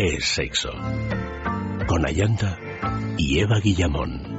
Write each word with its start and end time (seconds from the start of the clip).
es 0.00 0.24
sexo. 0.24 0.70
Con 1.86 2.06
Ayanta 2.06 2.58
y 3.18 3.40
Eva 3.40 3.60
Guillamón. 3.60 4.29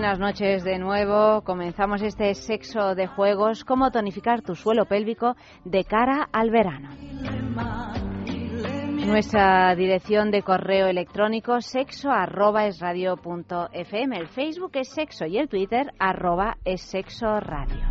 Buenas 0.00 0.18
noches 0.18 0.64
de 0.64 0.78
nuevo. 0.78 1.42
Comenzamos 1.42 2.00
este 2.00 2.34
sexo 2.34 2.94
de 2.94 3.06
juegos, 3.06 3.64
cómo 3.64 3.90
tonificar 3.90 4.40
tu 4.40 4.54
suelo 4.54 4.86
pélvico 4.86 5.36
de 5.66 5.84
cara 5.84 6.26
al 6.32 6.50
verano. 6.50 6.88
Nuestra 9.06 9.74
dirección 9.74 10.30
de 10.30 10.40
correo 10.40 10.86
electrónico 10.86 11.60
sexo 11.60 12.10
arroba 12.10 12.64
es. 12.64 12.80
El 14.16 14.28
Facebook 14.28 14.70
es 14.72 14.88
sexo 14.88 15.26
y 15.26 15.36
el 15.36 15.50
Twitter 15.50 15.92
arroba 15.98 16.56
es 16.64 16.80
sexo 16.80 17.38
radio. 17.38 17.84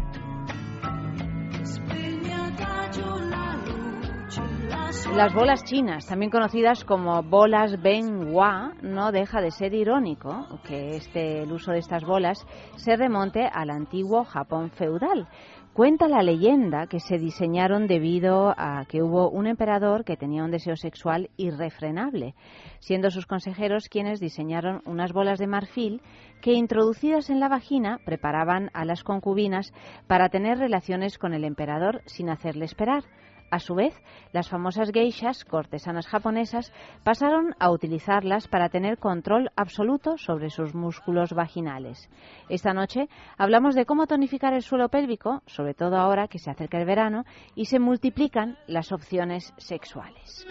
Las 4.89 5.35
bolas 5.35 5.63
chinas, 5.66 6.07
también 6.07 6.31
conocidas 6.31 6.84
como 6.84 7.21
bolas 7.21 7.80
Ben 7.80 8.34
Wa, 8.34 8.73
no 8.81 9.11
deja 9.11 9.39
de 9.39 9.52
ser 9.52 9.75
irónico 9.75 10.47
que 10.63 10.95
este, 10.95 11.43
el 11.43 11.52
uso 11.52 11.71
de 11.71 11.77
estas 11.77 12.03
bolas 12.03 12.43
se 12.75 12.95
remonte 12.95 13.47
al 13.53 13.69
antiguo 13.69 14.23
Japón 14.23 14.72
feudal. 14.72 15.27
Cuenta 15.73 16.08
la 16.08 16.23
leyenda 16.23 16.88
que 16.88 16.99
se 16.99 17.19
diseñaron 17.19 17.86
debido 17.86 18.55
a 18.58 18.83
que 18.86 19.03
hubo 19.03 19.30
un 19.30 19.45
emperador 19.45 20.03
que 20.03 20.17
tenía 20.17 20.44
un 20.44 20.49
deseo 20.49 20.75
sexual 20.75 21.30
irrefrenable, 21.38 22.33
siendo 22.80 23.11
sus 23.11 23.27
consejeros 23.27 23.89
quienes 23.89 24.19
diseñaron 24.19 24.81
unas 24.86 25.14
bolas 25.14 25.38
de 25.38 25.45
marfil 25.45 26.02
que 26.42 26.53
introducidas 26.53 27.30
en 27.30 27.39
la 27.39 27.47
vagina 27.47 27.99
preparaban 28.05 28.71
a 28.73 28.86
las 28.86 29.03
concubinas 29.03 29.71
para 30.08 30.30
tener 30.30 30.58
relaciones 30.58 31.19
con 31.19 31.36
el 31.36 31.44
emperador 31.44 32.02
sin 32.08 32.31
hacerle 32.31 32.66
esperar. 32.66 33.03
A 33.52 33.59
su 33.59 33.75
vez, 33.75 33.94
las 34.31 34.50
famosas 34.50 34.92
geishas, 34.92 35.44
cortesanas 35.44 36.08
japonesas, 36.08 36.72
pasaron 37.03 37.55
a 37.59 37.72
utilizarlas 37.72 38.47
para 38.47 38.69
tener 38.69 38.97
control 38.97 39.50
absoluto 39.55 40.17
sobre 40.17 40.50
sus 40.50 40.75
músculos 40.75 41.33
vaginales. 41.33 42.09
Esta 42.47 42.73
noche 42.73 43.09
hablamos 43.38 43.75
de 43.75 43.86
cómo 43.86 44.08
tonificar 44.08 44.53
el 44.53 44.61
suelo 44.61 44.89
pélvico, 44.89 45.42
sobre 45.47 45.73
todo 45.73 45.97
ahora 45.97 46.27
que 46.27 46.39
se 46.39 46.52
acerca 46.52 46.80
el 46.80 46.86
verano 46.86 47.25
y 47.55 47.66
se 47.66 47.80
multiplican 47.80 48.58
las 48.67 48.92
opciones 48.92 49.53
sexuales. 49.58 50.45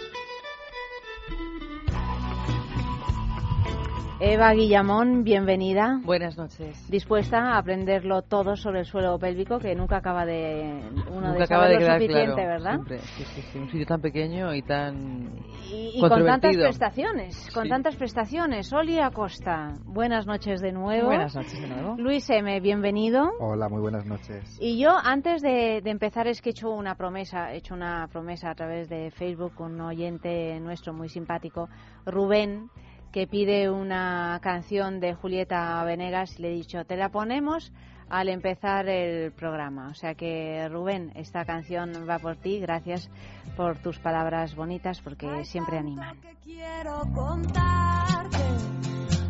Eva 4.20 4.52
Guillamón, 4.52 5.22
bienvenida. 5.22 6.00
Buenas 6.02 6.36
noches. 6.36 6.91
Dispuesta 6.91 7.52
a 7.52 7.58
aprenderlo 7.58 8.22
todo 8.22 8.56
sobre 8.56 8.80
el 8.80 8.84
suelo 8.84 9.16
pélvico, 9.16 9.60
que 9.60 9.77
nunca 9.77 9.98
acaba 9.98 10.27
de 10.27 10.83
uno 11.08 11.34
de 11.34 11.44
acaba 11.44 11.69
de 11.69 11.86
suficiente, 11.86 12.44
¿verdad? 12.44 12.80
Sí, 12.88 13.25
sí, 13.25 13.42
sí, 13.42 13.58
un 13.58 13.70
sitio 13.70 13.86
tan 13.86 14.00
pequeño 14.00 14.52
y 14.56 14.62
tan 14.62 15.38
y, 15.70 16.00
con 16.00 16.27
tantas 16.27 16.56
prestaciones, 16.56 17.48
con 17.55 17.69
tantas 17.69 17.94
prestaciones. 17.94 18.72
Oli 18.72 18.98
Acosta, 18.98 19.75
buenas 19.84 20.27
noches 20.27 20.60
de 20.60 20.72
nuevo. 20.72 21.06
Buenas 21.06 21.36
noches 21.36 21.60
de 21.60 21.69
nuevo. 21.69 21.94
Luis 21.97 22.28
M, 22.28 22.58
bienvenido. 22.58 23.30
Hola, 23.38 23.69
muy 23.69 23.80
buenas 23.80 24.05
noches. 24.05 24.58
Y 24.60 24.80
yo 24.80 24.97
antes 25.00 25.42
de, 25.42 25.80
de 25.80 25.91
empezar 25.91 26.27
es 26.27 26.42
que 26.42 26.48
he 26.48 26.53
hecho 26.53 26.70
una 26.70 26.97
promesa, 26.97 27.53
he 27.53 27.59
hecho 27.59 27.75
una 27.75 28.09
promesa 28.09 28.50
a 28.50 28.54
través 28.56 28.88
de 28.88 29.12
Facebook 29.12 29.54
con 29.54 29.75
un 29.75 29.82
oyente 29.82 30.59
nuestro 30.59 30.92
muy 30.92 31.09
simpático, 31.09 31.69
Rubén 32.04 32.69
que 33.12 33.26
pide 33.26 33.70
una 33.70 34.38
canción 34.42 35.00
de 35.00 35.14
Julieta 35.14 35.82
Venegas. 35.84 36.38
Le 36.38 36.48
he 36.48 36.54
dicho, 36.54 36.84
te 36.84 36.96
la 36.96 37.08
ponemos 37.08 37.72
al 38.08 38.28
empezar 38.28 38.88
el 38.88 39.32
programa. 39.32 39.88
O 39.88 39.94
sea 39.94 40.14
que, 40.14 40.69
Rubén, 40.69 41.12
esta 41.14 41.44
canción 41.44 41.92
va 42.08 42.18
por 42.18 42.36
ti. 42.36 42.60
Gracias 42.60 43.10
por 43.56 43.78
tus 43.78 43.98
palabras 43.98 44.54
bonitas 44.54 45.00
porque 45.00 45.44
siempre 45.44 45.78
animan. 45.78 46.20
Que 46.20 46.36
quiero 46.42 47.00
contarte, 47.14 48.38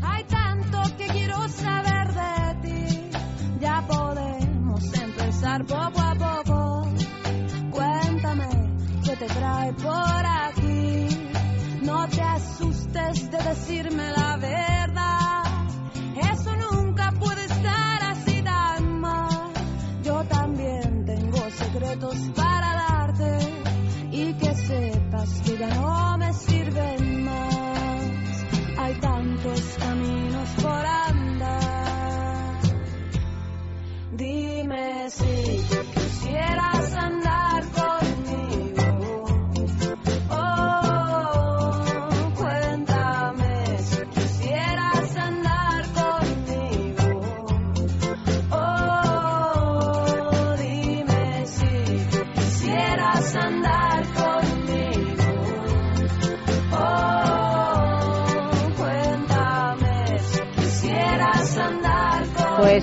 hay 0.03 0.25
tanto 0.25 0.83
que 0.97 1.07
quiero 1.07 1.49
saber 1.49 2.09
de 2.09 2.69
ti. 2.69 3.11
Ya 3.61 3.85
podemos 3.87 4.95
empezar 4.95 5.65
poco 5.65 6.01
a 6.01 6.15
poco. 6.15 6.89
Cuéntame 7.71 8.49
qué 9.05 9.17
te 9.17 9.27
trae 9.27 9.73
por 9.73 10.27
aquí. 10.27 11.09
No 11.83 12.07
te 12.09 12.21
asustes 12.21 12.78
de 12.93 13.39
decirme 13.45 14.11
la 14.17 14.37
verdad. 14.39 15.43
Eso 16.33 16.57
nunca 16.57 17.13
puede 17.21 17.45
estar 17.45 18.03
así 18.05 18.43
tan 18.43 19.01
mal. 19.01 19.53
Yo 20.03 20.25
también 20.25 21.05
tengo 21.05 21.39
secretos 21.51 22.17
para 22.35 22.87
darte 22.89 23.39
y 24.11 24.33
que 24.35 24.55
sepas 24.55 25.41
que 25.45 25.59
ya 25.59 25.69
no 25.75 26.17
me 26.17 26.33
sirven 26.33 27.25
más. 27.25 28.47
Hay 28.79 28.95
tantos 29.01 29.77
caminos 29.79 30.49
por 30.63 30.87
andar. 30.87 32.61
Dime 34.13 35.11
si 35.11 35.61
quisieras 35.95 36.95
andar 36.95 37.28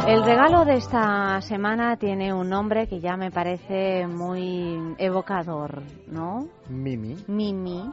El 0.09 0.25
regalo 0.25 0.65
de 0.65 0.77
esta 0.77 1.39
semana 1.43 1.97
tiene 1.99 2.33
un 2.33 2.49
nombre 2.49 2.87
que 2.87 2.99
ya 2.99 3.15
me 3.19 3.31
parece 3.31 4.07
muy 4.07 4.95
evocador, 4.97 5.83
¿no? 6.07 6.49
Mimi. 6.71 7.15
Mimi 7.29 7.91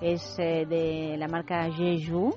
es 0.00 0.36
eh, 0.38 0.66
de 0.68 1.16
la 1.16 1.28
marca 1.28 1.70
Jeju 1.70 2.34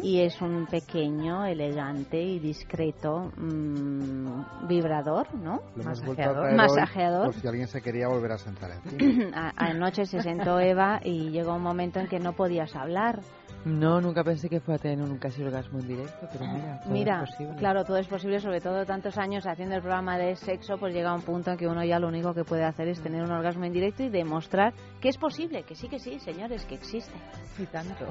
y 0.00 0.20
es 0.20 0.40
un 0.40 0.66
pequeño, 0.66 1.44
elegante 1.44 2.20
y 2.22 2.38
discreto 2.38 3.32
mm, 3.36 4.66
vibrador, 4.68 5.34
¿no? 5.34 5.62
Lo 5.74 5.82
Masajeador. 5.84 6.46
hoy 6.46 6.54
Masajeador. 6.54 7.24
Por 7.26 7.34
si 7.34 7.48
alguien 7.48 7.66
se 7.66 7.82
quería 7.82 8.06
volver 8.06 8.30
a 8.32 8.38
sentar. 8.38 8.70
A- 9.34 9.52
Anoche 9.56 10.06
se 10.06 10.20
sentó 10.22 10.60
Eva 10.60 11.00
y 11.02 11.30
llegó 11.30 11.54
un 11.56 11.62
momento 11.62 11.98
en 11.98 12.06
que 12.06 12.20
no 12.20 12.32
podías 12.32 12.74
hablar 12.76 13.20
No, 13.66 14.00
nunca 14.00 14.22
pensé 14.22 14.48
que 14.48 14.60
fuera 14.60 14.76
a 14.76 14.80
tener 14.80 15.00
un 15.00 15.18
casi 15.18 15.42
orgasmo 15.42 15.80
en 15.80 15.88
directo, 15.88 16.28
pero 16.32 16.46
mira, 16.46 16.80
todo 16.80 16.92
Mira, 16.92 17.22
es 17.24 17.30
posible. 17.30 17.56
claro, 17.56 17.84
todo 17.84 17.96
es 17.96 18.06
posible, 18.06 18.38
sobre 18.38 18.60
todo 18.60 18.86
tantos 18.86 19.18
años 19.18 19.44
haciendo 19.44 19.74
el 19.74 19.80
programa 19.82 20.16
de 20.16 20.36
sexo, 20.36 20.78
pues 20.78 20.94
llega 20.94 21.12
un 21.12 21.22
punto 21.22 21.50
en 21.50 21.56
que 21.56 21.66
uno 21.66 21.84
ya 21.84 21.98
lo 21.98 22.06
único 22.06 22.32
que 22.32 22.44
puede 22.44 22.62
hacer 22.62 22.86
es 22.86 23.02
tener 23.02 23.24
un 23.24 23.32
orgasmo 23.32 23.64
en 23.64 23.72
directo 23.72 24.04
y 24.04 24.08
demostrar 24.08 24.72
que 25.00 25.08
es 25.08 25.18
posible, 25.18 25.64
que 25.64 25.74
sí, 25.74 25.88
que 25.88 25.98
sí, 25.98 26.20
señores, 26.20 26.64
que 26.64 26.76
existe. 26.76 27.12
Y 27.58 27.66
tanto. 27.66 28.06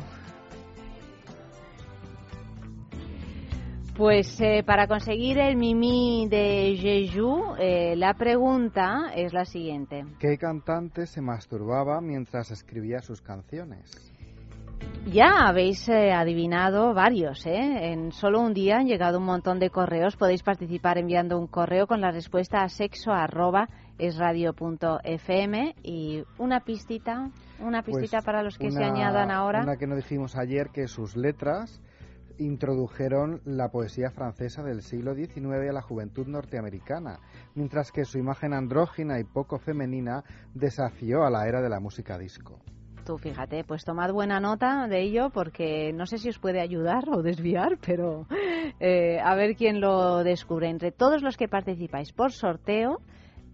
Pues 3.95 4.37
eh, 4.41 4.61
para 4.65 4.87
conseguir 4.87 5.37
el 5.37 5.55
mimi 5.55 6.27
de 6.29 6.75
Jeju, 6.77 7.55
eh, 7.57 7.95
la 7.95 8.13
pregunta 8.15 9.13
es 9.15 9.31
la 9.31 9.45
siguiente. 9.45 10.03
¿Qué 10.19 10.37
cantante 10.37 11.07
se 11.07 11.21
masturbaba 11.21 12.01
mientras 12.01 12.51
escribía 12.51 12.99
sus 12.99 13.21
canciones? 13.21 14.11
Ya 15.07 15.47
habéis 15.47 15.87
eh, 15.87 16.11
adivinado 16.11 16.93
varios, 16.93 17.45
¿eh? 17.45 17.91
En 17.91 18.11
solo 18.11 18.41
un 18.41 18.53
día 18.53 18.77
han 18.77 18.87
llegado 18.87 19.19
un 19.19 19.25
montón 19.25 19.59
de 19.59 19.69
correos. 19.69 20.15
Podéis 20.15 20.41
participar 20.41 20.97
enviando 20.97 21.37
un 21.37 21.47
correo 21.47 21.85
con 21.85 22.01
la 22.01 22.11
respuesta 22.11 22.63
a 22.63 22.69
sexo 22.69 23.11
arroba 23.11 23.69
y 25.83 26.23
una 26.37 26.59
pistita, 26.61 27.29
una 27.59 27.83
pistita 27.83 28.17
Pues 28.17 28.25
para 28.25 28.43
los 28.43 28.57
que 28.57 28.71
se 28.71 28.83
añadan 28.83 29.31
ahora. 29.31 29.61
Una 29.61 29.77
que 29.77 29.87
no 29.87 29.95
dijimos 29.95 30.35
ayer, 30.35 30.69
que 30.73 30.87
sus 30.87 31.15
letras 31.15 31.81
introdujeron 32.37 33.41
la 33.45 33.69
poesía 33.69 34.11
francesa 34.11 34.63
del 34.63 34.81
siglo 34.81 35.15
XIX 35.15 35.69
a 35.69 35.73
la 35.73 35.81
juventud 35.81 36.27
norteamericana, 36.27 37.19
mientras 37.53 37.91
que 37.91 38.03
su 38.05 38.17
imagen 38.17 38.53
andrógina 38.53 39.19
y 39.19 39.23
poco 39.23 39.59
femenina 39.59 40.23
desafió 40.53 41.23
a 41.23 41.29
la 41.29 41.47
era 41.47 41.61
de 41.61 41.69
la 41.69 41.79
música 41.79 42.17
disco. 42.17 42.59
Tú 43.05 43.19
fíjate, 43.19 43.63
pues 43.63 43.85
tomad 43.85 44.11
buena 44.11 44.39
nota 44.39 44.87
de 44.87 45.03
ello 45.03 45.29
porque 45.29 45.93
no 45.93 46.07
sé 46.07 46.17
si 46.17 46.29
os 46.29 46.39
puede 46.39 46.59
ayudar 46.59 47.07
o 47.07 47.21
desviar, 47.21 47.77
pero 47.85 48.25
eh, 48.79 49.19
a 49.23 49.35
ver 49.35 49.55
quién 49.55 49.79
lo 49.79 50.23
descubre. 50.23 50.69
Entre 50.69 50.91
todos 50.91 51.21
los 51.21 51.37
que 51.37 51.47
participáis 51.47 52.11
por 52.11 52.31
sorteo, 52.31 52.97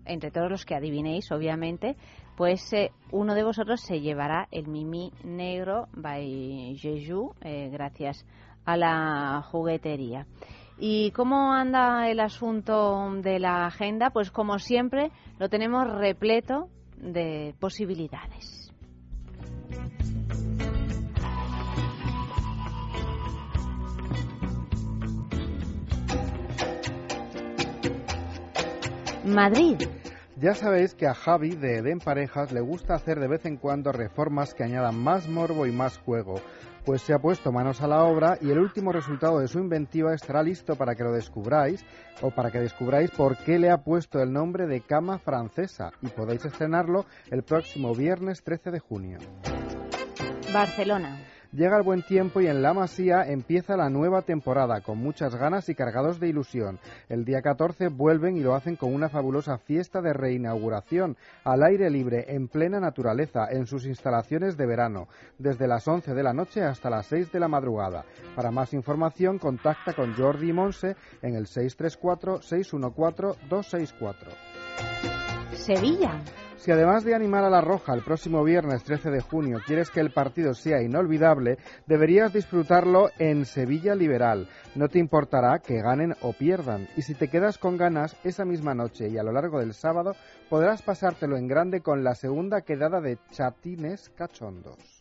entre 0.06 0.32
todos 0.32 0.50
los 0.50 0.64
que 0.64 0.74
adivinéis, 0.74 1.30
obviamente, 1.34 1.98
pues 2.38 2.72
eh, 2.72 2.92
uno 3.12 3.36
de 3.36 3.44
vosotros 3.44 3.82
se 3.82 4.00
llevará 4.00 4.48
el 4.52 4.68
Mimi 4.68 5.12
Negro 5.26 5.90
by 5.98 6.78
Jeju, 6.78 7.36
eh, 7.42 7.70
gracias 7.74 8.26
a 8.64 8.78
la 8.78 9.42
juguetería. 9.52 10.28
¿Y 10.80 11.12
cómo 11.12 11.52
anda 11.52 12.10
el 12.10 12.22
asunto 12.22 13.12
de 13.22 13.38
la 13.40 13.66
agenda? 13.66 14.12
Pues 14.12 14.32
como 14.32 14.60
siempre, 14.60 15.12
lo 15.40 15.50
tenemos 15.50 15.86
repleto 15.92 16.70
de 16.96 17.54
posibilidades. 17.60 18.61
Madrid. 29.26 29.78
Ya 30.38 30.56
sabéis 30.56 30.96
que 30.96 31.08
a 31.08 31.14
Javi 31.14 31.56
de 31.56 31.78
Eden 31.78 32.00
Parejas 32.00 32.52
le 32.52 32.62
gusta 32.62 32.96
hacer 32.96 33.20
de 33.20 33.28
vez 33.28 33.46
en 33.46 33.58
cuando 33.58 33.92
reformas 33.92 34.54
que 34.54 34.64
añadan 34.64 34.98
más 34.98 35.28
morbo 35.28 35.66
y 35.66 35.72
más 35.72 35.98
juego. 36.00 36.42
Pues 36.86 37.04
se 37.04 37.14
ha 37.14 37.20
puesto 37.20 37.52
manos 37.52 37.82
a 37.82 37.88
la 37.88 38.04
obra 38.04 38.40
y 38.42 38.50
el 38.50 38.58
último 38.58 38.92
resultado 38.92 39.40
de 39.40 39.48
su 39.48 39.60
inventiva 39.60 40.16
estará 40.16 40.42
listo 40.42 40.76
para 40.76 40.96
que 40.96 41.04
lo 41.04 41.12
descubráis 41.12 41.86
o 42.22 42.32
para 42.32 42.50
que 42.50 42.60
descubráis 42.60 43.12
por 43.12 43.38
qué 43.38 43.60
le 43.60 43.70
ha 43.70 43.84
puesto 43.84 44.20
el 44.20 44.34
nombre 44.34 44.66
de 44.66 44.82
cama 44.82 45.20
francesa 45.20 45.92
y 46.02 46.08
podéis 46.08 46.44
estrenarlo 46.46 47.06
el 47.30 47.44
próximo 47.44 47.94
viernes 47.94 48.42
13 48.44 48.72
de 48.72 48.80
junio. 48.80 49.20
Barcelona. 50.52 51.20
Llega 51.54 51.76
el 51.76 51.84
buen 51.84 52.02
tiempo 52.04 52.40
y 52.40 52.48
en 52.48 52.62
La 52.62 52.74
Masía 52.74 53.26
empieza 53.28 53.76
la 53.76 53.90
nueva 53.90 54.22
temporada 54.22 54.80
con 54.80 55.00
muchas 55.00 55.36
ganas 55.36 55.68
y 55.68 55.76
cargados 55.76 56.18
de 56.18 56.30
ilusión. 56.30 56.80
El 57.10 57.26
día 57.26 57.42
14 57.42 57.90
vuelven 57.90 58.38
y 58.38 58.40
lo 58.40 58.56
hacen 58.56 58.78
con 58.78 58.94
una 58.94 59.10
fabulosa 59.10 59.58
fiesta 59.58 60.02
de 60.02 60.14
reinauguración 60.14 61.18
al 61.44 61.64
aire 61.64 61.90
libre 61.90 62.24
en 62.30 62.48
plena 62.48 62.80
naturaleza 62.80 63.50
en 63.52 63.68
sus 63.68 63.86
instalaciones 63.86 64.56
de 64.56 64.66
verano, 64.66 65.10
desde 65.40 65.68
las 65.68 65.86
11 65.86 66.14
de 66.14 66.24
la 66.24 66.32
noche 66.32 66.64
hasta 66.64 66.90
las 66.90 67.08
6 67.08 67.34
de 67.34 67.42
la 67.42 67.50
madrugada. 67.50 68.06
Para 68.34 68.52
más 68.52 68.74
información 68.74 69.38
contacta 69.38 69.92
con 69.92 70.16
Jordi 70.16 70.54
Monse 70.54 70.96
en 71.22 71.36
el 71.36 71.48
634-614-264. 71.48 74.16
Sevilla. 75.52 76.22
Si 76.62 76.70
además 76.70 77.04
de 77.04 77.16
animar 77.16 77.44
a 77.44 77.50
la 77.50 77.60
Roja 77.60 77.96
el 77.96 78.04
próximo 78.04 78.44
viernes 78.44 78.84
13 78.84 79.10
de 79.10 79.22
junio 79.22 79.62
quieres 79.66 79.90
que 79.90 80.00
el 80.00 80.12
partido 80.12 80.54
sea 80.54 80.84
inolvidable, 80.84 81.58
deberías 81.88 82.34
disfrutarlo 82.34 83.10
en 83.18 83.46
Sevilla 83.46 83.96
Liberal. 83.96 84.48
No 84.76 84.88
te 84.88 85.00
importará 85.00 85.58
que 85.58 85.82
ganen 85.82 86.14
o 86.22 86.34
pierdan. 86.34 86.88
Y 86.96 87.02
si 87.02 87.16
te 87.16 87.30
quedas 87.30 87.58
con 87.58 87.78
ganas, 87.78 88.16
esa 88.24 88.46
misma 88.46 88.76
noche 88.76 89.10
y 89.10 89.18
a 89.18 89.24
lo 89.24 89.32
largo 89.32 89.60
del 89.60 89.74
sábado 89.74 90.16
podrás 90.52 90.84
pasártelo 90.84 91.36
en 91.36 91.48
grande 91.48 91.82
con 91.82 92.04
la 92.04 92.14
segunda 92.14 92.62
quedada 92.62 93.02
de 93.02 93.18
Chatines 93.32 94.12
Cachondos. 94.16 95.01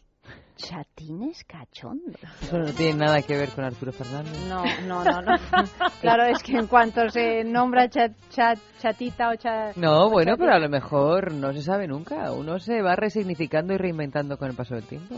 Chatines 0.63 1.45
cachondos. 1.45 2.17
Eso 2.43 2.59
no 2.59 2.73
tiene 2.73 2.99
nada 2.99 3.23
que 3.23 3.37
ver 3.37 3.49
con 3.51 3.65
Arturo 3.65 3.93
Fernández. 3.93 4.33
No, 4.49 4.65
no, 4.87 5.05
no, 5.05 5.23
no. 5.23 5.37
claro, 6.01 6.25
es 6.25 6.43
que 6.43 6.57
en 6.57 6.67
cuanto 6.67 7.09
se 7.11 7.45
nombra 7.45 7.89
chat, 7.89 8.13
chat, 8.31 8.59
chatita 8.81 9.31
o 9.31 9.37
chat... 9.37 9.77
No, 9.77 10.11
bueno, 10.11 10.33
chatita- 10.33 10.39
pero 10.45 10.55
a 10.55 10.59
lo 10.59 10.69
mejor 10.69 11.33
no 11.33 11.53
se 11.53 11.63
sabe 11.63 11.87
nunca. 11.89 12.33
Uno 12.33 12.59
se 12.59 12.83
va 12.83 12.97
resignificando 12.97 13.73
y 13.75 13.79
reinventando 13.79 14.37
con 14.37 14.51
el 14.51 14.57
paso 14.57 14.75
del 14.75 14.85
tiempo. 14.85 15.17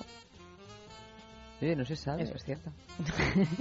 Oye, 1.61 1.77
no 1.77 1.85
se 1.85 1.97
sabe. 1.97 2.23
Eso 2.23 2.35
es 2.35 2.44
cierto. 2.44 2.71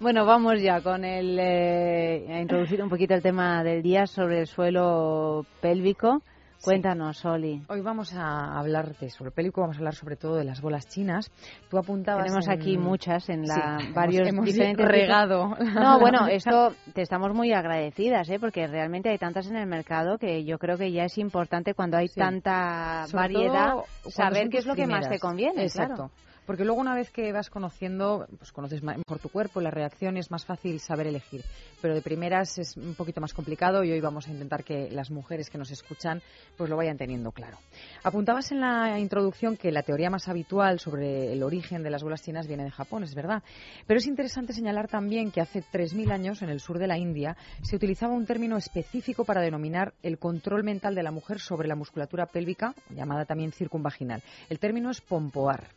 Bueno, 0.00 0.26
vamos 0.26 0.60
ya 0.60 0.80
con 0.80 1.04
el... 1.04 1.38
eh, 1.38 2.26
a 2.28 2.40
introducir 2.40 2.82
un 2.82 2.88
poquito 2.88 3.14
el 3.14 3.22
tema 3.22 3.62
del 3.62 3.82
día 3.82 4.08
sobre 4.08 4.40
el 4.40 4.46
suelo 4.48 5.46
pélvico. 5.60 6.22
Cuéntanos, 6.62 7.24
Oli. 7.24 7.60
Hoy 7.68 7.80
vamos 7.80 8.14
a 8.14 8.58
hablar 8.58 8.94
de 8.98 9.10
sobre 9.10 9.32
pélvico, 9.32 9.60
vamos 9.62 9.76
a 9.76 9.80
hablar 9.80 9.94
sobre 9.94 10.16
todo 10.16 10.36
de 10.36 10.44
las 10.44 10.60
bolas 10.60 10.86
chinas. 10.88 11.30
Tú 11.68 11.76
apuntabas 11.76 12.24
Tenemos 12.24 12.46
en- 12.46 12.52
aquí 12.52 12.78
muchas 12.78 13.28
en 13.28 13.42
la 13.46 13.78
Sí, 13.80 13.92
varios 13.94 14.28
hemos, 14.28 14.46
regado. 14.76 15.56
No, 15.74 15.98
bueno, 15.98 16.28
esto 16.28 16.72
te 16.94 17.02
estamos 17.02 17.34
muy 17.34 17.52
agradecidas, 17.52 18.28
¿eh? 18.30 18.38
porque 18.38 18.66
realmente 18.68 19.08
hay 19.10 19.18
tantas 19.18 19.48
en 19.48 19.56
el 19.56 19.66
mercado 19.66 20.18
que 20.18 20.44
yo 20.44 20.58
creo 20.58 20.78
que 20.78 20.92
ya 20.92 21.04
es 21.04 21.18
importante 21.18 21.74
cuando 21.74 21.96
hay 21.96 22.08
Sí. 22.08 22.20
tanta 22.20 23.06
Sobre 23.06 23.22
variedad 23.22 23.74
saber 24.08 24.48
qué 24.48 24.58
es 24.58 24.66
lo 24.66 24.74
que 24.76 24.86
más 24.86 25.08
te 25.08 25.18
conviene. 25.18 25.62
Exacto. 25.64 25.94
claro. 25.94 26.10
Porque 26.46 26.64
luego 26.64 26.80
una 26.80 26.94
vez 26.94 27.10
que 27.10 27.32
vas 27.32 27.50
conociendo, 27.50 28.26
pues 28.38 28.52
conoces 28.52 28.82
mejor 28.82 29.18
tu 29.20 29.28
cuerpo, 29.28 29.60
la 29.60 29.70
reacción 29.70 30.16
es 30.16 30.30
más 30.30 30.44
fácil 30.44 30.80
saber 30.80 31.06
elegir. 31.06 31.44
Pero 31.80 31.94
de 31.94 32.02
primeras 32.02 32.58
es 32.58 32.76
un 32.76 32.94
poquito 32.94 33.20
más 33.20 33.32
complicado 33.32 33.84
y 33.84 33.92
hoy 33.92 34.00
vamos 34.00 34.26
a 34.26 34.30
intentar 34.30 34.64
que 34.64 34.90
las 34.90 35.10
mujeres 35.10 35.50
que 35.50 35.58
nos 35.58 35.70
escuchan 35.70 36.20
pues 36.56 36.68
lo 36.68 36.76
vayan 36.76 36.96
teniendo 36.96 37.32
claro. 37.32 37.58
Apuntabas 38.02 38.52
en 38.52 38.60
la 38.60 38.98
introducción 38.98 39.56
que 39.56 39.70
la 39.70 39.82
teoría 39.82 40.10
más 40.10 40.28
habitual 40.28 40.80
sobre 40.80 41.32
el 41.32 41.42
origen 41.42 41.82
de 41.82 41.90
las 41.90 42.02
bolas 42.02 42.22
chinas 42.22 42.46
viene 42.46 42.64
de 42.64 42.70
Japón, 42.70 43.04
es 43.04 43.14
verdad. 43.14 43.42
Pero 43.86 43.98
es 43.98 44.06
interesante 44.06 44.52
señalar 44.52 44.88
también 44.88 45.30
que 45.30 45.40
hace 45.40 45.62
3.000 45.62 46.12
años 46.12 46.42
en 46.42 46.48
el 46.48 46.60
sur 46.60 46.78
de 46.78 46.86
la 46.86 46.98
India 46.98 47.36
se 47.62 47.76
utilizaba 47.76 48.14
un 48.14 48.26
término 48.26 48.56
específico 48.56 49.24
para 49.24 49.40
denominar 49.40 49.94
el 50.02 50.18
control 50.18 50.64
mental 50.64 50.94
de 50.94 51.02
la 51.02 51.10
mujer 51.10 51.40
sobre 51.40 51.68
la 51.68 51.76
musculatura 51.76 52.26
pélvica, 52.26 52.74
llamada 52.90 53.24
también 53.24 53.52
circunvaginal. 53.52 54.22
El 54.48 54.58
término 54.58 54.90
es 54.90 55.00
pompoar. 55.00 55.68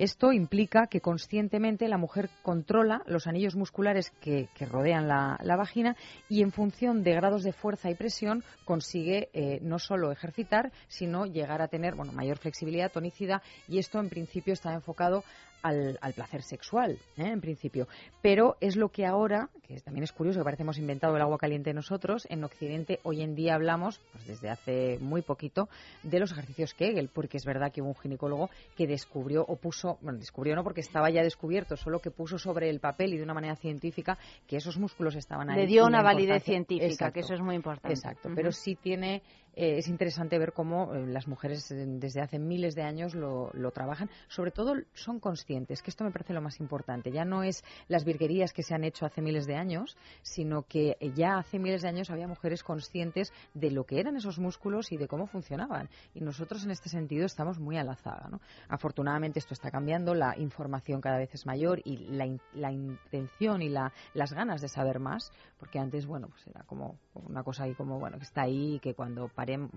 Esto 0.00 0.32
implica 0.32 0.86
que 0.86 1.02
conscientemente 1.02 1.86
la 1.86 1.98
mujer 1.98 2.30
controla 2.42 3.02
los 3.04 3.26
anillos 3.26 3.54
musculares 3.54 4.08
que, 4.22 4.48
que 4.54 4.64
rodean 4.64 5.06
la, 5.06 5.56
vagina 5.58 5.94
y 6.26 6.40
en 6.40 6.52
función 6.52 7.02
de 7.02 7.12
grados 7.12 7.42
de 7.42 7.52
fuerza 7.52 7.90
y 7.90 7.94
presión 7.94 8.42
consigue 8.64 9.28
eh, 9.34 9.58
no 9.60 9.78
solo 9.78 10.10
ejercitar, 10.10 10.72
sino 10.88 11.26
llegar 11.26 11.60
a 11.60 11.68
tener 11.68 11.96
bueno, 11.96 12.12
mayor 12.12 12.38
flexibilidad, 12.38 12.90
tonicidad 12.90 13.42
y 13.68 13.76
esto 13.76 14.00
en 14.00 14.08
principio 14.08 14.54
está 14.54 14.72
enfocado 14.72 15.22
al, 15.62 16.12
placer 16.14 16.42
sexual, 16.42 16.98
¿eh? 17.16 17.28
en 17.28 17.40
principio. 17.40 17.88
Pero 18.22 18.56
es 18.60 18.76
lo 18.76 18.88
que 18.88 19.06
ahora, 19.06 19.50
que 19.62 19.80
también 19.80 20.04
es 20.04 20.12
curioso, 20.12 20.40
que 20.40 20.44
parece 20.44 20.62
hemos 20.62 20.78
inventado 20.78 21.16
el 21.16 21.22
agua 21.22 21.38
caliente 21.38 21.72
nosotros, 21.72 22.26
en 22.30 22.44
Occidente 22.44 23.00
hoy 23.02 23.22
en 23.22 23.34
día 23.34 23.54
hablamos, 23.54 24.00
pues 24.12 24.26
desde 24.26 24.50
hace 24.50 24.98
muy 25.00 25.22
poquito, 25.22 25.68
de 26.02 26.18
los 26.18 26.32
ejercicios 26.32 26.74
Kegel, 26.74 27.10
porque 27.12 27.36
es 27.36 27.44
verdad 27.44 27.72
que 27.72 27.82
hubo 27.82 27.90
un 27.90 27.96
ginecólogo 27.96 28.50
que 28.76 28.86
descubrió 28.86 29.44
o 29.46 29.56
puso, 29.56 29.89
bueno, 30.00 30.18
descubrió 30.18 30.54
no 30.54 30.62
porque 30.64 30.80
estaba 30.80 31.10
ya 31.10 31.22
descubierto, 31.22 31.76
solo 31.76 32.00
que 32.00 32.10
puso 32.10 32.38
sobre 32.38 32.70
el 32.70 32.80
papel 32.80 33.14
y 33.14 33.16
de 33.18 33.22
una 33.22 33.34
manera 33.34 33.56
científica 33.56 34.18
que 34.46 34.56
esos 34.56 34.78
músculos 34.78 35.14
estaban 35.16 35.50
ahí. 35.50 35.56
Le 35.56 35.66
dio 35.66 35.86
una 35.86 36.02
validez 36.02 36.42
científica, 36.44 36.86
Exacto. 36.86 37.14
que 37.14 37.20
eso 37.20 37.34
es 37.34 37.40
muy 37.40 37.54
importante. 37.54 37.94
Exacto, 37.94 38.30
pero 38.34 38.52
sí 38.52 38.76
tiene, 38.76 39.22
eh, 39.54 39.78
es 39.78 39.88
interesante 39.88 40.38
ver 40.38 40.52
cómo 40.52 40.94
eh, 40.94 41.06
las 41.06 41.26
mujeres 41.28 41.70
eh, 41.70 41.84
desde 41.86 42.20
hace 42.20 42.38
miles 42.38 42.74
de 42.74 42.82
años 42.82 43.14
lo, 43.14 43.50
lo 43.52 43.70
trabajan. 43.70 44.08
Sobre 44.28 44.50
todo 44.50 44.74
son 44.94 45.20
conscientes 45.20 45.82
que 45.82 45.90
esto 45.90 46.04
me 46.04 46.10
parece 46.10 46.32
lo 46.32 46.40
más 46.40 46.60
importante. 46.60 47.10
Ya 47.10 47.24
no 47.24 47.42
es 47.42 47.62
las 47.88 48.04
virguerías 48.04 48.52
que 48.52 48.62
se 48.62 48.74
han 48.74 48.84
hecho 48.84 49.06
hace 49.06 49.22
miles 49.22 49.46
de 49.46 49.56
años, 49.56 49.96
sino 50.22 50.62
que 50.62 50.96
ya 51.14 51.38
hace 51.38 51.58
miles 51.58 51.82
de 51.82 51.88
años 51.88 52.10
había 52.10 52.26
mujeres 52.28 52.62
conscientes 52.62 53.32
de 53.54 53.70
lo 53.70 53.84
que 53.84 54.00
eran 54.00 54.16
esos 54.16 54.38
músculos 54.38 54.92
y 54.92 54.96
de 54.96 55.08
cómo 55.08 55.26
funcionaban. 55.26 55.88
Y 56.14 56.20
nosotros 56.20 56.64
en 56.64 56.70
este 56.70 56.88
sentido 56.88 57.26
estamos 57.26 57.58
muy 57.58 57.76
a 57.76 57.84
la 57.84 57.96
zaga. 57.96 58.28
¿no? 58.30 58.40
Afortunadamente 58.68 59.38
esto 59.38 59.54
está 59.54 59.70
cambiando, 59.70 60.14
la 60.14 60.36
información 60.38 61.00
cada 61.00 61.18
vez 61.18 61.34
es 61.34 61.46
mayor 61.46 61.80
y 61.84 61.96
la, 62.08 62.26
in- 62.26 62.40
la 62.54 62.72
intención 62.72 63.62
y 63.62 63.68
la, 63.68 63.92
las 64.14 64.32
ganas 64.32 64.60
de 64.60 64.68
saber 64.68 64.98
más, 64.98 65.32
porque 65.58 65.78
antes, 65.78 66.06
bueno, 66.06 66.28
pues 66.28 66.46
era 66.46 66.62
como 66.64 66.98
una 67.14 67.42
cosa 67.42 67.64
ahí 67.64 67.74
como, 67.74 67.98
bueno, 67.98 68.18
que 68.18 68.24
está 68.24 68.42
ahí 68.42 68.74
y 68.76 68.78
que 68.80 68.94
cuando 68.94 69.28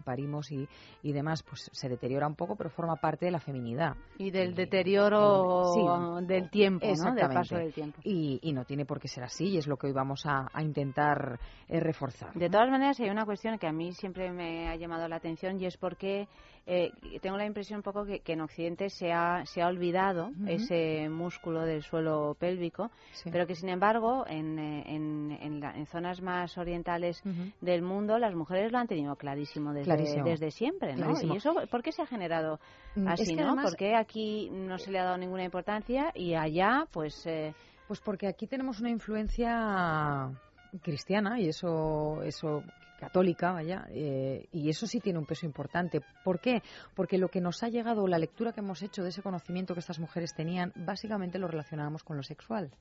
parimos 0.03 0.51
y, 0.51 0.67
y 1.01 1.11
demás, 1.13 1.43
pues 1.43 1.69
se 1.71 1.89
deteriora 1.89 2.27
un 2.27 2.35
poco, 2.35 2.55
pero 2.55 2.69
forma 2.69 2.95
parte 2.95 3.25
de 3.25 3.31
la 3.31 3.39
feminidad. 3.39 3.95
Y 4.17 4.31
del 4.31 4.55
deterioro 4.55 5.63
Sí. 5.73 6.25
del 6.27 6.49
tiempo, 6.49 6.85
¿no? 6.85 7.13
Del 7.13 7.27
paso 7.29 7.55
del 7.55 7.73
tiempo. 7.73 7.99
Y, 8.03 8.39
y 8.41 8.53
no 8.53 8.65
tiene 8.65 8.85
por 8.85 8.99
qué 8.99 9.07
ser 9.07 9.23
así, 9.23 9.45
y 9.49 9.57
es 9.57 9.67
lo 9.67 9.77
que 9.77 9.87
hoy 9.87 9.93
vamos 9.93 10.25
a, 10.25 10.47
a 10.53 10.61
intentar 10.61 11.39
eh, 11.67 11.79
reforzar. 11.79 12.33
De 12.33 12.49
todas 12.49 12.69
maneras, 12.69 12.99
hay 12.99 13.09
una 13.09 13.25
cuestión 13.25 13.57
que 13.57 13.67
a 13.67 13.71
mí 13.71 13.91
siempre 13.93 14.31
me 14.31 14.69
ha 14.69 14.75
llamado 14.75 15.07
la 15.07 15.17
atención 15.17 15.59
y 15.59 15.65
es 15.65 15.77
porque 15.77 16.27
eh, 16.65 16.91
tengo 17.21 17.35
la 17.37 17.45
impresión 17.45 17.77
un 17.79 17.83
poco 17.83 18.05
que, 18.05 18.21
que 18.21 18.33
en 18.33 18.41
Occidente 18.41 18.89
se 18.89 19.11
ha, 19.11 19.45
se 19.45 19.61
ha 19.61 19.67
olvidado 19.67 20.31
ese 20.47 21.09
músculo 21.09 21.61
del 21.65 21.83
suelo 21.83 22.35
pélvico, 22.39 22.89
Sí. 23.11 23.29
pero 23.31 23.45
que 23.45 23.55
sin 23.55 23.69
embargo 23.69 24.25
en, 24.27 24.57
eh, 24.57 24.83
en, 24.87 25.37
en 25.41 25.59
la- 25.59 25.75
en 25.75 25.85
zonas 25.87 26.21
más 26.21 26.57
orientales 26.57 27.21
del 27.61 27.81
mundo 27.81 28.17
las 28.17 28.33
mujeres 28.33 28.71
lo 28.71 28.77
han 28.77 28.87
tenido 28.87 29.15
clarísimo 29.17 29.73
desde, 29.73 29.85
Clarísimo. 29.85 30.23
desde 30.25 30.51
siempre, 30.51 30.95
¿no? 30.95 31.03
Clarísimo. 31.07 31.33
¿Y 31.33 31.37
eso 31.37 31.53
por 31.69 31.83
qué 31.83 31.91
se 31.91 32.01
ha 32.01 32.05
generado 32.07 32.59
Mm, 32.95 33.07
es 33.07 33.13
así, 33.21 33.35
que 33.35 33.41
no? 33.41 33.47
además- 33.47 33.65
¿Por 33.71 33.75
qué 33.77 33.95
aquí 33.95 34.49
no 34.51 34.77
se 34.77 34.91
le 34.91 34.99
ha 34.99 35.03
dado 35.03 35.17
ninguna 35.17 35.43
importancia 35.43 36.11
y 36.15 36.33
allá, 36.35 36.85
pues... 36.91 37.25
eh, 37.25 37.53
Pues 37.87 37.99
porque 37.99 38.27
aquí 38.27 38.47
tenemos 38.47 38.79
una 38.79 38.89
influencia 38.89 40.29
cristiana 40.81 41.39
y 41.39 41.49
eso, 41.49 42.21
eso 42.23 42.63
católica, 43.03 43.51
vaya, 43.51 43.85
eh, 43.89 44.47
y 44.51 44.69
eso 44.69 44.87
sí 44.87 44.99
tiene 44.99 45.19
un 45.19 45.25
peso 45.25 45.45
importante. 45.45 46.01
¿Por 46.23 46.39
qué? 46.39 46.61
Porque 46.95 47.17
lo 47.17 47.27
que 47.29 47.41
nos 47.41 47.63
ha 47.63 47.69
llegado, 47.69 48.07
la 48.07 48.17
lectura 48.17 48.53
que 48.53 48.61
hemos 48.61 48.81
hecho 48.81 49.03
de 49.03 49.09
ese 49.09 49.21
conocimiento 49.21 49.73
que 49.73 49.79
estas 49.79 49.99
mujeres 49.99 50.33
tenían, 50.33 50.71
básicamente 50.75 51.39
lo 51.39 51.47
relacionábamos 51.47 52.03
con 52.03 52.17
lo 52.17 52.23
sexual. 52.23 52.71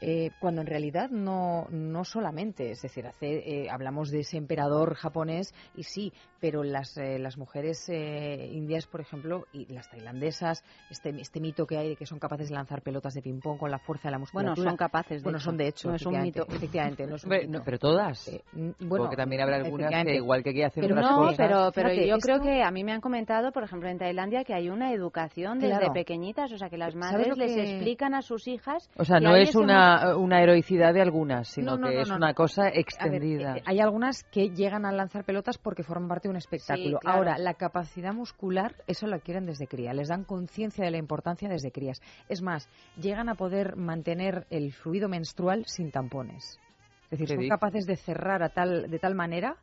Eh, 0.00 0.30
cuando 0.40 0.60
en 0.60 0.66
realidad 0.66 1.08
no, 1.10 1.66
no 1.70 2.04
solamente, 2.04 2.70
es 2.70 2.82
decir, 2.82 3.06
hace, 3.06 3.64
eh, 3.64 3.70
hablamos 3.70 4.10
de 4.10 4.20
ese 4.20 4.36
emperador 4.36 4.94
japonés 4.94 5.54
y 5.74 5.84
sí, 5.84 6.12
pero 6.40 6.62
las, 6.62 6.96
eh, 6.98 7.18
las 7.18 7.38
mujeres 7.38 7.88
eh, 7.88 8.50
indias, 8.52 8.86
por 8.86 9.00
ejemplo, 9.00 9.46
y 9.52 9.66
las 9.72 9.88
tailandesas, 9.88 10.62
este, 10.90 11.10
este 11.20 11.40
mito 11.40 11.66
que 11.66 11.78
hay 11.78 11.88
de 11.90 11.96
que 11.96 12.04
son 12.06 12.18
capaces 12.18 12.48
de 12.50 12.54
lanzar 12.54 12.82
pelotas 12.82 13.14
de 13.14 13.22
ping-pong 13.22 13.58
con 13.58 13.70
la 13.70 13.78
fuerza 13.78 14.08
de 14.08 14.12
la 14.12 14.18
bueno, 14.18 14.50
musculatura. 14.50 14.70
son 14.70 14.76
capaces 14.76 15.22
de 15.22 15.24
Bueno, 15.24 15.38
hecho. 15.38 15.44
son 15.46 15.56
de 15.56 15.68
hecho. 15.68 15.88
No 15.88 15.94
es 15.96 16.06
un 16.06 16.20
mito. 16.22 16.46
Efectivamente, 16.48 17.06
no 17.06 17.16
es 17.16 17.24
un 17.24 17.32
Hombre, 17.32 17.46
mito. 17.46 17.58
no, 17.58 17.64
pero 17.64 17.78
todas. 17.78 18.28
Eh, 18.28 18.42
bueno, 18.52 19.04
Porque 19.04 19.16
también 19.16 19.40
habrá 19.42 19.56
algunas 19.56 20.04
que 20.04 20.14
igual 20.14 20.42
que 20.42 20.50
aquí 20.50 20.62
hacen 20.62 20.82
Pero 20.82 20.94
otras 20.96 21.10
no, 21.10 21.16
cosas. 21.18 21.36
pero, 21.36 21.70
pero 21.74 21.88
Fíjate, 21.90 22.08
yo 22.08 22.16
esto- 22.16 22.26
creo 22.26 22.40
que 22.42 22.62
a 22.62 22.70
mí 22.70 22.84
me 22.84 22.92
han 22.92 23.00
comentado, 23.00 23.50
por 23.52 23.62
ejemplo, 23.64 23.88
en 23.88 23.98
Tailandia, 23.98 24.44
que 24.44 24.52
hay 24.54 24.68
una 24.68 24.92
educación 24.92 25.58
desde 25.58 25.78
Claro. 25.78 25.92
pequeñitas, 25.94 26.52
o 26.52 26.58
sea, 26.58 26.68
que 26.68 26.76
las 26.76 26.92
¿Sabes 26.92 27.12
madres 27.12 27.36
les 27.38 27.54
que- 27.54 27.62
explican 27.76 28.14
a 28.14 28.20
sus 28.22 28.46
hijas. 28.46 28.90
O 28.98 29.04
sea, 29.04 29.18
que 29.18 29.24
no 29.24 29.30
hay 29.32 29.42
es 29.44 29.48
ese 29.50 29.58
una, 29.94 30.16
una 30.16 30.42
heroicidad 30.42 30.92
de 30.94 31.02
algunas, 31.02 31.48
sino 31.48 31.72
No, 31.72 31.78
no, 31.78 31.88
que 31.88 31.94
no, 31.96 32.00
es 32.02 32.08
no, 32.08 32.16
una 32.16 32.34
cosa 32.34 32.64
ver, 32.64 32.78
extendida. 32.78 33.56
eh, 33.58 33.62
hay 33.66 33.80
algunas 33.80 34.24
que 34.24 34.50
llegan 34.50 34.84
a 34.84 34.92
lanzar 34.92 35.24
pelotas 35.24 35.58
porque 35.58 35.82
forman 35.82 36.08
parte 36.08 36.28
de 36.28 36.30
un 36.30 36.36
espectáculo. 36.36 36.98
claro. 36.98 37.18
Ahora, 37.18 37.38
la 37.38 37.54
capacidad 37.54 38.12
muscular, 38.12 38.74
eso 38.86 39.06
lo 39.06 39.16
adquieren 39.16 39.46
desde 39.46 39.66
cría. 39.66 39.92
Les 39.92 40.08
dan 40.08 40.24
conciencia 40.24 40.84
de 40.84 40.90
la 40.90 40.98
importancia 40.98 41.48
desde 41.48 41.70
crías. 41.72 42.00
Es 42.28 42.42
más, 42.42 42.68
llegan 43.00 43.28
a 43.28 43.34
poder 43.34 43.76
mantener 43.76 44.46
el 44.50 44.72
fluido 44.72 45.08
menstrual 45.08 45.64
sin 45.66 45.90
tampones. 45.90 46.58
Es 47.04 47.10
decir, 47.10 47.26
¿Qué 47.28 47.34
son 47.34 47.40
dices? 47.42 47.50
capaces 47.54 47.86
de 47.86 47.96
cerrar 47.96 48.42
a 48.42 48.48
tal, 48.48 48.90
de 48.90 48.98
tal 48.98 49.14
manera 49.14 49.56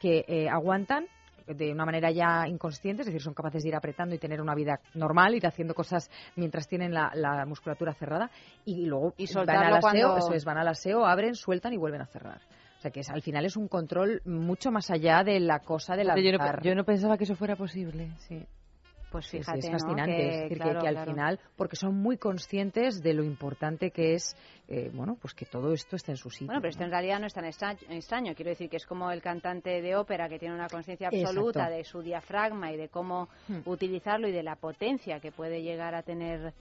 que 0.00 0.24
eh, 0.26 0.48
aguantan 0.48 1.06
de 1.54 1.72
una 1.72 1.84
manera 1.84 2.10
ya 2.10 2.46
inconsciente, 2.46 3.02
es 3.02 3.06
decir, 3.06 3.22
son 3.22 3.34
capaces 3.34 3.62
de 3.62 3.68
ir 3.70 3.74
apretando 3.74 4.14
y 4.14 4.18
tener 4.18 4.40
una 4.40 4.54
vida 4.54 4.80
normal, 4.94 5.34
ir 5.34 5.46
haciendo 5.46 5.74
cosas 5.74 6.10
mientras 6.36 6.68
tienen 6.68 6.92
la, 6.92 7.10
la 7.14 7.44
musculatura 7.46 7.94
cerrada 7.94 8.30
y 8.64 8.86
luego 8.86 9.14
Y 9.16 9.26
van 9.34 9.48
al 9.64 9.76
aseo, 9.76 9.80
cuando- 9.80 10.16
eso 10.18 10.34
es, 10.34 10.44
van 10.44 10.58
al 10.58 10.68
aseo, 10.68 11.06
abren, 11.06 11.34
sueltan 11.34 11.72
y 11.72 11.76
vuelven 11.76 12.02
a 12.02 12.06
cerrar. 12.06 12.40
O 12.78 12.80
sea 12.80 12.90
que 12.92 13.00
es- 13.00 13.10
al 13.10 13.22
final 13.22 13.44
es 13.44 13.56
un 13.56 13.66
control 13.66 14.22
mucho 14.24 14.70
más 14.70 14.90
allá 14.90 15.24
de 15.24 15.40
la 15.40 15.58
cosa 15.60 15.96
de 15.96 16.04
la 16.04 16.14
Yo 16.16 16.32
no, 16.32 16.38
yo 16.62 16.74
no 16.76 16.84
pensaba 16.84 17.16
que 17.18 17.24
eso 17.24 17.34
fuera 17.34 17.56
posible. 17.56 18.12
Sí, 18.18 18.46
Pues 19.10 19.26
fíjate, 19.28 19.58
es 19.60 19.70
fascinante. 19.70 20.16
Que, 20.16 20.28
es 20.28 20.34
decir, 20.42 20.48
que- 20.48 20.54
claro, 20.64 20.80
que, 20.80 20.88
al 20.88 20.94
claro. 20.94 21.10
final, 21.12 21.40
porque 21.56 21.76
son 21.76 21.94
muy 21.96 22.18
conscientes 22.18 23.00
de 23.02 23.14
lo 23.14 23.24
importante 23.24 23.90
que 23.90 24.12
es, 24.14 24.36
eh, 24.68 24.90
bueno, 24.92 25.16
pues 25.20 25.32
que 25.34 25.46
todo 25.46 25.72
esto 25.72 25.96
esté 25.96 26.12
en 26.12 26.16
su 26.18 26.28
sitio. 26.28 26.48
Bueno, 26.48 26.60
pero 26.60 26.68
esto 26.70 26.80
¿no? 26.80 26.86
en 26.86 26.92
realidad 26.92 27.18
no 27.20 27.26
es 27.26 27.32
tan 27.32 27.46
extra- 27.46 27.76
extraño. 27.88 28.34
Quiero 28.34 28.50
decir 28.50 28.68
que 28.68 28.76
es 28.76 28.84
como 28.86 29.10
el 29.10 29.22
cantante 29.22 29.80
de 29.80 29.96
ópera 29.96 30.28
que 30.28 30.38
tiene 30.38 30.54
una 30.54 30.68
conciencia 30.68 31.08
Exacto. 31.08 31.28
absoluta 31.28 31.70
de 31.70 31.84
su 31.84 32.02
diafragma 32.02 32.70
y 32.72 32.76
de 32.76 32.88
cómo 32.88 33.28
Hmm. 33.48 33.60
utilizarlo 33.64 34.28
y 34.28 34.32
de 34.32 34.42
la 34.42 34.56
potencia 34.56 35.20
que 35.20 35.32
puede 35.32 35.62
llegar 35.62 35.94
a 35.94 36.02
tener 36.02 36.52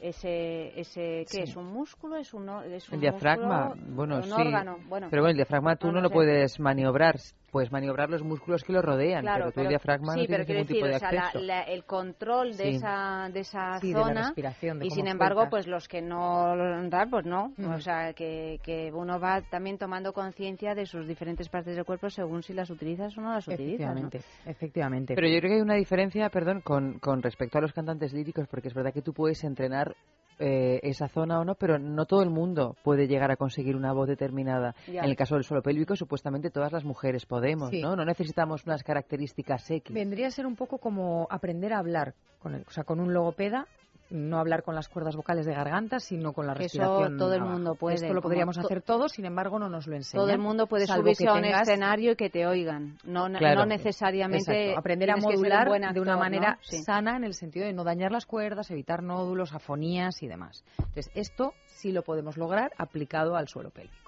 ese, 0.00 0.78
ese 0.78 1.24
¿qué 1.24 1.26
Sí. 1.26 1.40
es? 1.42 1.56
¿Un 1.56 1.72
músculo? 1.72 2.16
¿Es 2.16 2.34
un, 2.34 2.48
es 2.70 2.86
un 2.88 2.96
El 2.96 3.00
diafragma, 3.00 3.68
músculo? 3.70 3.94
bueno, 3.96 4.16
un 4.18 4.22
sí. 4.24 4.30
órgano. 4.32 4.76
Bueno, 4.88 5.08
Pero 5.10 5.22
bueno, 5.22 5.30
el 5.30 5.36
diafragma 5.36 5.76
tú 5.76 5.86
No 5.86 5.94
no, 5.94 5.98
lo 5.98 6.02
lo 6.04 6.08
sé. 6.10 6.14
puedes 6.14 6.60
maniobrar. 6.60 7.16
Puedes 7.56 7.72
maniobrar 7.72 8.10
los 8.10 8.22
músculos 8.22 8.62
que 8.64 8.72
lo 8.74 8.82
rodean, 8.82 9.22
claro, 9.22 9.44
pero 9.46 9.52
tú 9.52 9.60
el 9.62 9.68
diafragma 9.68 10.12
sí, 10.12 10.20
no 10.20 10.26
pero 10.28 10.44
ningún 10.44 10.56
decir, 10.66 10.76
tipo 10.76 10.86
de 10.86 10.94
o 10.96 10.98
sea, 10.98 11.10
la- 11.12 11.20
acceso. 11.22 11.44
la- 11.44 11.62
el 11.62 11.84
control 11.84 12.54
de 12.54 12.64
Sí. 12.64 12.76
esa, 12.76 13.30
de 13.32 13.40
esa 13.40 13.78
Sí, 13.80 13.88
de 13.88 13.98
la 13.98 14.06
zona 14.06 14.22
respiración, 14.24 14.78
de 14.78 14.86
y 14.86 14.90
sin 14.90 15.06
embargo, 15.08 15.46
pues 15.48 15.66
los 15.66 15.88
que 15.88 16.02
no 16.02 16.54
lo 16.54 16.88
dan, 16.90 17.08
pues 17.08 17.24
no. 17.24 17.54
O 17.74 17.80
sea, 17.80 18.12
que, 18.12 18.60
que 18.62 18.92
uno 18.92 19.18
va 19.18 19.40
también 19.40 19.78
tomando 19.78 20.12
conciencia 20.12 20.74
de 20.74 20.84
sus 20.84 21.08
diferentes 21.08 21.48
partes 21.48 21.74
del 21.76 21.86
cuerpo 21.86 22.10
según 22.10 22.42
si 22.42 22.52
las 22.52 22.68
utilizas 22.68 23.16
o 23.16 23.22
no 23.22 23.32
las 23.32 23.48
utilizas. 23.48 23.86
¿no? 23.94 24.06
Efectivamente, 24.08 24.20
efectivamente. 24.44 25.14
Pero 25.14 25.28
yo 25.28 25.38
creo 25.38 25.48
que 25.50 25.54
hay 25.56 25.62
una 25.62 25.76
diferencia, 25.76 26.28
perdón, 26.28 26.60
con, 26.60 26.98
con 26.98 27.22
respecto 27.22 27.56
a 27.56 27.62
los 27.62 27.72
cantantes 27.72 28.12
líricos, 28.12 28.46
porque 28.48 28.68
es 28.68 28.74
verdad 28.74 28.92
que 28.92 29.00
tú 29.00 29.14
puedes 29.14 29.42
entrenar 29.44 29.96
eh, 30.38 30.80
esa 30.82 31.08
zona 31.08 31.40
o 31.40 31.44
no, 31.44 31.54
pero 31.54 31.78
no 31.78 32.04
todo 32.06 32.22
el 32.22 32.30
mundo 32.30 32.76
puede 32.84 33.06
llegar 33.08 33.30
a 33.30 33.36
conseguir 33.36 33.74
una 33.76 33.92
voz 33.92 34.08
determinada. 34.08 34.74
Ya. 34.86 35.02
En 35.02 35.10
el 35.10 35.16
caso 35.16 35.34
del 35.34 35.44
suelo 35.44 35.62
pélvico, 35.62 35.96
supuestamente 35.96 36.50
todas 36.50 36.72
las 36.72 36.84
mujeres 36.84 37.24
podemos, 37.26 37.70
Sí. 37.70 37.80
¿no? 37.82 37.96
No 37.96 38.04
necesitamos 38.04 38.64
unas 38.66 38.82
características 38.82 39.70
X. 39.70 39.94
Vendría 39.94 40.26
a 40.26 40.30
ser 40.30 40.46
un 40.46 40.56
poco 40.56 40.78
como 40.78 41.26
aprender 41.30 41.72
a 41.72 41.78
hablar, 41.78 42.14
con 42.38 42.54
el- 42.54 42.64
o 42.66 42.70
sea, 42.70 42.84
con 42.84 43.00
un 43.00 43.12
logopeda, 43.14 43.66
no 44.10 44.38
hablar 44.38 44.62
con 44.62 44.74
las 44.74 44.88
cuerdas 44.88 45.16
vocales 45.16 45.46
de 45.46 45.54
garganta, 45.54 45.98
sino 46.00 46.32
con 46.32 46.46
la 46.46 46.54
Que 46.54 46.66
eso 46.66 46.78
respiración. 46.78 47.18
todo 47.18 47.32
el 47.34 47.40
abajo. 47.40 47.52
mundo 47.54 47.74
puede, 47.74 47.96
Esto 47.96 48.14
lo 48.14 48.22
podríamos 48.22 48.56
hacer 48.58 48.82
todos, 48.82 49.12
sin 49.12 49.24
embargo, 49.24 49.58
no 49.58 49.68
nos 49.68 49.86
lo 49.86 49.96
enseñan. 49.96 50.24
Todo 50.24 50.32
el 50.32 50.38
mundo 50.38 50.66
puede 50.66 50.86
subirse 50.86 51.26
a 51.28 51.34
un 51.34 51.42
tengas- 51.42 51.62
escenario 51.68 52.12
y 52.12 52.16
que 52.16 52.30
te 52.30 52.46
oigan. 52.46 52.98
No, 53.04 53.28
no- 53.28 53.38
Claro. 53.38 53.60
no 53.60 53.66
necesariamente. 53.66 54.36
Exacto, 54.62 54.78
aprender 54.78 55.10
a 55.10 55.16
un 55.16 55.22
modular 55.22 55.68
de 55.92 56.00
una 56.00 56.16
manera 56.16 56.52
¿no? 56.52 56.58
Sí. 56.62 56.82
sana 56.82 57.16
en 57.16 57.24
el 57.24 57.34
sentido 57.34 57.66
de 57.66 57.72
no 57.72 57.84
dañar 57.84 58.12
las 58.12 58.26
cuerdas, 58.26 58.70
evitar 58.70 59.02
nódulos, 59.02 59.52
afonías 59.52 60.22
y 60.22 60.28
demás. 60.28 60.64
Entonces, 60.78 61.10
esto 61.14 61.52
sí 61.66 61.92
lo 61.92 62.02
podemos 62.02 62.36
lograr 62.36 62.72
aplicado 62.78 63.36
al 63.36 63.48
suelo 63.48 63.70
pélvico. 63.70 64.05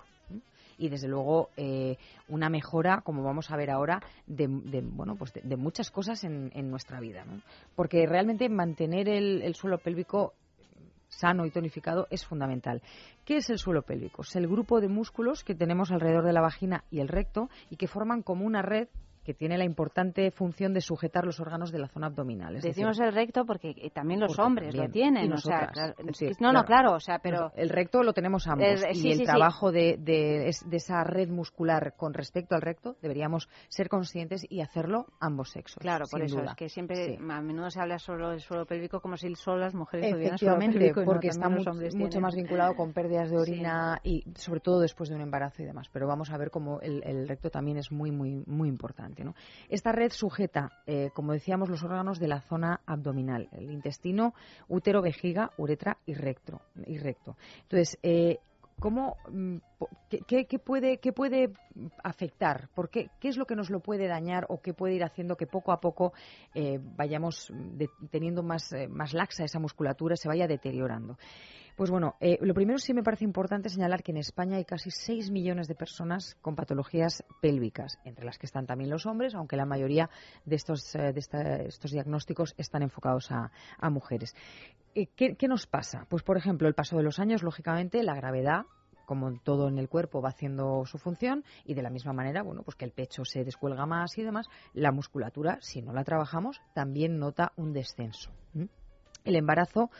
Y 0.78 0.88
desde 0.88 1.08
luego 1.08 1.50
eh, 1.56 1.96
una 2.28 2.48
mejora, 2.48 3.02
como 3.02 3.22
vamos 3.22 3.50
a 3.50 3.56
ver 3.56 3.70
ahora, 3.70 4.00
de, 4.26 4.46
de, 4.48 4.80
bueno, 4.80 5.16
pues 5.16 5.32
de, 5.34 5.56
muchas 5.56 5.90
cosas 5.90 6.24
en, 6.24 6.50
en 6.54 6.70
nuestra 6.70 7.00
vida. 7.00 7.24
¿no? 7.24 7.42
Porque 7.74 8.06
realmente 8.06 8.48
mantener 8.48 9.08
el 9.08 9.54
suelo 9.54 9.78
pélvico 9.78 10.34
sano 11.08 11.46
y 11.46 11.50
tonificado 11.50 12.06
es 12.10 12.24
fundamental. 12.24 12.82
¿Qué 13.24 13.36
es 13.36 13.50
el 13.50 13.58
suelo 13.58 13.82
pélvico? 13.82 14.22
Es 14.22 14.36
el 14.36 14.46
grupo 14.46 14.80
de 14.80 14.88
músculos 14.88 15.44
que 15.44 15.54
tenemos 15.54 15.90
alrededor 15.90 16.24
de 16.24 16.32
la 16.32 16.40
vagina 16.40 16.84
y 16.90 17.00
el 17.00 17.08
recto 17.08 17.48
y 17.70 17.76
que 17.76 17.88
forman 17.88 18.22
como 18.22 18.44
una 18.44 18.62
red 18.62 18.88
que 19.28 19.34
tiene 19.34 19.58
la 19.58 19.64
importante 19.66 20.30
función 20.30 20.72
de 20.72 20.80
sujetar 20.80 21.26
los 21.26 21.38
órganos 21.38 21.70
de 21.70 21.78
la 21.78 21.88
zona 21.88 22.06
abdominal. 22.06 22.56
Es 22.56 22.62
Decimos 22.62 22.96
decir, 22.96 23.10
el 23.10 23.14
recto 23.14 23.44
porque 23.44 23.74
eh, 23.76 23.90
también 23.90 24.20
los 24.20 24.28
Porque 24.28 24.40
hombres 24.42 24.74
lo 24.74 24.88
tienen. 24.88 25.30
o 25.30 25.36
sea, 25.36 25.66
claro, 25.66 25.94
no, 26.40 26.50
no, 26.50 26.64
claro. 26.64 26.94
o 26.94 27.00
sea, 27.00 27.18
pero. 27.18 27.52
el 27.54 27.68
recto 27.68 28.02
lo 28.02 28.14
tenemos 28.14 28.46
ambos 28.46 28.66
y 28.94 29.10
el 29.10 29.18
sí, 29.18 29.24
trabajo 29.24 29.70
de, 29.70 29.98
de, 29.98 30.48
es- 30.48 30.64
de 30.66 30.78
esa 30.78 31.04
red 31.04 31.28
muscular 31.28 31.92
con 31.98 32.14
respecto 32.14 32.54
al 32.54 32.62
recto 32.62 32.96
deberíamos 33.02 33.50
ser 33.68 33.90
conscientes 33.90 34.46
y 34.48 34.62
hacerlo 34.62 35.04
ambos 35.20 35.50
sexos. 35.50 35.82
Claro, 35.82 36.06
por 36.10 36.22
eso 36.22 36.36
duda. 36.36 36.52
es 36.52 36.56
que 36.56 36.70
siempre 36.70 37.18
a 37.18 37.42
menudo 37.42 37.68
se 37.68 37.82
habla 37.82 37.98
solo 37.98 38.30
del 38.30 38.40
suelo 38.40 38.64
pélvico 38.64 39.02
como 39.02 39.18
si 39.18 39.34
solo 39.34 39.58
las 39.58 39.74
mujeres 39.74 40.10
tuvieran 40.10 40.38
suelo 40.38 40.56
Efectivamente, 40.56 40.78
pélvico 40.78 41.00
y 41.02 41.04
no, 41.04 41.12
porque 41.12 41.28
está 41.28 41.50
mucho 41.50 42.20
más 42.22 42.34
vinculado 42.34 42.74
con 42.74 42.94
pérdidas 42.94 43.28
de 43.30 43.36
orina 43.36 44.00
y 44.02 44.24
sobre 44.36 44.60
todo 44.60 44.80
después 44.80 45.10
de 45.10 45.16
un 45.16 45.20
embarazo 45.20 45.60
y 45.62 45.66
demás. 45.66 45.90
Pero 45.92 46.06
vamos 46.06 46.30
a 46.30 46.38
ver 46.38 46.50
cómo 46.50 46.80
el, 46.80 47.02
el 47.04 47.28
recto 47.28 47.50
también 47.50 47.76
es 47.76 47.92
muy, 47.92 48.10
muy, 48.10 48.42
muy 48.46 48.70
importante. 48.70 49.17
Esta 49.68 49.92
red 49.92 50.10
sujeta, 50.12 50.72
eh, 50.86 51.10
como 51.14 51.32
decíamos, 51.32 51.68
los 51.68 51.82
órganos 51.82 52.18
de 52.18 52.28
la 52.28 52.40
zona 52.40 52.80
abdominal, 52.86 53.48
el 53.52 53.70
intestino, 53.70 54.34
útero, 54.68 55.02
vejiga, 55.02 55.50
uretra 55.56 55.98
y 56.06 56.14
recto. 56.14 56.60
Y 56.86 56.98
recto. 56.98 57.36
Entonces, 57.62 57.98
eh, 58.02 58.38
¿cómo, 58.78 59.16
mm, 59.30 59.56
qué, 60.26 60.58
puede, 60.58 60.98
qué 60.98 61.12
puede 61.12 61.52
afectar? 62.02 62.68
¿Por 62.74 62.90
qué, 62.90 63.10
¿Qué 63.20 63.28
es 63.28 63.36
lo 63.36 63.44
que 63.46 63.56
nos 63.56 63.70
lo 63.70 63.80
puede 63.80 64.06
dañar 64.06 64.46
o 64.48 64.60
qué 64.60 64.72
puede 64.74 64.94
ir 64.94 65.04
haciendo 65.04 65.36
que 65.36 65.46
poco 65.46 65.72
a 65.72 65.80
poco 65.80 66.12
eh, 66.54 66.78
vayamos 66.96 67.52
de- 67.52 67.90
teniendo 68.10 68.42
más, 68.42 68.70
más 68.88 69.12
laxa 69.14 69.44
esa 69.44 69.58
musculatura, 69.58 70.16
se 70.16 70.28
vaya 70.28 70.46
deteriorando? 70.46 71.18
Pues 71.78 71.92
bueno, 71.92 72.16
eh, 72.18 72.38
lo 72.40 72.54
primero 72.54 72.80
sí 72.80 72.92
me 72.92 73.04
parece 73.04 73.22
importante 73.22 73.68
señalar 73.68 74.02
que 74.02 74.10
en 74.10 74.16
España 74.16 74.56
hay 74.56 74.64
casi 74.64 74.90
6 74.90 75.30
millones 75.30 75.68
de 75.68 75.76
personas 75.76 76.36
con 76.42 76.56
patologías 76.56 77.22
pélvicas, 77.40 78.00
entre 78.04 78.24
las 78.24 78.36
que 78.36 78.46
están 78.46 78.66
también 78.66 78.90
los 78.90 79.06
hombres, 79.06 79.32
aunque 79.36 79.54
la 79.54 79.64
mayoría 79.64 80.10
de 80.44 80.56
estos, 80.56 80.92
eh, 80.96 81.12
de 81.12 81.20
esta- 81.20 81.62
estos 81.62 81.92
diagnósticos 81.92 82.56
están 82.58 82.82
enfocados 82.82 83.30
a, 83.30 83.52
mujeres. 83.90 84.34
Eh, 84.96 85.06
¿qué, 85.14 85.46
nos 85.46 85.68
pasa? 85.68 86.04
Pues, 86.08 86.24
por 86.24 86.36
ejemplo, 86.36 86.66
el 86.66 86.74
paso 86.74 86.96
de 86.96 87.04
los 87.04 87.20
años, 87.20 87.44
lógicamente, 87.44 88.02
la 88.02 88.16
gravedad 88.16 88.62
como 89.06 89.38
todo 89.38 89.68
en 89.68 89.78
el 89.78 89.88
cuerpo 89.88 90.20
va 90.20 90.30
haciendo 90.30 90.84
su 90.84 90.98
función 90.98 91.44
y 91.64 91.74
de 91.74 91.82
la 91.82 91.90
misma 91.90 92.12
manera, 92.12 92.42
bueno, 92.42 92.64
pues 92.64 92.74
que 92.74 92.86
el 92.86 92.90
pecho 92.90 93.24
se 93.24 93.44
descuelga 93.44 93.86
más 93.86 94.18
y 94.18 94.24
demás, 94.24 94.48
la 94.74 94.90
musculatura, 94.90 95.58
si 95.60 95.80
no 95.80 95.92
la 95.92 96.02
trabajamos, 96.02 96.60
también 96.74 97.20
nota 97.20 97.52
un 97.54 97.72
descenso. 97.72 98.32
El 99.24 99.36
embarazo, 99.36 99.90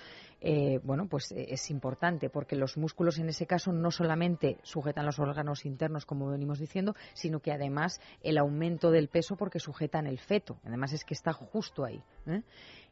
eh, 0.41 0.79
bueno, 0.85 1.07
pues 1.09 1.33
eh, 1.33 1.47
es 1.51 1.71
importante 1.71 2.31
porque 2.31 2.57
los 2.57 2.77
músculos 2.77 3.19
en 3.19 3.29
ese 3.29 3.47
caso 3.47 3.73
no 3.73 3.91
solamente 3.91 4.59
sujetan 4.63 5.05
los 5.07 5.19
órganos 5.19 5.67
internos, 5.67 6.07
como 6.07 6.31
venimos 6.31 6.59
diciendo, 6.59 6.95
sino 7.15 7.41
que 7.41 7.53
además 7.53 8.01
el 8.23 8.39
aumento 8.39 8.91
del 8.91 9.09
peso 9.09 9.37
porque 9.37 9.59
sujetan 9.59 10.07
el 10.07 10.19
feto. 10.19 10.59
Además 10.65 10.93
es 10.93 11.05
que 11.05 11.15
está 11.15 11.33
justo 11.33 11.85
ahí. 11.85 12.03
¿eh? 12.27 12.43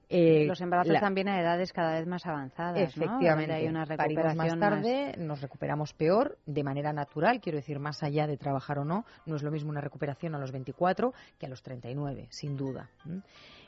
Eh, 0.09 0.47
Los 0.47 0.61
embarazos 0.61 0.93
la- 0.93 1.01
también 1.01 1.27
a 1.29 1.41
edades 1.41 1.73
cada 1.73 1.95
vez 1.99 2.07
más 2.07 2.25
avanzadas, 2.27 2.77
¿no? 2.97 3.05
Efectivamente. 3.05 3.53
Donde 3.53 3.55
Hay 3.55 3.67
una 3.69 3.87
Parimos 3.87 4.25
más 4.37 4.37
recuperación 4.37 4.61
tarde, 4.61 5.15
nos 5.19 5.41
recuperamos 5.41 5.95
peor, 5.95 6.39
de 6.47 6.63
manera 6.63 6.93
natural, 6.93 7.41
quiero 7.41 7.57
decir, 7.57 7.81
más 7.81 8.05
allá 8.05 8.29
de 8.29 8.37
trabajar 8.37 8.79
o 8.79 8.85
no. 8.85 9.05
No 9.25 9.35
es 9.35 9.43
lo 9.43 9.51
mismo 9.51 9.71
una 9.71 9.81
recuperación 9.81 10.37
a 10.37 10.39
los 10.39 10.53
24 10.53 11.13
que 11.41 11.47
a 11.47 11.49
los 11.49 11.61
39, 11.63 12.29
sin 12.31 12.57
duda. 12.57 12.89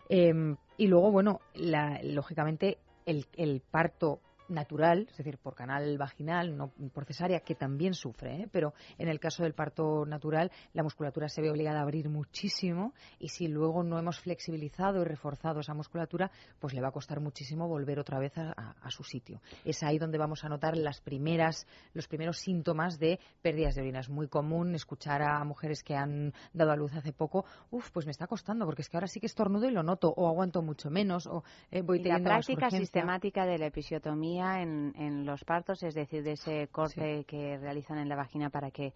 Eh, 0.09 0.57
y 0.77 0.87
luego, 0.87 1.11
bueno, 1.11 1.41
la- 1.55 2.01
lógicamente, 2.03 2.79
el, 3.07 3.27
el 3.37 3.61
parto 3.71 4.21
natural, 4.49 5.07
es 5.11 5.17
decir, 5.17 5.39
por 5.39 5.55
canal 5.55 5.97
vaginal, 5.99 6.57
no 6.57 6.71
por 6.93 7.05
cesárea, 7.05 7.41
que 7.41 7.55
también 7.55 7.95
sufre, 7.95 8.43
¿eh? 8.43 8.49
pero 8.51 8.75
en 8.99 9.09
el 9.09 9.21
caso 9.21 9.43
del 9.43 9.55
parto 9.55 10.05
natural 10.07 10.51
la 10.73 10.83
musculatura 10.83 11.29
se 11.29 11.41
ve 11.43 11.51
obligada 11.51 11.81
a 11.81 11.83
abrir 11.83 12.09
muchísimo 12.09 12.93
y 13.19 13.29
si 13.29 13.49
luego 13.49 13.83
no 13.83 13.99
hemos 13.99 14.21
flexibilizado 14.21 15.01
y 15.03 15.05
reforzado 15.05 15.61
esa 15.61 15.75
musculatura, 15.75 16.31
pues 16.59 16.75
le 16.75 16.81
va 16.81 16.89
a 16.89 16.93
costar 16.93 17.21
muchísimo 17.21 17.69
volver 17.69 17.99
otra 17.99 18.19
vez 18.19 18.37
a, 18.39 18.53
a- 18.57 18.75
a 18.81 18.91
su 18.91 19.03
sitio. 19.05 19.41
Es 19.65 19.83
ahí 19.83 19.99
donde 19.99 20.19
vamos 20.19 20.45
a 20.45 20.49
notar 20.49 20.77
las 20.77 21.01
primeras, 21.01 21.67
los 21.95 22.07
primeros 22.09 22.39
síntomas 22.39 22.99
de 22.99 23.19
pérdidas 23.43 23.75
de 23.75 23.83
orina. 23.83 24.01
Es 24.01 24.09
muy 24.09 24.29
común 24.29 24.75
escuchar 24.75 25.23
a 25.23 25.45
mujeres 25.45 25.83
que 25.83 25.95
han 25.95 26.33
dado 26.53 26.71
a 26.73 26.77
luz 26.77 26.95
hace 26.95 27.13
poco, 27.13 27.45
uff, 27.71 27.91
pues 27.91 28.07
me 28.07 28.13
está 28.13 28.27
costando, 28.27 28.65
porque 28.65 28.83
es 28.83 28.89
que 28.89 28.97
ahora 28.97 29.07
sí 29.09 29.21
que 29.21 29.27
estornudo 29.27 29.67
y 29.69 29.73
lo 29.73 29.83
noto, 29.83 30.13
o 30.17 30.29
aguanto 30.29 30.63
mucho 30.63 30.91
menos, 30.91 31.27
o 31.27 31.43
eh, 31.71 31.83
voy 31.83 31.99
Y 31.99 32.03
la 32.05 32.05
teniendo 32.17 32.31
más 32.31 32.47
práctica 32.47 32.71
sistemática 32.71 33.47
de 33.47 33.59
la 33.59 33.67
episiotomía 33.67 34.38
en, 34.39 34.95
en 34.97 35.27
los 35.27 35.45
partos, 35.45 35.83
es 35.83 35.95
decir, 35.95 36.23
de 36.23 36.33
ese 36.33 36.69
corte 36.71 37.25
que 37.25 37.59
realizan 37.59 37.99
en 37.99 38.09
la 38.09 38.17
vagina 38.17 38.51
para 38.51 38.71
que 38.71 38.93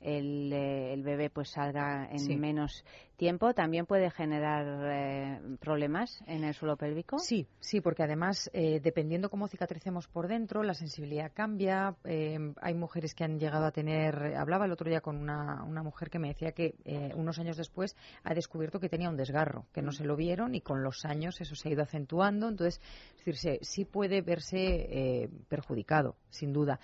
el, 0.00 0.52
eh, 0.52 0.92
el 0.92 1.02
bebé 1.02 1.30
pues 1.30 1.50
salga 1.50 2.08
en 2.10 2.18
Sí. 2.18 2.36
menos 2.36 2.84
tiempo, 3.16 3.52
también 3.52 3.84
puede 3.84 4.10
generar 4.10 4.64
eh, 4.90 5.40
problemas 5.60 6.22
en 6.26 6.42
el 6.42 6.54
suelo 6.54 6.76
pélvico. 6.76 7.18
Sí, 7.18 7.46
sí, 7.60 7.82
porque 7.82 8.02
además, 8.02 8.50
eh, 8.54 8.80
dependiendo 8.82 9.28
cómo 9.28 9.46
cicatricemos 9.46 10.08
por 10.08 10.26
dentro, 10.26 10.62
la 10.62 10.72
sensibilidad 10.72 11.30
cambia. 11.34 11.96
Eh, 12.04 12.38
hay 12.62 12.74
mujeres 12.74 13.14
que 13.14 13.24
han 13.24 13.38
llegado 13.38 13.66
a 13.66 13.72
tener. 13.72 14.34
Hablaba 14.36 14.64
el 14.64 14.72
otro 14.72 14.88
día 14.88 15.02
con 15.02 15.16
una, 15.16 15.62
una 15.64 15.82
mujer 15.82 16.08
que 16.08 16.18
me 16.18 16.28
decía 16.28 16.52
que 16.52 16.76
eh, 16.86 17.12
unos 17.14 17.38
años 17.38 17.58
después 17.58 17.94
ha 18.24 18.32
descubierto 18.32 18.80
que 18.80 18.88
tenía 18.88 19.10
un 19.10 19.16
desgarro, 19.18 19.66
que 19.72 19.82
no 19.82 19.92
se 19.92 20.04
lo 20.04 20.16
vieron 20.16 20.54
y 20.54 20.62
con 20.62 20.82
los 20.82 21.04
años 21.04 21.40
eso 21.42 21.54
se 21.54 21.68
ha 21.68 21.72
ido 21.72 21.82
acentuando. 21.82 22.48
Entonces, 22.48 22.80
es 23.18 23.24
decir, 23.26 23.58
sí 23.60 23.84
puede 23.84 24.22
verse 24.22 24.56
eh, 24.56 25.28
perjudicado, 25.48 26.16
sin 26.30 26.54
duda. 26.54 26.80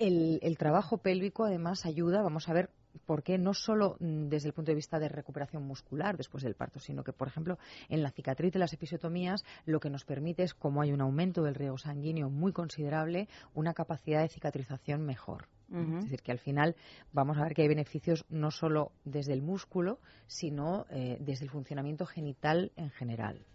El, 0.00 0.40
el 0.42 0.58
trabajo 0.58 0.98
pélvico 0.98 1.44
además 1.44 1.86
ayuda, 1.86 2.22
vamos 2.22 2.48
a 2.48 2.54
ver 2.54 2.70
por 3.06 3.22
qué, 3.22 3.38
no 3.38 3.54
solo 3.54 3.96
mm, 4.00 4.28
desde 4.28 4.48
el 4.48 4.54
punto 4.54 4.70
de 4.70 4.76
vista 4.76 4.98
de 4.98 5.08
recuperación 5.08 5.62
muscular 5.62 6.16
después 6.16 6.42
del 6.42 6.54
parto, 6.54 6.80
sino 6.80 7.04
que, 7.04 7.12
por 7.12 7.28
ejemplo, 7.28 7.58
en 7.88 8.02
la 8.02 8.10
cicatriz 8.10 8.52
de 8.52 8.58
las 8.58 8.72
episiotomías 8.72 9.44
lo 9.64 9.80
que 9.80 9.90
nos 9.90 10.04
permite 10.04 10.42
es, 10.42 10.54
como 10.54 10.82
hay 10.82 10.92
un 10.92 11.00
aumento 11.00 11.42
del 11.42 11.54
riego 11.54 11.78
sanguíneo 11.78 12.30
muy 12.30 12.52
considerable, 12.52 13.28
una 13.54 13.74
capacidad 13.74 14.22
de 14.22 14.28
cicatrización 14.28 15.04
mejor. 15.04 15.48
Es 15.72 16.02
decir, 16.02 16.22
que 16.22 16.32
al 16.32 16.40
final 16.40 16.74
vamos 17.12 17.38
a 17.38 17.44
ver 17.44 17.54
que 17.54 17.62
hay 17.62 17.68
beneficios 17.68 18.24
no 18.28 18.50
solo 18.50 18.90
desde 19.04 19.34
el 19.34 19.40
músculo, 19.40 20.00
sino 20.26 20.84
eh, 20.90 21.16
desde 21.20 21.44
el 21.44 21.50
funcionamiento 21.52 22.06
genital 22.06 22.72
en 22.74 22.90
general. 22.90 23.46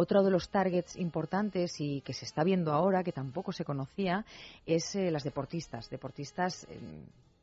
Otro 0.00 0.22
de 0.22 0.30
los 0.30 0.48
targets 0.48 0.94
importantes 0.94 1.80
y 1.80 2.02
que 2.02 2.12
se 2.12 2.24
está 2.24 2.44
viendo 2.44 2.72
ahora, 2.72 3.02
que 3.02 3.10
tampoco 3.10 3.50
se 3.50 3.64
conocía, 3.64 4.24
es 4.64 4.94
eh, 4.94 5.10
las 5.10 5.24
deportistas. 5.24 5.90
Deportistas 5.90 6.68
eh, 6.70 6.78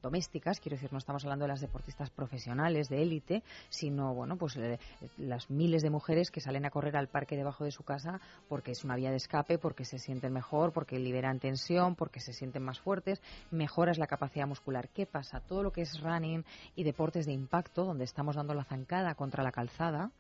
domésticas, 0.02 0.62
quiero 0.62 0.78
decir, 0.78 0.94
no 0.94 1.00
estamos 1.00 1.26
hablando 1.26 1.44
de 1.44 1.50
las 1.50 1.60
deportistas 1.60 2.10
profesionales 2.12 2.88
de 2.88 3.02
élite, 3.02 3.44
sino, 3.68 4.14
bueno, 4.14 4.38
pues 4.38 4.56
eh, 4.56 4.80
las 5.18 5.50
miles 5.50 5.82
de 5.82 5.90
mujeres 5.90 6.32
que 6.32 6.40
salen 6.40 6.66
a 6.66 6.70
correr 6.70 6.96
al 6.96 7.10
parque 7.10 7.36
debajo 7.36 7.66
de 7.66 7.72
su 7.72 7.84
casa 7.84 8.22
porque 8.48 8.72
es 8.72 8.86
una 8.86 8.96
vía 8.96 9.10
de 9.10 9.18
escape, 9.18 9.58
porque 9.58 9.84
se 9.84 10.00
sienten 10.00 10.32
mejor, 10.32 10.72
porque 10.72 10.98
liberan 10.98 11.42
tensión, 11.42 11.96
porque 11.96 12.22
se 12.22 12.32
sienten 12.32 12.64
más 12.64 12.80
fuertes, 12.80 13.22
mejoras 13.52 13.98
la 13.98 14.08
capacidad 14.08 14.48
muscular. 14.48 14.88
¿Qué 14.88 15.06
pasa? 15.06 15.42
Todo 15.42 15.62
lo 15.62 15.72
que 15.72 15.82
es 15.82 16.00
running 16.00 16.46
y 16.74 16.86
deportes 16.86 17.26
de 17.26 17.34
impacto, 17.34 17.84
donde 17.84 18.06
estamos 18.06 18.38
dando 18.38 18.54
la 18.54 18.64
zancada 18.64 19.14
contra 19.16 19.44
la 19.44 19.52
calzada, 19.52 20.12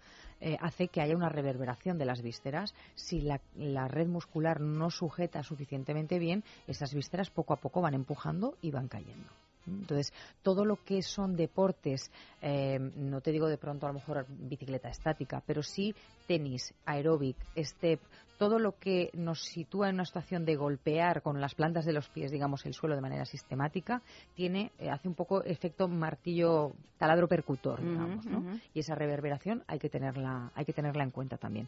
eh, 0.41 0.57
hace 0.61 0.87
que 0.87 1.01
haya 1.01 1.15
una 1.15 1.29
reverberación 1.29 1.97
de 1.97 2.05
las 2.05 2.21
vísceras. 2.21 2.73
Si 2.95 3.21
la, 3.21 3.41
la 3.55 3.87
red 3.87 4.07
muscular 4.07 4.61
no 4.61 4.89
sujeta 4.89 5.43
suficientemente 5.43 6.19
bien, 6.19 6.43
esas 6.67 6.93
vísceras 6.93 7.29
poco 7.29 7.53
a 7.53 7.57
poco 7.57 7.81
van 7.81 7.93
empujando 7.93 8.57
y 8.61 8.71
van 8.71 8.87
cayendo. 8.87 9.44
Entonces, 9.67 10.13
todo 10.41 10.65
lo 10.65 10.77
que 10.83 11.01
son 11.01 11.35
deportes, 11.35 12.11
eh, 12.41 12.79
no 12.79 13.21
te 13.21 13.31
digo 13.31 13.47
de 13.47 13.57
pronto 13.57 13.85
a 13.85 13.89
lo 13.89 13.95
mejor 13.95 14.25
bicicleta 14.29 14.89
estática, 14.89 15.41
pero 15.45 15.63
sí 15.63 15.93
tenis, 16.27 16.73
aeróbic, 16.85 17.37
step, 17.57 17.99
todo 18.37 18.59
lo 18.59 18.77
que 18.77 19.09
nos 19.13 19.41
sitúa 19.43 19.89
en 19.89 19.95
una 19.95 20.05
situación 20.05 20.45
de 20.45 20.55
golpear 20.55 21.21
con 21.21 21.39
las 21.39 21.55
plantas 21.55 21.85
de 21.85 21.93
los 21.93 22.09
pies, 22.09 22.31
digamos, 22.31 22.65
el 22.65 22.73
suelo 22.73 22.95
de 22.95 23.01
manera 23.01 23.25
sistemática, 23.25 24.01
tiene, 24.33 24.71
eh, 24.77 24.89
hace 24.89 25.07
un 25.07 25.15
poco 25.15 25.43
efecto 25.43 25.87
martillo, 25.87 26.73
taladro 26.97 27.27
percutor, 27.27 27.81
digamos, 27.81 28.25
¿no? 28.25 28.59
Y 28.73 28.79
esa 28.79 28.95
reverberación 28.95 29.63
hay 29.67 29.79
que 29.79 29.89
tenerla, 29.89 30.51
hay 30.53 30.65
que 30.65 30.73
tenerla 30.73 31.03
en 31.03 31.11
cuenta 31.11 31.37
también. 31.37 31.67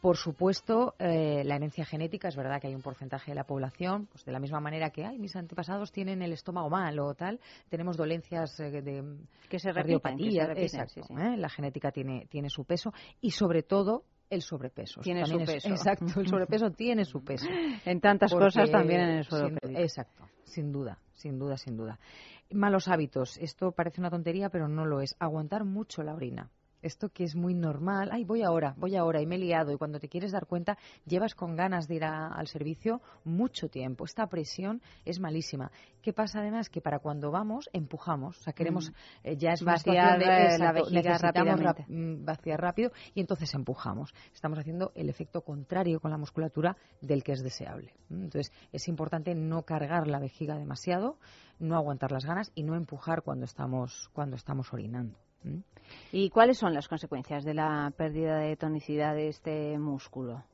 Por 0.00 0.16
supuesto, 0.16 0.94
eh, 0.98 1.42
la 1.44 1.56
herencia 1.56 1.84
genética, 1.84 2.28
es 2.28 2.36
verdad 2.36 2.60
que 2.60 2.68
hay 2.68 2.74
un 2.74 2.82
porcentaje 2.82 3.32
de 3.32 3.34
la 3.34 3.44
población, 3.44 4.06
pues 4.06 4.24
de 4.24 4.30
la 4.32 4.38
misma 4.38 4.60
manera 4.60 4.90
que 4.90 5.04
ay, 5.04 5.18
mis 5.18 5.34
antepasados 5.34 5.90
tienen 5.90 6.22
el 6.22 6.32
estómago 6.32 6.70
mal 6.70 6.98
o 7.00 7.14
tal, 7.14 7.40
tenemos 7.68 7.96
dolencias 7.96 8.58
eh, 8.60 8.70
de 8.70 8.80
Que 8.82 8.82
se 8.82 9.02
repiten, 9.02 9.46
que 9.48 9.58
se 9.58 9.72
cardiopatía, 9.72 10.46
repiten, 10.46 10.62
exacto, 10.64 10.94
sí, 10.94 11.00
sí. 11.08 11.14
¿eh? 11.20 11.36
la 11.36 11.48
genética 11.48 11.90
tiene, 11.90 12.26
tiene 12.30 12.48
su 12.48 12.64
peso 12.64 12.92
y 13.20 13.32
sobre 13.32 13.64
todo 13.64 14.04
el 14.30 14.42
sobrepeso. 14.42 15.00
Tiene 15.00 15.22
También 15.22 15.46
su 15.46 15.52
es- 15.52 15.62
peso. 15.64 15.74
exacto, 15.74 16.20
el 16.20 16.28
sobrepeso 16.28 16.70
tiene 16.76 17.04
su 17.04 17.24
peso. 17.24 17.46
En 17.84 18.00
tantas 18.00 18.30
Porque, 18.30 18.46
cosas 18.46 18.70
también 18.70 19.00
en 19.00 19.08
el 19.18 19.26
pélvico. 19.26 19.80
Exacto, 19.80 20.28
sin 20.44 20.70
duda, 20.70 20.98
sin 21.14 21.38
duda, 21.38 21.56
sin 21.56 21.76
duda. 21.76 21.98
Malos 22.52 22.88
hábitos. 22.88 23.36
Esto 23.38 23.72
parece 23.72 24.00
una 24.00 24.10
tontería, 24.10 24.48
pero 24.48 24.68
no 24.68 24.84
lo 24.86 25.00
es. 25.00 25.16
Aguantar 25.18 25.64
mucho 25.64 26.02
la 26.02 26.14
orina. 26.14 26.50
Esto 26.80 27.08
que 27.08 27.24
es 27.24 27.34
muy 27.34 27.54
normal, 27.54 28.08
ay, 28.12 28.24
voy 28.24 28.42
ahora, 28.42 28.74
voy 28.76 28.94
ahora 28.96 29.20
y 29.20 29.26
me 29.26 29.34
he 29.34 29.38
liado 29.38 29.72
y 29.72 29.76
cuando 29.76 29.98
te 29.98 30.08
quieres 30.08 30.30
dar 30.32 30.46
cuenta 30.46 30.78
llevas 31.06 31.34
con 31.34 31.56
ganas 31.56 31.88
de 31.88 31.96
ir 31.96 32.04
a- 32.04 32.28
al 32.28 32.46
servicio 32.46 33.00
mucho 33.24 33.68
tiempo. 33.68 34.04
Esta 34.04 34.26
presión 34.28 34.80
es 35.04 35.18
malísima. 35.18 35.70
¿Qué 36.02 36.12
pasa 36.12 36.38
además? 36.40 36.68
Que 36.68 36.80
para 36.80 37.00
cuando 37.00 37.30
vamos 37.32 37.68
empujamos, 37.72 38.38
o 38.38 38.42
sea, 38.42 38.52
queremos, 38.52 38.92
eh, 39.24 39.36
ya 39.36 39.50
es 39.52 39.62
Vaciar, 39.64 40.18
de- 40.20 40.58
la 40.58 40.72
vejiga 40.72 41.00
rápidamente. 41.22 41.84
mm, 41.88 42.24
vaciar 42.24 42.60
rápido 42.60 42.92
y 43.14 43.20
entonces 43.20 43.52
empujamos. 43.54 44.14
Estamos 44.32 44.58
haciendo 44.58 44.92
el 44.94 45.08
efecto 45.08 45.42
contrario 45.42 46.00
con 46.00 46.10
la 46.12 46.18
musculatura 46.18 46.76
del 47.00 47.24
que 47.24 47.32
es 47.32 47.42
deseable. 47.42 47.92
¿m? 48.10 48.24
Entonces 48.24 48.52
es 48.72 48.86
importante 48.88 49.34
no 49.34 49.62
cargar 49.62 50.06
la 50.06 50.20
vejiga 50.20 50.56
demasiado, 50.56 51.18
no 51.58 51.76
aguantar 51.76 52.12
las 52.12 52.24
ganas 52.24 52.52
y 52.54 52.62
no 52.62 52.76
empujar 52.76 53.22
cuando 53.22 53.44
estamos 53.44 54.10
cuando 54.12 54.36
estamos 54.36 54.72
orinando. 54.72 55.18
¿M? 55.44 55.62
¿Y 56.12 56.30
cuáles 56.30 56.58
son 56.58 56.74
las 56.74 56.88
consecuencias 56.88 57.44
de 57.44 57.54
la 57.54 57.92
pérdida 57.96 58.38
de 58.38 58.56
tonicidad 58.56 59.14
de 59.14 59.28
este 59.28 59.78
músculo? 59.78 60.44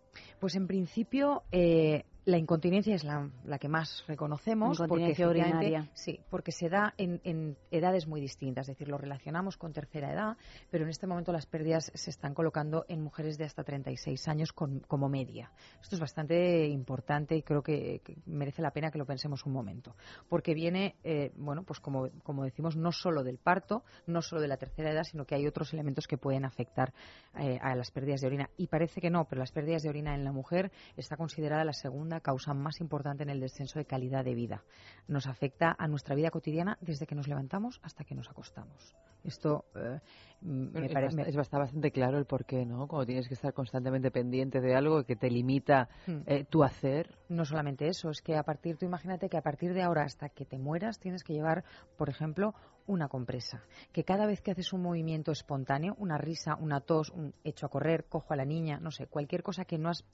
Pues 0.40 0.54
en 0.56 0.66
principio, 0.66 1.42
eh, 1.50 2.04
La 2.26 2.38
incontinencia 2.38 2.94
es 2.94 3.04
la, 3.04 3.28
la 3.44 3.58
que 3.58 3.68
más 3.68 4.02
reconocemos. 4.06 4.78
Incontinencia 4.80 5.26
porque 5.26 5.40
urinaria. 5.42 5.90
Sí, 5.92 6.20
porque 6.30 6.52
se 6.52 6.70
da 6.70 6.94
en, 6.96 7.20
en 7.22 7.58
edades 7.70 8.06
muy 8.06 8.18
distintas. 8.20 8.66
Es 8.66 8.76
decir, 8.78 8.88
lo 8.88 8.96
relacionamos 8.96 9.58
con 9.58 9.74
tercera 9.74 10.10
edad, 10.10 10.36
pero 10.70 10.84
en 10.84 10.90
este 10.90 11.06
momento 11.06 11.32
las 11.32 11.44
pérdidas 11.44 11.90
se 11.94 12.08
están 12.08 12.32
colocando 12.32 12.86
en 12.88 13.02
mujeres 13.02 13.36
de 13.36 13.44
hasta 13.44 13.62
36 13.62 14.26
años 14.28 14.52
con- 14.54 14.80
como 14.80 15.10
media. 15.10 15.50
Esto 15.82 15.96
es 15.96 16.00
bastante 16.00 16.66
importante 16.66 17.36
y 17.36 17.42
creo 17.42 17.62
que, 17.62 18.00
que 18.02 18.16
merece 18.24 18.62
la 18.62 18.70
pena 18.70 18.90
que 18.90 18.96
lo 18.98 19.04
pensemos 19.04 19.44
un 19.44 19.52
momento. 19.52 19.94
Porque 20.28 20.54
viene, 20.54 20.96
eh, 21.04 21.30
bueno, 21.36 21.64
pues 21.64 21.78
como, 21.78 22.08
como 22.22 22.44
decimos, 22.44 22.74
no 22.74 22.90
solo 22.90 23.22
del 23.22 23.36
parto, 23.36 23.84
no 24.06 24.22
solo 24.22 24.40
de 24.40 24.48
la 24.48 24.56
tercera 24.56 24.92
edad, 24.92 25.02
sino 25.04 25.26
que 25.26 25.34
hay 25.34 25.46
otros 25.46 25.74
elementos 25.74 26.06
que 26.06 26.16
pueden 26.16 26.46
afectar 26.46 26.94
eh, 27.38 27.58
a 27.60 27.74
las 27.74 27.90
pérdidas 27.90 28.22
de 28.22 28.28
orina. 28.28 28.48
Y 28.56 28.68
parece 28.68 29.02
que 29.02 29.10
no, 29.10 29.26
pero 29.26 29.40
las 29.40 29.52
pérdidas 29.52 29.82
de 29.82 29.90
orina 29.90 30.14
en 30.14 30.24
la 30.24 30.32
mujer 30.32 30.72
está 30.96 31.18
considerada 31.18 31.64
la 31.64 31.74
segunda 31.74 32.13
causa 32.20 32.54
más 32.54 32.80
importante 32.80 33.22
en 33.22 33.30
el 33.30 33.40
descenso 33.40 33.78
de 33.78 33.84
calidad 33.84 34.24
de 34.24 34.34
vida. 34.34 34.64
Nos 35.08 35.26
afecta 35.26 35.74
a 35.78 35.88
nuestra 35.88 36.14
vida 36.14 36.30
cotidiana 36.30 36.78
desde 36.80 37.06
que 37.06 37.14
nos 37.14 37.28
levantamos 37.28 37.80
hasta 37.82 38.04
que 38.04 38.14
nos 38.14 38.28
acostamos. 38.28 38.94
Esto 39.24 39.64
eh, 39.74 40.00
me 40.44 40.86
es, 40.86 41.36
bastante 41.36 41.90
claro 41.90 42.18
el 42.18 42.26
porqué, 42.26 42.66
¿no? 42.66 42.86
Cuando 42.86 43.06
tienes 43.06 43.28
que 43.28 43.34
estar 43.34 43.54
constantemente 43.54 44.10
pendiente 44.10 44.60
de 44.60 44.74
algo 44.76 45.04
que 45.04 45.16
te 45.16 45.30
limita 45.30 45.88
Hmm. 46.06 46.20
eh, 46.26 46.44
tu 46.44 46.62
hacer. 46.62 47.16
No 47.28 47.44
solamente 47.44 47.88
eso, 47.88 48.10
es 48.10 48.20
que 48.20 48.36
a 48.36 48.42
partir, 48.42 48.76
tú 48.76 48.84
imagínate 48.84 49.28
que 49.28 49.38
a 49.38 49.42
partir 49.42 49.72
de 49.72 49.82
ahora 49.82 50.02
hasta 50.02 50.28
que 50.28 50.44
te 50.44 50.58
mueras 50.58 50.98
tienes 50.98 51.24
que 51.24 51.32
llevar, 51.32 51.64
por 51.96 52.10
ejemplo, 52.10 52.54
una 52.86 53.08
compresa. 53.08 53.62
Que 53.92 54.04
cada 54.04 54.26
vez 54.26 54.42
que 54.42 54.50
haces 54.50 54.72
un 54.72 54.82
movimiento 54.82 55.32
espontáneo, 55.32 55.94
una 55.98 56.18
risa, 56.18 56.56
una 56.56 56.80
tos, 56.80 57.10
un 57.10 57.34
hecho 57.42 57.66
a 57.66 57.70
correr, 57.70 58.04
cojo 58.04 58.34
a 58.34 58.36
la 58.36 58.44
niña, 58.44 58.78
no 58.78 58.90
sé, 58.90 59.06
cualquier 59.06 59.42
cosa 59.42 59.64
que 59.64 59.78
no 59.78 59.88
has, 59.88 60.04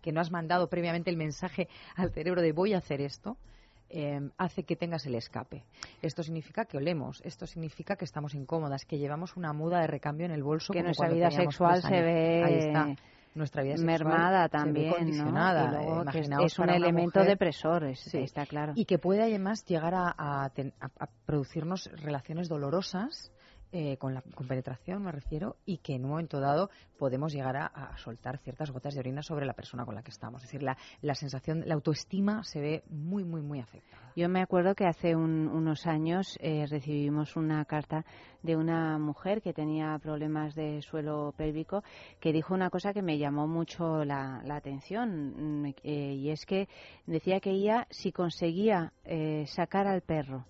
que 0.00 0.12
no 0.12 0.20
has 0.20 0.30
mandado 0.30 0.68
previamente 0.68 1.10
el 1.10 1.16
mensaje 1.16 1.68
al 1.96 2.12
cerebro 2.12 2.42
de 2.42 2.52
voy 2.52 2.74
a 2.74 2.78
hacer 2.78 3.00
esto, 3.00 3.36
eh, 3.94 4.20
hace 4.38 4.64
que 4.64 4.76
tengas 4.76 5.06
el 5.06 5.14
escape. 5.14 5.64
Esto 6.02 6.22
significa 6.22 6.64
que 6.64 6.76
olemos, 6.76 7.20
esto 7.24 7.46
significa 7.46 7.96
que 7.96 8.04
estamos 8.04 8.34
incómodas, 8.34 8.84
que 8.84 8.98
llevamos 8.98 9.36
una 9.36 9.52
muda 9.52 9.80
de 9.80 9.86
recambio 9.86 10.26
en 10.26 10.32
el 10.32 10.42
bolso. 10.42 10.72
Que 10.72 10.80
como 10.80 10.86
nuestra 10.88 11.08
vida 11.08 11.30
sexual 11.30 11.80
se 11.82 12.02
ve 12.02 12.42
Ahí 12.44 12.58
está. 12.58 12.94
Nuestra 13.34 13.64
vida 13.64 13.76
sexual 13.76 13.98
mermada 14.04 14.48
también, 14.48 14.90
¿no? 14.90 15.04
Y 15.64 15.70
luego 15.72 16.04
que 16.12 16.20
es, 16.20 16.58
un 16.58 16.70
elemento 16.70 17.18
mujer- 17.18 17.26
depresor, 17.30 17.84
es- 17.84 17.98
Sí. 18.00 18.18
está 18.18 18.46
claro. 18.46 18.74
y 18.76 18.84
que 18.84 18.98
puede 18.98 19.22
además 19.22 19.64
llegar 19.64 19.92
a, 19.94 20.14
a 20.16 20.50
ten- 20.50 20.72
a- 20.80 20.86
a 21.04 21.08
producirnos 21.26 21.90
relaciones 22.00 22.48
dolorosas 22.48 23.32
eh, 23.76 23.96
con 23.96 24.14
la 24.14 24.22
con 24.36 24.46
penetración, 24.46 25.02
me 25.02 25.10
refiero, 25.10 25.56
y 25.66 25.78
que 25.78 25.96
en 25.96 26.04
un 26.04 26.10
momento 26.12 26.38
dado 26.38 26.70
podemos 26.96 27.32
llegar 27.32 27.56
a, 27.56 27.96
soltar 27.96 28.38
ciertas 28.38 28.70
gotas 28.70 28.94
de 28.94 29.00
orina 29.00 29.20
sobre 29.20 29.46
la 29.46 29.52
persona 29.52 29.84
con 29.84 29.96
la 29.96 30.02
que 30.04 30.12
estamos. 30.12 30.42
Es 30.42 30.48
decir, 30.48 30.62
la, 30.62 30.76
la 31.02 31.16
sensación, 31.16 31.64
la 31.66 31.74
autoestima 31.74 32.44
se 32.44 32.60
ve 32.60 32.84
muy, 32.88 33.24
muy, 33.24 33.42
muy 33.42 33.58
afectada. 33.58 34.12
Yo 34.14 34.28
me 34.28 34.40
acuerdo 34.40 34.76
que 34.76 34.86
hace 34.86 35.16
un- 35.16 35.48
unos 35.48 35.88
años 35.88 36.38
eh, 36.40 36.66
recibimos 36.70 37.34
una 37.34 37.64
carta 37.64 38.04
de 38.44 38.56
una 38.56 38.96
mujer 38.98 39.42
que 39.42 39.52
tenía 39.52 39.98
problemas 39.98 40.54
de 40.54 40.80
suelo 40.82 41.34
pélvico 41.36 41.82
que 42.20 42.32
dijo 42.32 42.54
una 42.54 42.70
cosa 42.70 42.92
que 42.92 43.02
me 43.02 43.18
llamó 43.18 43.48
mucho 43.48 44.04
la, 44.04 44.40
atención 44.54 45.62
mm, 45.62 45.74
eh, 45.82 46.14
y 46.14 46.30
es 46.30 46.46
que 46.46 46.68
decía 47.06 47.40
que 47.40 47.50
ella 47.50 47.88
si 47.90 48.12
conseguía 48.12 48.92
eh, 49.04 49.46
sacar 49.48 49.88
al 49.88 50.02
perro 50.02 50.46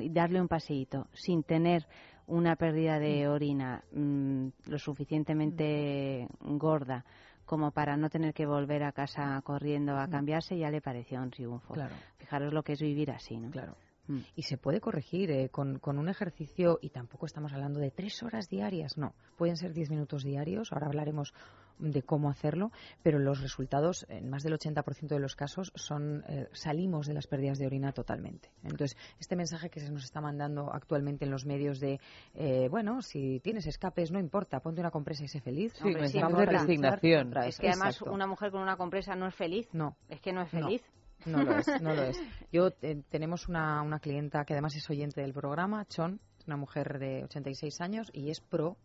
y 0.00 0.08
darle 0.10 0.40
un 0.40 0.48
paseíto 0.48 1.08
sin 1.12 1.42
tener 1.42 1.86
una 2.26 2.56
pérdida 2.56 2.98
de 2.98 3.28
orina 3.28 3.84
mm, 3.92 4.48
lo 4.66 4.78
suficientemente 4.78 6.28
gorda 6.40 7.04
como 7.44 7.70
para 7.70 7.96
no 7.96 8.10
tener 8.10 8.34
que 8.34 8.44
volver 8.44 8.82
a 8.82 8.92
casa 8.92 9.40
corriendo 9.42 9.96
a 9.96 10.08
cambiarse, 10.08 10.58
ya 10.58 10.68
le 10.68 10.80
pareció 10.80 11.22
un 11.22 11.30
triunfo. 11.30 11.74
Claro. 11.74 11.94
Fijaros 12.18 12.52
lo 12.52 12.62
que 12.64 12.72
es 12.72 12.80
vivir 12.80 13.12
así, 13.12 13.38
¿no? 13.38 13.50
Claro. 13.50 13.76
Mm. 14.08 14.20
Y 14.34 14.42
se 14.42 14.56
puede 14.56 14.80
corregir 14.80 15.30
eh, 15.30 15.48
con, 15.48 15.78
con 15.78 15.98
un 15.98 16.08
ejercicio, 16.08 16.78
y 16.80 16.90
tampoco 16.90 17.26
estamos 17.26 17.52
hablando 17.52 17.80
de 17.80 17.90
tres 17.90 18.22
horas 18.22 18.48
diarias, 18.48 18.96
no. 18.96 19.14
Pueden 19.36 19.56
ser 19.56 19.72
diez 19.72 19.90
minutos 19.90 20.24
diarios, 20.24 20.72
ahora 20.72 20.86
hablaremos 20.86 21.32
de 21.78 22.02
cómo 22.02 22.30
hacerlo, 22.30 22.72
pero 23.02 23.18
los 23.18 23.40
resultados, 23.40 24.06
en 24.08 24.30
más 24.30 24.42
del 24.42 24.54
80% 24.54 25.08
de 25.08 25.18
los 25.18 25.36
casos, 25.36 25.72
son 25.74 26.24
eh, 26.28 26.48
salimos 26.52 27.06
de 27.06 27.14
las 27.14 27.26
pérdidas 27.26 27.58
de 27.58 27.66
orina 27.66 27.92
totalmente. 27.92 28.50
Entonces, 28.62 28.96
este 29.20 29.36
mensaje 29.36 29.70
que 29.70 29.80
se 29.80 29.90
nos 29.90 30.04
está 30.04 30.20
mandando 30.20 30.72
actualmente 30.72 31.24
en 31.24 31.30
los 31.30 31.44
medios 31.44 31.80
de, 31.80 32.00
eh, 32.34 32.68
bueno, 32.70 33.02
si 33.02 33.40
tienes 33.40 33.66
escapes, 33.66 34.10
no 34.10 34.18
importa, 34.18 34.60
ponte 34.60 34.80
una 34.80 34.90
compresa 34.90 35.24
y 35.24 35.28
sé 35.28 35.40
feliz. 35.40 35.72
Sí, 35.74 35.84
Hombre, 35.84 36.08
sí, 36.08 36.18
de 36.18 36.46
resignación. 36.46 37.36
Es 37.44 37.58
que 37.58 37.68
además 37.68 37.96
exacto. 37.96 38.12
una 38.12 38.26
mujer 38.26 38.50
con 38.50 38.62
una 38.62 38.76
compresa 38.76 39.14
no 39.14 39.26
es 39.26 39.34
feliz. 39.34 39.68
No, 39.72 39.96
Es 40.08 40.20
que 40.20 40.32
no 40.32 40.42
es 40.42 40.50
feliz. 40.50 40.82
No 40.82 40.95
lo 41.24 41.58
es, 41.58 41.66
no 41.80 41.94
lo 41.94 42.02
es. 42.02 42.20
Yo 42.52 42.68
eh, 42.82 43.02
tenemos 43.08 43.48
una, 43.48 43.82
una 43.82 43.98
clienta 43.98 44.44
que 44.44 44.52
además 44.52 44.76
es 44.76 44.88
oyente 44.90 45.20
del 45.20 45.32
programa, 45.32 45.86
Chon, 45.86 46.20
una 46.46 46.56
mujer 46.56 46.98
de 46.98 47.24
86 47.24 47.80
años 47.80 48.10
y 48.12 48.30
es 48.30 48.40
pro 48.40 48.76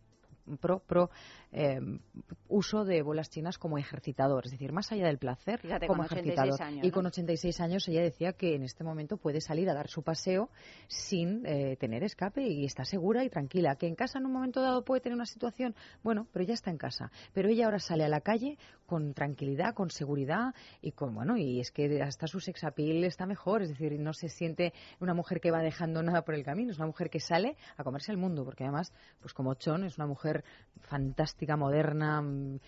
pro 0.59 0.79
pro 0.79 1.09
eh, 1.51 1.79
uso 2.47 2.85
de 2.85 3.01
bolas 3.01 3.29
chinas 3.29 3.57
como 3.57 3.77
ejercitador, 3.77 4.45
es 4.45 4.51
decir, 4.51 4.71
más 4.71 4.91
allá 4.91 5.07
del 5.07 5.17
placer, 5.17 5.59
Fíjate, 5.59 5.87
como 5.87 6.03
con 6.03 6.05
86 6.05 6.27
ejercitador. 6.27 6.61
años, 6.61 6.85
y 6.85 6.91
con 6.91 7.05
86 7.05 7.61
años 7.61 7.87
ella 7.87 8.01
decía 8.01 8.33
que 8.33 8.55
en 8.55 8.63
este 8.63 8.83
momento 8.83 9.17
puede 9.17 9.41
salir 9.41 9.69
a 9.69 9.73
dar 9.73 9.87
su 9.87 10.03
paseo 10.03 10.49
sin 10.87 11.45
eh, 11.45 11.75
tener 11.77 12.03
escape 12.03 12.47
y 12.47 12.65
está 12.65 12.85
segura 12.85 13.23
y 13.23 13.29
tranquila. 13.29 13.75
Que 13.75 13.87
en 13.87 13.95
casa 13.95 14.19
en 14.19 14.25
un 14.25 14.33
momento 14.33 14.61
dado 14.61 14.83
puede 14.83 15.01
tener 15.01 15.15
una 15.15 15.25
situación, 15.25 15.75
bueno, 16.03 16.27
pero 16.31 16.45
ya 16.45 16.53
está 16.53 16.71
en 16.71 16.77
casa. 16.77 17.11
Pero 17.33 17.49
ella 17.49 17.65
ahora 17.65 17.79
sale 17.79 18.03
a 18.03 18.09
la 18.09 18.21
calle 18.21 18.57
con 18.85 19.13
tranquilidad, 19.13 19.73
con 19.73 19.89
seguridad 19.89 20.53
y 20.81 20.91
con, 20.91 21.15
bueno, 21.15 21.37
y 21.37 21.59
es 21.59 21.71
que 21.71 22.01
hasta 22.01 22.27
su 22.27 22.39
sex 22.39 22.63
appeal 22.63 23.03
está 23.03 23.25
mejor, 23.25 23.61
es 23.61 23.69
decir, 23.69 23.97
no 23.99 24.13
se 24.13 24.27
siente 24.27 24.73
una 24.99 25.13
mujer 25.13 25.39
que 25.39 25.51
va 25.51 25.61
dejando 25.61 26.03
nada 26.03 26.23
por 26.23 26.35
el 26.35 26.43
camino, 26.43 26.71
es 26.71 26.77
una 26.77 26.87
mujer 26.87 27.09
que 27.09 27.19
sale 27.19 27.55
a 27.77 27.83
comerse 27.83 28.11
el 28.11 28.17
mundo, 28.17 28.43
porque 28.43 28.63
además, 28.63 28.93
pues 29.19 29.33
como 29.33 29.53
Chon, 29.53 29.83
es 29.85 29.97
una 29.97 30.07
mujer 30.07 30.30
fantástica, 30.81 31.57
moderna, 31.57 32.21
mm, 32.21 32.59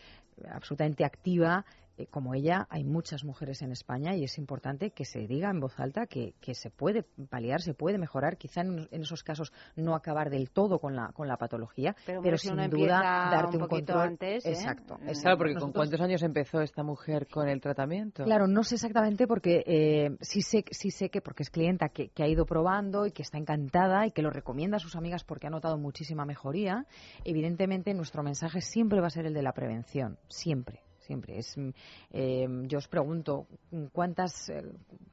absolutamente 0.52 1.04
activa. 1.04 1.66
Eh, 1.98 2.08
Como 2.08 2.34
ella, 2.34 2.66
hay 2.70 2.84
muchas 2.84 3.24
mujeres 3.24 3.62
en 3.62 3.72
España 3.72 4.16
y 4.16 4.24
es 4.24 4.38
importante 4.38 4.92
que 4.92 5.06
se 5.06 5.28
diga 5.28 5.50
en 5.50 5.60
voz 5.60 5.80
alta 5.80 6.08
que, 6.08 6.34
que 6.42 6.56
se 6.56 6.70
puede 6.72 7.04
paliar, 7.30 7.62
se 7.62 7.74
puede 7.74 7.98
mejorar, 7.98 8.38
quizá 8.38 8.62
en, 8.62 8.88
en 8.92 9.02
esos 9.02 9.24
casos 9.24 9.54
no 9.76 9.96
acabar 9.96 10.30
del 10.30 10.50
todo 10.50 10.80
con 10.80 10.96
la, 10.96 11.12
con 11.14 11.28
la 11.28 11.38
patología, 11.38 11.94
Pero, 12.06 12.22
pero, 12.22 12.36
hombre, 12.36 12.38
si 12.38 12.48
sin 12.48 12.54
uno 12.60 12.68
duda 12.68 13.00
darte 13.32 13.58
un 13.58 13.64
un, 13.64 13.70
control. 13.70 14.02
antes, 14.02 14.46
¿eh? 14.46 14.50
Exacto, 14.50 14.96
Mm. 14.98 15.08
exacto. 15.10 15.22
Claro, 15.22 15.38
porque 15.38 15.56
¿con 15.56 15.72
cuántos 15.72 16.02
años 16.02 16.24
empezó 16.24 16.62
esta 16.62 16.84
mujer 16.84 17.28
con 17.28 17.48
el 17.48 17.62
tratamiento? 17.62 18.24
Claro, 18.24 18.48
no 18.48 18.64
sé 18.64 18.76
exactamente 18.76 19.28
porque 19.28 19.64
eh, 19.66 20.18
sí 20.22 20.42
sé 20.42 20.66
sí 20.72 20.90
sé 20.92 21.10
que 21.10 21.22
porque 21.22 21.44
es 21.44 21.50
clienta 21.50 21.90
que, 21.90 22.10
que 22.10 22.24
ha 22.24 22.28
ido 22.28 22.46
probando 22.46 23.06
y 23.06 23.12
que 23.12 23.22
está 23.22 23.38
encantada 23.38 24.08
y 24.08 24.12
que 24.12 24.22
lo 24.22 24.30
recomienda 24.30 24.78
a 24.78 24.80
sus 24.80 24.96
amigas 24.96 25.24
porque 25.24 25.48
ha 25.48 25.50
notado 25.50 25.78
muchísima 25.78 26.26
mejoría. 26.26 26.86
Evidentemente 27.24 27.94
nuestro 27.94 28.24
mensaje 28.24 28.62
siempre 28.62 29.00
va 29.00 29.08
a 29.08 29.12
ser 29.12 29.26
el 29.26 29.34
de 29.34 29.42
la 29.44 29.54
prevención, 29.54 30.18
siempre. 30.28 30.82
Siempre 31.06 31.38
es. 31.38 31.58
mm, 31.58 31.70
eh, 32.12 32.48
yo 32.68 32.78
os 32.78 32.88
pregunto 32.88 33.48
cuántas 33.92 34.50
eh, 34.50 34.64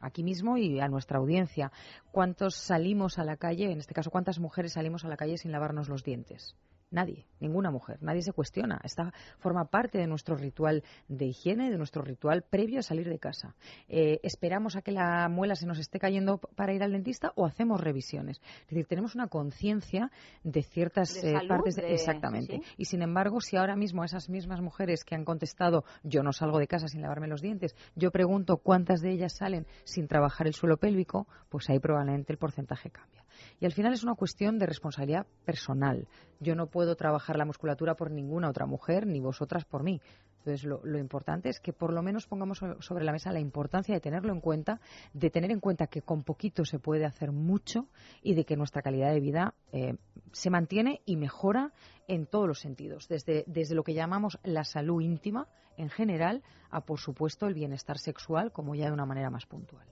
aquí 0.00 0.22
mismo 0.22 0.57
y 0.57 0.81
a 0.81 0.88
nuestra 0.88 1.18
audiencia 1.18 1.72
cuántos 2.12 2.55
salimos 2.55 3.18
a 3.18 3.24
la 3.24 3.37
calle, 3.37 3.70
en 3.70 3.79
este 3.79 3.94
caso 3.94 4.11
cuántas 4.11 4.38
mujeres 4.38 4.72
salimos 4.72 5.05
a 5.05 5.09
la 5.09 5.16
calle 5.16 5.37
sin 5.37 5.53
lavarnos 5.53 5.88
los 5.88 6.05
dientes. 6.05 6.57
Nadie, 6.92 7.24
ninguna 7.38 7.70
mujer, 7.70 8.03
nadie 8.03 8.20
se 8.22 8.33
cuestiona. 8.33 8.81
Esta 8.83 9.12
forma 9.38 9.66
parte 9.66 9.98
de 9.98 10.09
nuestro 10.09 10.35
ritual 10.35 10.83
de 11.07 11.26
higiene, 11.26 11.70
de 11.70 11.79
nuestro 11.79 12.03
ritual 12.03 12.42
previo 12.42 12.81
a 12.81 12.83
salir 12.83 13.09
de 13.09 13.18
casa. 13.20 13.55
Eh, 13.88 14.18
¿Esperamos 14.24 14.74
a 14.74 14.83
que 14.83 14.90
la 14.90 15.29
muela 15.29 15.55
se 15.55 15.66
nos 15.66 15.79
esté 15.79 16.00
cayendo 16.00 16.38
para 16.38 16.74
ir 16.74 16.83
al 16.83 16.90
dentista 16.90 17.33
o 17.37 17.46
hacemos 17.46 17.81
revisiones? 17.81 18.40
Es 18.62 18.68
decir, 18.70 18.87
tenemos 18.87 19.14
una 19.14 19.29
conciencia 19.29 20.11
de 20.42 20.62
ciertas 20.64 21.14
De 21.14 21.31
eh, 21.31 21.33
salud, 21.35 21.48
partes. 21.48 21.76
de- 21.76 21.83
de- 21.83 21.92
exactamente. 21.94 22.57
sí. 22.57 22.62
Y 22.76 22.85
sin 22.87 23.03
embargo, 23.03 23.40
si 23.40 23.57
ahora 23.57 23.76
mismo 23.76 24.03
esas 24.05 24.29
mismas 24.29 24.61
mujeres 24.61 25.05
que 25.05 25.14
han 25.14 25.24
contestado 25.24 25.85
yo 26.03 26.24
no 26.24 26.33
salgo 26.33 26.59
de 26.59 26.66
casa 26.66 26.88
sin 26.88 27.03
lavarme 27.03 27.29
los 27.29 27.40
dientes, 27.40 27.76
yo 27.94 28.11
pregunto 28.11 28.57
cuántas 28.57 29.00
de 29.00 29.12
ellas 29.12 29.35
salen 29.37 29.64
sin 29.85 30.09
trabajar 30.09 30.48
el 30.48 30.55
suelo 30.55 30.76
pélvico, 30.76 31.29
pues 31.48 31.70
ahí 31.70 31.79
probablemente 31.79 32.33
el 32.33 32.38
porcentaje 32.38 32.90
cambia. 32.90 33.24
Y 33.61 33.66
al 33.66 33.72
final 33.72 33.92
es 33.92 34.03
una 34.03 34.14
cuestión 34.14 34.59
de 34.59 34.66
responsabilidad 34.66 35.26
personal. 35.44 36.07
Yo 36.40 36.55
no 36.55 36.66
puedo 36.66 36.96
trabajar 36.96 37.37
la 37.37 37.44
musculatura 37.44 37.94
por 37.94 38.11
ninguna 38.11 38.48
otra 38.48 38.66
mujer, 38.66 39.07
ni 39.07 39.20
vosotras 39.20 39.64
por 39.64 39.83
mí. 39.83 40.00
Entonces, 40.38 40.64
lo, 40.64 40.98
importante 40.98 41.50
es 41.50 41.61
que 41.61 41.74
por 41.74 41.92
lo 41.92 42.03
menos 42.03 42.26
pongamos 42.26 42.59
so- 42.59 42.81
sobre 42.81 43.05
la 43.05 43.12
mesa 43.12 43.31
la 43.31 43.40
importancia 43.40 43.94
de 43.94 44.00
tenerlo 44.00 44.33
en 44.33 44.40
cuenta, 44.40 44.81
de 45.12 45.29
tener 45.29 45.50
en 45.50 45.61
cuenta 45.61 45.87
que 45.87 46.00
con 46.00 46.22
poquito 46.24 46.64
se 46.64 46.79
puede 46.79 47.05
hacer 47.05 47.31
mucho 47.31 47.88
y 48.22 48.35
de 48.35 48.46
que 48.46 48.57
nuestra 48.57 48.81
calidad 48.81 49.12
de 49.12 49.20
vida 49.20 49.55
eh, 49.72 49.96
se 50.33 50.48
mantiene 50.48 51.03
y 51.05 51.16
mejora 51.16 51.72
en 52.09 52.26
todos 52.26 52.48
los 52.48 52.59
sentidos, 52.59 53.07
desde, 53.07 53.44
desde 53.46 53.74
lo 53.74 53.85
que 53.85 53.92
llamamos 53.92 54.38
la 54.42 54.64
salud 54.64 55.03
íntima 55.03 55.46
en 55.76 55.90
general 55.90 56.42
a, 56.70 56.81
por 56.87 57.00
supuesto, 57.00 57.46
el 57.46 57.55
bienestar 57.55 57.98
sexual 57.98 58.50
como 58.50 58.74
ya 58.74 58.87
de 58.87 58.92
una 58.92 59.07
manera 59.07 59.29
más 59.29 59.44
puntual. 59.44 59.87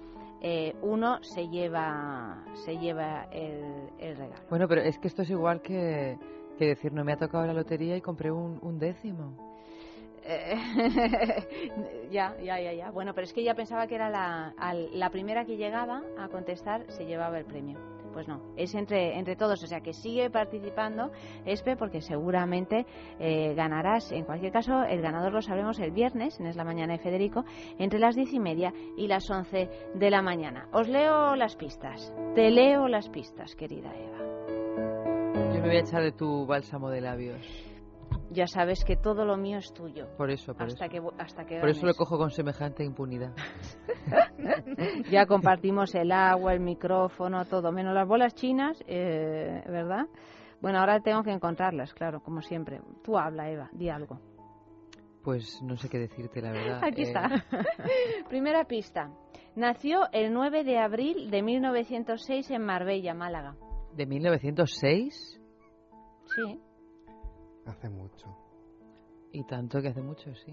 Eh, 0.46 0.74
uno 0.83 1.22
se 1.22 1.48
lleva 1.48 2.44
se 2.66 2.76
lleva 2.76 3.24
el, 3.33 3.88
el 3.98 4.16
regalo. 4.16 4.42
Bueno, 4.50 4.68
pero 4.68 4.83
es 4.83 4.98
que 4.98 5.09
esto 5.09 5.22
es 5.22 5.30
igual 5.30 5.62
que, 5.62 6.18
que 6.59 6.66
decir, 6.66 6.92
no 6.92 7.02
me 7.02 7.12
ha 7.12 7.16
tocado 7.16 7.46
la 7.46 7.54
lotería 7.54 7.96
y 7.96 8.02
compré 8.02 8.30
un, 8.30 8.59
un 8.61 8.78
décimo. 8.78 9.33
Eh, 10.26 10.54
ya, 12.11 12.37
ya, 12.42 12.61
ya, 12.61 12.72
ya. 12.74 12.90
Bueno, 12.90 13.14
pero 13.14 13.24
es 13.26 13.33
que 13.33 13.40
ella 13.40 13.54
pensaba 13.54 13.87
que 13.87 13.94
era 13.94 14.11
la, 14.11 14.52
al- 14.59 14.90
la 14.98 15.09
primera 15.11 15.44
que 15.46 15.57
llegaba 15.57 16.02
a 16.18 16.28
contestar 16.28 16.85
se 16.92 17.07
llevaba 17.07 17.38
el 17.38 17.44
premio. 17.46 17.78
Pues 18.14 18.29
no, 18.29 18.40
es 18.57 18.72
entre, 18.77 19.18
entre 19.18 19.35
todos. 19.35 19.61
O 19.64 19.66
sea 19.66 19.81
que 19.81 19.92
sigue 19.92 20.31
participando, 20.31 21.11
Espe, 21.44 21.77
porque 21.77 22.00
seguramente 22.00 22.87
eh, 23.18 23.55
ganarás. 23.55 24.12
En 24.12 24.24
cualquier 24.24 24.53
caso, 24.53 24.85
el 24.85 25.03
ganador 25.03 25.33
lo 25.33 25.42
sabremos 25.42 25.81
el 25.81 25.90
viernes, 25.90 26.38
en 26.38 26.46
Es 26.46 26.55
la 26.55 26.64
Mañana 26.64 26.92
de 26.92 27.00
Federico, 27.00 27.44
entre 27.77 27.98
las 27.98 28.14
diez 28.14 28.33
y 28.33 28.38
media 28.38 28.72
y 28.96 29.09
las 29.09 29.29
once 29.29 29.68
de 29.94 30.11
la 30.11 30.22
mañana. 30.22 30.68
Os 30.72 30.88
leo 30.88 31.35
las 31.35 31.57
pistas. 31.57 32.14
Te 32.37 32.53
leo 32.53 32.87
las 32.87 33.09
pistas, 33.09 33.57
querida 33.57 33.92
Eva. 33.92 34.18
Yo 35.53 35.61
me 35.61 35.66
voy 35.66 35.77
a 35.77 35.81
echar 35.81 36.03
de 36.03 36.12
tu 36.12 36.46
bálsamo 36.46 36.90
de 36.90 37.00
labios. 37.00 37.73
Ya 38.31 38.46
sabes 38.46 38.85
que 38.85 38.96
todo 38.96 39.24
lo 39.24 39.37
mío 39.37 39.59
es 39.59 39.72
tuyo. 39.72 40.09
Por 40.16 40.31
eso, 40.31 40.55
por 40.55 40.64
Hasta 40.66 40.87
eso. 40.87 40.92
que, 41.16 41.22
hasta 41.22 41.44
que 41.44 41.61
Por 41.61 41.68
eso 41.68 41.87
lo 41.87 41.94
cojo 41.94 42.18
con 42.18 42.31
semejante 42.31 42.85
impunidad. 42.85 43.33
Ya 45.11 45.27
compartimos 45.27 45.94
el 45.94 46.12
agua, 46.12 46.53
el 46.53 46.61
micrófono, 46.61 47.44
todo, 47.46 47.72
menos 47.72 47.94
las 47.94 48.07
bolas 48.07 48.35
chinas, 48.35 48.83
eh, 48.87 49.62
¿verdad? 49.66 50.07
Bueno, 50.61 50.79
ahora 50.81 51.00
tengo 51.00 51.22
que 51.22 51.31
encontrarlas, 51.31 51.94
claro, 51.94 52.20
como 52.20 52.40
siempre. 52.42 52.81
Tú 53.03 53.16
habla, 53.18 53.50
Eva, 53.50 53.68
di 53.72 53.88
algo. 53.88 54.18
Pues 55.22 55.61
no 55.62 55.77
sé 55.77 55.88
qué 55.88 55.98
decirte, 55.98 56.42
la 56.42 56.53
verdad. 56.53 56.81
Aquí 56.85 57.03
Eh, 57.03 57.05
está. 57.05 57.29
Primera 58.29 58.64
pista. 58.64 59.11
Nació 59.57 60.00
el 60.12 60.33
9 60.33 60.64
de 60.64 60.79
abril 60.79 61.31
de 61.31 61.42
1906 61.42 62.50
en 62.50 62.62
Marbella, 62.64 63.14
Málaga. 63.14 63.57
¿De 63.94 64.05
1906? 64.07 65.40
Sí. 66.37 66.61
Hace 67.66 67.88
mucho. 67.88 68.27
Y 69.33 69.44
tanto 69.44 69.81
que 69.81 69.88
hace 69.88 70.03
mucho, 70.03 70.35
sí. 70.35 70.53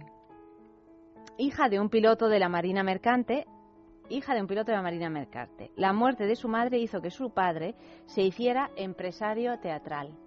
Hija 1.38 1.70
de 1.70 1.80
un 1.80 1.90
piloto 1.90 2.30
de 2.30 2.40
la 2.40 2.50
Marina 2.50 2.84
Mercante, 2.84 3.46
hija 4.10 4.34
de 4.34 4.42
un 4.42 4.48
piloto 4.48 4.72
de 4.72 4.78
la 4.78 4.84
Marina 4.84 5.10
Mercante. 5.10 5.72
La 5.76 5.94
muerte 5.94 6.26
de 6.26 6.36
su 6.36 6.48
madre 6.48 6.80
hizo 6.80 7.02
que 7.02 7.12
su 7.12 7.32
padre 7.32 7.76
se 8.06 8.22
hiciera 8.22 8.72
empresario 8.76 9.60
teatral. 9.60 10.18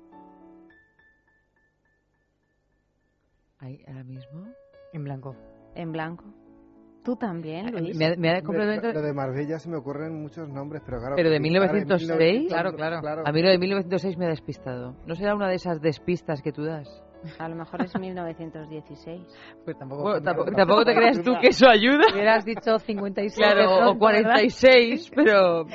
Ahí, 3.58 3.82
ahora 3.86 4.04
mismo. 4.04 4.46
En 4.92 5.04
blanco. 5.04 5.36
En 5.74 5.92
blanco. 5.92 6.24
Tú 7.04 7.16
también, 7.16 7.70
Luis. 7.70 7.94
Me 7.96 8.06
ha, 8.06 8.16
me 8.16 8.30
ha 8.30 8.42
completamente... 8.42 8.88
Lo, 8.88 8.94
lo 8.94 9.02
de 9.02 9.12
Marbella 9.12 9.58
se 9.58 9.68
me 9.68 9.76
ocurren 9.76 10.22
muchos 10.22 10.48
nombres, 10.48 10.82
pero 10.86 10.98
claro. 10.98 11.16
Pero 11.16 11.28
de 11.28 11.38
pensar 11.38 11.76
en 11.76 11.86
1906, 11.86 12.48
claro, 12.48 12.72
claro. 12.74 13.22
A 13.26 13.30
mí 13.30 13.42
lo 13.42 13.50
de 13.50 13.58
1906 13.58 14.16
me 14.16 14.24
ha 14.24 14.28
despistado. 14.30 14.96
¿No 15.06 15.14
será 15.14 15.34
una 15.34 15.48
de 15.48 15.56
esas 15.56 15.82
despistas 15.82 16.40
que 16.40 16.50
tú 16.50 16.64
das? 16.64 16.88
A 17.38 17.48
lo 17.48 17.56
mejor 17.56 17.82
es 17.82 17.98
1916. 17.98 19.22
Pues 19.64 19.78
tampoco. 19.78 20.02
Bueno, 20.02 20.22
tampoco, 20.22 20.50
tampoco 20.52 20.84
te 20.84 20.94
creas 20.94 21.22
tú 21.22 21.32
que 21.40 21.48
eso 21.48 21.68
ayuda. 21.68 22.04
Hubieras 22.12 22.44
dicho 22.44 22.78
56. 22.78 23.36
Claro, 23.36 23.64
o 23.64 23.78
pronto, 23.78 24.06
¿verdad? 24.06 24.30
46, 24.34 25.10
pero 25.14 25.66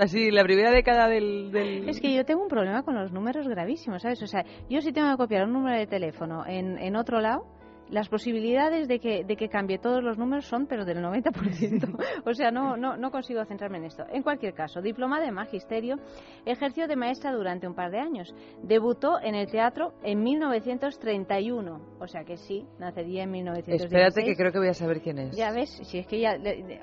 así, 0.00 0.30
la 0.30 0.42
primera 0.44 0.70
década 0.70 1.08
del... 1.08 1.50
del... 1.52 1.88
Es 1.88 2.00
que 2.00 2.14
yo 2.14 2.24
tengo 2.24 2.42
un 2.42 2.48
problema 2.48 2.82
con 2.82 2.94
los 2.94 3.12
números 3.12 3.48
gravísimos, 3.48 4.02
¿sabes? 4.02 4.22
O 4.22 4.26
sea, 4.26 4.44
yo 4.68 4.80
si 4.80 4.92
tengo 4.92 5.10
que 5.10 5.16
copiar 5.16 5.44
un 5.44 5.52
número 5.52 5.76
de 5.76 5.86
teléfono 5.86 6.44
en, 6.46 6.78
en 6.78 6.96
otro 6.96 7.20
lado, 7.20 7.46
las 7.90 8.08
posibilidades 8.08 8.88
de 8.88 8.98
que, 8.98 9.24
de 9.24 9.36
que 9.36 9.48
cambie 9.48 9.78
todos 9.78 10.02
los 10.02 10.18
números 10.18 10.46
son, 10.46 10.66
pero 10.66 10.84
del 10.84 10.98
90%. 10.98 11.98
o 12.24 12.34
sea, 12.34 12.50
no, 12.50 12.76
no, 12.76 12.96
no 12.96 13.10
consigo 13.10 13.44
centrarme 13.44 13.78
en 13.78 13.84
esto. 13.84 14.04
En 14.12 14.22
cualquier 14.22 14.54
caso, 14.54 14.80
diplomada 14.80 15.26
en 15.26 15.34
magisterio, 15.34 15.96
ejerció 16.44 16.86
de 16.88 16.96
maestra 16.96 17.32
durante 17.32 17.66
un 17.66 17.74
par 17.74 17.90
de 17.90 17.98
años. 18.00 18.34
Debutó 18.62 19.20
en 19.22 19.34
el 19.34 19.50
teatro 19.50 19.92
en 20.02 20.22
1931. 20.22 21.80
O 22.00 22.06
sea 22.06 22.24
que 22.24 22.36
sí, 22.36 22.66
nacería 22.78 23.24
en 23.24 23.30
1916. 23.30 23.84
Espérate 23.84 24.24
que 24.24 24.36
creo 24.36 24.52
que 24.52 24.58
voy 24.58 24.68
a 24.68 24.74
saber 24.74 25.00
quién 25.00 25.18
es. 25.18 25.36
Ya 25.36 25.52
ves, 25.52 25.70
si 25.84 25.98
es 25.98 26.06
que 26.06 26.20
ya... 26.20 26.36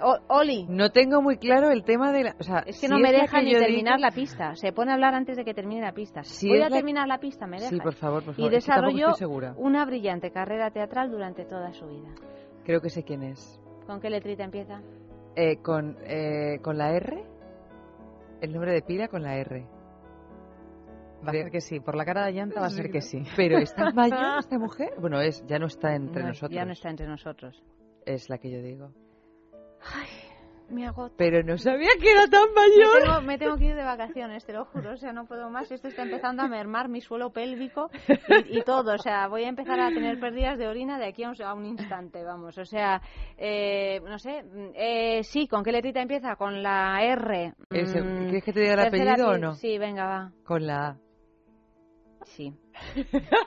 O- 0.04 0.18
Oli, 0.40 0.66
No 0.70 0.90
tengo 0.92 1.22
muy 1.22 1.38
claro 1.38 1.72
el 1.72 1.84
tema 1.84 2.12
de 2.12 2.24
la... 2.26 2.36
O 2.40 2.44
sea, 2.44 2.60
Es 2.60 2.80
que 2.80 2.88
si 2.88 2.88
no 2.88 2.98
me 3.00 3.12
deja 3.12 3.42
ni 3.42 3.52
terminar 3.54 3.98
digo- 3.98 4.08
la 4.10 4.12
pista. 4.12 4.56
Se 4.56 4.72
pone 4.72 4.92
a 4.92 4.96
hablar 4.96 5.14
antes 5.14 5.38
de 5.38 5.46
que 5.46 5.54
termine 5.54 5.82
la 5.82 5.94
pista. 5.94 6.24
Si 6.24 6.48
Voy 6.50 6.62
a 6.62 6.70
la- 6.70 6.76
terminar 6.76 7.08
la 7.08 7.20
pista, 7.20 7.46
me 7.48 7.58
deja. 7.58 7.70
Sí, 7.70 7.78
por 7.80 7.94
favor, 7.94 8.24
por 8.24 8.34
Y 8.34 8.38
favor. 8.38 8.52
Tampoco 8.52 8.56
desarrolló 8.56 9.56
una 9.58 9.86
brillante 9.86 10.32
carrera 10.32 10.72
teatral 10.72 10.95
durante 11.04 11.46
toda 11.46 11.74
su 11.74 11.88
vida. 11.88 12.10
Creo 12.64 12.82
que 12.82 12.90
sé 12.90 13.04
quién 13.04 13.24
es. 13.24 13.60
¿Con 13.86 14.00
qué 14.00 14.10
letrita 14.10 14.44
empieza? 14.44 14.82
Eh, 15.36 15.58
con, 15.62 15.98
eh, 16.02 16.60
¿Con 16.62 16.78
la 16.78 16.92
R? 16.94 17.24
El 18.42 18.54
nombre 18.54 18.72
de 18.72 18.82
pila 18.82 19.08
con 19.08 19.22
la 19.22 19.36
R. 19.38 19.68
Va 21.26 21.30
a 21.30 21.34
ser 21.34 21.52
que 21.52 21.62
sí. 21.62 21.80
Por 21.80 21.96
la 21.96 22.06
cara 22.06 22.26
de 22.26 22.34
llanta 22.34 22.60
va 22.62 22.68
a 22.68 22.70
ser 22.72 22.90
que 22.90 23.02
sí. 23.02 23.24
Pero 23.36 23.58
¿está 23.58 23.92
mayor 23.92 24.20
esta 24.40 24.58
mujer? 24.58 24.94
Bueno, 25.00 25.22
es, 25.22 25.46
ya 25.46 25.60
no 25.60 25.68
está 25.68 25.96
entre 25.96 26.22
No, 26.22 26.30
nosotros. 26.30 26.56
Ya 26.56 26.66
no 26.66 26.72
está 26.74 26.90
entre 26.90 27.08
nosotros. 27.08 27.62
Es 28.06 28.30
la 28.30 28.38
que 28.38 28.52
yo 28.52 28.62
digo. 28.62 28.92
Me. 30.70 30.90
Pero 31.18 31.44
no 31.44 31.58
sabía 31.58 31.90
que 32.02 32.12
era 32.12 32.28
tan 32.28 32.50
Me 32.50 32.56
mayor. 32.56 33.04
tengo, 33.04 33.22
me 33.22 33.38
tengo 33.38 33.56
que 33.58 33.66
ir 33.66 33.76
de 33.76 33.84
vacaciones, 33.84 34.44
te 34.46 34.52
lo 34.54 34.66
juro. 34.66 34.94
O 34.94 34.98
sea, 34.98 35.14
no 35.14 35.26
puedo 35.26 35.50
más. 35.50 35.72
Esto 35.72 35.88
está 35.88 36.02
empezando 36.04 36.42
a 36.44 36.48
mermar 36.48 36.90
mi 36.90 37.02
suelo 37.02 37.32
pélvico 37.32 37.90
y, 38.50 38.60
y 38.60 38.62
todo. 38.64 38.96
O 38.96 38.98
sea, 38.98 39.28
voy 39.28 39.44
a 39.44 39.50
empezar 39.50 39.80
a 39.80 39.90
tener 39.90 40.20
pérdidas 40.20 40.58
de 40.58 40.68
orina 40.68 40.98
de 40.98 41.06
aquí 41.06 41.24
a 41.24 41.30
un, 41.30 41.42
a 41.42 41.54
un 41.54 41.66
instante, 41.66 42.24
vamos. 42.24 42.58
O 42.58 42.66
sea, 42.66 43.02
eh, 43.38 44.02
no 44.04 44.18
sé. 44.18 44.44
Eh, 44.74 45.24
sí, 45.24 45.48
¿con 45.48 45.64
qué 45.64 45.72
letrita 45.72 46.02
empieza? 46.02 46.36
Con 46.36 46.64
la 46.64 47.02
R. 47.04 47.54
Ese- 47.70 48.02
Mm, 48.02 48.24
¿Quieres 48.24 48.44
que 48.44 48.54
te 48.54 48.60
diga 48.62 48.74
el 48.74 48.80
apellido 48.80 49.30
o 49.30 49.38
no? 49.38 49.54
Sí, 49.54 49.78
venga, 49.78 50.06
va. 50.06 50.32
Con 50.44 50.66
la 50.66 50.88
A. 50.88 50.98
Sí. 52.24 52.52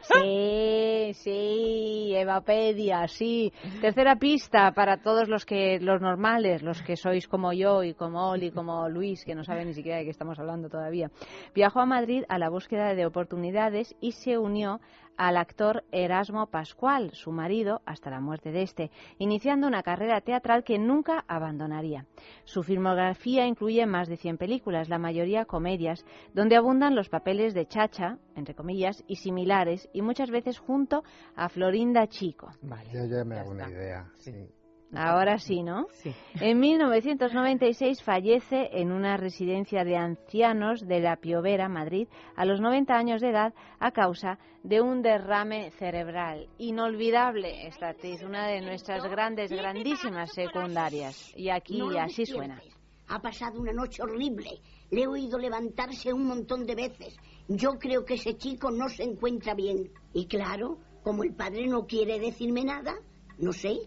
Sí, 0.03 1.13
sí, 1.15 2.13
Evapedia, 2.15 3.07
sí. 3.09 3.53
Tercera 3.81 4.17
pista 4.17 4.73
para 4.73 4.99
todos 5.03 5.29
los 5.29 5.45
que 5.45 5.79
los 5.81 6.01
normales, 6.01 6.63
los 6.63 6.83
que 6.83 6.97
sois 6.97 7.29
como 7.29 7.53
yo 7.53 7.83
y 7.83 7.95
como 7.95 8.31
Oli, 8.31 8.51
como 8.51 8.89
Luis, 8.89 9.25
que 9.25 9.35
no 9.35 9.45
saben 9.45 9.69
ni 9.69 9.75
siquiera 9.75 9.99
de 9.99 10.05
qué 10.05 10.11
estamos 10.11 10.39
hablando 10.39 10.69
todavía. 10.69 11.11
Viajó 11.55 11.81
a 11.81 11.87
Madrid 11.87 12.25
a 12.29 12.39
la 12.39 12.51
búsqueda 12.51 12.95
de 12.95 13.07
oportunidades 13.07 13.95
y 14.01 14.13
se 14.13 14.39
unió 14.39 14.81
al 15.19 15.37
actor 15.37 15.85
Erasmo 15.91 16.47
Pascual, 16.47 17.11
su 17.13 17.33
marido, 17.33 17.83
hasta 17.85 18.09
la 18.09 18.21
muerte 18.21 18.53
de 18.53 18.63
este, 18.63 18.91
iniciando 19.19 19.67
una 19.67 19.83
carrera 19.83 20.21
teatral 20.21 20.63
que 20.63 20.79
nunca 20.79 21.25
abandonaría. 21.27 22.07
Su 22.45 22.63
filmografía 22.63 23.47
incluye 23.47 23.85
más 23.85 24.09
de 24.09 24.17
100 24.17 24.39
películas, 24.39 24.89
la 24.89 24.99
mayoría 24.99 25.45
comedias, 25.45 26.07
donde 26.33 26.57
abundan 26.57 26.95
los 26.95 27.09
papeles 27.09 27.53
de 27.53 27.67
chacha, 27.67 28.19
entre 28.37 28.55
comillas, 28.55 29.05
y 29.09 29.17
similares, 29.17 29.89
y 29.93 30.03
muchas 30.03 30.31
veces 30.31 30.59
junto 30.59 31.03
a 31.35 31.49
Florinda 31.49 32.07
Chico. 32.07 32.51
Vale. 32.63 32.89
Yo 32.95 33.05
ya 33.05 33.25
me 33.25 33.35
ya 33.35 33.41
hago 33.41 33.51
una 33.51 33.69
idea. 33.69 34.11
Sí. 34.19 34.33
sí. 34.33 34.58
Ahora 34.95 35.39
sí, 35.39 35.63
¿no? 35.63 35.87
Sí. 35.93 36.15
En 36.41 36.59
1996 36.61 38.03
fallece 38.03 38.71
en 38.73 38.91
una 38.91 39.17
residencia 39.17 39.85
de 39.85 39.97
ancianos 39.97 40.87
de 40.87 41.01
La 41.01 41.17
Piovera, 41.17 41.69
Madrid, 41.69 42.09
a 42.37 42.45
los 42.47 42.61
90 42.61 42.95
años 42.95 43.21
de 43.21 43.31
edad 43.31 43.53
a 43.81 43.91
causa 43.91 44.39
de 44.63 44.81
un 44.81 45.03
derrame 45.03 45.71
cerebral. 45.73 46.49
Inolvidable 46.59 47.67
esta 47.67 47.91
actriz, 47.91 48.23
una 48.23 48.47
de 48.47 48.63
nuestras 48.63 49.05
grandes, 49.05 49.51
grandísimas 49.51 50.33
secundarias. 50.33 51.33
Y 51.37 51.51
aquí 51.51 51.79
No 51.79 51.91
así 52.01 52.25
suena. 52.25 52.61
Ha 53.09 53.21
pasado 53.21 53.61
una 53.61 53.73
noche 53.73 54.03
horrible. 54.03 54.61
Le 54.91 55.03
he 55.03 55.07
oído 55.07 55.39
levantarse 55.39 56.13
un 56.13 56.27
montón 56.27 56.67
de 56.67 56.75
veces. 56.75 57.17
Yo 57.49 57.79
creo 57.79 58.05
que 58.05 58.15
ese 58.15 58.37
chico 58.37 58.71
no 58.71 58.89
se 58.89 59.05
encuentra 59.05 59.55
bien. 59.55 59.91
Y 60.13 60.27
claro, 60.27 60.79
como 61.03 61.25
el 61.25 61.35
padre 61.35 61.67
no 61.67 61.87
quiere 61.87 62.19
decirme 62.19 62.65
nada, 62.65 62.95
no 63.39 63.53
sé, 63.53 63.79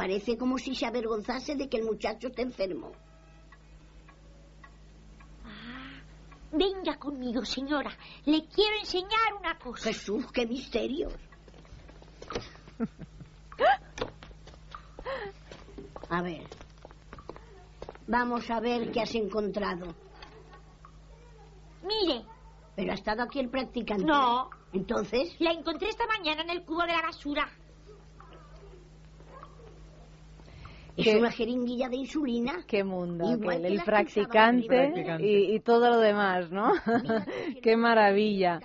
parece 0.00 0.38
como 0.38 0.56
si 0.56 0.74
se 0.74 0.86
avergonzase 0.86 1.56
de 1.56 1.68
que 1.68 1.76
el 1.76 1.84
muchacho 1.84 2.28
esté 2.28 2.40
enfermo. 2.40 2.90
Venga 6.50 6.96
conmigo, 6.96 7.44
señora. 7.44 7.94
Le 8.24 8.46
quiero 8.46 8.78
enseñar 8.80 9.34
una 9.38 9.58
cosa. 9.58 9.84
Jesús, 9.84 10.24
qué 10.32 10.46
misterios. 10.46 11.12
A 16.08 16.22
ver. 16.22 16.48
Vamos 18.08 18.50
a 18.50 18.58
ver 18.58 18.90
qué 18.90 19.02
has 19.02 19.14
encontrado. 19.14 19.94
Mire, 21.84 22.24
Pero 22.74 22.92
ha 22.92 22.94
estado 22.94 23.22
aquí 23.22 23.38
el 23.38 23.50
practicante. 23.50 24.04
No. 24.04 24.48
Entonces, 24.72 25.36
la 25.40 25.52
encontré 25.52 25.90
esta 25.90 26.06
mañana 26.06 26.42
en 26.42 26.50
el 26.50 26.64
cubo 26.64 26.80
de 26.80 26.94
la 26.94 27.02
basura. 27.02 27.48
Es 31.00 31.14
¿Qué? 31.14 31.18
una 31.18 31.30
jeringuilla 31.30 31.88
de 31.88 31.96
insulina. 31.96 32.52
Qué 32.66 32.84
mundo, 32.84 33.24
Igual 33.30 33.58
aquel, 33.58 33.62
que 33.62 33.68
el 33.78 33.82
practicante 33.84 34.66
Practicante. 34.68 35.26
y, 35.26 35.54
y 35.54 35.60
todo 35.60 35.90
lo 35.90 35.98
demás, 35.98 36.50
¿no? 36.50 36.72
Mira, 37.02 37.26
Qué 37.62 37.76
maravilla. 37.76 38.60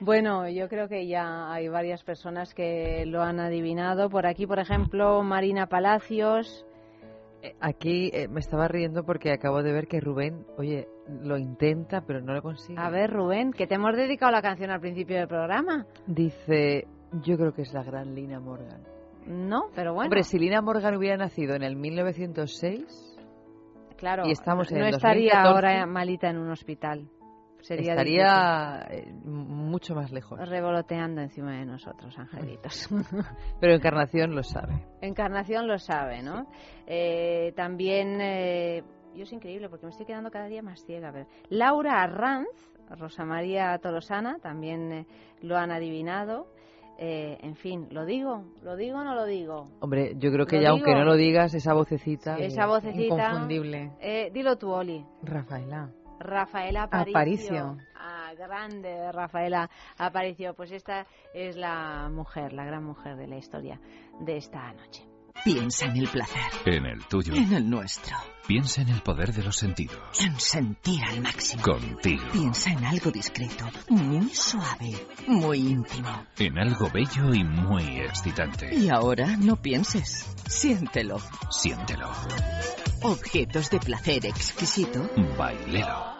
Bueno, 0.00 0.48
yo 0.48 0.68
creo 0.68 0.88
que 0.88 1.06
ya 1.06 1.52
hay 1.52 1.68
varias 1.68 2.02
personas 2.04 2.54
que 2.54 3.04
lo 3.06 3.22
han 3.22 3.40
adivinado. 3.40 4.08
Por 4.10 4.26
aquí, 4.26 4.46
por 4.46 4.58
ejemplo, 4.58 5.22
Marina 5.22 5.66
Palacios. 5.66 6.64
Eh, 7.42 7.54
Aquí 7.60 8.10
eh, 8.12 8.28
me 8.28 8.40
estaba 8.40 8.68
riendo 8.68 9.04
porque 9.04 9.32
acabo 9.32 9.62
de 9.62 9.72
ver 9.72 9.86
que 9.86 10.00
Rubén, 10.00 10.44
oye, 10.58 10.88
lo 11.22 11.38
intenta, 11.38 12.02
pero 12.02 12.20
no 12.20 12.34
lo 12.34 12.42
consigue. 12.42 12.78
A 12.78 12.90
ver, 12.90 13.10
Rubén, 13.10 13.52
que 13.52 13.66
te 13.66 13.76
hemos 13.76 13.96
dedicado 13.96 14.30
la 14.32 14.42
canción 14.42 14.70
al 14.70 14.80
principio 14.80 15.16
del 15.16 15.26
programa. 15.28 15.86
Dice, 16.06 16.86
yo 17.22 17.36
creo 17.38 17.52
que 17.54 17.62
es 17.62 17.72
la 17.72 17.82
gran 17.82 18.14
Lina 18.14 18.40
Morgan. 18.40 18.82
No, 19.30 19.70
pero 19.74 19.94
bueno. 19.94 20.06
Hombre, 20.06 20.24
si 20.24 20.38
Lina 20.38 20.60
Morgan 20.60 20.96
hubiera 20.96 21.16
nacido 21.16 21.54
en 21.54 21.62
el 21.62 21.76
1906, 21.76 23.16
claro, 23.96 24.24
y 24.26 24.32
estamos 24.32 24.70
en 24.72 24.80
no 24.80 24.86
el 24.86 24.94
estaría 24.94 25.42
2014. 25.42 25.48
ahora 25.48 25.86
malita 25.86 26.28
en 26.28 26.38
un 26.38 26.50
hospital. 26.50 27.08
Sería 27.60 27.92
estaría 27.92 28.86
eh, 28.90 29.12
mucho 29.22 29.94
más 29.94 30.10
lejos. 30.12 30.38
revoloteando 30.48 31.20
encima 31.20 31.58
de 31.58 31.66
nosotros, 31.66 32.18
angelitos. 32.18 32.88
Pero 33.60 33.74
Encarnación 33.74 34.34
lo 34.34 34.42
sabe. 34.42 34.82
Encarnación 35.02 35.68
lo 35.68 35.78
sabe, 35.78 36.22
¿no? 36.22 36.46
Eh, 36.86 37.52
también, 37.54 38.18
eh, 38.22 38.82
yo 39.14 39.24
es 39.24 39.32
increíble 39.34 39.68
porque 39.68 39.84
me 39.84 39.90
estoy 39.90 40.06
quedando 40.06 40.30
cada 40.30 40.46
día 40.46 40.62
más 40.62 40.82
ciega. 40.86 41.12
Pero 41.12 41.26
Laura 41.50 42.02
Arranz, 42.02 42.48
Rosa 42.88 43.26
María 43.26 43.76
Tolosana, 43.78 44.38
también 44.40 44.90
eh, 44.92 45.06
lo 45.42 45.58
han 45.58 45.70
adivinado. 45.70 46.46
Eh, 47.02 47.38
en 47.40 47.56
fin, 47.56 47.88
¿lo 47.92 48.04
digo? 48.04 48.44
¿Lo 48.62 48.76
digo 48.76 48.98
o 48.98 49.04
no 49.04 49.14
lo 49.14 49.24
digo? 49.24 49.64
Hombre, 49.80 50.12
yo 50.18 50.30
creo 50.30 50.44
que 50.44 50.60
ya, 50.60 50.68
aunque 50.68 50.94
no 50.94 51.04
lo 51.04 51.16
digas, 51.16 51.54
esa 51.54 51.72
vocecita... 51.72 52.36
Esa 52.36 52.66
vocecita. 52.66 53.14
Inconfundible. 53.14 53.92
Eh, 54.00 54.30
dilo 54.34 54.58
tú, 54.58 54.70
Oli. 54.70 55.02
Rafaela. 55.22 55.88
Rafaela 56.18 56.82
Aparicio. 56.82 57.16
Aparicio. 57.16 57.76
Ah, 57.96 58.34
grande 58.36 59.10
Rafaela 59.12 59.70
Aparicio. 59.96 60.52
Pues 60.52 60.72
esta 60.72 61.06
es 61.32 61.56
la 61.56 62.10
mujer, 62.12 62.52
la 62.52 62.66
gran 62.66 62.84
mujer 62.84 63.16
de 63.16 63.26
la 63.26 63.38
historia 63.38 63.80
de 64.20 64.36
esta 64.36 64.70
noche. 64.74 65.09
Piensa 65.44 65.86
en 65.86 65.96
el 65.96 66.08
placer, 66.08 66.42
En 66.66 66.84
el 66.86 67.04
tuyo. 67.06 67.34
en 67.34 67.52
el 67.52 67.68
nuestro, 67.70 68.16
Piensa 68.46 68.82
en 68.82 68.88
el 68.90 69.00
poder 69.00 69.32
de 69.32 69.42
los 69.42 69.56
sentidos. 69.56 69.98
en 70.20 70.38
sentir 70.38 71.02
al 71.04 71.20
máximo. 71.22 71.62
Contigo. 71.62 72.24
Piensa 72.32 72.70
en 72.72 72.84
algo 72.84 73.10
discreto, 73.10 73.66
muy 73.88 74.28
suave, 74.34 75.06
muy 75.26 75.58
íntimo. 75.58 76.26
En 76.38 76.58
algo 76.58 76.90
bello 76.92 77.32
y 77.32 77.44
muy 77.44 78.00
excitante. 78.00 78.74
Y 78.74 78.88
ahora 78.90 79.36
no 79.36 79.56
pienses, 79.56 80.26
siéntelo. 80.46 81.18
Siéntelo. 81.50 82.10
Objetos 83.02 83.70
de 83.70 83.78
placer 83.80 84.26
exquisito 84.26 85.08
Bailelo. 85.38 86.19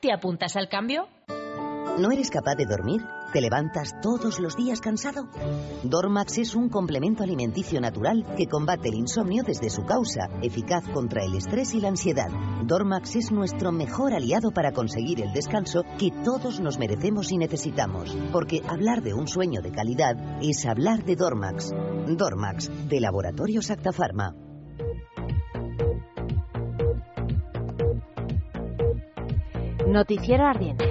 ¿Te 0.00 0.12
apuntas 0.14 0.56
al 0.56 0.70
cambio? 0.70 1.08
¿No 1.98 2.10
eres 2.10 2.30
capaz 2.30 2.54
de 2.54 2.64
dormir? 2.64 3.02
¿Te 3.34 3.42
levantas 3.42 4.00
todos 4.00 4.40
los 4.40 4.56
días 4.56 4.80
cansado? 4.80 5.28
Dormax 5.82 6.38
es 6.38 6.54
un 6.54 6.70
complemento 6.70 7.22
alimenticio 7.22 7.82
natural 7.82 8.24
que 8.34 8.46
combate 8.46 8.88
el 8.88 8.94
insomnio 8.94 9.42
desde 9.42 9.68
su 9.68 9.84
causa, 9.84 10.30
eficaz 10.40 10.88
contra 10.88 11.22
el 11.22 11.34
estrés 11.34 11.74
y 11.74 11.82
la 11.82 11.88
ansiedad. 11.88 12.30
Dormax 12.64 13.16
es 13.16 13.30
nuestro 13.30 13.72
mejor 13.72 14.14
aliado 14.14 14.52
para 14.52 14.72
conseguir 14.72 15.20
el 15.20 15.34
descanso 15.34 15.82
que 15.98 16.10
todos 16.24 16.60
nos 16.60 16.78
merecemos 16.78 17.30
y 17.30 17.36
necesitamos, 17.36 18.16
porque 18.32 18.62
hablar 18.66 19.02
de 19.02 19.12
un 19.12 19.28
sueño 19.28 19.60
de 19.60 19.70
calidad 19.70 20.16
es 20.40 20.64
hablar 20.64 21.04
de 21.04 21.16
Dormax. 21.16 21.74
Dormax, 22.08 22.88
de 22.88 23.00
Laboratorios 23.00 23.70
Acta 23.70 23.92
Noticiero 29.90 30.46
ardiente. 30.46 30.84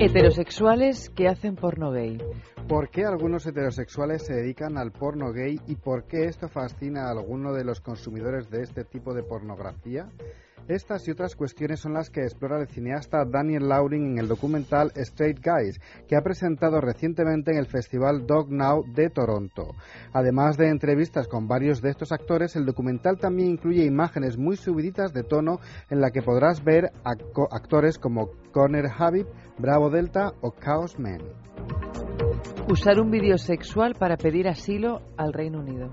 Heterosexuales 0.00 1.10
que 1.10 1.28
hacen 1.28 1.54
porno 1.54 1.92
gay. 1.92 2.18
¿Por 2.66 2.90
qué 2.90 3.04
algunos 3.04 3.46
heterosexuales 3.46 4.26
se 4.26 4.34
dedican 4.34 4.76
al 4.76 4.90
porno 4.90 5.32
gay 5.32 5.60
y 5.68 5.76
por 5.76 6.08
qué 6.08 6.24
esto 6.24 6.48
fascina 6.48 7.04
a 7.04 7.12
alguno 7.12 7.52
de 7.52 7.62
los 7.62 7.80
consumidores 7.80 8.50
de 8.50 8.62
este 8.62 8.84
tipo 8.84 9.14
de 9.14 9.22
pornografía? 9.22 10.08
Estas 10.68 11.06
y 11.08 11.10
otras 11.10 11.34
cuestiones 11.34 11.80
son 11.80 11.94
las 11.94 12.10
que 12.10 12.22
explora 12.22 12.60
el 12.60 12.68
cineasta 12.68 13.24
Daniel 13.24 13.68
Lauring 13.68 14.12
en 14.12 14.18
el 14.18 14.28
documental 14.28 14.92
Straight 14.94 15.40
Guys, 15.44 15.80
que 16.06 16.16
ha 16.16 16.22
presentado 16.22 16.80
recientemente 16.80 17.50
en 17.50 17.58
el 17.58 17.66
Festival 17.66 18.26
Dog 18.26 18.50
Now 18.50 18.84
de 18.86 19.10
Toronto. 19.10 19.74
Además 20.12 20.56
de 20.56 20.68
entrevistas 20.68 21.28
con 21.28 21.48
varios 21.48 21.80
de 21.82 21.90
estos 21.90 22.12
actores, 22.12 22.56
el 22.56 22.66
documental 22.66 23.18
también 23.18 23.50
incluye 23.50 23.84
imágenes 23.84 24.38
muy 24.38 24.56
subiditas 24.56 25.12
de 25.12 25.24
tono 25.24 25.60
en 25.88 26.00
la 26.00 26.10
que 26.10 26.22
podrás 26.22 26.62
ver 26.62 26.92
a 27.04 27.12
actores 27.50 27.98
como 27.98 28.30
Conner 28.52 28.86
Habib, 28.96 29.26
Bravo 29.58 29.90
Delta 29.90 30.32
o 30.40 30.52
Chaos 30.52 30.98
Man. 30.98 31.20
Usar 32.70 33.00
un 33.00 33.10
vídeo 33.10 33.36
sexual 33.36 33.96
para 33.98 34.16
pedir 34.16 34.46
asilo 34.46 35.02
al 35.16 35.32
Reino 35.32 35.58
Unido. 35.58 35.90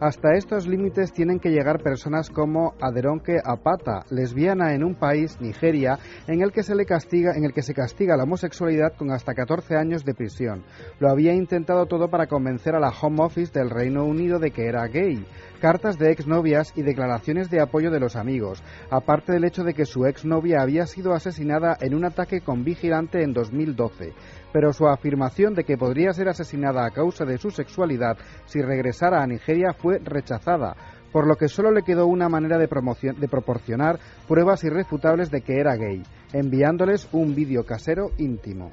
Hasta 0.00 0.32
estos 0.32 0.66
límites 0.66 1.12
tienen 1.12 1.38
que 1.40 1.50
llegar 1.50 1.82
personas 1.82 2.30
como 2.30 2.72
Aderonke 2.80 3.36
Apata, 3.44 4.06
lesbiana 4.08 4.72
en 4.72 4.82
un 4.82 4.94
país, 4.94 5.38
Nigeria, 5.42 5.98
en 6.26 6.40
el 6.40 6.52
que 6.52 6.62
se 6.62 6.74
le 6.74 6.86
castiga, 6.86 7.34
en 7.36 7.44
el 7.44 7.52
que 7.52 7.60
se 7.60 7.74
castiga 7.74 8.16
la 8.16 8.22
homosexualidad 8.22 8.94
con 8.96 9.10
hasta 9.10 9.34
14 9.34 9.76
años 9.76 10.02
de 10.06 10.14
prisión. 10.14 10.64
Lo 11.00 11.10
había 11.10 11.34
intentado 11.34 11.84
todo 11.84 12.08
para 12.08 12.28
convencer 12.28 12.74
a 12.74 12.80
la 12.80 12.88
Home 12.88 13.22
Office 13.22 13.52
del 13.52 13.68
Reino 13.68 14.06
Unido 14.06 14.38
de 14.38 14.52
que 14.52 14.68
era 14.68 14.86
gay 14.86 15.22
cartas 15.60 15.98
de 15.98 16.10
exnovias 16.10 16.72
y 16.74 16.82
declaraciones 16.82 17.50
de 17.50 17.60
apoyo 17.60 17.90
de 17.90 18.00
los 18.00 18.16
amigos, 18.16 18.62
aparte 18.90 19.32
del 19.32 19.44
hecho 19.44 19.62
de 19.62 19.74
que 19.74 19.84
su 19.84 20.06
exnovia 20.06 20.62
había 20.62 20.86
sido 20.86 21.12
asesinada 21.12 21.76
en 21.80 21.94
un 21.94 22.04
ataque 22.06 22.40
con 22.40 22.64
vigilante 22.64 23.22
en 23.22 23.32
2012. 23.34 24.14
Pero 24.52 24.72
su 24.72 24.86
afirmación 24.86 25.54
de 25.54 25.64
que 25.64 25.76
podría 25.76 26.12
ser 26.12 26.28
asesinada 26.28 26.84
a 26.84 26.90
causa 26.90 27.24
de 27.24 27.38
su 27.38 27.50
sexualidad 27.50 28.18
si 28.46 28.60
regresara 28.60 29.22
a 29.22 29.26
Nigeria 29.26 29.72
fue 29.72 29.98
rechazada, 29.98 30.74
por 31.12 31.26
lo 31.26 31.36
que 31.36 31.48
solo 31.48 31.70
le 31.70 31.82
quedó 31.82 32.06
una 32.06 32.28
manera 32.28 32.58
de, 32.58 32.66
de 32.66 33.28
proporcionar 33.28 33.98
pruebas 34.28 34.64
irrefutables 34.64 35.30
de 35.30 35.42
que 35.42 35.60
era 35.60 35.76
gay, 35.76 36.02
enviándoles 36.32 37.08
un 37.12 37.34
vídeo 37.34 37.64
casero 37.64 38.10
íntimo. 38.18 38.72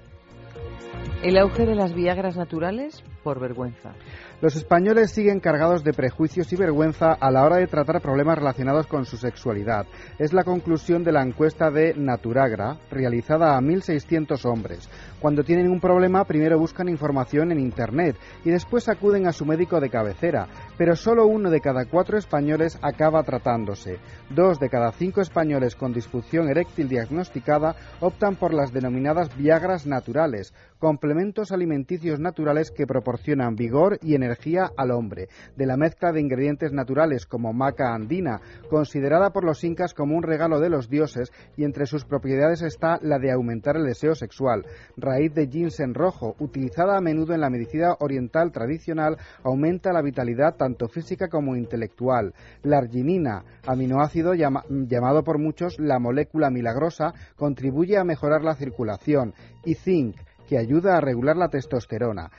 El 1.23 1.37
auge 1.37 1.65
de 1.65 1.75
las 1.75 1.93
Viagras 1.93 2.37
naturales 2.37 3.03
por 3.23 3.39
vergüenza. 3.39 3.93
Los 4.39 4.55
españoles 4.55 5.09
siguen 5.09 5.39
cargados 5.39 5.83
de 5.83 5.93
prejuicios 5.93 6.53
y 6.53 6.55
vergüenza 6.55 7.11
a 7.11 7.31
la 7.31 7.43
hora 7.43 7.57
de 7.57 7.65
tratar 7.65 8.01
problemas 8.01 8.37
relacionados 8.37 8.85
con 8.85 9.03
su 9.03 9.17
sexualidad. 9.17 9.87
Es 10.19 10.31
la 10.31 10.43
conclusión 10.43 11.03
de 11.03 11.11
la 11.11 11.23
encuesta 11.23 11.71
de 11.71 11.95
Naturagra, 11.95 12.77
realizada 12.91 13.57
a 13.57 13.61
1.600 13.61 14.45
hombres. 14.45 14.87
Cuando 15.19 15.43
tienen 15.43 15.71
un 15.71 15.79
problema, 15.79 16.23
primero 16.25 16.59
buscan 16.59 16.87
información 16.87 17.51
en 17.51 17.59
Internet 17.59 18.15
y 18.45 18.51
después 18.51 18.87
acuden 18.89 19.25
a 19.25 19.33
su 19.33 19.43
médico 19.43 19.79
de 19.79 19.89
cabecera, 19.89 20.47
pero 20.77 20.95
solo 20.95 21.25
uno 21.25 21.49
de 21.49 21.59
cada 21.59 21.85
cuatro 21.85 22.19
españoles 22.19 22.77
acaba 22.83 23.23
tratándose. 23.23 23.97
Dos 24.29 24.59
de 24.59 24.69
cada 24.69 24.91
cinco 24.91 25.19
españoles 25.21 25.75
con 25.75 25.93
disfunción 25.93 26.47
eréctil 26.47 26.87
diagnosticada 26.87 27.75
optan 28.01 28.35
por 28.35 28.53
las 28.53 28.71
denominadas 28.71 29.35
Viagras 29.35 29.87
naturales, 29.87 30.53
complementos 30.79 31.51
alimenticios 31.51 32.19
naturales 32.19 32.71
que 32.71 32.87
proporcionan 32.87 33.55
vigor 33.55 33.99
y 34.01 34.15
energía 34.15 34.71
al 34.77 34.91
hombre, 34.91 35.29
de 35.55 35.65
la 35.65 35.77
mezcla 35.77 36.11
de 36.11 36.21
ingredientes 36.21 36.71
naturales 36.71 37.25
como 37.25 37.53
maca 37.53 37.93
andina, 37.93 38.41
considerada 38.69 39.31
por 39.31 39.43
los 39.43 39.63
incas 39.63 39.93
como 39.93 40.15
un 40.15 40.23
regalo 40.23 40.59
de 40.59 40.69
los 40.69 40.89
dioses 40.89 41.31
y 41.55 41.63
entre 41.63 41.85
sus 41.85 42.05
propiedades 42.05 42.61
está 42.61 42.99
la 43.01 43.19
de 43.19 43.31
aumentar 43.31 43.75
el 43.77 43.85
deseo 43.85 44.15
sexual 44.15 44.65
raíz 44.95 45.33
de 45.33 45.47
ginseng 45.47 45.93
rojo, 45.93 46.35
utilizada 46.39 46.97
a 46.97 47.01
menudo 47.01 47.33
en 47.33 47.41
la 47.41 47.49
medicina 47.49 47.95
oriental 47.99 48.51
tradicional, 48.51 49.17
aumenta 49.43 49.93
la 49.93 50.01
vitalidad 50.01 50.55
tanto 50.55 50.87
física 50.87 51.27
como 51.27 51.55
intelectual. 51.55 52.33
La 52.63 52.77
arginina, 52.77 53.43
aminoácido 53.65 54.33
llamado 54.33 55.23
por 55.23 55.39
muchos 55.39 55.79
la 55.79 55.99
molécula 55.99 56.49
milagrosa, 56.49 57.13
contribuye 57.35 57.97
a 57.97 58.03
mejorar 58.03 58.43
la 58.43 58.55
circulación. 58.55 59.33
Y 59.65 59.75
zinc, 59.75 60.15
que 60.47 60.57
ayuda 60.57 60.97
a 60.97 61.01
regular 61.01 61.35
la 61.35 61.49
testosterona. 61.49 62.31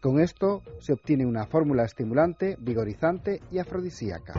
con 0.00 0.20
esto 0.20 0.62
se 0.78 0.92
obtiene 0.92 1.26
una 1.26 1.46
fórmula 1.46 1.84
estimulante, 1.84 2.56
vigorizante 2.58 3.40
y 3.50 3.58
afrodisíaca. 3.58 4.34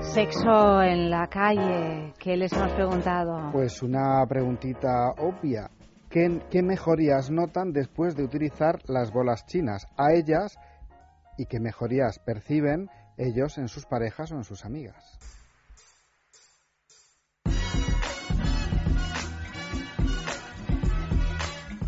Sexo 0.00 0.82
en 0.82 1.08
la 1.08 1.28
calle, 1.28 2.12
¿qué 2.18 2.36
les 2.36 2.52
hemos 2.52 2.72
preguntado? 2.72 3.52
Pues 3.52 3.80
una 3.82 4.26
preguntita 4.26 5.10
obvia. 5.18 5.70
¿Qué, 6.08 6.40
¿Qué, 6.50 6.62
mejorías 6.62 7.30
notan 7.30 7.72
después 7.72 8.16
de 8.16 8.24
utilizar 8.24 8.80
las 8.88 9.12
bolas 9.12 9.46
chinas 9.46 9.86
a 9.96 10.12
ellas 10.12 10.58
y 11.38 11.46
qué 11.46 11.60
mejorías 11.60 12.18
perciben 12.18 12.88
ellos 13.16 13.58
en 13.58 13.68
sus 13.68 13.86
parejas 13.86 14.32
o 14.32 14.36
en 14.36 14.42
sus 14.42 14.64
amigas? 14.64 15.39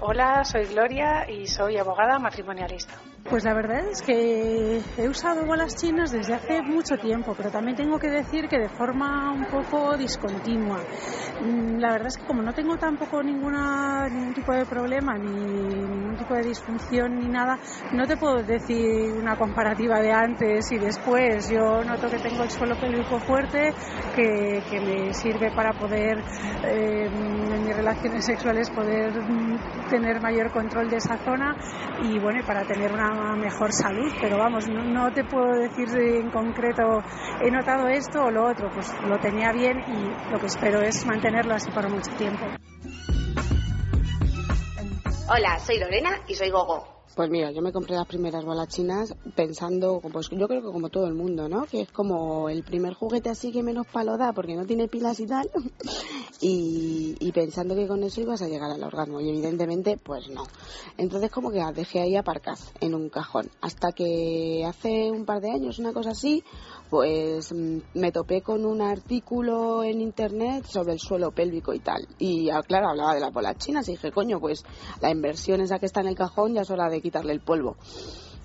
Hola, 0.05 0.45
soy 0.45 0.67
Gloria 0.67 1.31
y 1.31 1.47
soy 1.47 1.77
abogada 1.77 2.19
matrimonialista. 2.19 2.95
Pues 3.29 3.45
la 3.45 3.55
verdad 3.55 3.87
es 3.89 4.03
que 4.03 4.83
he 4.99 5.09
usado 5.09 5.47
bolas 5.47 5.77
chinas 5.77 6.11
desde 6.11 6.35
hace 6.35 6.61
mucho 6.63 6.97
tiempo, 6.97 7.35
pero 7.37 7.51
también 7.51 7.77
tengo 7.77 7.99
que 7.99 8.11
decir 8.11 8.49
que 8.49 8.59
de 8.59 8.69
forma 8.69 9.33
un 9.33 9.45
poco 9.47 9.97
discontinua. 9.97 10.81
Mm, 11.41 11.79
la 11.79 11.93
verdad 11.93 12.09
es 12.09 12.19
que 12.19 12.27
como 12.27 12.43
no 12.43 12.53
tengo 12.53 12.77
tampoco 12.77 13.23
ninguna, 13.23 14.09
ningún 14.09 14.35
tipo 14.35 14.53
de 14.53 14.67
problema, 14.67 15.15
ni 15.15 15.31
ningún 15.31 16.17
tipo 16.17 16.35
de 16.35 16.43
disfunción, 16.43 17.21
ni 17.21 17.29
nada, 17.29 17.59
no 17.93 18.07
te 18.07 18.17
puedo 18.17 18.43
decir 18.43 19.13
una 19.15 19.37
comparativa 19.37 20.01
de 20.01 20.13
antes 20.13 20.71
y 20.73 20.79
después. 20.79 21.49
Yo 21.49 21.85
noto 21.85 22.09
que 22.09 22.19
tengo 22.19 22.43
el 22.43 22.51
suelo 22.51 22.75
pélvico 22.77 23.19
fuerte, 23.21 23.73
que, 24.17 24.63
que 24.69 24.81
me 24.81 25.15
sirve 25.15 25.51
para 25.55 25.73
poder, 25.73 26.19
eh, 26.65 27.07
en 27.07 27.65
mis 27.65 27.77
relaciones 27.77 28.25
sexuales, 28.25 28.69
poder 28.71 29.13
mm, 29.13 29.89
tener 29.91 30.21
mayor 30.21 30.51
control 30.51 30.91
de 30.91 30.97
esa 30.97 31.17
zona 31.19 31.55
y 32.03 32.19
bueno, 32.19 32.41
para 32.47 32.65
tener 32.65 32.93
una 32.93 33.12
mejor 33.37 33.73
salud, 33.73 34.13
pero 34.21 34.39
vamos, 34.39 34.69
no, 34.69 35.13
te 35.13 35.25
puedo 35.25 35.53
decir 35.59 35.89
en 35.97 36.31
concreto 36.31 36.83
he 37.41 37.51
notado 37.51 37.89
esto 37.89 38.21
o 38.23 38.31
lo 38.31 38.51
otro, 38.51 38.71
pues 38.73 38.93
lo 39.07 39.19
tenía 39.19 39.53
bien 39.53 39.79
y 39.89 40.31
lo 40.33 40.39
que 40.39 40.47
espero 40.47 40.81
es 40.81 41.05
mantenerlo 41.07 41.55
así 41.55 41.71
por 41.71 41.89
mucho 41.89 42.11
tiempo. 42.17 42.45
Hola, 45.29 45.59
soy 45.59 45.79
Lorena 45.79 46.21
y 46.27 46.35
soy 46.35 46.51
Gogo. 46.51 47.02
Pues 47.15 47.29
mira, 47.29 47.51
yo 47.51 47.61
me 47.61 47.73
compré 47.73 47.95
las 47.95 48.07
primeras 48.07 48.43
bolas 48.43 48.69
chinas 48.69 49.15
pensando, 49.37 50.01
pues 50.01 50.31
yo 50.31 50.49
creo 50.49 50.63
que 50.63 50.73
como 50.73 50.89
todo 50.89 51.07
el 51.07 51.13
mundo, 51.13 51.47
¿no? 51.47 51.67
Que 51.67 51.83
es 51.83 51.93
como 51.93 52.49
el 52.49 52.63
primer 52.63 52.95
juguete 52.95 53.29
así 53.29 53.53
que 53.53 53.63
menos 53.63 53.87
palo 53.87 54.17
da 54.17 54.33
porque 54.33 54.57
no 54.57 54.65
tiene 54.65 54.89
pilas 54.89 55.21
y 55.21 55.27
tal. 55.27 55.51
y, 56.41 57.31
pensando 57.33 57.75
que 57.75 57.87
con 57.87 58.03
eso 58.03 58.21
ibas 58.21 58.41
a 58.43 58.49
llegar 58.49 58.71
al 58.71 58.83
orgasmo. 58.83 59.21
Y 59.21 59.29
evidentemente, 59.29 59.99
pues 60.03 60.29
no. 60.29 60.45
Entonces 60.97 61.31
como 61.31 61.51
que 61.51 61.59
las 61.59 61.75
dejé 61.75 62.01
ahí 62.01 62.17
aparcadas 62.17 62.73
en 62.81 62.95
un 62.95 63.11
cajón. 63.11 63.51
Hasta 63.61 63.93
que 63.93 64.65
hace 64.67 65.11
un 65.11 65.27
par 65.27 65.41
de 65.41 65.51
años, 65.51 65.79
una 65.79 65.93
cosa 65.93 66.11
así, 66.11 66.45
pues 66.93 67.55
mm, 67.55 67.79
me 67.95 68.13
topé 68.13 68.43
con 68.43 68.67
un 68.67 68.83
artículo 68.83 69.83
en 69.83 70.03
internet 70.03 70.67
sobre 70.67 70.93
el 70.93 70.99
suelo 70.99 71.31
pélvico 71.31 71.73
y 71.73 71.79
tal. 71.79 72.07
Y 72.19 72.51
ah, 72.51 72.61
claro, 72.61 72.91
hablaba 72.91 73.15
de 73.15 73.21
las 73.21 73.33
bolas 73.33 73.57
chinas 73.57 73.89
y 73.89 73.93
dije, 73.93 74.13
coño, 74.13 74.39
pues 74.39 74.63
la 75.01 75.11
inversión 75.11 75.63
esa 75.63 75.79
que 75.79 75.87
está 75.87 76.03
en 76.03 76.09
el 76.09 76.15
cajón 76.15 76.53
ya 76.53 76.61
es 76.61 76.71
hora 76.71 76.91
de 76.91 77.01
quitarle 77.01 77.33
el 77.33 77.41
polvo. 77.41 77.79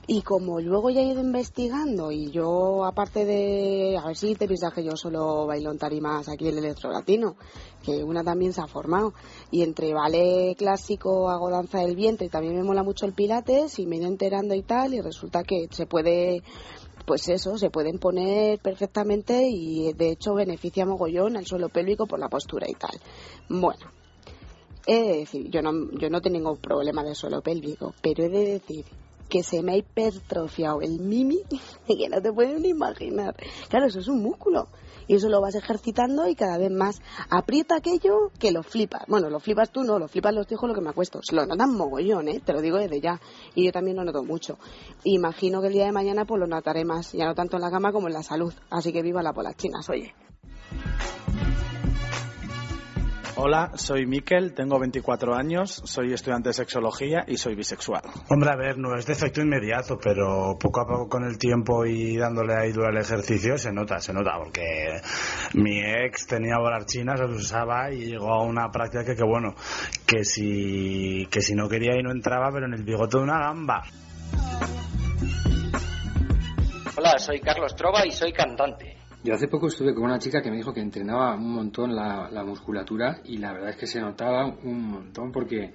Y 0.09 0.21
como 0.21 0.61
luego 0.61 0.89
ya 0.89 1.01
he 1.01 1.11
ido 1.11 1.19
investigando 1.19 2.13
y 2.13 2.31
yo, 2.31 2.85
aparte 2.85 3.25
de, 3.25 3.97
a 4.01 4.07
ver 4.07 4.15
si 4.15 4.33
te 4.35 4.47
piensas 4.47 4.73
que 4.73 4.85
yo 4.85 4.95
solo 4.95 5.45
bailo 5.45 5.69
en 5.69 5.77
tarimas 5.77 6.29
aquí 6.29 6.47
en 6.47 6.57
el 6.57 6.63
electro 6.63 6.89
latino, 6.89 7.35
que 7.83 8.01
una 8.01 8.23
también 8.23 8.53
se 8.53 8.61
ha 8.61 8.67
formado. 8.67 9.13
Y 9.51 9.63
entre 9.63 9.93
ballet 9.93 10.55
clásico, 10.57 11.29
hago 11.29 11.49
danza 11.49 11.79
del 11.79 11.97
vientre 11.97 12.27
y 12.27 12.29
también 12.29 12.55
me 12.55 12.63
mola 12.63 12.83
mucho 12.83 13.05
el 13.05 13.11
pilates 13.11 13.77
y 13.79 13.85
me 13.85 13.97
he 13.97 13.99
ido 13.99 14.07
enterando 14.07 14.55
y 14.55 14.61
tal 14.61 14.93
y 14.93 15.01
resulta 15.01 15.43
que 15.43 15.67
se 15.71 15.85
puede 15.85 16.41
pues 17.07 17.29
eso, 17.29 17.57
se 17.57 17.69
pueden 17.69 17.99
poner 17.99 18.59
perfectamente 18.59 19.47
y 19.47 19.93
de 19.93 20.11
hecho 20.11 20.33
beneficia 20.33 20.85
mogollón 20.85 21.37
al 21.37 21.45
suelo 21.45 21.69
pélvico 21.69 22.05
por 22.05 22.19
la 22.19 22.27
postura 22.27 22.67
y 22.69 22.73
tal. 22.73 22.99
Bueno, 23.47 23.89
he 24.85 25.01
de 25.01 25.17
decir, 25.19 25.49
yo 25.49 25.61
no, 25.61 25.71
yo 25.97 26.09
no 26.09 26.19
tengo 26.19 26.57
problema 26.57 27.05
de 27.05 27.15
suelo 27.15 27.41
pélvico, 27.41 27.93
pero 28.01 28.25
he 28.25 28.29
de 28.29 28.45
decir 28.59 28.83
que 29.29 29.41
se 29.41 29.63
me 29.63 29.71
ha 29.71 29.77
hipertrofiado 29.77 30.81
el 30.81 30.99
mimi 30.99 31.39
que 31.87 32.09
no 32.09 32.21
te 32.21 32.33
pueden 32.33 32.65
imaginar. 32.65 33.37
Claro, 33.69 33.85
eso 33.85 33.99
es 33.99 34.09
un 34.09 34.21
músculo 34.21 34.67
y 35.07 35.15
eso 35.15 35.29
lo 35.29 35.41
vas 35.41 35.55
ejercitando 35.55 36.27
y 36.27 36.35
cada 36.35 36.57
vez 36.57 36.71
más 36.71 37.01
aprieta 37.29 37.75
aquello 37.75 38.31
que 38.39 38.51
lo 38.51 38.63
flipas. 38.63 39.03
Bueno, 39.07 39.29
lo 39.29 39.39
flipas 39.39 39.71
tú, 39.71 39.83
no, 39.83 39.99
lo 39.99 40.07
flipas 40.07 40.33
los 40.33 40.51
hijos 40.51 40.67
lo 40.67 40.75
que 40.75 40.81
me 40.81 40.89
acuesto. 40.89 41.19
Se 41.23 41.35
lo 41.35 41.45
notan 41.45 41.75
mogollón, 41.75 42.27
¿eh? 42.27 42.41
Te 42.43 42.53
lo 42.53 42.61
digo 42.61 42.77
desde 42.77 43.01
ya. 43.01 43.19
Y 43.55 43.65
yo 43.65 43.71
también 43.71 43.97
lo 43.97 44.03
noto 44.03 44.23
mucho. 44.23 44.57
Imagino 45.03 45.61
que 45.61 45.67
el 45.67 45.73
día 45.73 45.85
de 45.85 45.91
mañana 45.91 46.25
pues 46.25 46.39
lo 46.39 46.47
notaré 46.47 46.85
más, 46.85 47.13
ya 47.13 47.25
no 47.25 47.35
tanto 47.35 47.57
en 47.57 47.61
la 47.61 47.71
cama 47.71 47.91
como 47.91 48.07
en 48.07 48.13
la 48.13 48.23
salud. 48.23 48.53
Así 48.69 48.91
que 48.91 49.01
viva 49.01 49.23
la 49.23 49.33
polas 49.33 49.55
chinas, 49.55 49.89
oye. 49.89 50.13
Hola, 53.39 53.69
soy 53.75 54.07
Miquel, 54.07 54.55
tengo 54.55 54.79
24 54.79 55.35
años, 55.35 55.83
soy 55.85 56.11
estudiante 56.11 56.49
de 56.49 56.53
sexología 56.53 57.23
y 57.27 57.37
soy 57.37 57.53
bisexual. 57.53 58.01
Hombre, 58.31 58.49
a 58.49 58.55
ver, 58.55 58.79
no 58.79 58.95
es 58.95 59.05
de 59.05 59.13
efecto 59.13 59.41
inmediato, 59.41 59.99
pero 60.03 60.57
poco 60.59 60.81
a 60.81 60.87
poco 60.87 61.07
con 61.07 61.23
el 61.23 61.37
tiempo 61.37 61.85
y 61.85 62.17
dándole 62.17 62.55
ahí 62.55 62.71
duro 62.71 62.87
al 62.87 62.97
ejercicio 62.97 63.59
se 63.59 63.71
nota, 63.71 63.99
se 63.99 64.11
nota, 64.11 64.31
porque 64.39 65.01
mi 65.53 65.79
ex 65.79 66.25
tenía 66.25 66.57
bolas 66.57 66.87
chinas, 66.87 67.19
las 67.19 67.29
usaba 67.29 67.91
y 67.91 68.07
llegó 68.07 68.33
a 68.33 68.41
una 68.41 68.71
práctica 68.71 69.05
que, 69.05 69.15
que 69.15 69.23
bueno, 69.23 69.53
que 70.07 70.23
si, 70.23 71.27
que 71.29 71.41
si 71.41 71.53
no 71.53 71.69
quería 71.69 71.95
y 71.95 72.01
no 72.01 72.09
entraba, 72.09 72.49
pero 72.51 72.65
en 72.65 72.73
el 72.73 72.83
bigote 72.83 73.19
de 73.19 73.23
una 73.23 73.37
gamba. 73.37 73.83
Hola, 76.97 77.19
soy 77.19 77.39
Carlos 77.39 77.75
Trova 77.75 78.03
y 78.03 78.09
soy 78.09 78.33
cantante. 78.33 78.96
Yo 79.27 79.33
hace 79.33 79.49
poco 79.49 79.67
estuve 79.67 79.93
con 79.93 80.05
una 80.05 80.19
chica 80.19 80.41
que 80.41 80.49
me 80.49 80.55
dijo 80.55 80.73
que 80.73 80.79
entrenaba 80.79 81.35
un 81.35 81.51
montón 81.51 81.93
la, 81.93 82.45
musculatura 82.45 83.19
y 83.25 83.39
la 83.39 83.51
verdad 83.51 83.71
es 83.71 83.75
que 83.75 83.85
se 83.85 83.99
notaba 83.99 84.45
un 84.45 84.89
montón 84.89 85.33
porque 85.33 85.73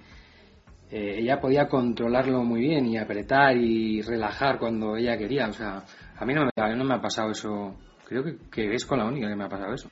eh, 0.91 1.17
ella 1.19 1.39
podía 1.39 1.69
controlarlo 1.69 2.45
muy 2.45 2.63
bien 2.63 2.87
y 2.87 2.97
apretar 2.97 3.55
y 3.55 4.01
relajar 4.01 4.59
cuando 4.59 4.97
ella 4.97 5.19
quería. 5.19 5.49
O 5.49 5.53
sea, 5.53 5.85
a 6.17 6.25
mí 6.25 6.33
no 6.33 6.47
me, 6.47 6.77
no 6.77 6.85
me 6.85 6.95
ha 6.95 7.01
pasado 7.03 7.31
eso. 7.31 7.77
Creo 8.09 8.25
que, 8.25 8.39
que 8.51 8.75
es 8.75 8.87
con 8.87 9.01
la 9.01 9.05
única 9.05 9.29
que 9.29 9.37
me 9.37 9.45
ha 9.45 9.51
pasado 9.51 9.75
eso. 9.75 9.91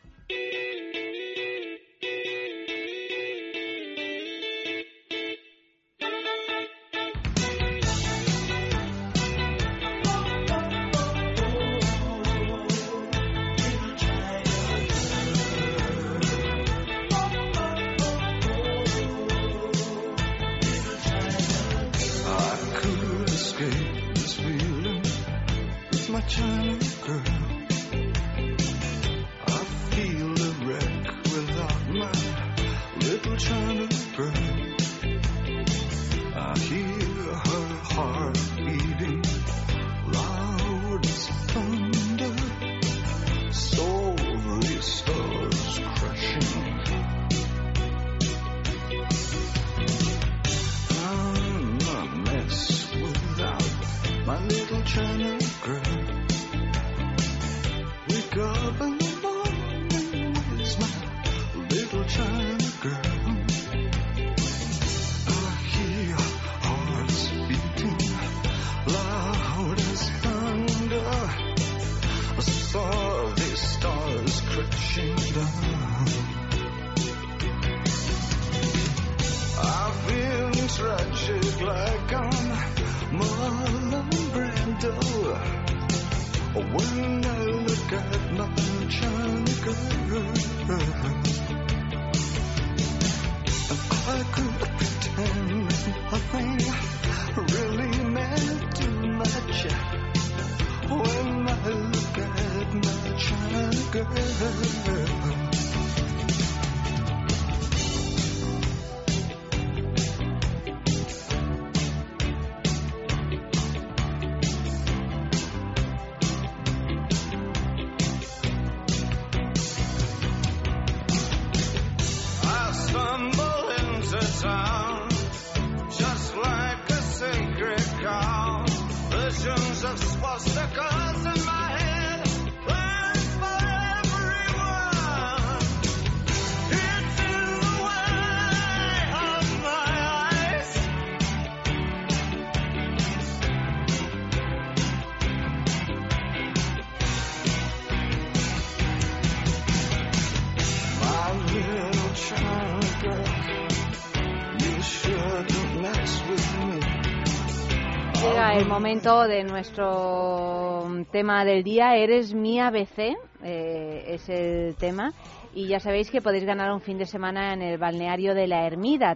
Momento 159.00 159.28
de 159.28 159.44
nuestro 159.44 161.06
tema 161.10 161.42
del 161.46 161.62
día. 161.64 161.96
Eres 161.96 162.34
mi 162.34 162.60
ABC, 162.60 163.16
eh, 163.42 164.04
es 164.08 164.28
el 164.28 164.76
tema. 164.76 165.14
Y 165.54 165.68
ya 165.68 165.80
sabéis 165.80 166.10
que 166.10 166.20
podéis 166.20 166.44
ganar 166.44 166.70
un 166.70 166.82
fin 166.82 166.98
de 166.98 167.06
semana 167.06 167.54
en 167.54 167.62
el 167.62 167.78
balneario 167.78 168.34
de 168.34 168.46
la 168.46 168.66
Ermida, 168.66 169.14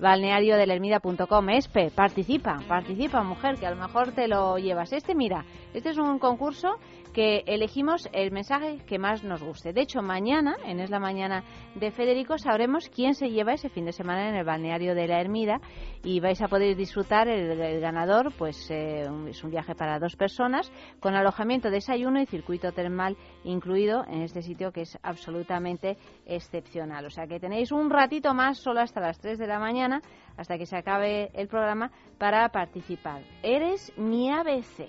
www.balneariodelermida.com. 0.00 1.48
Espe, 1.50 1.90
participa, 1.90 2.58
participa, 2.66 3.22
mujer, 3.22 3.56
que 3.56 3.66
a 3.66 3.70
lo 3.70 3.76
mejor 3.76 4.12
te 4.12 4.26
lo 4.28 4.56
llevas. 4.58 4.92
Este, 4.92 5.14
mira, 5.14 5.44
este 5.74 5.90
es 5.90 5.98
un 5.98 6.18
concurso 6.18 6.76
que 7.12 7.42
elegimos 7.46 8.08
el 8.12 8.30
mensaje 8.30 8.78
que 8.86 8.98
más 8.98 9.24
nos 9.24 9.42
guste. 9.42 9.72
De 9.72 9.82
hecho, 9.82 10.00
mañana, 10.00 10.56
en 10.64 10.80
Es 10.80 10.90
la 10.90 11.00
Mañana 11.00 11.42
de 11.74 11.90
Federico, 11.90 12.38
sabremos 12.38 12.88
quién 12.88 13.14
se 13.14 13.30
lleva 13.30 13.52
ese 13.52 13.68
fin 13.68 13.84
de 13.84 13.92
semana 13.92 14.28
en 14.28 14.36
el 14.36 14.44
balneario 14.44 14.94
de 14.94 15.08
la 15.08 15.20
Ermida 15.20 15.60
y 16.04 16.20
vais 16.20 16.40
a 16.40 16.48
poder 16.48 16.76
disfrutar 16.76 17.28
el, 17.28 17.80
ganador, 17.80 18.32
pues 18.38 18.70
eh, 18.70 19.06
es 19.28 19.44
un 19.44 19.50
viaje 19.50 19.74
para 19.74 19.98
dos 19.98 20.16
personas 20.16 20.70
con 21.00 21.14
alojamiento, 21.14 21.70
desayuno 21.70 22.20
y 22.20 22.26
circuito 22.26 22.72
termal 22.72 23.16
incluido 23.44 24.04
en 24.06 24.22
este 24.22 24.42
sitio 24.42 24.72
que 24.72 24.82
es 24.82 24.98
absolutamente 25.02 25.96
excepcional. 26.30 27.04
O 27.04 27.10
sea 27.10 27.26
que 27.26 27.38
tenéis 27.40 27.72
un 27.72 27.90
ratito 27.90 28.32
más, 28.32 28.58
solo 28.58 28.80
hasta 28.80 29.00
las 29.00 29.18
3 29.18 29.38
de 29.38 29.46
la 29.46 29.58
mañana, 29.58 30.00
hasta 30.36 30.56
que 30.56 30.64
se 30.64 30.76
acabe 30.76 31.30
el 31.34 31.48
programa, 31.48 31.90
para 32.18 32.48
participar. 32.48 33.22
Eres 33.42 33.92
mi 33.98 34.30
ABC. 34.30 34.86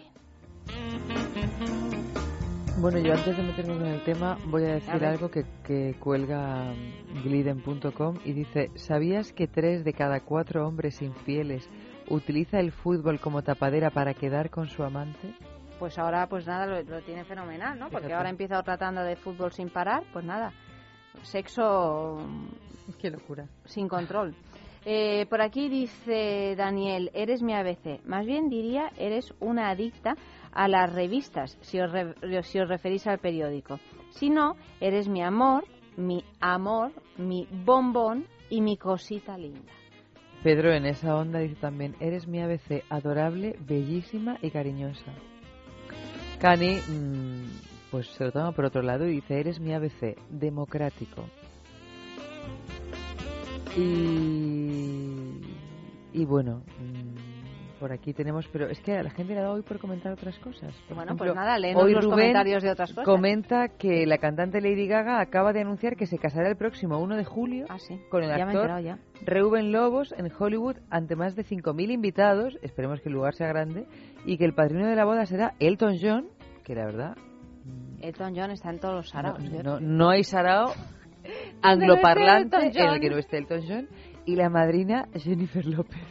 Bueno, 2.80 2.98
yo 2.98 3.14
antes 3.14 3.38
de 3.38 3.44
meterme 3.44 3.76
en 3.76 3.86
el 3.86 4.04
tema 4.04 4.38
voy 4.48 4.64
a 4.64 4.74
decir 4.74 5.06
algo 5.06 5.30
que, 5.30 5.44
que 5.64 5.96
cuelga 6.00 6.74
gliden.com 7.24 8.18
y 8.26 8.34
dice, 8.34 8.72
¿sabías 8.76 9.34
que 9.34 9.48
tres 9.48 9.84
de 9.84 9.94
cada 9.94 10.22
cuatro 10.22 10.68
hombres 10.68 11.00
infieles 11.04 11.70
utiliza 12.10 12.60
el 12.60 12.72
fútbol 12.72 13.20
como 13.20 13.44
tapadera 13.44 13.92
para 13.92 14.16
quedar 14.16 14.50
con 14.50 14.68
su 14.68 14.84
amante? 14.84 15.36
Pues 15.78 16.00
ahora, 16.00 16.28
pues 16.28 16.48
nada, 16.48 16.66
lo, 16.66 16.82
lo 16.82 17.02
tiene 17.04 17.24
fenomenal, 17.24 17.78
¿no? 17.78 17.86
Porque 17.86 18.08
Fíjate. 18.08 18.14
ahora 18.16 18.30
empieza 18.30 18.60
otra 18.60 18.78
tanda 18.78 19.04
de 19.04 19.16
fútbol 19.16 19.52
sin 19.52 19.70
parar, 19.70 20.04
pues 20.12 20.26
nada, 20.26 20.52
sexo 21.24 22.18
Qué 22.99 23.09
locura. 23.09 23.47
sin 23.66 23.88
control. 23.88 24.34
Eh, 24.84 25.28
por 25.30 25.41
aquí 25.41 25.70
dice 25.70 26.55
Daniel, 26.57 27.12
eres 27.14 27.41
mi 27.43 27.53
ABC. 27.53 28.03
Más 28.05 28.26
bien 28.26 28.49
diría, 28.49 28.91
eres 28.97 29.32
una 29.39 29.70
adicta 29.70 30.16
a 30.51 30.68
las 30.68 30.91
revistas, 30.91 31.57
si 31.62 31.80
os, 31.80 31.91
re- 31.91 32.16
si 32.43 32.59
os 32.59 32.68
referís 32.68 33.05
al 33.07 33.20
periódico. 33.20 33.80
Si 34.09 34.30
no, 34.30 34.55
eres 34.80 35.07
mi 35.07 35.22
amor, 35.22 35.66
mi 35.97 36.24
amor, 36.39 36.91
mi 37.18 37.47
bombón 37.64 38.26
y 38.49 38.62
mi 38.62 38.76
cosita 38.76 39.38
linda. 39.38 39.72
Pedro 40.43 40.74
en 40.74 40.88
esa 40.88 41.16
onda 41.16 41.38
dice 41.39 41.55
también, 41.55 41.95
eres 41.99 42.28
mi 42.28 42.41
ABC, 42.41 42.84
adorable, 42.89 43.55
bellísima 43.59 44.38
y 44.41 44.49
cariñosa. 44.49 45.14
Cani, 46.39 46.78
mm, 46.89 47.45
pues 47.92 48.08
se 48.18 48.24
lo 48.24 48.32
toma 48.32 48.52
por 48.54 48.66
otro 48.66 48.82
lado 48.82 49.06
y 49.06 49.12
dice, 49.16 49.39
eres 49.39 49.60
mi 49.60 49.74
ABC, 49.74 50.18
democrático. 50.30 51.26
Y, 53.78 55.39
y 56.14 56.26
bueno, 56.26 56.64
mm, 56.80 57.80
por 57.80 57.92
aquí 57.92 58.14
tenemos, 58.14 58.48
pero 58.52 58.68
es 58.70 58.80
que 58.82 58.98
a 58.98 59.04
la 59.04 59.10
gente 59.12 59.34
le 59.34 59.39
ha 59.39 59.44
dado 59.44 59.56
hoy 59.56 59.62
por 59.62 59.80
comentar 59.80 60.12
otras 60.12 60.38
cosas. 60.39 60.74
Por 60.88 60.96
Bueno, 60.96 61.12
ejemplo, 61.14 61.26
pues 61.28 61.36
nada, 61.36 61.58
léenos 61.58 61.84
hoy 61.84 61.94
los 61.94 62.04
Rubén 62.04 62.18
comentarios 62.20 62.64
de 62.64 62.72
otras 62.72 62.89
cosas. 62.92 63.06
Comenta 63.06 63.70
que 63.70 64.06
la 64.06 64.18
cantante 64.18 64.62
Lady 64.62 64.88
Gaga 64.88 65.20
acaba 65.22 65.54
de 65.54 65.62
anunciar 65.62 65.96
que 65.96 66.06
se 66.06 66.18
casará 66.18 66.50
el 66.50 66.58
próximo 66.58 67.00
1 67.00 67.16
de 67.16 67.24
julio 67.26 67.66
con 68.10 68.24
el 68.24 68.32
Ah, 68.32 68.38
Ya 68.38 68.46
actor 68.46 68.82
ya. 68.82 69.00
Reuben 69.26 69.72
Lobos 69.72 70.14
en 70.18 70.30
Hollywood 70.38 70.78
ante 70.89 71.16
más 71.16 71.36
de 71.36 71.44
5.000 71.44 71.92
invitados, 71.92 72.58
esperemos 72.62 73.00
que 73.02 73.10
el 73.10 73.16
lugar 73.16 73.36
sea 73.36 73.48
grande, 73.48 73.86
y 74.26 74.38
que 74.38 74.46
el 74.46 74.54
padrino 74.54 74.88
de 74.88 74.96
la 74.96 75.06
boda 75.06 75.26
será 75.26 75.54
Elton 75.60 75.96
John, 76.02 76.28
que 76.64 76.76
la 76.76 76.86
verdad 76.86 77.16
Elton 78.02 78.34
John 78.36 78.52
está 78.52 78.70
en 78.70 78.80
todos 78.80 78.95
los 78.95 79.10
saraos. 79.10 79.39
no, 79.64 79.80
no 79.80 80.10
hay 80.10 80.24
sarao 80.24 80.74
angloparlante 81.62 82.58
en 82.58 82.89
el 82.89 82.99
que 82.99 83.10
no 83.10 83.18
esté 83.18 83.38
Elton 83.38 83.62
John 83.68 83.88
y 84.26 84.36
la 84.36 84.49
madrina 84.49 85.08
Jennifer 85.16 85.66
López. 85.66 86.02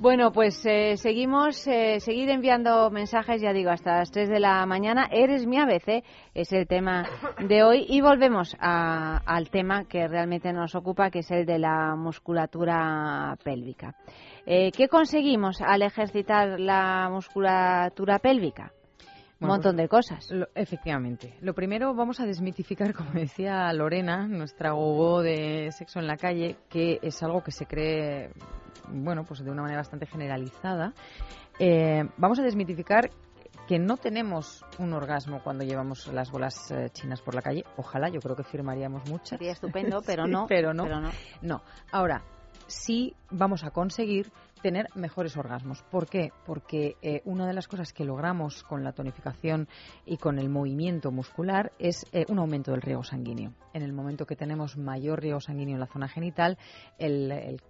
Bueno, 0.00 0.30
pues 0.30 0.64
eh, 0.64 0.96
seguimos, 0.96 1.66
eh, 1.66 1.98
seguir 1.98 2.30
enviando 2.30 2.88
mensajes, 2.88 3.40
ya 3.42 3.52
digo, 3.52 3.70
hasta 3.70 3.98
las 3.98 4.12
3 4.12 4.28
de 4.28 4.38
la 4.38 4.64
mañana. 4.64 5.08
Eres 5.10 5.44
mi 5.44 5.58
ABC, 5.58 6.04
es 6.34 6.52
el 6.52 6.68
tema 6.68 7.04
de 7.44 7.64
hoy. 7.64 7.84
Y 7.88 8.00
volvemos 8.00 8.56
a- 8.60 9.16
al 9.26 9.50
tema 9.50 9.86
que 9.88 10.06
realmente 10.06 10.52
nos 10.52 10.76
ocupa, 10.76 11.10
que 11.10 11.18
es 11.18 11.30
el 11.32 11.44
de 11.46 11.58
la 11.58 11.96
musculatura 11.96 13.34
pélvica. 13.42 13.96
Eh, 14.46 14.70
¿Qué 14.70 14.86
conseguimos 14.86 15.60
al 15.60 15.82
ejercitar 15.82 16.60
la 16.60 17.08
musculatura 17.10 18.20
pélvica? 18.20 18.70
Un 19.40 19.46
Bueno, 19.46 19.54
montón 19.54 19.76
pues, 19.76 19.84
de 19.84 19.88
cosas. 19.88 20.30
lo- 20.32 20.48
efectivamente. 20.54 21.36
Lo 21.42 21.54
primero 21.54 21.94
vamos 21.94 22.18
a 22.20 22.26
desmitificar, 22.26 22.92
como 22.94 23.12
decía 23.12 23.72
Lorena, 23.72 24.26
nuestra 24.26 24.72
gogo 24.72 25.22
de 25.22 25.70
sexo 25.72 26.00
en 26.00 26.06
la 26.08 26.16
calle, 26.16 26.56
que 26.68 26.98
es 27.02 27.22
algo 27.22 27.42
que 27.44 27.52
se 27.52 27.66
cree, 27.66 28.30
bueno, 28.88 29.24
pues 29.24 29.44
de 29.44 29.50
una 29.50 29.62
manera 29.62 29.78
bastante 29.80 30.06
generalizada. 30.06 30.92
Eh, 31.60 32.04
vamos 32.16 32.38
a 32.38 32.42
desmitificar 32.42 33.10
que 33.68 33.78
no 33.78 33.96
tenemos 33.96 34.64
un 34.78 34.92
orgasmo 34.94 35.40
cuando 35.44 35.62
llevamos 35.64 36.06
las 36.08 36.30
bolas 36.30 36.70
eh, 36.70 36.88
chinas 36.92 37.20
por 37.20 37.34
la 37.34 37.42
calle. 37.42 37.64
Ojalá, 37.76 38.08
yo 38.08 38.18
creo 38.20 38.34
que 38.34 38.42
firmaríamos 38.42 39.08
muchas. 39.08 39.28
Sería 39.38 39.52
estupendo, 39.52 40.00
pero 40.06 40.24
Sí, 40.26 40.30
no, 40.32 40.46
Pero 40.48 40.72
no. 40.74 40.82
pero 40.84 41.00
no. 41.00 41.10
No. 41.42 41.62
Ahora, 41.92 42.22
sí 42.66 43.14
vamos 43.30 43.62
a 43.64 43.70
conseguir 43.70 44.32
tener 44.60 44.86
mejores 44.94 45.36
orgasmos. 45.36 45.82
¿Por 45.90 46.08
qué? 46.08 46.30
Porque 46.46 46.96
eh, 47.02 47.22
una 47.24 47.46
de 47.46 47.52
las 47.52 47.68
cosas 47.68 47.92
que 47.92 48.04
logramos 48.04 48.62
con 48.62 48.84
la 48.84 48.92
tonificación 48.92 49.68
y 50.04 50.16
con 50.16 50.38
el 50.38 50.48
movimiento 50.48 51.10
muscular 51.10 51.72
es 51.78 52.06
eh, 52.12 52.24
un 52.28 52.38
aumento 52.38 52.72
del 52.72 52.82
riego 52.82 53.02
sanguíneo. 53.02 53.52
En 53.72 53.82
el 53.82 53.92
momento 53.92 54.26
que 54.26 54.36
tenemos 54.36 54.76
mayor 54.76 55.20
riego 55.20 55.40
sanguíneo 55.40 55.74
en 55.74 55.80
la 55.80 55.86
zona 55.86 56.08
genital, 56.08 56.58
el, 56.98 57.30
el- 57.30 57.60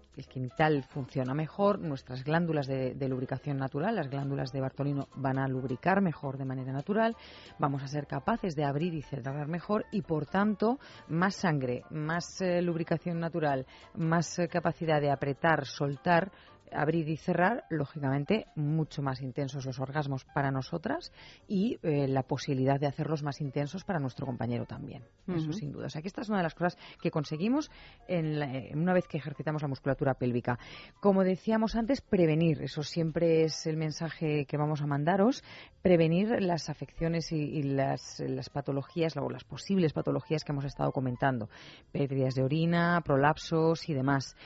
funciona 0.88 1.32
mejor, 1.32 1.78
nuestras 1.78 2.24
glándulas 2.24 2.66
de, 2.66 3.08
lubricación 3.08 3.56
natural, 3.56 3.94
las 3.94 4.10
glándulas 4.10 4.50
de 4.50 4.60
Bartolino, 4.60 5.06
van 5.14 5.38
a 5.38 5.46
lubricar 5.46 6.00
mejor 6.00 6.38
de 6.38 6.44
manera 6.44 6.72
natural, 6.72 7.14
vamos 7.58 7.84
a 7.84 7.86
ser 7.86 8.08
capaces 8.08 8.56
de 8.56 8.64
abrir 8.64 8.94
y 8.94 9.02
cerrar 9.02 9.46
mejor 9.46 9.84
y, 9.92 10.02
por 10.02 10.26
tanto, 10.26 10.80
más 11.08 11.36
sangre, 11.36 11.82
más 11.90 12.40
eh, 12.40 12.60
lubricación 12.62 13.20
natural, 13.20 13.64
más 13.94 14.40
capacidad 14.50 15.00
de 15.00 15.12
apretar, 15.12 15.66
soltar, 15.66 16.32
abrir 16.72 17.08
y 17.08 17.16
cerrar, 17.16 17.64
lógicamente, 17.70 18.46
mucho 18.54 19.02
más 19.02 19.20
intensos 19.22 19.64
los 19.66 19.78
orgasmos 19.80 20.24
para 20.24 20.50
nosotras 20.50 21.12
y 21.46 21.78
eh, 21.82 22.08
la 22.08 22.22
posibilidad 22.22 22.78
de 22.78 22.86
hacerlos 22.86 23.22
más 23.22 23.40
intensos 23.40 23.84
para 23.84 23.98
nuestro 24.00 24.26
compañero 24.26 24.66
también. 24.66 25.02
Eso 25.28 25.52
sin 25.52 25.72
duda. 25.72 25.86
O 25.86 25.90
sea, 25.90 26.00
que 26.02 26.08
esta 26.08 26.22
es 26.22 26.28
una 26.28 26.38
de 26.38 26.44
las 26.44 26.54
cosas 26.54 26.78
que 27.02 27.10
conseguimos 27.10 27.70
en 28.06 28.38
la- 28.38 28.48
una 28.74 28.92
vez 28.94 29.06
que 29.06 29.18
ejercitamos 29.18 29.62
la 29.62 29.68
musculatura 29.68 30.14
pélvica. 30.14 30.58
Como 31.00 31.22
decíamos 31.24 31.76
antes, 31.76 32.00
prevenir. 32.00 32.62
Eso 32.62 32.82
siempre 32.82 33.44
es 33.44 33.66
el 33.66 33.76
mensaje 33.76 34.46
que 34.46 34.56
vamos 34.56 34.80
a 34.82 34.86
mandaros. 34.86 35.44
Prevenir 35.82 36.42
las 36.42 36.68
afecciones 36.70 37.30
y, 37.32 37.36
y 37.36 37.62
las, 37.62 38.20
las 38.20 38.48
patologías 38.50 39.16
o 39.16 39.28
las 39.30 39.44
posibles 39.44 39.92
patologías 39.92 40.44
que 40.44 40.52
hemos 40.52 40.64
estado 40.64 40.92
comentando. 40.92 41.48
Pérdidas 41.92 42.34
de 42.34 42.42
orina, 42.42 43.00
prolapsos 43.04 43.88
y 43.88 43.94
demás. 43.94 44.36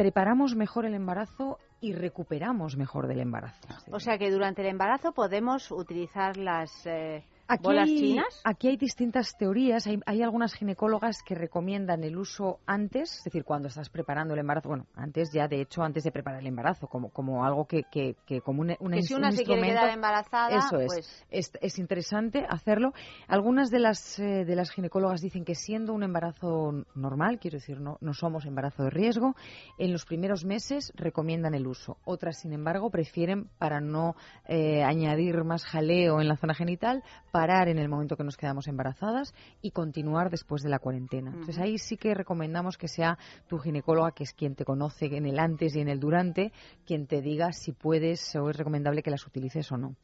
Preparamos 0.00 0.56
mejor 0.56 0.86
el 0.86 0.94
embarazo 0.94 1.58
y 1.78 1.92
recuperamos 1.92 2.74
mejor 2.74 3.06
del 3.06 3.20
embarazo. 3.20 3.60
O 3.92 4.00
sea 4.00 4.16
que 4.16 4.30
durante 4.30 4.62
el 4.62 4.68
embarazo 4.68 5.12
podemos 5.12 5.70
utilizar 5.70 6.38
las 6.38 6.86
eh, 6.86 7.22
Aquí 7.54 7.62
bolas 7.64 7.88
hay, 7.88 7.98
chinas. 7.98 8.40
aquí 8.44 8.68
hay 8.68 8.76
distintas 8.76 9.36
teorías. 9.36 9.86
Hay, 9.86 10.00
hay 10.06 10.22
algunas 10.22 10.54
ginecólogas 10.54 11.22
que 11.24 11.34
recomiendan 11.34 12.04
el 12.04 12.16
uso 12.16 12.58
antes, 12.66 13.18
es 13.18 13.24
decir, 13.24 13.44
cuando 13.44 13.68
estás 13.68 13.88
preparando 13.90 14.34
el 14.34 14.40
embarazo. 14.40 14.68
Bueno, 14.68 14.86
antes 14.94 15.30
ya, 15.32 15.48
de 15.48 15.60
hecho, 15.60 15.82
antes 15.82 16.04
de 16.04 16.12
preparar 16.12 16.40
el 16.40 16.46
embarazo, 16.46 16.86
como, 16.86 17.10
como 17.10 17.44
algo 17.44 17.66
que, 17.66 17.84
que, 17.90 18.16
que 18.26 18.40
como 18.40 18.62
un, 18.62 18.74
una 18.80 18.96
Que 18.96 19.02
si 19.02 19.14
una 19.14 19.28
un 19.28 19.32
se 19.36 19.44
quiere 19.44 19.60
instrumento- 19.60 19.80
quedar 19.80 19.94
embarazada, 19.94 20.58
Eso 20.58 20.78
es. 20.80 20.86
pues- 20.86 21.24
es. 21.30 21.52
Es 21.60 21.78
interesante 21.78 22.44
hacerlo. 22.48 22.92
Algunas 23.28 23.70
de 23.70 23.78
las, 23.80 24.18
eh, 24.18 24.44
de 24.44 24.56
las 24.56 24.70
ginecólogas 24.70 25.20
dicen 25.20 25.44
que 25.44 25.54
siendo 25.54 25.92
un 25.92 26.02
embarazo 26.02 26.84
normal, 26.94 27.38
quiero 27.38 27.56
decir, 27.58 27.80
no, 27.80 27.98
no 28.00 28.14
somos 28.14 28.44
embarazo 28.46 28.84
de 28.84 28.90
riesgo, 28.90 29.34
en 29.78 29.92
los 29.92 30.04
primeros 30.04 30.44
meses 30.44 30.92
recomiendan 30.96 31.54
el 31.54 31.66
uso. 31.66 31.96
Otras, 32.04 32.38
sin 32.40 32.52
embargo, 32.52 32.90
prefieren, 32.90 33.48
para 33.58 33.80
no 33.80 34.14
eh, 34.46 34.82
añadir 34.82 35.42
más 35.44 35.64
jaleo 35.64 36.20
en 36.20 36.28
la 36.28 36.36
zona 36.36 36.54
genital, 36.54 37.02
parar 37.40 37.68
en 37.68 37.78
el 37.78 37.88
momento 37.88 38.18
que 38.18 38.22
nos 38.22 38.36
quedamos 38.36 38.68
embarazadas 38.68 39.32
y 39.62 39.70
continuar 39.70 40.28
después 40.28 40.62
de 40.62 40.68
la 40.68 40.78
cuarentena. 40.78 41.30
Entonces 41.30 41.58
ahí 41.58 41.78
sí 41.78 41.96
que 41.96 42.12
recomendamos 42.12 42.76
que 42.76 42.86
sea 42.86 43.16
tu 43.48 43.56
ginecóloga, 43.56 44.12
que 44.12 44.24
es 44.24 44.34
quien 44.34 44.54
te 44.54 44.66
conoce 44.66 45.06
en 45.06 45.24
el 45.24 45.38
antes 45.38 45.74
y 45.74 45.80
en 45.80 45.88
el 45.88 45.98
durante, 45.98 46.52
quien 46.84 47.06
te 47.06 47.22
diga 47.22 47.52
si 47.52 47.72
puedes 47.72 48.36
o 48.36 48.50
es 48.50 48.56
recomendable 48.58 49.02
que 49.02 49.10
las 49.10 49.26
utilices 49.26 49.72
o 49.72 49.78
no. 49.78 49.96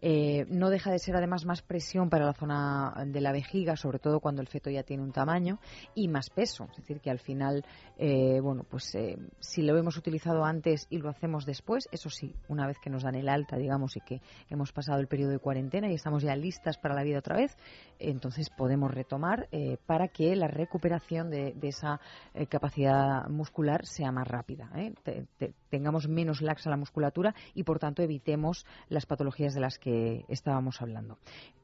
Eh, 0.00 0.46
no 0.48 0.68
deja 0.68 0.90
de 0.90 0.98
ser 0.98 1.14
además 1.14 1.44
más 1.44 1.62
presión 1.62 2.10
para 2.10 2.26
la 2.26 2.32
zona 2.32 2.92
de 3.06 3.20
la 3.20 3.30
vejiga, 3.30 3.76
sobre 3.76 4.00
todo 4.00 4.18
cuando 4.18 4.42
el 4.42 4.48
feto 4.48 4.68
ya 4.68 4.82
tiene 4.82 5.04
un 5.04 5.12
tamaño 5.12 5.60
y 5.94 6.08
más 6.08 6.28
peso. 6.28 6.66
Es 6.72 6.78
decir, 6.78 7.00
que 7.00 7.10
al 7.10 7.20
final, 7.20 7.64
eh, 7.98 8.40
bueno, 8.40 8.64
pues 8.68 8.92
eh, 8.96 9.16
si 9.38 9.62
lo 9.62 9.78
hemos 9.78 9.96
utilizado 9.96 10.44
antes 10.44 10.88
y 10.90 10.98
lo 10.98 11.08
hacemos 11.08 11.46
después, 11.46 11.88
eso 11.92 12.10
sí, 12.10 12.34
una 12.48 12.66
vez 12.66 12.78
que 12.82 12.90
nos 12.90 13.04
dan 13.04 13.14
el 13.14 13.28
alta, 13.28 13.56
digamos, 13.56 13.96
y 13.96 14.00
que 14.00 14.20
hemos 14.48 14.72
pasado 14.72 14.98
el 14.98 15.06
periodo 15.06 15.30
de 15.30 15.38
cuarentena 15.38 15.88
y 15.88 15.94
estamos 15.94 16.24
ya 16.24 16.34
listas 16.34 16.78
para 16.80 16.94
la 16.94 17.02
vida 17.02 17.18
otra 17.18 17.36
vez, 17.36 17.56
entonces 17.98 18.50
podemos 18.50 18.90
retomar 18.90 19.48
eh, 19.52 19.76
para 19.86 20.08
que 20.08 20.34
la 20.36 20.48
recuperación 20.48 21.30
de, 21.30 21.54
esa 21.62 22.00
eh, 22.34 22.46
capacidad 22.46 23.28
muscular 23.28 23.84
sea 23.86 24.10
más 24.12 24.26
rápida. 24.26 24.70
¿eh? 24.74 24.92
Te- 25.02 25.26
te- 25.38 25.54
tengamos 25.68 26.08
menos 26.08 26.40
laxa 26.42 26.70
la 26.70 26.76
musculatura 26.76 27.34
y, 27.54 27.62
por 27.64 27.78
tanto, 27.78 28.02
evitemos 28.02 28.66
las 28.88 29.06
patologías 29.06 29.54
de 29.54 29.60
las 29.60 29.78
que 29.78 30.24
estábamos 30.28 30.80
hablando. 30.80 31.18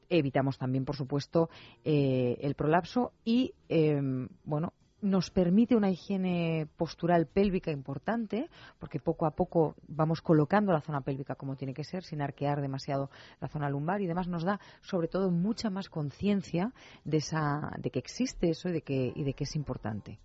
Evitamos 0.09 0.57
también, 0.57 0.85
por 0.85 0.95
supuesto, 0.95 1.49
el 1.83 2.55
prolapso 2.55 3.11
y, 3.25 3.53
eh, 3.67 3.99
bueno, 4.45 4.71
nos 5.01 5.29
permite 5.29 5.75
una 5.75 5.91
higiene 5.91 6.67
postural 6.77 7.27
pélvica 7.27 7.71
importante, 7.71 8.49
porque 8.79 8.99
poco 8.99 9.25
a 9.25 9.31
poco 9.31 9.75
vamos 9.87 10.21
colocando 10.21 10.71
la 10.71 10.81
zona 10.81 11.01
pélvica 11.01 11.35
como 11.35 11.55
tiene 11.55 11.73
que 11.73 11.83
ser, 11.83 12.03
sin 12.03 12.21
arquear 12.21 12.61
demasiado 12.61 13.09
la 13.39 13.47
zona 13.47 13.69
lumbar 13.69 14.01
y 14.01 14.05
además 14.05 14.27
nos 14.27 14.43
da, 14.43 14.59
sobre 14.81 15.07
todo, 15.07 15.31
mucha 15.31 15.69
más 15.69 15.89
conciencia 15.89 16.73
de, 17.03 17.17
esa, 17.17 17.71
de 17.77 17.89
que 17.91 17.99
existe 17.99 18.49
eso 18.49 18.69
y 18.69 18.73
de 18.73 18.81
que, 18.81 19.13
y 19.15 19.23
de 19.23 19.33
que 19.33 19.43
es 19.43 19.55
importante. 19.55 20.19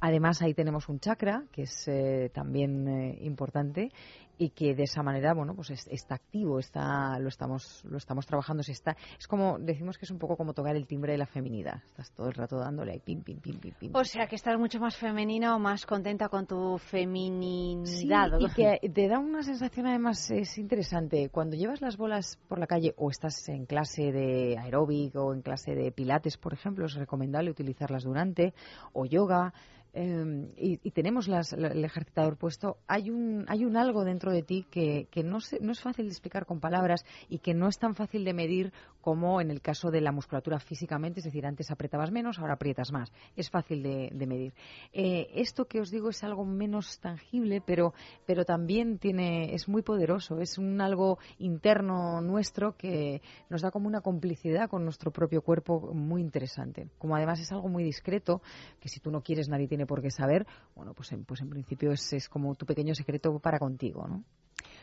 Además, 0.00 0.42
ahí 0.42 0.52
tenemos 0.52 0.88
un 0.88 1.00
chakra, 1.00 1.44
que 1.52 1.62
es 1.62 1.88
eh, 1.88 2.30
también 2.34 2.86
eh, 2.86 3.18
importante 3.22 3.92
y 4.38 4.50
que 4.50 4.74
de 4.74 4.82
esa 4.84 5.02
manera, 5.02 5.32
bueno, 5.34 5.54
pues 5.54 5.70
es- 5.70 5.86
está 5.88 6.16
activo, 6.16 6.58
está, 6.58 7.18
lo 7.18 7.28
estamos, 7.28 7.82
lo 7.84 7.96
estamos 7.96 8.26
trabajando, 8.26 8.62
se 8.62 8.72
está, 8.72 8.96
es 9.18 9.26
como, 9.26 9.58
decimos 9.58 9.96
que 9.98 10.04
es 10.04 10.10
un 10.10 10.18
poco 10.18 10.36
como 10.36 10.52
tocar 10.54 10.76
el 10.76 10.86
timbre 10.86 11.12
de 11.12 11.18
la 11.18 11.26
feminidad. 11.26 11.82
Estás 11.86 12.10
todo 12.12 12.28
el 12.28 12.34
rato 12.34 12.58
dándole 12.58 12.92
ahí, 12.92 13.00
pim, 13.00 13.22
pim, 13.22 13.38
pim, 13.40 13.58
pim, 13.58 13.74
pim. 13.78 13.90
O 13.94 14.04
sea 14.04 14.26
que 14.26 14.36
estás 14.36 14.58
mucho 14.58 14.78
más 14.80 14.96
femenina 14.96 15.56
o 15.56 15.58
más 15.58 15.86
contenta 15.86 16.28
con 16.28 16.46
tu 16.46 16.78
Sí, 16.78 16.88
feminidad. 16.88 18.38
y 18.40 18.48
que 18.50 18.78
te 18.90 19.08
da 19.08 19.18
una 19.18 19.42
sensación 19.42 19.86
además 19.86 20.30
es 20.30 20.58
interesante. 20.58 21.28
Cuando 21.30 21.56
llevas 21.56 21.80
las 21.80 21.96
bolas 21.96 22.38
por 22.48 22.58
la 22.58 22.66
calle 22.66 22.94
o 22.96 23.10
estás 23.10 23.48
en 23.48 23.66
clase 23.66 24.12
de 24.12 24.58
aeróbic 24.58 25.14
o 25.16 25.32
en 25.34 25.42
clase 25.42 25.74
de 25.74 25.92
pilates, 25.92 26.36
por 26.36 26.52
ejemplo, 26.52 26.86
es 26.86 26.94
recomendable 26.94 27.50
utilizarlas 27.50 28.04
durante 28.04 28.54
o 28.92 29.06
yoga. 29.06 29.52
eh, 29.98 30.52
y, 30.58 30.78
y 30.86 30.90
tenemos 30.90 31.26
las- 31.26 31.52
la- 31.54 31.68
el 31.68 31.82
ejercitador 31.82 32.36
puesto, 32.36 32.76
hay 32.86 33.08
un, 33.08 33.46
hay 33.48 33.64
un 33.64 33.78
algo 33.78 34.04
dentro 34.04 34.25
de 34.30 34.42
ti 34.42 34.66
que, 34.70 35.08
que 35.10 35.22
no, 35.22 35.40
se- 35.40 35.60
no 35.60 35.72
es 35.72 35.80
fácil 35.80 36.06
de 36.06 36.12
explicar 36.12 36.46
con 36.46 36.60
palabras 36.60 37.04
y 37.28 37.38
que 37.38 37.54
no 37.54 37.68
es 37.68 37.78
tan 37.78 37.94
fácil 37.94 38.24
de 38.24 38.34
medir 38.34 38.72
como 39.00 39.40
en 39.40 39.50
el 39.52 39.60
caso 39.60 39.90
de 39.90 40.00
la 40.00 40.10
musculatura 40.10 40.58
físicamente, 40.58 41.20
es 41.20 41.24
decir, 41.24 41.46
antes 41.46 41.70
apretabas 41.70 42.10
menos, 42.10 42.38
ahora 42.40 42.54
aprietas 42.54 42.90
más. 42.90 43.12
Es 43.36 43.50
fácil 43.50 43.82
de, 43.82 44.26
medir. 44.26 44.52
Eh, 44.92 45.28
esto 45.34 45.66
que 45.66 45.80
os 45.80 45.90
digo 45.92 46.10
es 46.10 46.24
algo 46.24 46.44
menos 46.44 46.98
tangible, 46.98 47.62
pero, 47.64 47.94
pero 48.26 48.44
también 48.44 48.98
tiene, 48.98 49.54
es 49.54 49.68
muy 49.68 49.82
poderoso, 49.82 50.40
es 50.40 50.58
un 50.58 50.80
algo 50.80 51.18
interno 51.38 52.20
nuestro 52.20 52.76
que 52.76 53.22
nos 53.48 53.62
da 53.62 53.70
como 53.70 53.86
una 53.86 54.00
complicidad 54.00 54.68
con 54.68 54.82
nuestro 54.84 55.12
propio 55.12 55.40
cuerpo 55.42 55.92
muy 55.94 56.20
interesante. 56.20 56.88
Como 56.98 57.14
además 57.14 57.38
es 57.40 57.52
algo 57.52 57.68
muy 57.68 57.84
discreto, 57.84 58.42
que 58.80 58.88
si 58.88 58.98
tú 58.98 59.10
no 59.12 59.22
quieres 59.22 59.48
nadie 59.48 59.68
tiene 59.68 59.86
por 59.86 60.02
qué 60.02 60.10
saber, 60.10 60.46
bueno, 60.74 60.94
pues 60.94 61.12
en, 61.12 61.24
pues 61.24 61.40
en 61.42 61.50
principio 61.50 61.92
es, 61.92 62.12
es 62.12 62.28
como 62.28 62.54
tu 62.56 62.66
pequeño 62.66 62.94
secreto 62.94 63.38
para 63.38 63.58
contigo. 63.60 64.04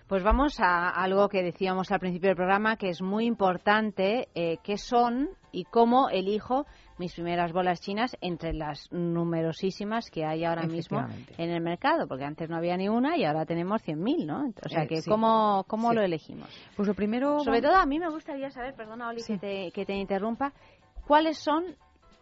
Pues 0.07 0.21
vamos 0.21 0.59
a 0.59 0.89
algo 0.89 1.29
que 1.29 1.41
decíamos 1.41 1.91
al 1.91 1.99
principio 1.99 2.29
del 2.29 2.35
programa, 2.35 2.75
que 2.75 2.89
es 2.89 3.01
muy 3.01 3.25
importante, 3.25 4.27
eh, 4.35 4.57
qué 4.63 4.77
son 4.77 5.29
y 5.51 5.63
cómo 5.63 6.09
elijo 6.09 6.65
mis 6.99 7.13
primeras 7.13 7.53
bolas 7.53 7.79
chinas 7.81 8.15
entre 8.21 8.53
las 8.53 8.91
numerosísimas 8.91 10.09
que 10.11 10.25
hay 10.25 10.43
ahora 10.43 10.63
mismo 10.67 11.05
en 11.37 11.49
el 11.49 11.61
mercado, 11.61 12.07
porque 12.07 12.25
antes 12.25 12.49
no 12.49 12.57
había 12.57 12.75
ni 12.77 12.89
una 12.89 13.17
y 13.17 13.23
ahora 13.23 13.45
tenemos 13.45 13.81
100.000, 13.81 14.25
¿no? 14.25 14.51
O 14.63 14.69
sea, 14.69 14.83
Eh, 14.83 14.87
que 14.87 15.01
sí. 15.01 15.09
¿cómo, 15.09 15.63
cómo 15.67 15.89
Sí. 15.89 15.95
lo 15.95 16.01
elegimos? 16.03 16.49
Pues 16.75 16.87
lo 16.87 16.93
primero... 16.93 17.39
Sobre 17.39 17.61
todo 17.61 17.75
a 17.75 17.85
mí 17.85 17.97
me 17.97 18.09
gustaría 18.09 18.49
saber, 18.51 18.75
perdona 18.75 19.09
Oli 19.09 19.23
que, 19.23 19.37
te, 19.37 19.71
que 19.71 19.85
te 19.85 19.93
interrumpa, 19.95 20.53
cuáles 21.07 21.37
son 21.39 21.63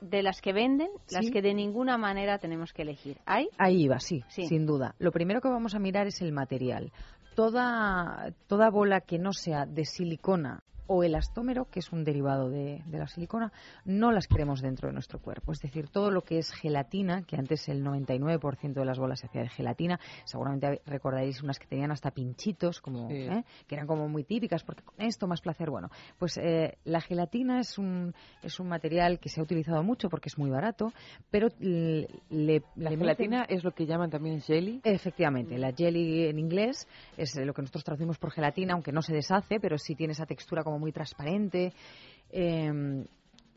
de 0.02 0.24
las 0.24 0.42
que 0.42 0.52
venden, 0.52 0.90
las 1.10 1.30
que 1.32 1.42
de 1.42 1.54
ninguna 1.54 1.98
manera 1.98 2.38
tenemos 2.40 2.74
que 2.74 2.82
elegir. 2.82 3.18
¿Hay? 3.26 3.48
Ahí 3.58 3.88
va, 3.88 4.00
sí, 4.00 4.24
Sí. 4.28 4.48
sin 4.48 4.66
duda. 4.66 4.96
Lo 5.00 5.12
primero 5.12 5.40
que 5.42 5.48
vamos 5.50 5.76
a 5.76 5.80
mirar 5.80 6.08
es 6.08 6.22
el 6.22 6.34
material. 6.34 6.92
Toda, 7.36 8.34
toda 8.48 8.70
bola 8.70 9.02
que 9.02 9.18
no 9.18 9.32
sea 9.32 9.66
de 9.66 9.86
silicona 9.86 10.64
o 10.94 11.04
elastómero, 11.04 11.70
que 11.70 11.80
es 11.80 11.92
un 11.94 12.04
derivado 12.04 12.50
de, 12.50 12.82
de 12.86 12.98
la 12.98 13.08
silicona, 13.08 13.52
no 13.86 14.12
las 14.12 14.28
queremos 14.28 14.62
dentro 14.62 14.88
de 14.90 14.94
nuestro 14.94 15.20
cuerpo. 15.20 15.54
Es 15.54 15.60
decir, 15.62 15.88
todo 15.90 16.12
lo 16.12 16.22
que 16.24 16.38
es 16.40 16.52
gelatina, 16.52 17.24
que 17.24 17.38
antes 17.38 17.70
el 17.70 17.82
99% 17.84 18.74
de 18.74 18.86
las 18.86 19.00
bolas 19.00 19.20
se 19.20 19.28
hacía 19.28 19.42
de 19.44 19.50
gelatina, 19.50 20.00
seguramente 20.26 20.82
recordaréis 20.86 21.42
unas 21.44 21.60
que 21.60 21.68
tenían 21.68 21.92
hasta 21.92 22.12
pinchitos, 22.12 22.82
como, 22.82 23.08
Sí. 23.10 23.16
¿eh? 23.16 23.44
que 23.68 23.76
eran 23.76 23.88
como 23.88 24.10
muy 24.10 24.24
típicas, 24.26 24.64
porque 24.64 24.84
con 24.84 25.00
esto 25.02 25.28
más 25.28 25.40
placer. 25.40 25.70
Bueno, 25.70 25.90
pues 26.20 26.38
eh, 26.38 26.78
la 26.84 27.00
gelatina 27.00 27.60
es 27.60 27.78
un, 27.78 28.14
es 28.44 28.60
un 28.60 28.68
material 28.68 29.20
que 29.20 29.30
se 29.30 29.40
ha 29.40 29.44
utilizado 29.44 29.84
mucho 29.84 30.10
porque 30.10 30.28
es 30.28 30.38
muy 30.38 30.50
barato, 30.50 30.92
pero 31.30 31.48
le, 31.60 32.08
le- 32.30 32.64
La 32.76 32.90
le 32.90 32.98
gelatina 32.98 33.44
meten- 33.46 33.56
es 33.56 33.64
lo 33.64 33.72
que 33.72 33.86
llaman 33.86 34.10
también 34.10 34.42
jelly. 34.42 34.82
Efectivamente, 34.84 35.58
la 35.58 35.72
jelly 35.72 36.26
en 36.28 36.38
inglés 36.40 36.88
es 37.16 37.36
lo 37.38 37.54
que 37.54 37.62
nosotros 37.62 37.84
traducimos 37.86 38.18
por 38.18 38.32
gelatina, 38.32 38.74
aunque 38.74 38.92
no 38.92 39.02
se 39.02 39.14
deshace, 39.14 39.60
pero 39.60 39.78
sí 39.78 39.96
tiene 39.96 40.14
esa 40.14 40.26
textura 40.26 40.64
como 40.64 40.81
muy 40.82 40.92
transparente. 40.92 41.72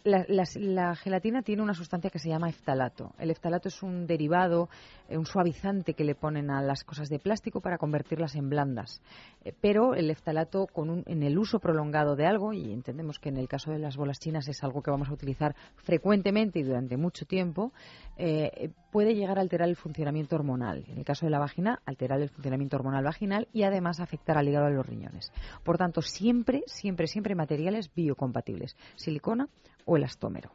La, 0.06 0.22
la- 0.28 0.44
la 0.56 0.94
gelatina 0.96 1.40
tiene 1.40 1.62
una 1.62 1.72
sustancia 1.72 2.10
que 2.10 2.18
se 2.18 2.28
llama 2.28 2.50
eftalato. 2.50 3.14
El 3.18 3.30
eftalato 3.30 3.68
es 3.68 3.82
un 3.82 4.06
derivado, 4.06 4.68
eh, 5.08 5.16
un 5.16 5.24
suavizante 5.24 5.94
que 5.94 6.04
le 6.04 6.14
ponen 6.14 6.50
a 6.50 6.60
las 6.60 6.84
cosas 6.84 7.08
de 7.08 7.18
plástico 7.18 7.62
para 7.62 7.78
convertirlas 7.78 8.34
en 8.34 8.50
blandas. 8.50 9.00
Eh, 9.46 9.54
pero 9.62 9.94
el 9.94 10.10
eftalato, 10.10 10.66
con 10.66 10.90
un- 10.90 11.04
en 11.06 11.22
el 11.22 11.38
uso 11.38 11.58
prolongado 11.58 12.16
de 12.16 12.26
algo, 12.26 12.52
y 12.52 12.70
entendemos 12.70 13.18
que 13.18 13.30
en 13.30 13.38
el 13.38 13.48
caso 13.48 13.70
de 13.70 13.78
las 13.78 13.96
bolas 13.96 14.18
chinas 14.20 14.46
es 14.46 14.62
algo 14.62 14.82
que 14.82 14.90
vamos 14.90 15.08
a 15.08 15.14
utilizar 15.14 15.54
frecuentemente 15.76 16.58
y 16.58 16.64
durante 16.64 16.98
mucho 16.98 17.24
tiempo, 17.24 17.72
eh, 18.18 18.72
puede 18.94 19.16
llegar 19.16 19.38
a 19.38 19.40
alterar 19.40 19.68
el 19.68 19.74
funcionamiento 19.74 20.36
hormonal. 20.36 20.84
En 20.86 20.98
el 20.98 21.04
caso 21.04 21.26
de 21.26 21.30
la 21.30 21.40
vagina, 21.40 21.80
alterar 21.84 22.20
el 22.20 22.28
funcionamiento 22.28 22.76
hormonal 22.76 23.02
vaginal 23.02 23.48
y 23.52 23.64
además 23.64 23.98
afectar 23.98 24.38
al 24.38 24.48
hígado 24.48 24.70
y 24.70 24.74
los 24.74 24.86
riñones. 24.86 25.32
Por 25.64 25.78
tanto, 25.78 26.00
siempre, 26.00 26.62
siempre, 26.66 27.08
siempre 27.08 27.34
materiales 27.34 27.92
biocompatibles, 27.92 28.76
silicona 28.94 29.48
o 29.84 29.96
elastómero. 29.96 30.52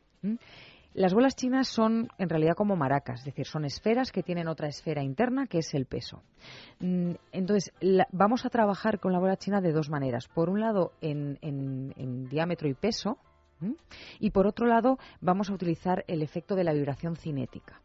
Las 0.93 1.13
bolas 1.13 1.35
chinas 1.35 1.67
son 1.67 2.07
en 2.17 2.29
realidad 2.29 2.55
como 2.55 2.77
maracas, 2.77 3.19
es 3.19 3.25
decir, 3.25 3.45
son 3.45 3.65
esferas 3.65 4.13
que 4.13 4.23
tienen 4.23 4.47
otra 4.47 4.69
esfera 4.69 5.03
interna 5.03 5.45
que 5.45 5.57
es 5.57 5.73
el 5.73 5.85
peso. 5.85 6.23
Mm, 6.79 7.15
Entonces, 7.33 7.73
vamos 8.13 8.45
a 8.45 8.49
trabajar 8.49 9.01
con 9.01 9.11
la 9.11 9.19
bola 9.19 9.35
china 9.35 9.59
de 9.59 9.73
dos 9.73 9.89
maneras. 9.89 10.29
Por 10.29 10.49
un 10.49 10.61
lado, 10.61 10.93
en, 11.01 12.29
diámetro 12.29 12.69
y 12.69 12.73
peso, 12.73 13.17
y 14.17 14.29
por 14.29 14.47
otro 14.47 14.65
lado, 14.65 14.97
vamos 15.19 15.49
a 15.49 15.53
utilizar 15.53 16.05
el 16.07 16.21
efecto 16.21 16.55
de 16.55 16.63
la 16.63 16.71
vibración 16.71 17.17
cinética. 17.17 17.81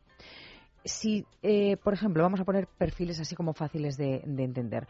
Si, 0.85 1.25
eh, 1.43 1.79
por 1.79 1.95
ejemplo, 1.95 2.23
vamos 2.23 2.41
a 2.41 2.45
poner 2.45 2.67
perfiles 2.67 3.19
así 3.19 3.35
como 3.35 3.55
fáciles 3.55 3.97
de, 3.97 4.23
de 4.27 4.45
entender. 4.45 4.87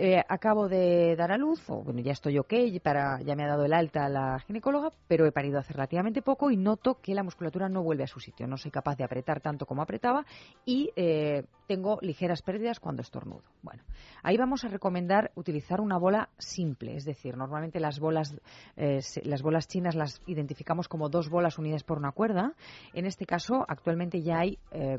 Eh, 0.00 0.22
acabo 0.28 0.68
de 0.68 1.16
dar 1.16 1.32
a 1.32 1.38
luz, 1.38 1.58
o 1.68 1.82
bueno, 1.82 2.00
ya 2.00 2.12
estoy 2.12 2.38
ok, 2.38 2.52
para, 2.82 3.20
ya 3.22 3.34
me 3.34 3.42
ha 3.44 3.48
dado 3.48 3.64
el 3.64 3.72
alta 3.72 4.08
la 4.08 4.38
ginecóloga, 4.46 4.92
pero 5.08 5.26
he 5.26 5.32
parido 5.32 5.58
hace 5.58 5.72
relativamente 5.72 6.22
poco 6.22 6.50
y 6.52 6.56
noto 6.56 7.00
que 7.02 7.14
la 7.14 7.24
musculatura 7.24 7.68
no 7.68 7.82
vuelve 7.82 8.04
a 8.04 8.06
su 8.06 8.20
sitio. 8.20 8.46
No 8.46 8.56
soy 8.58 8.70
capaz 8.70 8.96
de 8.96 9.02
apretar 9.04 9.40
tanto 9.40 9.66
como 9.66 9.82
apretaba 9.82 10.24
y 10.64 10.90
eh, 10.94 11.42
tengo 11.66 11.98
ligeras 12.00 12.42
pérdidas 12.42 12.78
cuando 12.78 13.02
estornudo. 13.02 13.42
Bueno, 13.62 13.82
ahí 14.22 14.36
vamos 14.36 14.64
a 14.64 14.68
recomendar 14.68 15.32
utilizar 15.34 15.80
una 15.80 15.98
bola 15.98 16.28
simple, 16.38 16.94
es 16.94 17.04
decir, 17.04 17.36
normalmente 17.36 17.80
las 17.80 17.98
bolas, 17.98 18.36
eh, 18.76 19.02
se- 19.02 19.24
las 19.24 19.42
bolas 19.42 19.66
chinas 19.66 19.96
las 19.96 20.20
identificamos 20.26 20.86
como 20.86 21.08
dos 21.08 21.28
bolas 21.28 21.58
unidas 21.58 21.82
por 21.82 21.98
una 21.98 22.12
cuerda. 22.12 22.52
En 22.92 23.04
este 23.04 23.26
caso, 23.26 23.64
actualmente 23.66 24.22
ya 24.22 24.38
hay 24.38 24.58
eh, 24.70 24.98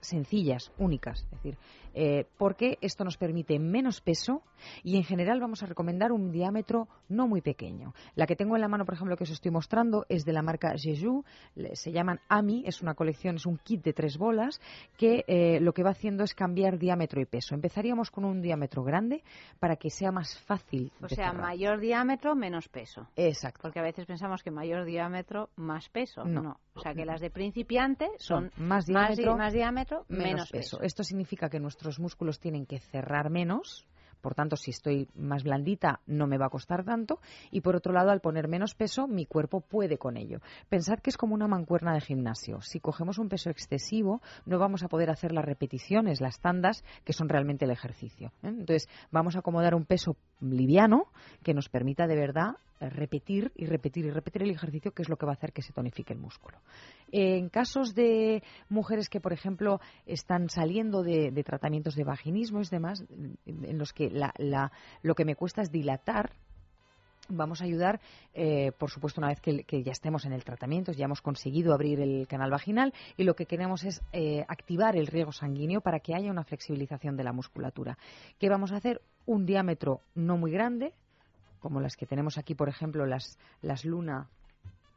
sencillas, 0.00 0.72
únicas, 0.78 1.22
es 1.24 1.30
decir, 1.30 1.58
eh, 1.94 2.26
porque 2.38 2.76
esto 2.80 3.04
nos 3.04 3.16
permite 3.16 3.58
menos 3.58 4.00
peso 4.00 4.42
y 4.82 4.96
en 4.96 5.04
general 5.04 5.40
vamos 5.40 5.62
a 5.62 5.66
recomendar 5.66 6.10
un 6.10 6.32
diámetro 6.32 6.88
no 7.08 7.28
muy 7.28 7.40
pequeño. 7.40 7.94
La 8.16 8.26
que 8.26 8.34
tengo 8.34 8.56
en 8.56 8.62
la 8.62 8.68
mano, 8.68 8.84
por 8.84 8.94
ejemplo, 8.94 9.16
que 9.16 9.24
os 9.24 9.30
estoy 9.30 9.52
mostrando 9.52 10.04
es 10.08 10.24
de 10.24 10.32
la 10.32 10.42
marca 10.42 10.74
Jeju, 10.76 11.24
se 11.74 11.92
llaman 11.92 12.20
AMI, 12.28 12.64
es 12.66 12.82
una 12.82 12.94
colección, 12.94 13.36
es 13.36 13.46
un 13.46 13.58
kit 13.58 13.84
de 13.84 13.92
tres 13.92 14.18
bolas 14.18 14.60
que 14.96 15.24
eh, 15.28 15.60
lo 15.60 15.72
que 15.72 15.84
va 15.84 15.90
haciendo 15.90 16.24
es 16.24 16.34
cambiar 16.34 16.78
diámetro 16.78 17.20
y 17.20 17.26
peso. 17.26 17.54
Empezaríamos 17.54 18.10
con 18.10 18.24
un 18.24 18.42
diámetro 18.42 18.82
grande 18.82 19.22
para 19.60 19.76
que 19.76 19.90
sea 19.90 20.10
más 20.10 20.38
fácil. 20.40 20.90
O 21.00 21.08
sea, 21.08 21.30
cerrar. 21.30 21.42
mayor 21.42 21.78
diámetro, 21.78 22.34
menos 22.34 22.68
peso. 22.68 23.06
Exacto. 23.14 23.60
Porque 23.62 23.78
a 23.78 23.82
veces 23.82 24.04
pensamos 24.06 24.42
que 24.42 24.50
mayor 24.50 24.84
diámetro, 24.84 25.50
más 25.56 25.88
peso. 25.90 26.24
No. 26.24 26.58
O 26.74 26.80
sea, 26.80 26.92
que 26.92 27.04
las 27.04 27.20
de 27.20 27.30
principiante 27.30 28.08
son, 28.18 28.50
más 28.56 28.86
diámetro, 28.86 29.36
menos, 29.74 30.04
menos 30.08 30.50
peso. 30.50 30.80
Esto 30.82 31.04
significa 31.04 31.48
que 31.48 31.60
nuestros 31.60 31.98
músculos 31.98 32.38
tienen 32.38 32.66
que 32.66 32.78
cerrar 32.78 33.30
menos. 33.30 33.86
Por 34.20 34.34
tanto, 34.34 34.56
si 34.56 34.70
estoy 34.70 35.06
más 35.14 35.42
blandita, 35.42 36.00
no 36.06 36.26
me 36.26 36.38
va 36.38 36.46
a 36.46 36.48
costar 36.48 36.82
tanto. 36.82 37.20
Y 37.50 37.60
por 37.60 37.76
otro 37.76 37.92
lado, 37.92 38.10
al 38.10 38.22
poner 38.22 38.48
menos 38.48 38.74
peso, 38.74 39.06
mi 39.06 39.26
cuerpo 39.26 39.60
puede 39.60 39.98
con 39.98 40.16
ello. 40.16 40.40
Pensad 40.70 41.00
que 41.00 41.10
es 41.10 41.18
como 41.18 41.34
una 41.34 41.46
mancuerna 41.46 41.92
de 41.92 42.00
gimnasio. 42.00 42.62
Si 42.62 42.80
cogemos 42.80 43.18
un 43.18 43.28
peso 43.28 43.50
excesivo, 43.50 44.22
no 44.46 44.58
vamos 44.58 44.82
a 44.82 44.88
poder 44.88 45.10
hacer 45.10 45.32
las 45.32 45.44
repeticiones, 45.44 46.22
las 46.22 46.40
tandas, 46.40 46.84
que 47.04 47.12
son 47.12 47.28
realmente 47.28 47.66
el 47.66 47.70
ejercicio. 47.70 48.28
¿eh? 48.42 48.48
Entonces, 48.48 48.88
vamos 49.10 49.36
a 49.36 49.40
acomodar 49.40 49.74
un 49.74 49.84
peso 49.84 50.16
liviano 50.40 51.08
que 51.42 51.52
nos 51.52 51.68
permita 51.68 52.06
de 52.06 52.16
verdad 52.16 52.56
repetir 52.80 53.52
y 53.54 53.66
repetir 53.66 54.04
y 54.04 54.10
repetir 54.10 54.42
el 54.42 54.50
ejercicio, 54.50 54.92
que 54.92 55.02
es 55.02 55.08
lo 55.08 55.16
que 55.16 55.26
va 55.26 55.32
a 55.32 55.36
hacer 55.36 55.52
que 55.52 55.62
se 55.62 55.72
tonifique 55.72 56.12
el 56.12 56.18
músculo. 56.18 56.58
En 57.12 57.48
casos 57.48 57.94
de 57.94 58.42
mujeres 58.68 59.08
que, 59.08 59.20
por 59.20 59.32
ejemplo, 59.32 59.80
están 60.06 60.48
saliendo 60.48 61.02
de, 61.02 61.30
tratamientos 61.44 61.94
de 61.94 62.04
vaginismo 62.04 62.60
y 62.60 62.64
demás, 62.70 63.04
en 63.46 63.78
los 63.78 63.92
que 63.92 64.10
la- 64.10 64.34
la- 64.38 64.72
lo 65.02 65.14
que 65.14 65.24
me 65.24 65.36
cuesta 65.36 65.62
es 65.62 65.70
dilatar, 65.70 66.32
vamos 67.28 67.62
a 67.62 67.64
ayudar, 67.64 68.00
eh, 68.34 68.72
por 68.78 68.90
supuesto, 68.90 69.20
una 69.20 69.28
vez 69.28 69.40
que, 69.40 69.64
que 69.64 69.82
ya 69.82 69.92
estemos 69.92 70.26
en 70.26 70.32
el 70.32 70.44
tratamiento, 70.44 70.92
ya 70.92 71.06
hemos 71.06 71.22
conseguido 71.22 71.72
abrir 71.72 72.00
el 72.00 72.26
canal 72.28 72.50
vaginal 72.50 72.92
y 73.16 73.24
lo 73.24 73.34
que 73.34 73.46
queremos 73.46 73.84
es 73.84 74.02
eh, 74.12 74.44
activar 74.46 74.94
el 74.96 75.06
riego 75.06 75.32
sanguíneo 75.32 75.80
para 75.80 76.00
que 76.00 76.14
haya 76.14 76.30
una 76.30 76.44
flexibilización 76.44 77.16
de 77.16 77.24
la 77.24 77.32
musculatura. 77.32 77.96
¿Qué 78.38 78.48
vamos 78.50 78.72
a 78.72 78.76
hacer? 78.76 79.00
Un 79.24 79.46
diámetro 79.46 80.02
no 80.14 80.36
muy 80.36 80.50
grande, 80.50 80.92
como 81.64 81.80
las 81.80 81.96
que 81.96 82.04
tenemos 82.04 82.36
aquí, 82.36 82.54
por 82.54 82.68
ejemplo, 82.68 83.06
las, 83.06 83.38
las 83.62 83.86
Luna 83.86 84.28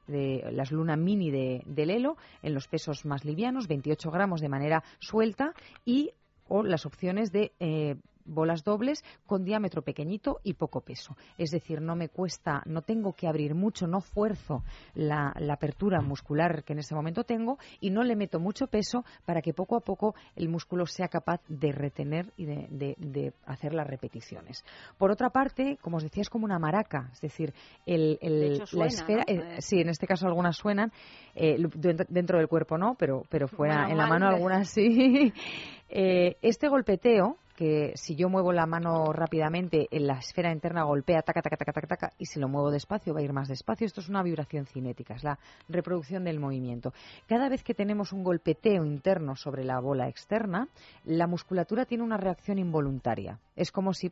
de 0.05 0.49
las 0.51 0.70
Luna 0.70 0.97
Mini 0.97 1.32
de, 1.32 1.63
de 1.65 1.86
Lelo 1.86 2.18
en 2.41 2.53
los 2.53 2.68
pesos 2.68 3.05
más 3.05 3.24
livianos, 3.24 3.70
28 3.70 4.11
gramos 4.11 4.41
de 4.41 4.49
manera 4.49 4.84
suelta 4.99 5.53
y 5.86 6.11
o 6.49 6.63
las 6.63 6.86
opciones 6.86 7.32
de 7.32 7.53
eh, 7.61 7.95
bolas 8.28 8.63
dobles 8.63 9.03
con 9.25 9.43
diámetro 9.43 9.82
pequeñito 9.82 10.39
y 10.43 10.53
poco 10.53 10.82
peso. 10.82 11.15
Es 11.38 11.49
decir, 11.51 11.82
no 11.82 11.95
me 11.95 12.09
cuesta, 12.09 12.61
no 12.65 12.82
tengo 12.82 13.13
que 13.13 13.28
abrir 13.28 13.55
mucho, 13.55 13.88
no 13.88 14.01
fuerzo 14.01 14.63
la, 14.93 15.34
la 15.39 15.53
apertura 15.53 16.01
muscular 16.01 16.63
que 16.63 16.73
en 16.73 16.80
ese 16.80 16.93
momento 16.95 17.23
tengo 17.23 17.57
y 17.80 17.89
no 17.89 18.03
le 18.03 18.15
meto 18.15 18.39
mucho 18.39 18.67
peso 18.67 19.03
para 19.25 19.41
que 19.41 19.53
poco 19.53 19.75
a 19.75 19.82
poco 19.82 20.15
el 20.36 20.49
músculo 20.49 20.86
sea 20.86 21.07
capaz 21.07 21.41
de 21.47 21.71
retener 21.71 22.32
y 22.38 22.45
de, 22.45 22.67
de- 22.69 22.95
de 22.97 23.34
hacer 23.45 23.73
las 23.73 23.88
repeticiones. 23.88 24.63
Por 24.97 25.11
otra 25.11 25.30
parte, 25.30 25.78
como 25.82 25.97
os 25.97 26.03
decía, 26.03 26.21
es 26.21 26.30
como 26.30 26.45
una 26.45 26.59
maraca, 26.59 27.09
es 27.13 27.21
decir, 27.21 27.53
el, 27.86 28.17
el- 28.21 28.39
De 28.39 28.47
hecho, 28.55 28.65
suena, 28.67 28.84
la 28.86 28.88
esfera, 28.88 29.23
¿no? 29.28 29.34
eh, 29.34 29.61
sí, 29.61 29.80
en 29.80 29.89
este 29.89 30.07
caso 30.07 30.28
algunas 30.28 30.55
suenan, 30.57 30.91
eh, 31.36 31.57
dentro, 32.09 32.38
del 32.38 32.47
cuerpo 32.47 32.78
no, 32.78 32.95
pero, 32.95 33.23
pero 33.30 33.47
fuera 33.57 33.75
Bueno, 33.78 33.91
en 33.91 33.97
la 33.97 34.07
mano 34.07 34.28
algunas 34.28 34.69
sí. 34.69 35.34
Eh, 35.89 36.36
este 36.41 36.67
golpeteo, 36.67 37.38
que 37.58 37.93
si 37.95 38.16
yo 38.16 38.30
muevo 38.30 38.53
la 38.53 38.68
mano 38.68 39.12
rápidamente, 39.12 39.88
en 39.89 40.05
la 40.05 40.20
esfera 40.20 40.51
interna 40.51 40.84
golpea, 40.84 41.24
taca, 41.24 41.41
taca, 41.41 41.58
taca, 41.58 41.74
taca, 41.74 41.88
taca, 41.88 42.14
y 42.20 42.28
si 42.28 42.39
lo 42.39 42.47
muevo 42.47 42.70
despacio 42.70 43.16
va 43.16 43.20
a 43.20 43.24
ir 43.24 43.34
más 43.34 43.47
despacio. 43.47 43.88
Esto 43.88 43.99
es 43.99 44.10
una 44.10 44.22
vibración 44.22 44.68
cinética, 44.68 45.16
es 45.16 45.24
la 45.24 45.39
reproducción 45.68 46.24
del 46.24 46.39
movimiento. 46.39 46.93
Cada 47.26 47.49
vez 47.49 47.64
que 47.64 47.74
tenemos 47.74 48.14
un 48.14 48.24
golpeteo 48.24 48.86
interno 48.86 49.36
sobre 49.36 49.64
la 49.64 49.80
bola 49.80 50.08
externa, 50.08 50.70
la 51.03 51.26
musculatura 51.26 51.86
tiene 51.86 52.03
una 52.03 52.18
reacción 52.18 52.60
involuntaria. 52.60 53.39
Es 53.55 53.72
como 53.72 53.95
si, 53.95 54.12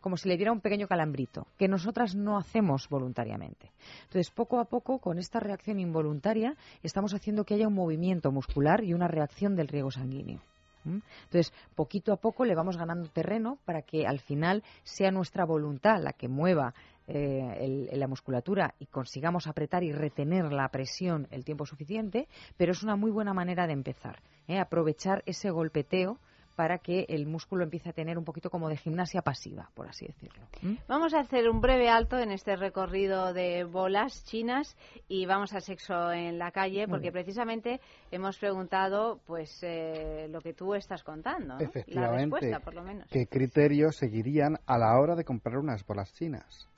como 0.00 0.16
si 0.16 0.30
le 0.30 0.38
diera 0.38 0.52
un 0.52 0.62
pequeño 0.62 0.88
calambrito, 0.88 1.46
que 1.58 1.68
nosotras 1.68 2.14
no 2.14 2.38
hacemos 2.38 2.88
voluntariamente. 2.88 3.72
Entonces, 4.04 4.30
poco 4.30 4.58
a 4.58 4.64
poco, 4.64 5.00
con 5.00 5.18
esta 5.18 5.38
reacción 5.38 5.78
involuntaria, 5.80 6.56
estamos 6.82 7.12
haciendo 7.12 7.44
que 7.44 7.52
haya 7.52 7.68
un 7.68 7.74
movimiento 7.74 8.32
muscular 8.32 8.82
y 8.82 8.94
una 8.94 9.06
reacción 9.06 9.54
del 9.54 9.68
riego 9.68 9.90
sanguíneo. 9.90 10.40
Entonces, 10.86 11.52
poquito 11.74 12.12
a 12.12 12.16
poco 12.16 12.44
le 12.44 12.54
vamos 12.54 12.76
ganando 12.76 13.08
terreno 13.08 13.58
para 13.64 13.82
que 13.82 14.06
al 14.06 14.20
final 14.20 14.62
sea 14.84 15.10
nuestra 15.10 15.44
voluntad 15.44 16.00
la 16.02 16.12
que 16.12 16.28
mueva 16.28 16.74
eh, 17.08 17.86
el- 17.90 18.00
la 18.00 18.08
musculatura 18.08 18.74
y 18.80 18.86
consigamos 18.86 19.46
apretar 19.46 19.84
y 19.84 19.92
retener 19.92 20.52
la 20.52 20.68
presión 20.70 21.28
el 21.30 21.44
tiempo 21.44 21.64
suficiente, 21.64 22.26
pero 22.56 22.72
es 22.72 22.82
una 22.82 22.96
muy 22.96 23.12
buena 23.12 23.32
manera 23.32 23.66
de 23.68 23.74
empezar, 23.74 24.20
¿eh? 24.48 24.58
aprovechar 24.58 25.22
ese 25.26 25.50
golpeteo 25.50 26.18
para 26.56 26.78
que 26.78 27.04
el 27.08 27.26
músculo 27.26 27.62
empiece 27.62 27.90
a 27.90 27.92
tener 27.92 28.18
un 28.18 28.24
poquito 28.24 28.50
como 28.50 28.68
de 28.68 28.76
gimnasia 28.76 29.22
pasiva, 29.22 29.70
por 29.74 29.88
así 29.88 30.06
decirlo. 30.06 30.42
¿Mm? 30.62 30.74
Vamos 30.88 31.14
a 31.14 31.20
hacer 31.20 31.48
un 31.48 31.60
breve 31.60 31.88
alto 31.88 32.18
en 32.18 32.32
este 32.32 32.56
recorrido 32.56 33.32
de 33.32 33.64
bolas 33.64 34.24
chinas 34.24 34.76
y 35.06 35.26
vamos 35.26 35.52
a 35.52 35.60
sexo 35.60 36.10
en 36.12 36.38
la 36.38 36.50
calle 36.50 36.88
porque 36.88 37.12
precisamente 37.12 37.80
hemos 38.10 38.38
preguntado 38.38 39.20
pues 39.26 39.62
eh, 39.62 40.26
lo 40.30 40.40
que 40.40 40.54
tú 40.54 40.74
estás 40.74 41.04
contando, 41.04 41.54
¿no? 41.54 41.58
la 41.58 41.64
Efectivamente. 41.64 42.36
respuesta 42.36 42.60
por 42.60 42.74
lo 42.74 42.82
menos. 42.82 43.08
¿Qué 43.10 43.26
criterios 43.26 43.96
seguirían 43.96 44.58
a 44.66 44.78
la 44.78 44.98
hora 44.98 45.14
de 45.14 45.24
comprar 45.24 45.58
unas 45.58 45.84
bolas 45.84 46.12
chinas? 46.14 46.68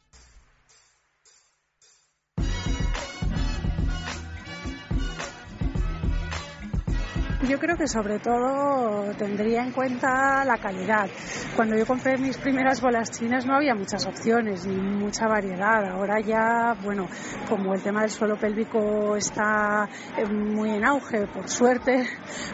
Yo 7.49 7.59
creo 7.59 7.79
que 7.79 7.89
sobre 7.89 8.19
todo 8.19 9.11
tendría 9.17 9.63
en 9.63 9.73
cuenta 9.73 10.45
la 10.45 10.59
calidad. 10.59 11.09
Cuando 11.57 11.79
yo 11.79 11.87
compré 11.87 12.19
mis 12.19 12.37
primeras 12.37 12.83
bolas 12.83 13.11
chinas 13.11 13.47
no 13.47 13.55
había 13.55 13.75
muchas 13.75 14.07
opciones 14.07 14.67
ni 14.67 14.77
mucha 14.77 15.27
variedad. 15.27 15.83
Ahora 15.91 16.21
ya, 16.21 16.75
bueno, 16.83 17.07
como 17.49 17.73
el 17.73 17.83
tema 17.83 18.03
del 18.03 18.11
suelo 18.11 18.37
pélvico 18.37 19.17
está 19.17 19.89
eh, 20.19 20.27
muy 20.27 20.73
en 20.73 20.85
auge, 20.85 21.27
por 21.27 21.49
suerte, 21.49 22.05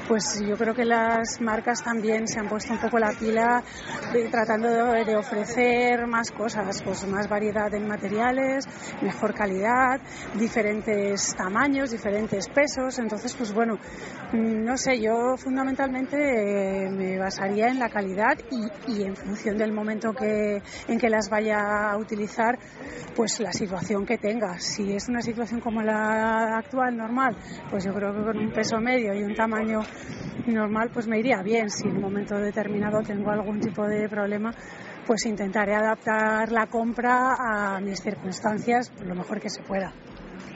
pues 0.07 0.41
yo 0.47 0.57
creo 0.57 0.75
que 0.75 0.85
las 0.85 1.41
marcas 1.41 1.83
también 1.83 2.29
se 2.29 2.39
han 2.39 2.49
puesto 2.49 2.73
un 2.73 2.79
poco 2.79 2.99
la 3.01 3.11
pila 3.19 3.65
tratando 4.31 4.69
de, 4.69 5.05
de 5.05 5.17
ofrecer 5.17 6.07
más 6.07 6.31
cosas, 6.31 6.81
pues 6.85 7.05
más 7.09 7.29
variedad 7.29 7.73
en 7.75 7.89
materiales, 7.89 8.65
mejor 9.03 9.35
calidad, 9.35 10.01
diferentes 10.35 11.35
tamaños, 11.35 11.91
diferentes 11.91 12.49
pesos. 12.49 13.01
Entonces, 13.01 13.35
pues 13.35 13.53
bueno, 13.53 13.75
mm, 14.33 14.65
no 14.65 14.77
sé, 14.77 14.84
yo 14.93 15.37
fundamentalmente 15.37 16.17
eh, 16.17 16.91
me 16.91 17.19
basaría 17.19 17.69
en 17.69 17.79
la 17.79 17.89
calidad 17.89 18.37
y, 18.87 19.03
en 19.03 19.17
función 19.17 19.57
del 19.57 19.73
momento 19.73 20.13
en 20.21 20.99
que 20.99 21.09
las 21.09 21.31
vaya 21.31 21.91
a 21.91 21.97
utilizar, 21.97 22.59
pues 23.17 23.41
la 23.41 23.53
situación 23.53 24.05
que 24.05 24.19
tenga. 24.19 24.59
Si 24.59 24.93
es 24.93 25.09
una 25.09 25.23
situación 25.23 25.61
como 25.61 25.81
la 25.81 26.59
actual, 26.59 26.97
normal, 26.97 27.37
pues 27.71 27.85
yo 27.85 27.95
creo 27.95 28.13
que 28.13 28.25
con 28.25 28.39
un 28.39 28.53
peso 28.53 28.79
medio 28.79 29.15
y 29.15 29.23
un 29.23 29.35
tamaño 29.35 29.81
normal, 30.47 30.91
pues 30.93 31.07
me 31.07 31.19
iría 31.19 31.43
bien. 31.43 31.71
Si 31.71 31.89
en 31.89 31.97
un 31.97 32.03
momento 32.03 32.37
determinado 32.37 33.01
tengo 33.03 33.31
algún 33.31 33.61
tipo 33.61 33.87
de 33.87 34.09
problema, 34.09 34.53
pues 35.07 35.25
intentaré 35.25 35.75
adaptar 35.75 36.53
la 36.53 36.67
compra 36.67 37.35
a 37.39 37.81
mis 37.81 38.03
circunstancias 38.03 38.93
lo 39.03 39.15
mejor 39.15 39.41
que 39.41 39.49
se 39.49 39.63
pueda. 39.63 39.93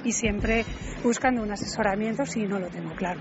Y 0.05 0.13
siempre 0.13 0.65
buscando 1.03 1.43
un 1.43 1.51
asesoramiento 1.51 2.27
si 2.27 2.47
no 2.47 2.59
lo 2.59 2.69
tengo 2.69 2.95
claro. 2.95 3.21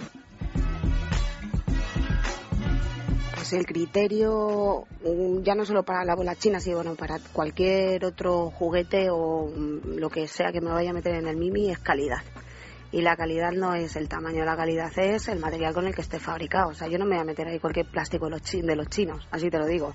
Pues 3.36 3.54
el 3.54 3.66
criterio, 3.66 4.86
mm, 5.04 5.42
ya 5.42 5.56
no 5.56 5.64
solo 5.64 5.84
para 5.84 6.04
la 6.04 6.16
bola 6.16 6.36
china, 6.36 6.60
sino 6.60 6.96
para 6.96 7.20
cualquier 7.32 8.04
otro 8.04 8.50
juguete 8.52 9.10
o 9.10 9.48
mm, 9.48 9.98
lo 10.00 10.10
que 10.10 10.28
sea 10.28 10.52
que 10.52 10.60
me 10.60 10.70
vaya 10.70 10.90
a 10.90 10.94
meter 10.94 11.16
en 11.16 11.28
el 11.28 11.38
Mimi 11.38 11.72
es 11.72 11.80
calidad. 11.80 12.20
Y 12.92 13.02
la 13.02 13.16
calidad 13.16 13.52
no 13.52 13.74
es 13.74 13.96
el 13.96 14.10
tamaño, 14.10 14.44
la 14.44 14.56
calidad 14.56 14.92
es 14.98 15.28
el 15.28 15.40
material 15.40 15.74
con 15.74 15.88
el 15.88 15.94
que 15.96 16.02
esté 16.02 16.20
fabricado. 16.20 16.70
O 16.70 16.74
sea, 16.74 16.88
yo 16.88 16.98
no 16.98 17.06
me 17.06 17.16
voy 17.16 17.22
a 17.22 17.26
meter 17.26 17.48
ahí 17.48 17.60
cualquier 17.60 17.86
plástico 17.86 18.26
de 18.26 18.76
los, 18.76 18.90
chinos, 18.90 19.28
así 19.32 19.50
te 19.50 19.60
lo 19.60 19.66
digo. 19.66 19.94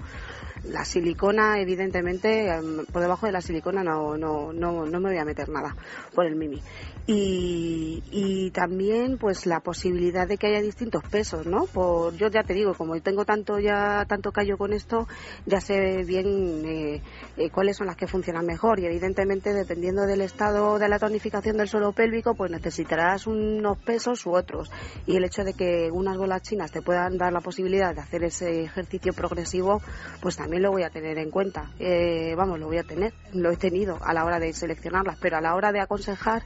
La 0.64 0.84
silicona, 0.84 1.58
evidentemente, 1.58 2.48
em, 2.48 2.86
por 2.86 3.02
debajo 3.02 3.26
de 3.26 3.32
la 3.32 3.40
silicona 3.40 3.82
no, 3.82 4.16
no, 4.16 4.52
no, 4.52 4.86
no 4.86 5.00
me 5.00 5.10
voy 5.10 5.18
a 5.18 5.24
meter 5.24 5.48
nada 5.48 5.74
por 6.14 6.26
el 6.26 6.36
Mimi. 6.36 6.62
Y, 7.04 8.02
y 8.12 8.50
también 8.52 9.18
pues 9.18 9.44
la 9.46 9.58
posibilidad 9.58 10.28
de 10.28 10.38
que 10.38 10.46
haya 10.46 10.60
distintos 10.60 11.02
pesos, 11.10 11.46
¿no? 11.46 11.66
Por, 11.66 12.14
yo 12.14 12.28
ya 12.28 12.44
te 12.44 12.54
digo, 12.54 12.74
como 12.74 13.00
tengo 13.00 13.24
tanto 13.24 13.58
ya 13.58 14.04
tanto 14.06 14.30
callo 14.30 14.56
con 14.56 14.72
esto, 14.72 15.08
ya 15.44 15.60
sé 15.60 16.04
bien 16.04 16.64
eh, 16.64 17.02
eh, 17.36 17.50
cuáles 17.50 17.76
son 17.76 17.88
las 17.88 17.96
que 17.96 18.06
funcionan 18.06 18.46
mejor 18.46 18.78
y 18.78 18.86
evidentemente 18.86 19.52
dependiendo 19.52 20.06
del 20.06 20.20
estado 20.20 20.78
de 20.78 20.88
la 20.88 21.00
tonificación 21.00 21.56
del 21.56 21.68
suelo 21.68 21.92
pélvico, 21.92 22.34
pues 22.34 22.52
necesitarás 22.52 23.26
unos 23.26 23.78
pesos 23.78 24.24
u 24.26 24.34
otros. 24.34 24.70
Y 25.06 25.16
el 25.16 25.24
hecho 25.24 25.42
de 25.42 25.54
que 25.54 25.90
unas 25.90 26.16
bolas 26.16 26.42
chinas 26.42 26.70
te 26.70 26.82
puedan 26.82 27.18
dar 27.18 27.32
la 27.32 27.40
posibilidad 27.40 27.94
de 27.94 28.00
hacer 28.00 28.22
ese 28.22 28.62
ejercicio 28.62 29.12
progresivo, 29.12 29.82
pues 30.20 30.36
también 30.36 30.62
lo 30.62 30.70
voy 30.70 30.84
a 30.84 30.90
tener 30.90 31.18
en 31.18 31.30
cuenta. 31.30 31.70
Eh, 31.80 32.34
vamos, 32.36 32.60
lo 32.60 32.66
voy 32.66 32.78
a 32.78 32.84
tener, 32.84 33.12
lo 33.32 33.50
he 33.50 33.56
tenido 33.56 33.98
a 34.02 34.14
la 34.14 34.24
hora 34.24 34.38
de 34.38 34.52
seleccionarlas, 34.52 35.18
pero 35.20 35.38
a 35.38 35.40
la 35.40 35.56
hora 35.56 35.72
de 35.72 35.80
aconsejar 35.80 36.42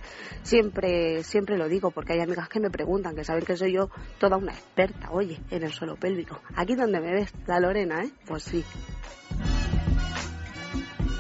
siempre 0.47 1.23
siempre 1.25 1.59
lo 1.59 1.69
digo 1.69 1.91
porque 1.91 2.15
hay 2.15 2.21
amigas 2.21 2.49
que 2.49 2.61
me 2.61 2.71
preguntan, 2.71 3.15
que 3.15 3.25
saben 3.25 3.45
que 3.45 3.57
soy 3.57 3.73
yo 3.73 3.91
toda 4.19 4.37
una 4.37 4.53
experta, 4.53 5.11
oye, 5.11 5.41
en 5.51 5.65
el 5.65 5.73
suelo 5.73 5.97
pélvico. 5.97 6.41
Aquí 6.55 6.75
donde 6.75 7.01
me 7.01 7.13
ves, 7.13 7.35
la 7.47 7.61
Lorena, 7.61 8.03
¿eh? 8.05 8.11
Pues 8.27 8.45
sí. 8.45 8.65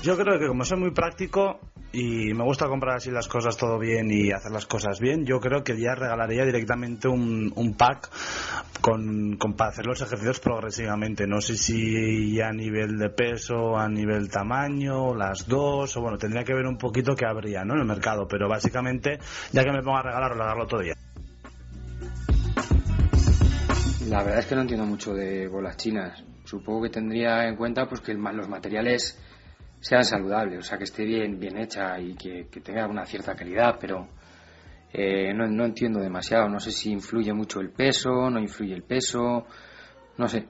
Yo 0.02 0.16
creo 0.16 0.38
que 0.38 0.46
como 0.46 0.64
soy 0.64 0.78
muy 0.78 0.92
práctico 0.92 1.58
y 1.92 2.34
me 2.34 2.44
gusta 2.44 2.66
comprar 2.68 2.96
así 2.96 3.10
las 3.10 3.26
cosas 3.28 3.56
todo 3.56 3.78
bien 3.78 4.10
y 4.10 4.30
hacer 4.30 4.50
las 4.52 4.66
cosas 4.66 5.00
bien, 5.00 5.24
yo 5.24 5.40
creo 5.40 5.64
que 5.64 5.78
ya 5.80 5.94
regalaría 5.94 6.44
directamente 6.44 7.08
un, 7.08 7.52
un 7.56 7.74
pack 7.74 8.10
con, 8.80 9.36
con- 9.38 9.54
para 9.54 9.70
hacer 9.70 9.86
los 9.86 10.02
ejercicios 10.02 10.40
progresivamente. 10.40 11.26
No 11.26 11.40
sé 11.40 11.56
si 11.56 12.40
a 12.40 12.52
nivel 12.52 12.98
de 12.98 13.08
peso, 13.08 13.76
a 13.78 13.88
nivel 13.88 14.28
tamaño, 14.30 15.14
las 15.14 15.48
dos, 15.48 15.96
o 15.96 16.00
bueno, 16.02 16.18
tendría 16.18 16.44
que 16.44 16.52
ver 16.54 16.66
un 16.66 16.76
poquito 16.76 17.14
qué 17.16 17.24
habría 17.24 17.64
¿no? 17.64 17.74
en 17.74 17.80
el 17.80 17.86
mercado, 17.86 18.26
pero 18.28 18.48
básicamente 18.48 19.18
ya 19.52 19.64
que 19.64 19.72
me 19.72 19.82
pongo 19.82 19.96
a 19.96 20.02
regalar, 20.02 20.32
regalarlo 20.32 20.66
todo 20.66 20.82
ya. 20.82 20.92
La 24.08 24.22
verdad 24.22 24.38
es 24.40 24.46
que 24.46 24.54
no 24.54 24.60
entiendo 24.60 24.86
mucho 24.86 25.14
de 25.14 25.48
bolas 25.48 25.76
chinas. 25.78 26.22
Supongo 26.44 26.82
que 26.82 26.90
tendría 26.90 27.48
en 27.48 27.56
cuenta 27.56 27.88
pues 27.88 28.00
que 28.00 28.14
los 28.14 28.48
materiales 28.48 29.18
sean 29.80 30.04
saludables, 30.04 30.58
o 30.58 30.62
sea, 30.62 30.78
que 30.78 30.84
esté 30.84 31.04
bien, 31.04 31.38
bien 31.38 31.58
hecha 31.58 31.98
y 32.00 32.14
que, 32.14 32.48
que 32.50 32.60
tenga 32.60 32.86
una 32.86 33.04
cierta 33.04 33.34
calidad, 33.34 33.76
pero 33.80 34.08
eh, 34.92 35.32
no, 35.34 35.46
no 35.46 35.64
entiendo 35.64 36.00
demasiado. 36.00 36.48
No 36.48 36.58
sé 36.60 36.72
si 36.72 36.90
influye 36.90 37.32
mucho 37.32 37.60
el 37.60 37.70
peso, 37.70 38.30
no 38.30 38.40
influye 38.40 38.74
el 38.74 38.82
peso, 38.82 39.46
no 40.16 40.28
sé. 40.28 40.46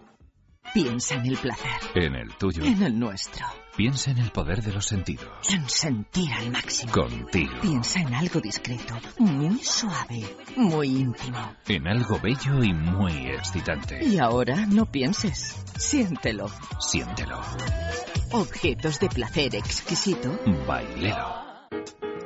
Piensa 0.74 1.14
en 1.16 1.26
el 1.26 1.36
placer, 1.36 1.70
En 1.94 2.14
el 2.16 2.34
tuyo. 2.36 2.64
en 2.64 2.82
el 2.82 2.98
nuestro, 2.98 3.46
Piensa 3.76 4.10
en 4.10 4.18
el 4.18 4.30
poder 4.30 4.62
de 4.62 4.72
los 4.72 4.86
sentidos. 4.86 5.26
en 5.50 5.68
sentir 5.68 6.32
al 6.32 6.50
máximo. 6.50 6.92
Contigo. 6.92 7.52
Piensa 7.60 8.00
en 8.00 8.14
algo 8.14 8.40
discreto, 8.40 8.94
muy 9.18 9.58
suave, 9.62 10.24
muy 10.56 10.88
íntimo. 10.88 11.54
En 11.68 11.86
algo 11.86 12.18
bello 12.18 12.62
y 12.64 12.72
muy 12.72 13.28
excitante. 13.28 14.02
Y 14.02 14.18
ahora 14.18 14.64
no 14.64 14.86
pienses, 14.86 15.62
siéntelo. 15.76 16.50
Siéntelo. 16.80 17.38
Objetos 18.32 18.98
de 18.98 19.08
placer 19.10 19.54
exquisito. 19.54 20.30
Bailelo. 20.66 21.46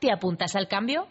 ¿te 0.00 0.10
apuntas 0.10 0.54
al 0.56 0.68
cambio? 0.68 1.06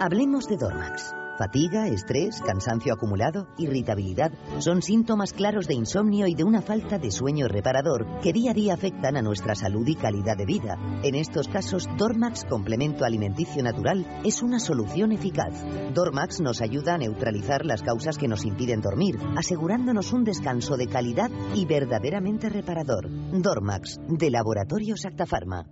Hablemos 0.00 0.46
de 0.46 0.56
Dormax. 0.56 1.14
Fatiga, 1.38 1.88
estrés, 1.88 2.40
cansancio 2.42 2.92
acumulado, 2.92 3.48
irritabilidad 3.56 4.30
son 4.58 4.82
síntomas 4.82 5.32
claros 5.32 5.66
de 5.66 5.74
insomnio 5.74 6.26
y 6.26 6.34
de 6.34 6.44
una 6.44 6.60
falta 6.60 6.98
de 6.98 7.10
sueño 7.10 7.48
reparador 7.48 8.06
que 8.20 8.32
día 8.32 8.50
a 8.50 8.54
día 8.54 8.74
afectan 8.74 9.16
a 9.16 9.22
nuestra 9.22 9.54
salud 9.54 9.86
y 9.88 9.94
calidad 9.94 10.36
de 10.36 10.44
vida. 10.44 10.78
En 11.02 11.14
estos 11.14 11.48
casos, 11.48 11.88
Dormax 11.96 12.44
Complemento 12.44 13.04
Alimenticio 13.04 13.62
Natural 13.62 14.06
es 14.24 14.42
una 14.42 14.60
solución 14.60 15.12
eficaz. 15.12 15.64
Dormax 15.94 16.40
nos 16.40 16.60
ayuda 16.60 16.94
a 16.94 16.98
neutralizar 16.98 17.64
las 17.64 17.82
causas 17.82 18.18
que 18.18 18.28
nos 18.28 18.44
impiden 18.44 18.82
dormir, 18.82 19.18
asegurándonos 19.36 20.12
un 20.12 20.24
descanso 20.24 20.76
de 20.76 20.86
calidad 20.86 21.30
y 21.54 21.64
verdaderamente 21.64 22.50
reparador. 22.50 23.08
Dormax, 23.08 23.98
de 24.06 24.30
Laboratorios 24.30 25.06
Actafarma. 25.06 25.66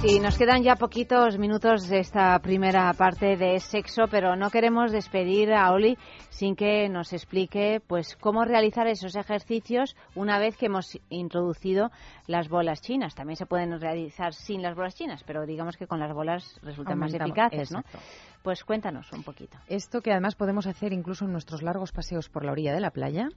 Sí, 0.00 0.20
nos 0.20 0.38
quedan 0.38 0.62
ya 0.62 0.76
poquitos 0.76 1.38
minutos 1.38 1.88
de 1.88 1.98
esta 1.98 2.38
primera 2.38 2.92
parte 2.92 3.36
de 3.36 3.58
sexo, 3.58 4.04
pero 4.08 4.36
no 4.36 4.48
queremos 4.48 4.92
despedir 4.92 5.52
a 5.52 5.72
Oli 5.72 5.98
sin 6.30 6.54
que 6.54 6.88
nos 6.88 7.12
explique 7.12 7.82
pues 7.84 8.14
cómo 8.14 8.44
realizar 8.44 8.86
esos 8.86 9.16
ejercicios 9.16 9.96
una 10.14 10.38
vez 10.38 10.56
que 10.56 10.66
hemos 10.66 10.96
introducido 11.10 11.90
las 12.28 12.48
bolas 12.48 12.80
chinas. 12.80 13.16
También 13.16 13.36
se 13.36 13.46
pueden 13.46 13.80
realizar 13.80 14.34
sin 14.34 14.62
las 14.62 14.76
bolas 14.76 14.94
chinas, 14.94 15.24
pero 15.26 15.44
digamos 15.46 15.76
que 15.76 15.88
con 15.88 15.98
las 15.98 16.14
bolas 16.14 16.60
resultan 16.62 16.96
más 16.96 17.12
eficaces, 17.12 17.72
¿no? 17.72 17.80
exacto. 17.80 17.98
Pues 18.42 18.64
cuéntanos 18.64 19.12
un 19.12 19.22
poquito. 19.24 19.58
Esto 19.66 20.00
que 20.00 20.10
además 20.12 20.34
podemos 20.34 20.66
hacer 20.66 20.92
incluso 20.92 21.24
en 21.26 21.32
nuestros 21.32 21.62
largos 21.62 21.92
paseos 21.92 22.28
por 22.28 22.44
la 22.44 22.52
orilla 22.52 22.72
de 22.72 22.80
la 22.80 22.90
playa, 22.90 23.28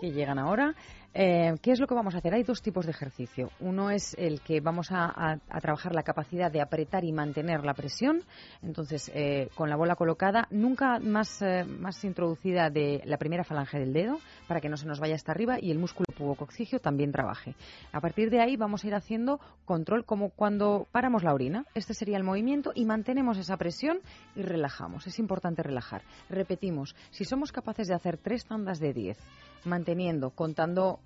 que 0.00 0.10
llegan 0.12 0.38
ahora. 0.38 0.74
Eh, 1.12 1.54
¿Qué 1.60 1.70
es 1.72 1.80
lo 1.80 1.86
que 1.86 1.94
vamos 1.94 2.14
a 2.14 2.18
hacer? 2.18 2.34
Hay 2.34 2.42
dos 2.44 2.62
tipos 2.62 2.86
de 2.86 2.92
ejercicio. 2.92 3.50
Uno 3.60 3.90
es 3.90 4.14
el 4.18 4.40
que 4.40 4.60
vamos 4.60 4.90
a, 4.90 5.04
a- 5.06 5.38
a 5.50 5.60
trabajar 5.60 5.94
la 5.94 6.02
capacidad 6.02 6.50
de 6.50 6.60
apretar 6.60 7.04
y 7.04 7.12
mantener 7.12 7.64
la 7.64 7.74
presión. 7.74 8.22
Entonces, 8.62 9.10
eh, 9.14 9.48
con 9.54 9.68
la 9.68 9.76
bola 9.76 9.96
colocada, 9.96 10.46
nunca 10.50 10.98
más, 10.98 11.42
eh, 11.42 11.64
más 11.64 12.02
introducida 12.04 12.70
de 12.70 13.02
la 13.04 13.18
primera 13.18 13.44
falange 13.44 13.78
del 13.78 13.92
dedo, 13.92 14.18
para 14.48 14.60
que 14.60 14.68
no 14.68 14.76
se 14.76 14.86
nos 14.86 14.98
vaya 14.98 15.14
hasta 15.14 15.32
arriba 15.32 15.58
y 15.60 15.70
el 15.70 15.78
músculo 15.78 16.06
pubococcigio 16.16 16.80
también 16.80 17.12
trabaje. 17.12 17.54
A 17.92 18.00
partir 18.00 18.30
de 18.30 18.40
ahí 18.40 18.56
vamos 18.56 18.84
a 18.84 18.86
ir 18.86 18.94
haciendo 18.94 19.40
control 19.66 20.04
como 20.04 20.30
cuando 20.30 20.86
paramos 20.90 21.22
la 21.22 21.34
orina. 21.34 21.64
Este 21.74 21.92
sería 21.94 22.16
el 22.16 22.24
movimiento 22.24 22.72
y 22.74 22.86
mantenemos 22.86 23.36
esa 23.38 23.56
presión 23.56 23.98
y 24.34 24.42
relajamos. 24.44 25.06
Es 25.06 25.18
importante 25.18 25.62
relajar. 25.62 26.02
Repetimos, 26.28 26.94
si 27.10 27.24
somos 27.24 27.52
capaces 27.52 27.88
de 27.88 27.94
hacer 27.94 28.18
tres 28.18 28.44
tandas 28.46 28.78
de 28.80 28.92
10, 28.92 29.18
manteniendo, 29.64 30.30
contando 30.30 31.00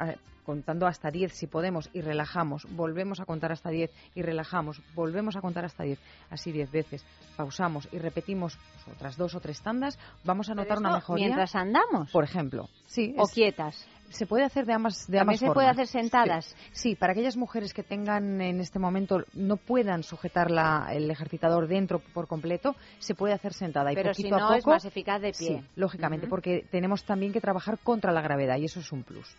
eh, 0.00 0.16
contando 0.44 0.86
hasta 0.86 1.10
10 1.10 1.32
si 1.32 1.46
podemos 1.46 1.88
y 1.94 2.02
relajamos, 2.02 2.66
volvemos 2.70 3.18
a 3.18 3.24
contar 3.24 3.50
hasta 3.52 3.70
10 3.70 3.90
y 4.14 4.22
relajamos, 4.22 4.82
volvemos 4.94 5.36
a 5.36 5.40
contar 5.40 5.64
hasta 5.64 5.84
10, 5.84 5.98
así 6.30 6.52
10 6.52 6.70
veces, 6.70 7.04
pausamos 7.36 7.88
y 7.92 7.98
repetimos 7.98 8.58
pues, 8.84 8.96
otras 8.96 9.16
dos 9.16 9.34
o 9.34 9.40
tres 9.40 9.62
tandas, 9.62 9.98
vamos 10.22 10.50
a 10.50 10.54
notar 10.54 10.78
una 10.78 10.92
mejoría. 10.96 11.26
mientras 11.26 11.54
andamos. 11.54 12.10
Por 12.10 12.24
ejemplo, 12.24 12.68
sí. 12.86 13.14
O 13.16 13.24
es- 13.24 13.32
quietas. 13.32 13.88
Se 14.14 14.26
puede 14.26 14.44
hacer 14.44 14.64
de 14.64 14.72
ambas, 14.72 15.06
de 15.06 15.18
También 15.18 15.20
ambas 15.22 15.40
se 15.40 15.50
puede 15.52 15.68
hacer 15.68 15.86
sentadas. 15.88 16.46
Sí, 16.72 16.90
sí, 16.90 16.94
para 16.94 17.12
aquellas 17.12 17.36
mujeres 17.36 17.74
que 17.74 17.82
tengan 17.82 18.40
en 18.40 18.60
este 18.60 18.78
momento 18.78 19.24
no 19.34 19.56
puedan 19.56 20.02
sujetar 20.04 20.50
la- 20.50 20.88
el 20.92 21.10
ejercitador 21.10 21.66
dentro 21.66 21.98
por 22.12 22.28
completo, 22.28 22.76
se 22.98 23.14
puede 23.14 23.34
hacer 23.34 23.52
sentada 23.52 23.90
y 23.92 23.96
Pero 23.96 24.14
si 24.14 24.22
poquito 24.22 24.38
no, 24.38 24.44
a 24.44 24.48
poco. 24.56 24.58
es 24.58 24.66
más 24.66 24.84
eficaz 24.84 25.20
de 25.20 25.32
pie. 25.32 25.58
Sí, 25.60 25.68
lógicamente, 25.74 26.28
porque 26.28 26.64
tenemos 26.70 27.04
también 27.04 27.32
que 27.32 27.40
trabajar 27.40 27.78
contra 27.82 28.12
la 28.12 28.20
gravedad 28.22 28.56
y 28.58 28.66
eso 28.66 28.78
es 28.80 28.92
un 28.92 29.02
plus. 29.02 29.36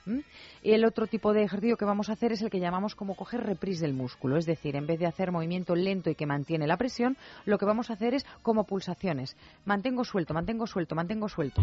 Y 0.61 0.71
el 0.73 0.84
otro 0.84 1.07
tipo 1.07 1.32
de 1.32 1.43
ejercicio 1.43 1.78
que 1.78 1.86
vamos 1.86 2.09
a 2.09 2.13
hacer 2.13 2.34
es 2.34 2.41
el 2.41 2.49
que 2.49 2.59
llamamos 2.59 2.95
como 2.95 3.15
coger 3.15 3.41
reprise 3.45 3.86
del 3.86 3.93
músculo, 3.93 4.36
es 4.38 4.45
decir, 4.45 4.76
en 4.76 4.86
vez 4.88 4.99
de 4.99 5.05
hacer 5.07 5.32
movimiento 5.32 5.73
lento 5.73 6.09
y 6.09 6.15
que 6.15 6.26
mantiene 6.26 6.67
la 6.67 6.76
presión, 6.76 7.15
lo 7.45 7.57
que 7.57 7.65
vamos 7.65 7.89
a 7.89 7.93
hacer 7.93 8.13
es 8.13 8.26
como 8.41 8.65
pulsaciones. 8.65 9.38
Mantengo 9.63 10.03
suelto, 10.03 10.34
mantengo 10.34 10.67
suelto, 10.67 10.95
mantengo 10.95 11.30
suelto. 11.30 11.61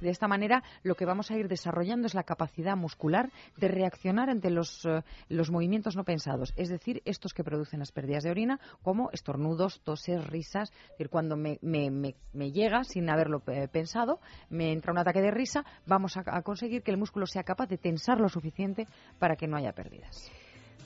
De 0.00 0.08
esta 0.08 0.26
manera, 0.26 0.62
lo 0.82 0.94
que 0.94 1.04
vamos 1.04 1.30
a 1.30 1.36
ir 1.36 1.48
desarrollando 1.48 2.06
es 2.06 2.14
la 2.14 2.22
capacidad 2.22 2.45
muscular 2.76 3.30
de 3.56 3.68
reaccionar 3.68 4.30
ante 4.30 4.50
los, 4.50 4.84
eh, 4.84 5.02
los 5.28 5.50
movimientos 5.50 5.96
no 5.96 6.04
pensados, 6.04 6.52
es 6.56 6.68
decir, 6.68 7.02
estos 7.04 7.32
que 7.34 7.44
producen 7.44 7.80
las 7.80 7.92
pérdidas 7.92 8.24
de 8.24 8.30
orina, 8.30 8.60
como 8.82 9.10
estornudos, 9.12 9.80
toses, 9.82 10.26
risas. 10.26 10.70
Es 10.70 10.90
decir, 10.90 11.08
cuando 11.08 11.36
me, 11.36 11.58
me- 11.62 11.90
me- 11.90 12.14
me 12.32 12.52
llega 12.52 12.84
sin 12.84 13.08
haberlo 13.10 13.42
eh, 13.46 13.68
pensado, 13.68 14.20
me 14.50 14.72
entra 14.72 14.92
un 14.92 14.98
ataque 14.98 15.20
de 15.20 15.30
risa, 15.30 15.64
vamos 15.86 16.16
a, 16.16 16.22
a 16.26 16.42
conseguir 16.42 16.82
que 16.82 16.90
el 16.90 16.96
músculo 16.98 17.26
sea 17.26 17.42
capaz 17.44 17.66
de 17.68 17.78
tensar 17.78 18.20
lo 18.20 18.28
suficiente 18.28 18.86
para 19.18 19.36
que 19.36 19.46
no 19.46 19.56
haya 19.56 19.72
pérdidas. 19.72 20.30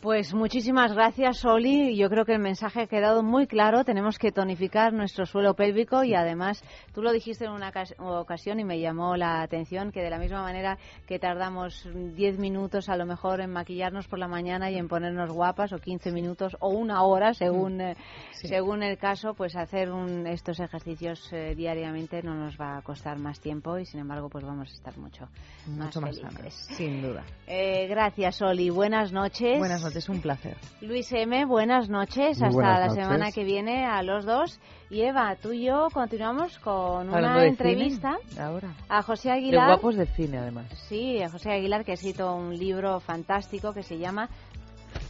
Pues 0.03 0.33
muchísimas 0.33 0.95
gracias, 0.95 1.45
Oli. 1.45 1.95
Yo 1.95 2.09
creo 2.09 2.25
que 2.25 2.33
el 2.33 2.39
mensaje 2.39 2.81
ha 2.81 2.87
quedado 2.87 3.23
muy 3.23 3.47
claro. 3.47 3.85
Tenemos 3.85 4.19
que 4.19 4.33
tonificar 4.33 4.95
nuestro 4.95 5.27
suelo 5.27 5.53
pélvico 5.53 6.05
y 6.05 6.15
además, 6.15 6.65
tú 6.95 7.03
lo 7.03 7.13
dijiste 7.13 7.45
en 7.45 7.51
una 7.51 7.71
cas- 7.71 7.95
ocasión 7.99 8.59
y 8.61 8.65
me 8.65 8.81
llamó 8.81 9.15
la 9.19 9.43
atención 9.43 9.93
que 9.93 10.01
de 10.01 10.09
la 10.09 10.17
misma 10.17 10.41
manera 10.41 10.79
que 11.07 11.19
tardamos 11.19 11.87
10 12.15 12.39
minutos 12.39 12.89
a 12.89 12.97
lo 12.97 13.05
mejor 13.05 13.43
en 13.43 13.51
maquillarnos 13.53 14.09
por 14.09 14.19
la 14.19 14.27
mañana 14.27 14.71
y 14.71 14.77
en 14.79 14.89
ponernos 14.89 15.31
guapas 15.33 15.71
o 15.75 15.79
15 15.79 16.13
minutos 16.13 16.57
o 16.61 16.71
una 16.71 17.03
hora 17.03 17.35
según, 17.35 17.83
eh, 17.83 17.95
Sí. 18.33 18.49
según 18.49 18.83
el 18.83 18.97
caso, 18.97 19.35
pues 19.35 19.55
hacer 19.55 19.91
un- 19.93 20.27
estos 20.27 20.61
ejercicios 20.61 21.31
eh, 21.31 21.55
diariamente 21.55 22.23
no 22.23 22.35
nos 22.35 22.59
va 22.59 22.79
a 22.79 22.83
costar 22.83 23.19
más 23.19 23.39
tiempo 23.39 23.77
y 23.77 23.85
sin 23.85 24.01
embargo 24.01 24.31
pues 24.31 24.45
vamos 24.47 24.71
a 24.71 24.73
estar 24.73 24.97
mucho, 24.97 25.29
Mucho 25.67 26.01
más 26.01 26.17
felices. 26.19 26.35
sanas, 26.39 26.55
sin 26.79 27.03
duda. 27.03 27.23
Eh, 27.47 27.87
gracias, 27.87 28.41
Oli. 28.41 28.71
Buenas 28.71 29.13
noches. 29.13 29.59
Buenas 29.59 29.83
noches, 29.83 29.90
un 30.09 30.21
placer. 30.21 30.57
Luis 30.81 31.11
M., 31.13 31.45
buenas 31.47 31.89
noches. 31.89 32.39
Muy 32.39 32.49
Hasta 32.49 32.51
buenas 32.51 32.79
la 32.81 32.87
noches. 32.87 33.05
semana 33.05 33.33
que 33.33 33.45
viene 33.45 33.85
a 33.87 34.03
los 34.03 34.25
dos. 34.25 34.61
Y 34.89 35.03
Eva, 35.03 35.37
tú 35.41 35.53
y 35.53 35.65
yo 35.67 35.89
continuamos 35.93 36.59
con 36.59 37.09
Hablando 37.09 37.29
una 37.29 37.41
de 37.43 37.49
entrevista 37.49 38.17
cine, 38.29 38.41
ahora. 38.43 38.69
a 38.89 39.03
José 39.03 39.29
De 39.29 39.35
Aguilar. 39.35 39.67
guapos 39.69 39.97
del 39.97 40.09
cine, 40.09 40.39
además. 40.39 40.67
Sí, 40.89 41.23
a 41.23 41.29
José 41.29 41.51
Aguilar, 41.53 41.85
que 41.85 41.93
ha 41.93 41.95
escrito 41.95 42.35
un 42.35 42.57
libro 42.59 42.99
fantástico 43.01 43.73
que 43.73 43.83
se 43.83 43.99
llama 43.99 44.29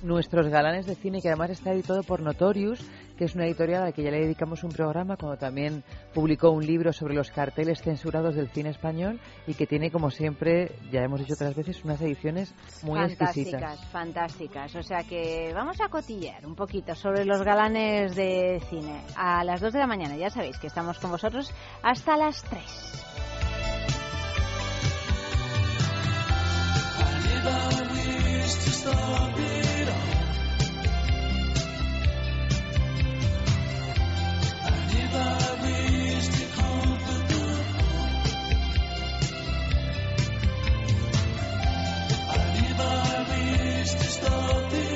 Nuestros 0.02 0.48
galanes 0.48 0.86
de 0.86 0.94
cine, 0.94 1.20
que 1.20 1.28
además 1.28 1.50
está 1.50 1.72
editado 1.72 2.02
por 2.02 2.22
Notorious, 2.22 2.80
que 3.18 3.26
es 3.26 3.34
una 3.34 3.44
editorial 3.44 3.82
a 3.82 3.84
la 3.86 3.92
que 3.92 4.02
ya 4.02 4.10
le 4.10 4.20
dedicamos 4.20 4.64
un 4.64 4.70
programa, 4.70 5.18
cuando 5.18 5.36
también 5.36 5.84
publicó 6.14 6.50
un 6.50 6.64
libro 6.64 6.90
sobre 6.90 7.14
los 7.14 7.30
carteles 7.30 7.82
censurados 7.82 8.34
del 8.34 8.48
cine 8.48 8.70
español 8.70 9.20
y 9.46 9.52
que 9.52 9.66
tiene, 9.66 9.90
como 9.90 10.10
siempre, 10.10 10.72
ya 10.90 11.02
hemos 11.02 11.20
dicho 11.20 11.34
otras 11.34 11.54
veces, 11.54 11.84
unas 11.84 12.00
ediciones 12.00 12.54
muy 12.82 12.98
fantásticas, 12.98 13.36
exquisitas. 13.36 13.84
fantásticas. 13.90 14.74
O 14.74 14.82
sea 14.82 15.02
que 15.02 15.52
vamos 15.54 15.78
a 15.82 15.88
cotillear 15.88 16.46
un 16.46 16.54
poquito 16.54 16.94
sobre 16.94 17.26
los 17.26 17.42
galanes 17.42 18.16
de 18.16 18.62
cine. 18.70 19.04
A 19.16 19.44
las 19.44 19.60
2 19.60 19.74
de 19.74 19.78
la 19.80 19.86
mañana, 19.86 20.16
ya 20.16 20.30
sabéis 20.30 20.58
que 20.58 20.68
estamos 20.68 20.98
con 20.98 21.10
vosotros 21.10 21.52
hasta 21.82 22.16
las 22.16 22.42
3. 22.44 22.62
Never 27.42 27.88
wish 27.92 28.54
to 28.64 28.70
stop 28.70 29.39
stop 44.22 44.72
it 44.74 44.89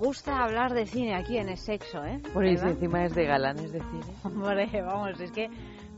gusta 0.00 0.42
hablar 0.42 0.72
de 0.74 0.86
cine 0.86 1.14
aquí 1.14 1.36
en 1.38 1.48
el 1.50 1.56
sexo, 1.58 2.04
¿eh? 2.04 2.20
Por 2.32 2.44
eso 2.44 2.66
encima 2.66 3.04
es 3.04 3.14
de 3.14 3.26
galanes 3.26 3.70
de 3.72 3.80
cine. 3.80 4.04
Hombre, 4.24 4.68
vamos, 4.82 5.20
es 5.20 5.30
que, 5.30 5.48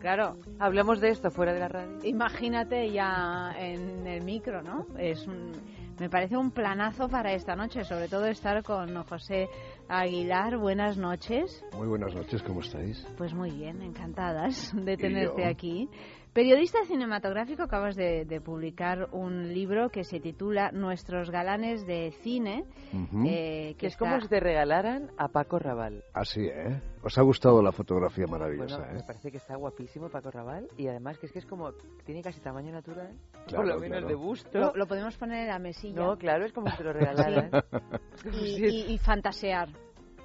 claro. 0.01 0.37
Hablamos 0.59 1.01
de 1.01 1.11
esto 1.11 1.31
fuera 1.31 1.53
de 1.53 1.61
la 1.61 1.69
radio. 1.69 1.99
Imagínate 2.05 2.91
ya 2.91 3.53
en 3.59 4.07
el 4.07 4.23
micro, 4.25 4.61
¿no? 4.63 4.87
Es 4.99 5.27
un- 5.27 5.53
me 6.01 6.09
parece 6.11 6.37
un 6.37 6.51
planazo 6.51 7.09
para 7.09 7.33
esta 7.33 7.55
noche, 7.55 7.85
sobre 7.85 8.09
todo 8.09 8.27
estar 8.27 8.63
con 8.65 9.05
José 9.05 9.49
Aguilar. 9.89 10.57
Buenas 10.57 10.97
noches. 10.97 11.63
Muy 11.77 11.87
buenas 11.87 12.15
noches, 12.15 12.43
¿cómo 12.43 12.61
estáis? 12.61 13.07
Pues 13.17 13.33
muy 13.35 13.51
bien, 13.51 13.81
encantadas 13.83 14.73
de 14.75 14.97
tenerte 14.97 15.45
aquí. 15.45 15.89
Periodista 16.33 16.79
cinematográfico, 16.87 17.63
acabas 17.65 17.95
de, 17.95 18.25
de 18.25 18.41
publicar 18.41 19.09
un 19.13 19.53
libro 19.53 19.91
que 19.91 20.03
se 20.03 20.19
titula 20.19 20.73
Nuestros 20.73 21.31
galanes 21.31 21.87
de 21.87 22.11
cine. 22.23 22.65
Ujú. 22.95 23.25
eh, 23.27 23.75
Que 23.77 23.89
es 23.89 23.93
está- 23.93 24.07
como 24.07 24.19
si 24.21 24.29
te 24.29 24.41
regalaran 24.41 25.11
a 25.19 25.29
Paco 25.29 25.59
Raval. 25.59 26.03
Así, 26.15 26.41
¿eh? 26.47 26.81
¿Os 27.03 27.19
ha 27.19 27.23
gustado 27.23 27.61
la 27.63 27.71
fotografía 27.71 28.27
maravillosa, 28.27 28.79
Bueno, 28.79 28.93
eh? 28.93 28.95
me 28.97 29.03
parece 29.03 29.31
que 29.31 29.37
está 29.37 29.57
guapísimo 29.57 30.09
Paco 30.09 30.31
Raval 30.31 30.69
y 30.79 30.87
además 30.89 31.19
que 31.19 31.27
es 31.27 31.33
que 31.33 31.41
es 31.41 31.47
como 31.47 31.73
tiene 32.07 32.23
casi 32.23 32.41
tamaño 32.41 32.73
natural, 32.73 33.13
Claro, 33.49 33.57
por 33.57 33.67
lo 33.67 33.79
menos 33.81 33.99
claro. 33.99 34.09
de 34.09 34.15
busto. 34.15 34.59
Lo, 34.59 34.73
lo 34.75 34.87
podemos 34.87 35.15
poner 35.19 35.41
en 35.43 35.49
la 35.49 35.59
mesilla. 35.59 36.01
No, 36.01 36.17
claro, 36.17 36.47
es 36.47 36.53
como 36.55 36.71
si 36.71 36.77
te 36.79 36.85
lo 36.85 36.93
regalaran. 36.95 37.51
y, 38.33 38.65
y- 38.67 38.93
y 38.95 38.99
fantasear 38.99 39.69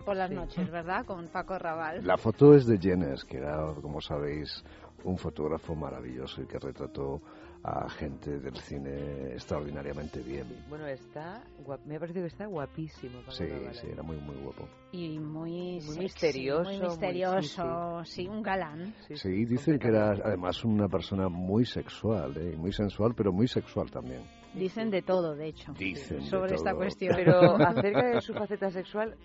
por 0.05 0.15
las 0.15 0.31
noches, 0.31 0.71
¿verdad? 0.71 1.05
Con 1.05 1.27
Paco 1.27 1.59
Raval. 1.59 2.05
La 2.07 2.17
foto 2.17 2.53
es 2.55 2.65
de 2.65 2.77
Jenner, 2.77 3.17
que 3.27 3.37
era, 3.39 3.73
como 3.81 3.99
sabéis, 3.99 4.63
un 5.03 5.17
fotógrafo 5.17 5.75
maravilloso 5.75 6.41
y 6.41 6.45
que 6.47 6.59
retrató 6.59 7.21
a 7.63 7.89
gente 7.89 8.39
del 8.39 8.55
cine 8.57 9.33
extraordinariamente 9.33 10.21
bien. 10.21 10.45
Bueno, 10.69 10.85
está 10.87 11.43
guap- 11.65 11.83
me 11.85 11.95
ha 11.95 11.99
parecido 11.99 12.23
que 12.23 12.27
está 12.27 12.45
guapísimo 12.45 13.19
Sí, 13.29 13.45
sí, 13.73 13.87
era 13.91 14.03
muy, 14.03 14.17
muy 14.17 14.35
guapo. 14.35 14.67
Y 14.91 15.19
muy, 15.19 15.73
Muy 15.73 15.81
sexy, 15.81 15.99
misterioso, 15.99 16.69
Muy 16.69 16.79
muy- 16.79 16.87
misterioso, 16.89 18.03
sí, 18.05 18.27
un 18.27 18.41
galán. 18.41 18.93
Sí, 19.15 19.45
dicen 19.45 19.79
que 19.79 19.87
era 19.89 20.11
además 20.11 20.63
una 20.63 20.87
persona 20.87 21.27
muy 21.29 21.65
sexual, 21.65 22.37
¿eh? 22.37 22.55
muy 22.55 22.71
sensual, 22.71 23.13
pero 23.15 23.33
muy 23.33 23.47
sexual 23.47 23.89
también. 23.91 24.21
Dicen 24.53 24.89
de 24.89 25.01
todo, 25.01 25.35
de 25.35 25.47
hecho, 25.47 25.73
Dicen 25.73 26.19
de 26.19 26.25
sobre 26.25 26.55
esta 26.55 26.69
todo. 26.71 26.79
cuestión. 26.79 27.15
Pero 27.15 27.55
acerca 27.57 28.05
de 28.07 28.21
su 28.21 28.33
faceta 28.33 28.69
sexual 28.71 29.15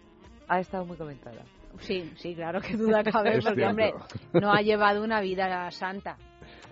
ha 0.48 0.58
estado 0.58 0.84
muy 0.84 0.96
comentada. 0.96 1.42
Sí, 1.80 2.12
sí, 2.16 2.34
claro 2.34 2.60
que 2.60 2.76
duda 2.76 3.02
cabe, 3.02 3.40
porque, 3.42 3.64
hombre, 3.64 3.94
no 4.32 4.52
ha 4.52 4.60
llevado 4.62 5.02
una 5.02 5.20
vida 5.20 5.70
santa. 5.70 6.16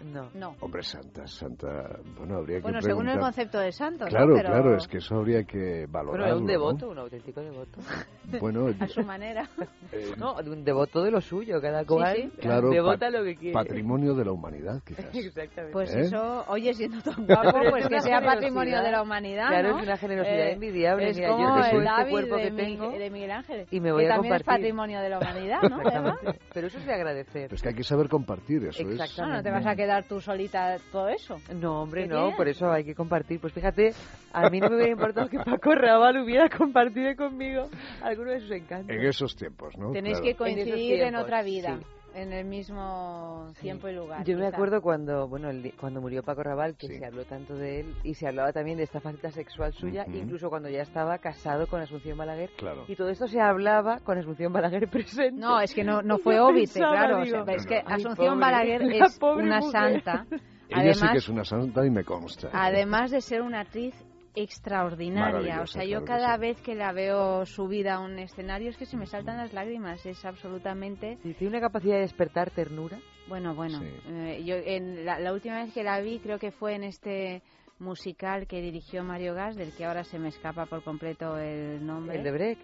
No. 0.05 0.31
No. 0.35 0.55
Hombre, 0.61 0.83
santa, 0.83 1.27
santa. 1.27 1.99
Bueno, 2.17 2.39
habría 2.39 2.57
que 2.59 2.63
Bueno, 2.63 2.81
según 2.81 3.07
el 3.09 3.15
preguntar. 3.15 3.21
concepto 3.35 3.59
de 3.61 3.73
santo, 3.73 4.05
¿no? 4.05 4.11
Claro, 4.11 4.35
Pero 4.35 4.49
claro, 4.49 4.77
es 4.77 4.89
que 4.89 4.99
eso 4.99 5.17
habría 5.17 5.45
que 5.45 5.87
valorarlo. 5.89 6.11
Bueno, 6.11 6.25
era 6.27 6.37
un 6.37 6.43
¿no? 6.45 6.51
devoto, 6.51 6.91
un 6.91 6.99
auténtico 6.99 7.41
devoto. 7.41 7.81
Bueno, 8.41 8.69
a 8.79 8.87
su 8.87 9.03
manera. 9.03 9.49
no, 10.17 10.35
de 10.41 10.51
un 10.51 10.65
devoto 10.65 11.03
de 11.03 11.11
lo 11.11 11.21
suyo, 11.21 11.61
cada 11.61 11.85
cual 11.85 12.15
sí. 12.15 12.31
Claro, 12.41 12.71
devota 12.71 13.11
lo 13.11 13.25
que 13.25 13.35
quiere. 13.35 13.53
patrimonio 13.55 14.15
de 14.15 14.25
la 14.25 14.31
humanidad, 14.33 14.81
quizás. 14.87 15.13
Exactamente. 15.13 15.73
Pues 15.73 15.93
¿Eh? 15.97 16.01
eso, 16.03 16.45
oye, 16.47 16.73
siendo 16.75 17.01
tan 17.03 17.27
guapo, 17.27 17.51
Pero 17.53 17.65
es 17.65 17.71
pues 17.73 17.89
que 17.89 18.01
sea 18.03 18.21
patrimonio 18.21 18.81
de 18.83 18.91
la 18.93 19.03
humanidad, 19.03 19.49
Claro, 19.49 19.71
¿no? 19.73 19.79
es 19.79 19.83
una 19.85 19.97
generosidad 19.97 20.47
Eh, 20.47 20.53
envidiable. 20.53 21.09
Es 21.11 21.17
Mira, 21.17 21.29
yo 21.31 21.35
como 21.37 21.57
el 21.59 21.65
este 21.65 21.81
David 21.83 22.11
cuerpo 22.13 22.37
de, 22.37 22.43
que 22.43 22.51
tengo 22.53 22.91
de 22.93 23.11
Miguel 23.11 23.31
Ángel, 23.33 23.67
y 23.71 23.81
me 23.81 23.93
voy 23.93 24.05
que 24.05 24.11
a 24.11 24.15
también 24.15 24.35
es 24.35 24.39
compartir. 24.43 24.63
patrimonio 24.63 25.01
de 25.01 25.09
la 25.09 25.19
humanidad, 25.19 25.63
¿no? 25.69 25.81
Exactamente. 25.83 26.41
Pero 26.55 26.67
eso 26.69 26.79
es 26.79 26.87
de 26.87 26.95
agradecer. 26.95 27.43
Pero 27.49 27.55
es 27.57 27.63
que 27.63 27.69
hay 27.69 27.75
que 27.75 27.83
saber 27.85 28.09
compartir, 28.09 28.65
eso 28.65 28.83
No, 29.23 29.29
no 29.29 29.43
te 29.43 29.51
vas 29.51 29.67
a 29.67 29.75
quedar 29.75 29.90
tú 30.03 30.21
solita 30.21 30.77
todo 30.93 31.09
eso. 31.09 31.41
No, 31.55 31.83
hombre, 31.83 32.03
¿Qué 32.03 32.09
no, 32.09 32.35
por 32.37 32.49
eso 32.49 32.71
hay 32.71 32.85
que 32.85 32.95
compartir. 32.95 33.41
Pues 33.41 33.53
fíjate, 33.53 33.93
a 34.33 34.49
mí 34.49 34.61
no 34.61 34.69
me 34.71 34.77
hubiera 34.77 34.93
importado 34.93 35.29
que 35.29 35.39
Paco 35.39 35.75
Raval 35.75 36.19
hubiera 36.19 36.49
compartido 36.49 37.15
conmigo 37.17 37.69
alguno 38.03 38.31
de 38.31 38.41
sus 38.41 38.51
encantos. 38.53 38.95
En 38.95 39.03
esos 39.05 39.37
tiempos, 39.37 39.77
¿no? 39.77 39.93
Tenéis 39.93 40.19
Claro. 40.21 40.25
que 40.33 40.37
coincidir 40.37 41.03
en 41.03 41.17
otra 41.17 41.43
vida, 41.43 41.79
sí. 41.79 41.87
En 42.15 42.33
el 42.33 42.45
mismo 42.45 43.53
tiempo 43.61 43.89
y 43.89 43.93
lugar. 43.95 44.25
Yo 44.25 44.37
me 44.37 44.47
acuerdo 44.47 44.81
cuando, 44.83 45.29
bueno, 45.29 45.51
el 45.51 45.73
cuando 45.79 46.01
murió 46.01 46.23
Paco 46.23 46.43
Raval, 46.43 46.77
que 46.77 46.89
se 46.89 47.05
habló 47.05 47.25
tanto 47.25 47.55
de 47.55 47.81
él 47.81 47.95
y 48.03 48.15
se 48.15 48.27
hablaba 48.27 48.53
también 48.53 48.79
de 48.79 48.85
esta 48.85 49.01
faceta 49.01 49.31
sexual 49.31 49.73
suya, 49.73 50.05
Ujú. 50.09 50.17
incluso 50.17 50.49
cuando 50.49 50.69
ya 50.69 50.83
estaba 50.83 51.19
casado 51.19 51.67
con 51.67 51.81
Asunción 51.81 52.19
Balaguer. 52.19 52.51
Claro. 52.57 52.85
Y 52.89 52.97
todo 52.97 53.09
esto 53.11 53.27
se 53.27 53.41
hablaba 53.41 54.01
con 54.01 54.19
Asunción 54.19 54.53
Balaguer 54.53 54.89
presente. 54.91 55.41
No, 55.41 55.61
es 55.61 55.75
que 55.75 55.85
no, 55.85 56.03
no 56.03 56.19
fue 56.19 56.37
pensaba, 56.55 56.93
claro. 56.97 57.21
o 57.23 57.25
sea, 57.27 57.55
es 57.55 57.67
que 57.67 57.77
ay, 57.77 57.83
Asunción 57.87 58.17
pobre, 58.35 58.41
Balaguer 58.41 58.83
la 58.83 59.07
es 59.07 59.19
una 59.23 59.59
mujer. 59.61 59.71
santa. 60.03 60.27
Ella 60.69 60.95
sí 60.95 61.01
Además, 61.01 61.11
que 61.13 61.19
es 61.19 61.29
una 61.29 61.45
santa 61.45 61.85
y 61.85 61.91
me 61.91 62.05
consta. 62.05 62.49
además 62.53 63.11
de 63.11 63.21
ser 63.21 63.43
una 63.43 63.61
actriz 63.61 63.95
extraordinaria. 64.35 65.63
O 65.63 65.67
sea, 65.67 65.85
yo 65.85 66.05
cada 66.05 66.35
sí. 66.35 66.41
vez 66.41 66.61
que 66.63 66.75
la 66.75 66.93
veo 66.93 67.45
subida 67.47 67.95
a 67.95 68.01
un 68.01 68.19
escenario 68.19 68.71
es 68.71 68.77
que 68.77 68.87
se 68.87 68.97
me 68.97 69.07
saltan 69.07 69.37
las 69.37 69.53
lágrimas. 69.53 70.05
Es 70.07 70.25
absolutamente... 70.25 71.19
Y 71.25 71.35
tiene 71.35 71.57
una 71.57 71.61
capacidad 71.61 71.95
de 71.95 72.03
despertar 72.03 72.51
ternura. 72.51 72.99
Bueno, 73.29 73.55
bueno. 73.55 73.81
eh, 73.83 74.43
yo 74.45 74.57
en 74.57 75.05
la, 75.05 75.19
la 75.19 75.33
última 75.33 75.63
vez 75.63 75.73
que 75.73 75.85
la 75.85 76.01
vi 76.01 76.19
creo 76.19 76.39
que 76.39 76.51
fue 76.51 76.75
en 76.75 76.85
este 76.85 77.43
musical 77.79 78.47
que 78.47 78.61
dirigió 78.61 79.03
Mario 79.05 79.35
Gas, 79.35 79.57
del 79.57 79.73
que 79.75 79.85
ahora 79.85 80.05
se 80.05 80.19
me 80.19 80.29
escapa 80.29 80.67
por 80.67 80.83
completo 80.83 81.39
el 81.39 81.85
nombre. 81.85 82.19
El 82.19 82.25
de 82.25 82.31
Breck. 82.33 82.59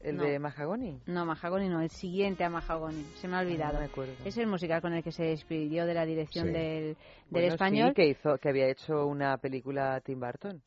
El 0.00 0.16
No. 0.16 0.22
de 0.24 0.38
Mahagoni. 0.38 1.00
No, 1.06 1.24
Mahagoni 1.26 1.68
no, 1.68 1.80
el 1.80 1.90
siguiente 1.90 2.44
a 2.44 2.50
Mahagoni. 2.50 3.04
Se 3.20 3.26
me 3.26 3.36
ha 3.36 3.40
olvidado. 3.40 3.74
no 3.74 3.80
me 3.80 3.86
acuerdo. 3.86 4.12
Es 4.24 4.36
el 4.38 4.46
musical 4.46 4.80
con 4.80 4.92
el 4.92 5.02
que 5.02 5.10
se 5.12 5.24
despidió 5.24 5.86
de 5.86 5.94
la 5.94 6.06
dirección 6.06 6.46
Sí. 6.46 6.52
del, 6.52 6.84
del 6.84 6.96
Bueno, 7.30 7.48
español. 7.48 7.88
Sí, 7.88 7.94
que, 7.94 8.06
hizo, 8.08 8.38
que 8.38 8.48
había 8.48 8.68
hecho 8.68 9.06
una 9.06 9.36
película 9.38 10.00
Tim 10.00 10.20
Burton. 10.20 10.62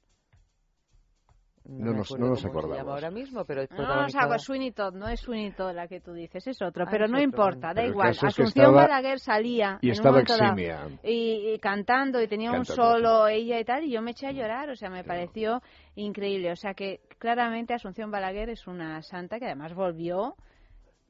No 1.64 1.94
nos- 1.94 2.12
no 2.18 2.28
nos 2.30 2.42
se 2.42 2.48
acordamos. 2.48 2.78
llama 2.78 2.94
ahora 2.94 3.12
mismo, 3.12 3.46
pero 3.46 3.62
No, 3.62 3.66
o 3.66 3.68
sea, 3.68 3.78
protagonizada- 3.78 4.28
pues 4.30 4.42
Sweeney 4.44 4.72
Todd, 4.72 4.96
no 4.96 5.08
es 5.08 5.20
Sweeney 5.20 5.52
Todd 5.52 5.74
la 5.76 5.88
que 5.88 6.02
tú 6.02 6.12
dices, 6.14 6.48
es 6.48 6.62
otro, 6.62 6.86
Ah, 6.86 6.88
pero 6.90 7.06
es 7.06 7.12
no 7.12 7.18
otro, 7.18 7.24
importa, 7.24 7.68
da 7.68 7.74
Pero 7.76 7.88
igual. 7.90 8.10
es 8.10 8.20
que 8.20 8.28
Asunción 8.28 8.66
estaba- 8.66 8.82
Balaguer 8.88 9.20
salía 9.20 9.78
y 9.80 9.88
en 9.88 9.92
un 9.92 9.96
estaba 9.98 10.22
dado, 10.24 10.44
eximia. 10.44 10.88
y, 11.04 11.52
y 11.54 11.60
cantando 11.60 12.20
y 12.22 12.28
tenía 12.28 12.52
un 12.52 12.66
solo 12.66 13.28
ella 13.28 13.60
y 13.60 13.64
tal, 13.64 13.84
y 13.84 13.92
yo 13.92 14.02
me 14.02 14.12
eché 14.12 14.28
a 14.28 14.32
llorar, 14.32 14.70
o 14.72 14.76
sea, 14.76 14.90
me 14.90 15.04
pareció 15.04 15.62
increíble. 15.96 16.52
O 16.52 16.56
sea 16.56 16.74
que 16.74 17.02
claramente 17.20 17.74
Asunción 17.76 18.10
Balaguer 18.10 18.50
es 18.50 18.66
una 18.66 19.02
santa 19.04 19.38
que 19.38 19.46
además 19.46 19.74
volvió 19.76 20.36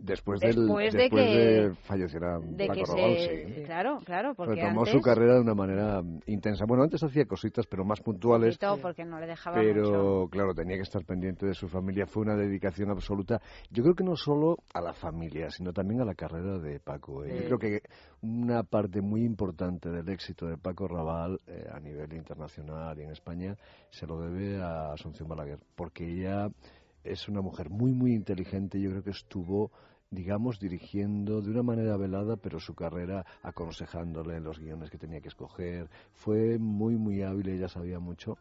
Después, 0.03 0.39
del, 0.39 0.55
Después 0.55 0.93
de 0.93 0.99
después 0.99 1.25
que- 1.25 1.37
de 1.37 2.67
Paco 2.67 2.79
que 2.79 2.85
Raval, 2.85 3.15
se... 3.17 3.45
sí. 3.55 3.63
Claro, 3.65 3.99
claro, 4.03 4.33
porque 4.35 4.55
Retomó 4.55 4.81
antes... 4.81 4.93
su 4.93 5.01
carrera 5.01 5.35
de 5.35 5.41
una 5.41 5.53
manera 5.53 6.01
mm, 6.01 6.19
intensa. 6.25 6.65
Bueno, 6.65 6.83
antes 6.83 7.03
hacía 7.03 7.25
cositas, 7.25 7.67
pero 7.67 7.85
más 7.85 8.01
puntuales. 8.01 8.57
Porque 8.81 9.05
no 9.05 9.19
le 9.19 9.27
dejaba 9.27 9.57
Pero 9.57 9.83
mucho. 10.23 10.29
claro, 10.31 10.53
tenía 10.55 10.75
que 10.77 10.81
estar 10.83 11.05
pendiente 11.05 11.45
de 11.45 11.53
su 11.53 11.67
familia. 11.67 12.07
Fue 12.07 12.23
una 12.23 12.35
dedicación 12.35 12.89
absoluta. 12.89 13.39
Yo 13.69 13.83
creo 13.83 13.93
que 13.95 14.03
no 14.03 14.15
solo 14.15 14.57
a 14.73 14.81
la 14.81 14.93
familia, 14.93 15.49
sino 15.51 15.71
también 15.71 16.01
a 16.01 16.05
la 16.05 16.15
carrera 16.15 16.57
de 16.57 16.79
Paco. 16.79 17.23
¿eh? 17.23 17.29
Sí. 17.31 17.43
Yo 17.49 17.57
creo 17.57 17.59
que 17.59 17.81
una 18.21 18.63
parte 18.63 19.01
muy 19.01 19.23
importante 19.23 19.89
del 19.89 20.09
éxito 20.09 20.47
de 20.47 20.57
Paco 20.57 20.87
Raval 20.87 21.39
eh, 21.45 21.67
a 21.71 21.79
nivel 21.79 22.13
internacional 22.13 22.97
y 22.99 23.03
en 23.03 23.11
España 23.11 23.55
se 23.89 24.07
lo 24.07 24.19
debe 24.19 24.61
a 24.61 24.93
Asunción 24.93 25.27
Balaguer, 25.29 25.59
porque 25.75 26.05
ella 26.07 26.49
es 27.03 27.27
una 27.27 27.41
mujer 27.41 27.69
muy, 27.69 27.91
muy 27.93 28.13
inteligente. 28.13 28.79
Yo 28.79 28.89
creo 28.91 29.03
que 29.03 29.09
estuvo 29.11 29.71
digamos, 30.11 30.59
dirigiendo 30.59 31.41
de 31.41 31.49
una 31.49 31.63
manera 31.63 31.95
velada, 31.97 32.35
pero 32.35 32.59
su 32.59 32.75
carrera 32.75 33.25
aconsejándole 33.41 34.39
los 34.41 34.59
guiones 34.59 34.89
que 34.89 34.97
tenía 34.97 35.21
que 35.21 35.29
escoger. 35.29 35.89
Fue 36.13 36.59
muy, 36.59 36.97
muy 36.97 37.21
hábil, 37.23 37.47
ella 37.49 37.69
sabía 37.69 37.99
mucho. 37.99 38.37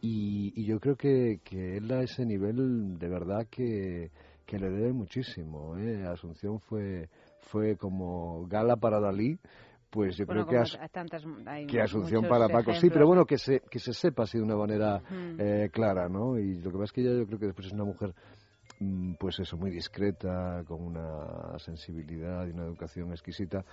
Y, 0.00 0.52
y 0.56 0.64
yo 0.64 0.80
creo 0.80 0.96
que, 0.96 1.40
que 1.44 1.76
él 1.76 1.92
a 1.92 2.02
ese 2.02 2.24
nivel, 2.24 2.98
de 2.98 3.08
verdad 3.08 3.46
que, 3.50 4.10
que 4.46 4.58
le 4.58 4.70
debe 4.70 4.92
muchísimo. 4.92 5.76
¿eh? 5.78 6.04
Asunción 6.06 6.58
fue, 6.60 7.08
fue 7.42 7.76
como 7.76 8.46
gala 8.46 8.76
para 8.76 8.98
Dalí. 8.98 9.38
Pues 9.90 10.16
yo 10.16 10.24
Bueno, 10.24 10.46
creo 10.46 10.62
que, 10.62 10.62
As- 10.80 10.90
tantas- 10.90 11.22
hay 11.46 11.66
que 11.66 11.78
Asunción 11.82 12.26
para 12.26 12.48
Paco, 12.48 12.72
sí, 12.72 12.88
pero 12.88 13.00
¿no? 13.02 13.08
bueno, 13.08 13.26
que 13.26 13.36
se, 13.36 13.60
que 13.70 13.78
se 13.78 13.92
sepa 13.92 14.22
así 14.22 14.38
de 14.38 14.44
una 14.44 14.56
manera 14.56 15.02
eh, 15.38 15.68
clara, 15.70 16.08
¿no? 16.08 16.38
Y 16.38 16.54
lo 16.62 16.70
que 16.70 16.78
pasa 16.78 16.84
es 16.84 16.92
que 16.92 17.00
ella 17.02 17.12
yo 17.18 17.26
creo 17.26 17.38
que 17.38 17.46
después 17.46 17.66
es 17.66 17.74
una 17.74 17.84
mujer 17.84 18.14
pues 19.18 19.38
eso, 19.40 19.56
muy 19.56 19.70
discreta, 19.70 20.62
con 20.66 20.82
una 20.82 21.58
sensibilidad 21.58 22.46
y 22.46 22.50
una 22.50 22.64
educación 22.64 23.10
exquisita 23.12 23.64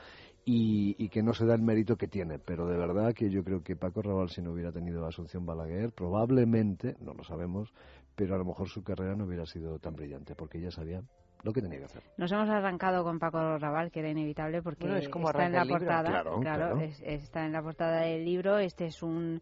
y, 0.45 0.95
y 0.97 1.09
que 1.09 1.21
no 1.23 1.33
se 1.33 1.45
da 1.45 1.55
el 1.55 1.61
mérito 1.61 1.95
que 1.95 2.07
tiene. 2.07 2.39
Pero 2.39 2.65
de 2.67 2.77
verdad 2.77 3.13
que 3.13 3.29
yo 3.29 3.43
creo 3.43 3.61
que 3.63 3.75
Paco 3.75 4.01
Raval, 4.01 4.29
si 4.29 4.41
no 4.41 4.51
hubiera 4.51 4.71
tenido 4.71 5.05
a 5.05 5.09
Asunción 5.09 5.45
Balaguer, 5.45 5.91
probablemente, 5.91 6.95
no 6.99 7.13
lo 7.13 7.23
sabemos, 7.23 7.73
pero 8.15 8.35
a 8.35 8.37
lo 8.37 8.45
mejor 8.45 8.67
su 8.69 8.83
carrera 8.83 9.15
no 9.15 9.25
hubiera 9.25 9.45
sido 9.45 9.79
tan 9.79 9.95
brillante, 9.95 10.35
porque 10.35 10.57
ella 10.57 10.71
sabía 10.71 11.01
lo 11.43 11.53
que 11.53 11.61
tenía 11.61 11.79
que 11.79 11.85
hacer. 11.85 12.03
Nos 12.17 12.29
hemos 12.33 12.49
arrancado 12.49 13.03
con 13.03 13.17
Paco 13.17 13.57
Raval, 13.57 13.91
que 13.91 13.99
era 14.01 14.09
inevitable 14.09 14.61
porque 14.61 14.83
Bueno, 14.83 14.97
es 14.97 15.07
como 15.07 15.29
está 15.29 15.45
en 15.45 15.53
la 15.53 15.65
portada. 15.65 16.09
Claro, 16.09 16.39
claro. 16.41 16.79
es- 16.81 17.01
está 17.01 17.45
en 17.45 17.53
la 17.53 17.61
portada 17.61 18.01
del 18.01 18.25
libro. 18.25 18.57
Este 18.57 18.87
es 18.87 19.01
un 19.01 19.41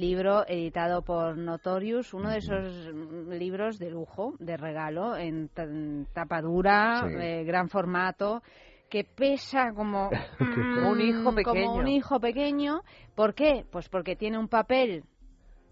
libro 0.00 0.46
editado 0.46 1.02
por 1.02 1.36
Notorious, 1.36 2.12
uno 2.14 2.30
de 2.30 2.38
esos 2.38 2.92
libros 3.28 3.78
de 3.78 3.90
lujo, 3.90 4.34
de 4.38 4.56
regalo, 4.56 5.16
en, 5.16 5.48
ta- 5.48 5.64
en 5.64 6.06
tapa 6.12 6.40
dura, 6.40 7.04
Sí. 7.08 7.14
eh, 7.18 7.44
gran 7.44 7.68
formato 7.68 8.42
que 8.90 9.04
pesa 9.04 9.72
como, 9.74 10.08
un 10.92 11.00
hijo 11.00 11.34
pequeño. 11.34 11.66
como 11.66 11.74
un 11.78 11.88
hijo 11.88 12.18
pequeño. 12.20 12.80
¿Por 13.14 13.34
qué? 13.34 13.66
Pues 13.70 13.88
porque 13.88 14.16
tiene 14.16 14.38
un 14.38 14.48
papel 14.48 15.04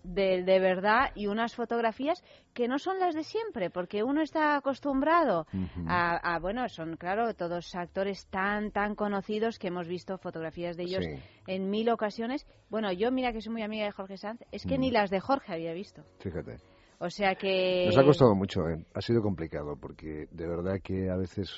de, 0.07 0.43
de 0.43 0.61
verdad 0.61 1.11
y 1.15 1.27
unas 1.27 1.55
fotografías 1.55 2.23
que 2.55 2.69
no 2.69 2.79
son 2.79 2.99
las 2.99 3.15
de 3.15 3.25
siempre, 3.25 3.71
porque 3.71 4.03
uno 4.03 4.23
está 4.23 4.57
acostumbrado 4.57 5.47
a, 5.87 6.35
a, 6.35 6.39
bueno, 6.39 6.69
son 6.69 6.97
claro, 6.97 7.35
todos 7.35 7.75
actores 7.75 8.27
tan, 8.29 8.71
tan 8.71 8.95
conocidos 8.95 9.59
que 9.59 9.69
hemos 9.69 9.89
visto 9.89 10.17
fotografías 10.19 10.77
de 10.77 10.85
ellos 10.85 11.05
Sí. 11.05 11.23
en 11.47 11.71
mil 11.71 11.91
ocasiones. 11.91 12.47
Bueno, 12.71 12.91
yo 12.93 13.11
mira 13.13 13.33
que 13.33 13.41
soy 13.41 13.53
muy 13.53 13.63
amiga 13.63 13.85
de 13.85 13.93
Jorge 13.93 14.17
Sanz, 14.17 14.41
es 14.51 14.65
que 14.65 14.79
ni 14.79 14.91
las 14.91 15.11
de 15.11 15.21
Jorge 15.21 15.53
había 15.53 15.73
visto. 15.73 16.03
Fíjate. 16.21 16.57
O 16.99 17.11
sea 17.11 17.35
que... 17.35 17.85
Nos 17.87 17.99
ha 17.99 18.05
costado 18.05 18.35
mucho, 18.35 18.67
¿eh? 18.69 18.83
ha 18.95 19.01
sido 19.03 19.21
complicado, 19.21 19.77
porque 19.79 20.29
de 20.31 20.49
verdad 20.49 20.81
que 20.83 21.11
a 21.11 21.17
veces, 21.17 21.51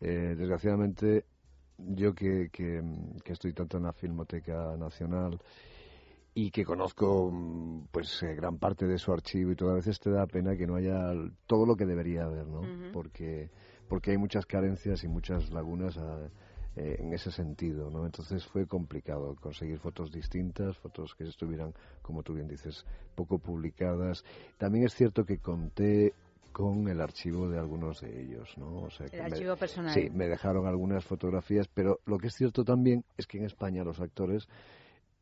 eh, 0.00 0.34
desgraciadamente, 0.36 1.24
yo 1.76 2.14
que, 2.14 2.48
que, 2.50 2.80
que 3.22 3.32
estoy 3.32 3.52
tanto 3.52 3.76
en 3.76 3.84
la 3.84 3.92
Filmoteca 3.92 4.76
Nacional 4.78 5.38
y 6.34 6.50
que 6.50 6.64
conozco 6.64 7.30
mm, 7.32 7.88
pues 7.90 8.22
eh, 8.22 8.34
gran 8.34 8.58
parte 8.58 8.86
de 8.86 8.98
su 8.98 9.12
archivo 9.12 9.50
y 9.52 9.56
todo, 9.56 9.70
a 9.70 9.74
veces 9.74 9.98
te 9.98 10.10
da 10.10 10.26
pena 10.26 10.56
que 10.56 10.66
no 10.66 10.76
haya 10.76 11.12
todo 11.46 11.66
lo 11.66 11.76
que 11.76 11.86
debería 11.86 12.24
haber, 12.24 12.46
¿no? 12.46 12.60
Porque 12.92 13.50
porque 13.88 14.12
hay 14.12 14.18
muchas 14.18 14.46
carencias 14.46 15.02
y 15.02 15.08
muchas 15.08 15.50
lagunas 15.50 15.98
eh, 16.76 16.96
en 17.00 17.12
ese 17.12 17.32
sentido, 17.32 17.90
¿no? 17.90 18.06
Entonces 18.06 18.46
fue 18.46 18.66
complicado 18.68 19.34
conseguir 19.40 19.80
fotos 19.80 20.12
distintas, 20.12 20.78
fotos 20.78 21.16
que 21.16 21.24
estuvieran, 21.24 21.74
como 22.00 22.22
tú 22.22 22.34
bien 22.34 22.46
dices, 22.46 22.86
poco 23.16 23.40
publicadas. 23.40 24.24
También 24.58 24.84
es 24.84 24.94
cierto 24.94 25.24
que 25.24 25.38
conté 25.38 26.14
con 26.52 26.86
el 26.88 27.00
archivo 27.00 27.48
de 27.48 27.58
algunos 27.58 28.00
de 28.00 28.22
ellos, 28.22 28.56
¿no? 28.56 28.82
O 28.82 28.90
sea, 28.90 29.06
El 29.06 29.10
que 29.12 29.18
me- 29.18 29.24
archivo 29.24 29.56
personal. 29.56 29.92
Sí, 29.92 30.08
me 30.10 30.28
dejaron 30.28 30.66
algunas 30.66 31.04
fotografías, 31.04 31.66
pero 31.74 31.98
lo 32.06 32.18
que 32.18 32.28
es 32.28 32.34
cierto 32.34 32.64
también 32.64 33.04
es 33.16 33.26
que 33.26 33.38
en 33.38 33.44
España 33.46 33.82
los 33.82 33.98
actores 34.00 34.48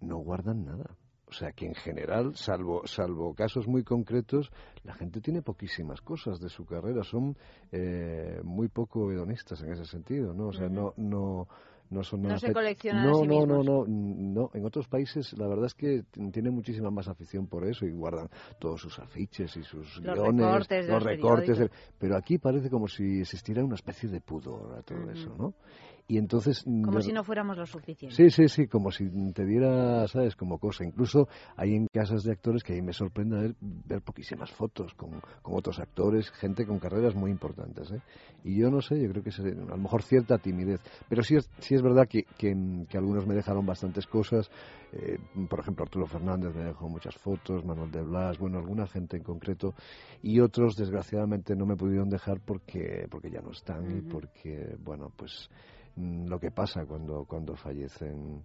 no 0.01 0.18
guardan 0.18 0.64
nada. 0.64 0.96
O 1.26 1.32
sea 1.32 1.53
que 1.53 1.66
en 1.66 1.74
general, 1.74 2.34
salvo, 2.36 2.86
salvo 2.86 3.34
casos 3.34 3.68
muy 3.68 3.84
concretos, 3.84 4.51
la 4.82 4.94
gente 4.94 5.20
tiene 5.20 5.42
poquísimas 5.42 6.01
cosas 6.01 6.40
de 6.40 6.49
su 6.49 6.64
carrera. 6.64 7.03
Son 7.05 7.36
eh, 7.70 8.40
muy 8.42 8.68
poco 8.68 9.12
hedonistas 9.12 9.61
en 9.62 9.72
ese 9.72 9.84
sentido, 9.84 10.32
¿no? 10.32 10.49
O 10.49 10.53
sea, 10.55 10.70
no, 10.70 10.94
no, 10.96 11.46
no 11.90 12.03
son 12.03 12.22
No 12.22 12.28
nada 12.28 12.40
se 12.40 12.46
fe- 12.46 12.53
coleccionan 12.55 13.05
a 13.05 13.09
no, 13.09 13.14
sí 13.16 13.26
no, 13.26 13.46
no, 13.46 13.59
mismos. 13.59 13.66
no, 13.66 13.84
no. 13.86 14.51
En 14.55 14.64
otros 14.64 14.88
países, 14.88 15.34
la 15.36 15.46
verdad 15.46 15.66
es 15.66 15.74
que 15.74 16.05
tienen 16.32 16.55
muchísima 16.55 16.90
más 16.90 17.09
afición 17.09 17.46
por 17.46 17.66
eso 17.66 17.84
y 17.84 17.92
guardan 17.92 18.30
todos 18.58 18.80
sus 18.80 18.99
afiches 18.99 19.54
y 19.58 19.62
sus 19.64 19.99
Los 20.03 20.14
guiones, 20.14 20.46
recortes 20.46 20.87
los 20.87 20.95
los 20.95 21.03
recortes. 21.03 21.70
Pero 21.99 22.16
aquí 22.16 22.38
parece 22.38 22.70
como 22.70 22.88
si 22.88 23.20
existiera 23.20 23.62
una 23.62 23.75
especie 23.75 24.08
de 24.08 24.22
pudor 24.22 24.79
a 24.79 24.83
todo 24.83 25.11
eso, 25.11 25.34
¿no? 25.37 25.53
Y 26.11 26.17
entonces... 26.17 26.64
Como 26.64 26.99
yo- 26.99 27.03
si 27.03 27.13
no 27.13 27.22
fuéramos 27.22 27.59
lo 27.59 27.67
suficiente. 27.67 28.17
Sí, 28.17 28.30
sí, 28.30 28.49
sí, 28.49 28.67
como 28.67 28.91
si 28.91 29.07
te 29.35 29.45
diera, 29.45 30.09
¿sabes? 30.09 30.35
Como 30.37 30.59
cosa. 30.59 30.83
Incluso 30.85 31.29
hay 31.55 31.75
en 31.76 31.87
casas 31.93 32.25
de 32.25 32.33
actores 32.33 32.64
que 32.64 32.72
a 32.72 32.76
mí 32.76 32.83
me 32.83 32.95
sorprende 32.95 33.37
ver, 33.37 33.55
ver 33.61 34.01
poquísimas 34.01 34.51
fotos 34.51 34.95
con, 34.95 35.21
con 35.43 35.55
otros 35.55 35.79
actores, 35.79 36.30
gente 36.30 36.64
con 36.67 36.79
carreras 36.79 37.14
muy 37.14 37.30
importantes, 37.30 37.91
¿eh? 37.93 38.01
Y 38.43 38.57
yo 38.59 38.71
no 38.71 38.80
sé, 38.80 38.99
yo 39.03 39.11
creo 39.11 39.22
que 39.22 39.29
es, 39.29 39.39
a 39.39 39.43
lo 39.43 39.76
mejor 39.76 40.03
cierta 40.03 40.39
timidez. 40.39 40.80
Pero 41.11 41.22
sí 41.22 41.37
es, 41.37 41.51
sí 41.59 41.75
es 41.75 41.83
verdad 41.83 42.09
que, 42.09 42.22
que, 42.39 42.57
que 42.89 42.97
algunos 42.97 43.26
me 43.26 43.35
dejaron 43.35 43.67
bastantes 43.67 44.07
cosas. 44.07 44.51
eh, 44.93 45.18
por 45.51 45.61
ejemplo, 45.61 45.85
Arturo 45.85 46.07
Fernández 46.07 46.55
me 46.55 46.64
dejó 46.64 46.89
muchas 46.89 47.17
fotos, 47.17 47.64
Manuel 47.67 47.91
de 47.91 48.03
Blas, 48.03 48.39
bueno, 48.39 48.57
alguna 48.59 48.87
gente 48.87 49.18
en 49.18 49.22
concreto. 49.25 49.75
Y 50.22 50.41
otros, 50.41 50.75
desgraciadamente, 50.75 51.55
no 51.55 51.67
me 51.67 51.76
pudieron 51.76 52.09
dejar 52.09 52.41
porque, 52.41 53.07
porque 53.11 53.30
ya 53.30 53.43
no 53.43 53.51
están 53.51 53.99
y 53.99 54.01
porque, 54.01 54.75
bueno, 54.83 55.13
pues 55.17 55.51
mm, 55.51 55.78
lo 55.99 56.38
que 56.38 56.50
pasa 56.50 56.84
cuando, 56.87 57.25
cuando 57.25 57.57
fallecen, 57.57 58.42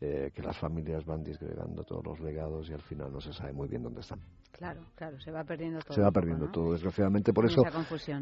eh, 0.00 0.32
que 0.34 0.42
las 0.42 0.58
familias 0.58 1.04
van 1.04 1.22
disgregando 1.22 1.84
todos 1.84 2.04
los 2.04 2.20
legados 2.20 2.68
y 2.68 2.72
al 2.72 2.82
final 2.82 3.12
no 3.12 3.20
se 3.20 3.32
sabe 3.32 3.52
muy 3.52 3.68
bien 3.68 3.84
dónde 3.84 4.00
están. 4.00 4.18
Claro, 4.50 4.80
claro, 4.94 5.18
se 5.20 5.30
va 5.30 5.44
perdiendo 5.44 5.78
todo. 5.80 5.94
se 5.94 6.00
va 6.00 6.08
un 6.08 6.12
poco, 6.12 6.20
perdiendo 6.20 6.46
¿no? 6.46 6.52
todo, 6.52 6.72
desgraciadamente. 6.72 7.32
Por 7.32 7.46
eso, 7.46 7.62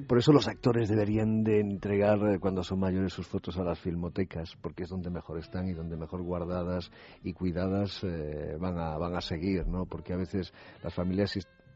por 0.07 0.19
eso 0.19 0.33
los 0.33 0.47
actores 0.47 0.89
deberían 0.89 1.43
de 1.43 1.59
entregar 1.59 2.19
eh, 2.29 2.39
cuando 2.39 2.63
son 2.63 2.81
mayores 2.81 3.13
sus 3.13 3.27
fotos 3.27 3.57
a 3.59 3.65
las 3.65 3.81
filmotecas, 3.81 4.57
porque 4.61 4.83
es 4.85 4.91
donde 4.91 5.11
mejor 5.11 5.39
están 5.39 5.69
y 5.69 5.73
donde 5.73 5.97
mejor 5.97 6.23
guardadas 6.23 6.91
y 7.23 7.33
cuidadas 7.33 8.05
eh, 8.05 8.57
van, 8.61 8.79
a, 8.79 8.99
van 8.99 9.17
a 9.17 9.21
seguir, 9.21 9.67
¿no? 9.67 9.87
Porque 9.87 10.13
a 10.13 10.17
veces 10.17 10.53
las 10.83 10.95
familias 10.95 11.35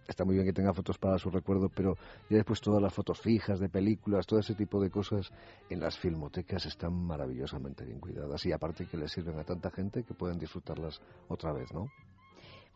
está 0.09 0.24
muy 0.24 0.35
bien 0.35 0.47
que 0.47 0.52
tenga 0.52 0.72
fotos 0.72 0.98
para 0.98 1.18
su 1.18 1.31
recuerdo, 1.31 1.68
pero 1.68 1.97
ya 2.28 2.36
después 2.36 2.60
todas 2.60 2.82
las 2.82 2.93
fotos 2.93 3.20
fijas 3.20 3.60
de 3.60 3.68
películas, 3.68 4.26
todo 4.26 4.40
ese 4.40 4.55
tipo 4.55 4.81
de 4.81 4.90
cosas 4.90 5.31
en 5.68 5.81
las 5.81 5.98
filmotecas 5.98 6.66
están 6.66 6.94
maravillosamente 6.94 7.85
bien 7.85 8.01
cuidadas 8.01 8.44
y 8.47 8.52
aparte 8.52 8.86
que 8.86 8.97
les 8.97 9.12
sirven 9.12 9.39
a 9.39 9.44
tanta 9.44 9.70
gente 9.70 10.05
que 10.05 10.14
pueden 10.14 10.39
disfrutarlas 10.39 11.01
otra 11.28 11.52
vez, 11.52 11.72
¿no? 11.72 11.89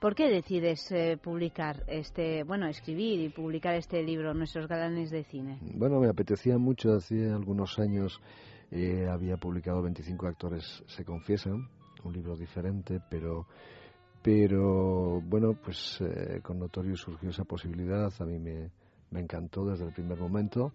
¿Por 0.00 0.14
qué 0.14 0.28
decides 0.28 0.92
eh, 0.92 1.18
publicar 1.20 1.82
este, 1.88 2.44
bueno, 2.44 2.68
escribir 2.68 3.18
y 3.18 3.30
publicar 3.30 3.74
este 3.74 4.00
libro, 4.04 4.32
Nuestros 4.32 4.68
Galanes 4.68 5.10
de 5.10 5.24
Cine? 5.24 5.58
Bueno, 5.74 5.98
me 5.98 6.08
apetecía 6.08 6.56
mucho, 6.56 6.92
hace 6.92 7.28
algunos 7.28 7.80
años 7.80 8.20
eh, 8.70 9.08
había 9.10 9.38
publicado 9.38 9.82
25 9.82 10.28
actores 10.28 10.84
se 10.86 11.04
confiesan, 11.04 11.68
un 12.04 12.12
libro 12.12 12.36
diferente, 12.36 13.00
pero 13.10 13.46
pero 14.22 15.20
bueno, 15.20 15.54
pues 15.54 16.00
eh, 16.00 16.40
con 16.42 16.58
Notorious 16.58 17.00
surgió 17.00 17.30
esa 17.30 17.44
posibilidad, 17.44 18.12
a 18.18 18.24
mí 18.24 18.38
me, 18.38 18.70
me 19.10 19.20
encantó 19.20 19.64
desde 19.64 19.86
el 19.86 19.92
primer 19.92 20.18
momento. 20.18 20.72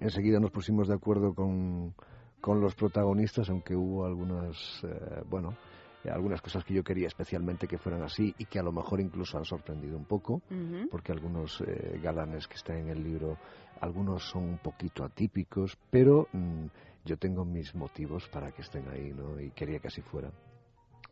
Enseguida 0.00 0.40
nos 0.40 0.50
pusimos 0.50 0.88
de 0.88 0.94
acuerdo 0.94 1.34
con, 1.34 1.94
con 2.40 2.60
los 2.60 2.74
protagonistas, 2.74 3.48
aunque 3.50 3.74
hubo 3.74 4.04
algunas, 4.04 4.56
eh, 4.84 5.22
bueno, 5.28 5.56
eh, 6.04 6.10
algunas 6.10 6.40
cosas 6.40 6.64
que 6.64 6.74
yo 6.74 6.84
quería 6.84 7.06
especialmente 7.06 7.66
que 7.66 7.78
fueran 7.78 8.02
así 8.02 8.34
y 8.38 8.44
que 8.44 8.58
a 8.58 8.62
lo 8.62 8.72
mejor 8.72 9.00
incluso 9.00 9.38
han 9.38 9.44
sorprendido 9.44 9.96
un 9.96 10.04
poco, 10.04 10.42
porque 10.90 11.12
algunos 11.12 11.60
eh, 11.62 11.98
galanes 12.02 12.46
que 12.46 12.54
están 12.54 12.76
en 12.78 12.88
el 12.88 13.02
libro, 13.02 13.36
algunos 13.80 14.28
son 14.28 14.44
un 14.44 14.58
poquito 14.58 15.04
atípicos, 15.04 15.76
pero 15.90 16.28
mm, 16.32 16.66
yo 17.04 17.16
tengo 17.16 17.44
mis 17.44 17.74
motivos 17.74 18.28
para 18.28 18.52
que 18.52 18.62
estén 18.62 18.88
ahí, 18.88 19.12
¿no? 19.12 19.40
Y 19.40 19.50
quería 19.50 19.78
que 19.78 19.88
así 19.88 20.02
fuera. 20.02 20.30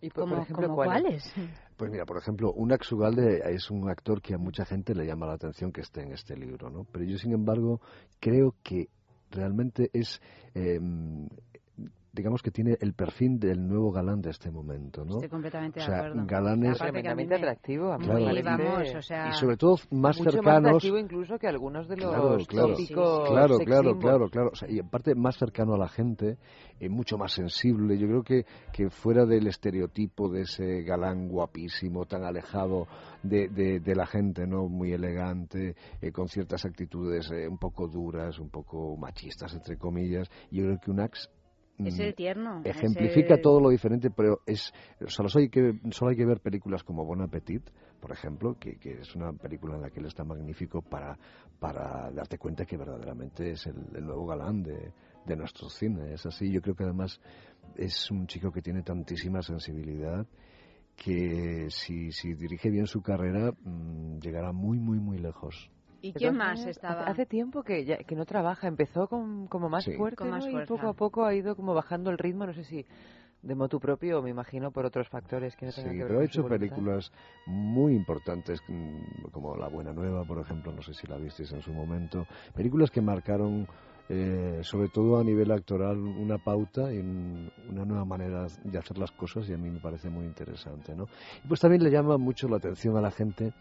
Y 0.04 0.10
por, 0.10 0.24
por 0.24 0.30
¿Cómo- 0.30 0.42
ejemplo, 0.42 0.74
cuáles? 0.74 1.32
Pues 1.78 1.90
mira, 1.90 2.04
por 2.04 2.18
ejemplo, 2.18 2.52
Unax 2.52 2.92
Ugalde 2.92 3.40
es 3.54 3.70
un 3.70 3.88
actor 3.88 4.20
que 4.20 4.34
a 4.34 4.38
mucha 4.38 4.64
gente 4.66 4.94
le 4.94 5.06
llama 5.06 5.26
la 5.26 5.32
atención 5.34 5.72
que 5.72 5.80
esté 5.80 6.02
en 6.02 6.12
este 6.12 6.36
libro, 6.36 6.68
¿no? 6.68 6.84
Pero 6.92 7.04
yo, 7.06 7.16
sin 7.16 7.32
embargo, 7.32 7.80
creo 8.20 8.54
que 8.62 8.88
realmente 9.30 9.88
es, 9.94 10.20
eh, 10.54 10.78
digamos 12.14 12.42
que 12.42 12.50
tiene 12.50 12.76
el 12.80 12.94
perfil 12.94 13.38
del 13.38 13.66
nuevo 13.66 13.90
galán 13.90 14.20
de 14.20 14.30
este 14.30 14.50
momento, 14.50 15.04
¿no? 15.04 15.16
Estoy 15.16 15.28
completamente 15.28 15.80
o 15.80 15.82
de 15.82 15.86
sea, 15.88 15.96
acuerdo. 15.98 16.26
galanes 16.26 16.78
Tremendamente 16.78 17.34
me- 17.34 17.40
atractivo, 17.40 17.92
a 17.92 17.98
mí 17.98 18.04
Claro. 18.06 18.98
o 18.98 19.02
sea... 19.02 19.28
y 19.28 19.32
sobre 19.32 19.56
todo 19.56 19.76
más 19.90 20.16
mucho 20.18 20.24
más 20.24 20.32
cercanos 20.34 20.68
atractivo 20.68 20.98
incluso 20.98 21.38
que 21.38 21.48
algunos 21.48 21.88
de 21.88 21.96
los 21.96 22.10
Claro, 22.10 22.36
claro, 22.46 22.68
tópicos 22.68 23.28
claro, 23.28 23.58
claro, 23.58 23.98
claro, 23.98 24.28
claro. 24.30 24.50
O 24.52 24.56
sea, 24.56 24.70
y 24.70 24.78
aparte 24.78 25.14
más 25.14 25.36
cercano 25.36 25.74
a 25.74 25.78
la 25.78 25.88
gente, 25.88 26.38
eh, 26.80 26.88
mucho 26.88 27.18
más 27.18 27.32
sensible. 27.32 27.98
Yo 27.98 28.06
creo 28.06 28.22
que, 28.22 28.44
que 28.72 28.90
fuera 28.90 29.24
del 29.26 29.46
estereotipo 29.48 30.28
de 30.28 30.42
ese 30.42 30.82
galán 30.82 31.28
guapísimo, 31.28 32.06
tan 32.06 32.24
alejado 32.24 32.86
de, 33.22 33.48
de, 33.48 33.80
de 33.80 33.94
la 33.94 34.06
gente, 34.06 34.46
¿no? 34.46 34.68
Muy 34.68 34.92
elegante, 34.92 35.74
eh, 36.00 36.12
con 36.12 36.28
ciertas 36.28 36.64
actitudes 36.64 37.30
eh, 37.32 37.48
un 37.48 37.58
poco 37.58 37.88
duras, 37.88 38.38
un 38.38 38.50
poco 38.50 38.96
machistas, 38.96 39.52
entre 39.54 39.76
comillas. 39.76 40.30
Yo 40.50 40.62
creo 40.64 40.78
que 40.78 40.90
un 40.90 41.00
ax 41.00 41.28
Es 41.78 41.98
el 41.98 42.14
tierno. 42.14 42.62
ejemplifica 42.64 43.34
el- 43.34 43.42
todo 43.42 43.60
lo 43.60 43.70
diferente, 43.70 44.10
pero 44.10 44.40
es 44.46 44.72
solo 45.08 45.28
hay 45.34 45.48
que 45.48 45.74
solo 45.90 46.10
hay 46.10 46.16
que 46.16 46.24
ver 46.24 46.40
películas 46.40 46.82
como 46.84 47.04
Bon 47.04 47.20
Appetit, 47.20 47.62
por 48.00 48.12
ejemplo, 48.12 48.56
que, 48.58 48.76
que 48.76 49.00
es 49.00 49.14
una 49.16 49.32
película 49.32 49.74
en 49.74 49.82
la 49.82 49.90
que 49.90 50.00
él 50.00 50.06
está 50.06 50.24
magnífico 50.24 50.82
para 50.82 51.18
para 51.58 52.10
darte 52.12 52.38
cuenta 52.38 52.64
que 52.64 52.76
verdaderamente 52.76 53.50
es 53.50 53.66
el, 53.66 53.76
el 53.96 54.04
nuevo 54.04 54.26
galán 54.26 54.62
de, 54.62 54.92
de 55.26 55.36
nuestro 55.36 55.68
cine. 55.68 56.12
Es 56.14 56.24
así. 56.26 56.50
Yo 56.52 56.60
creo 56.60 56.74
que 56.74 56.84
además 56.84 57.20
es 57.76 58.10
un 58.10 58.26
chico 58.26 58.52
que 58.52 58.62
tiene 58.62 58.82
tantísima 58.82 59.42
sensibilidad 59.42 60.26
que 60.96 61.66
si, 61.70 62.12
si 62.12 62.34
dirige 62.34 62.70
bien 62.70 62.86
su 62.86 63.02
carrera 63.02 63.52
mm, 63.64 64.18
llegará 64.20 64.52
muy 64.52 64.78
muy 64.78 65.00
muy 65.00 65.18
lejos. 65.18 65.70
¿Y 66.04 66.12
quién 66.12 66.36
más 66.36 66.66
estaba? 66.66 67.02
Hace, 67.02 67.10
hace 67.12 67.26
tiempo 67.26 67.62
que, 67.62 67.84
ya, 67.84 67.96
que 67.98 68.14
no 68.14 68.26
trabaja, 68.26 68.66
empezó 68.68 69.08
con, 69.08 69.46
como 69.46 69.68
más 69.68 69.84
Sí. 69.84 69.96
fuerte 69.96 70.16
Con 70.16 70.30
más 70.30 70.44
¿no? 70.44 70.50
y 70.62 70.66
poco 70.66 70.86
a 70.88 70.92
poco 70.92 71.24
ha 71.24 71.34
ido 71.34 71.56
como 71.56 71.72
bajando 71.72 72.10
el 72.10 72.18
ritmo, 72.18 72.46
no 72.46 72.52
sé 72.52 72.64
si 72.64 72.84
de 73.42 73.54
motu 73.54 73.78
propio 73.78 74.18
o 74.18 74.22
me 74.22 74.30
imagino 74.30 74.70
por 74.70 74.86
otros 74.86 75.08
factores 75.08 75.54
que 75.56 75.66
no 75.66 75.72
Sí, 75.72 75.80
tengan 75.80 75.96
que 75.96 76.02
ver 76.04 76.08
pero 76.08 76.20
ha 76.20 76.24
hecho 76.24 76.42
voluntad. 76.42 76.58
películas 76.76 77.12
muy 77.46 77.94
importantes, 77.94 78.62
mm, 78.68 79.30
como 79.32 79.56
La 79.56 79.68
Buena 79.68 79.92
Nueva, 79.92 80.24
por 80.24 80.38
ejemplo, 80.40 80.72
no 80.72 80.82
sé 80.82 80.94
si 80.94 81.06
la 81.06 81.16
visteis 81.18 81.52
en 81.52 81.60
su 81.60 81.72
momento. 81.72 82.26
Películas 82.54 82.90
que 82.90 83.00
marcaron, 83.02 83.66
eh, 84.08 84.60
sobre 84.62 84.88
todo 84.88 85.18
a 85.18 85.24
nivel 85.24 85.50
actoral, 85.52 85.98
una 85.98 86.38
pauta 86.38 86.92
y 86.92 86.98
un- 86.98 87.50
una 87.68 87.84
nueva 87.84 88.04
manera 88.04 88.46
de 88.64 88.78
hacer 88.78 88.96
las 88.98 89.10
cosas 89.12 89.48
y 89.48 89.52
a 89.52 89.58
mí 89.58 89.70
me 89.70 89.80
parece 89.80 90.08
muy 90.10 90.24
interesante. 90.26 90.94
¿no? 90.94 91.06
Y 91.42 91.48
pues 91.48 91.60
también 91.60 91.82
le 91.82 91.90
llama 91.90 92.16
mucho 92.18 92.48
la 92.48 92.56
atención 92.56 92.96
a 92.96 93.00
la 93.02 93.10
gente 93.10 93.52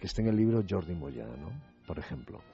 que 0.00 0.06
está 0.06 0.22
en 0.22 0.28
el 0.28 0.36
libro 0.36 0.62
Jordi 0.68 0.94
Moya, 0.94 1.24
¿no? 1.26 1.73
Por 1.86 1.98
ejemplo. 1.98 2.53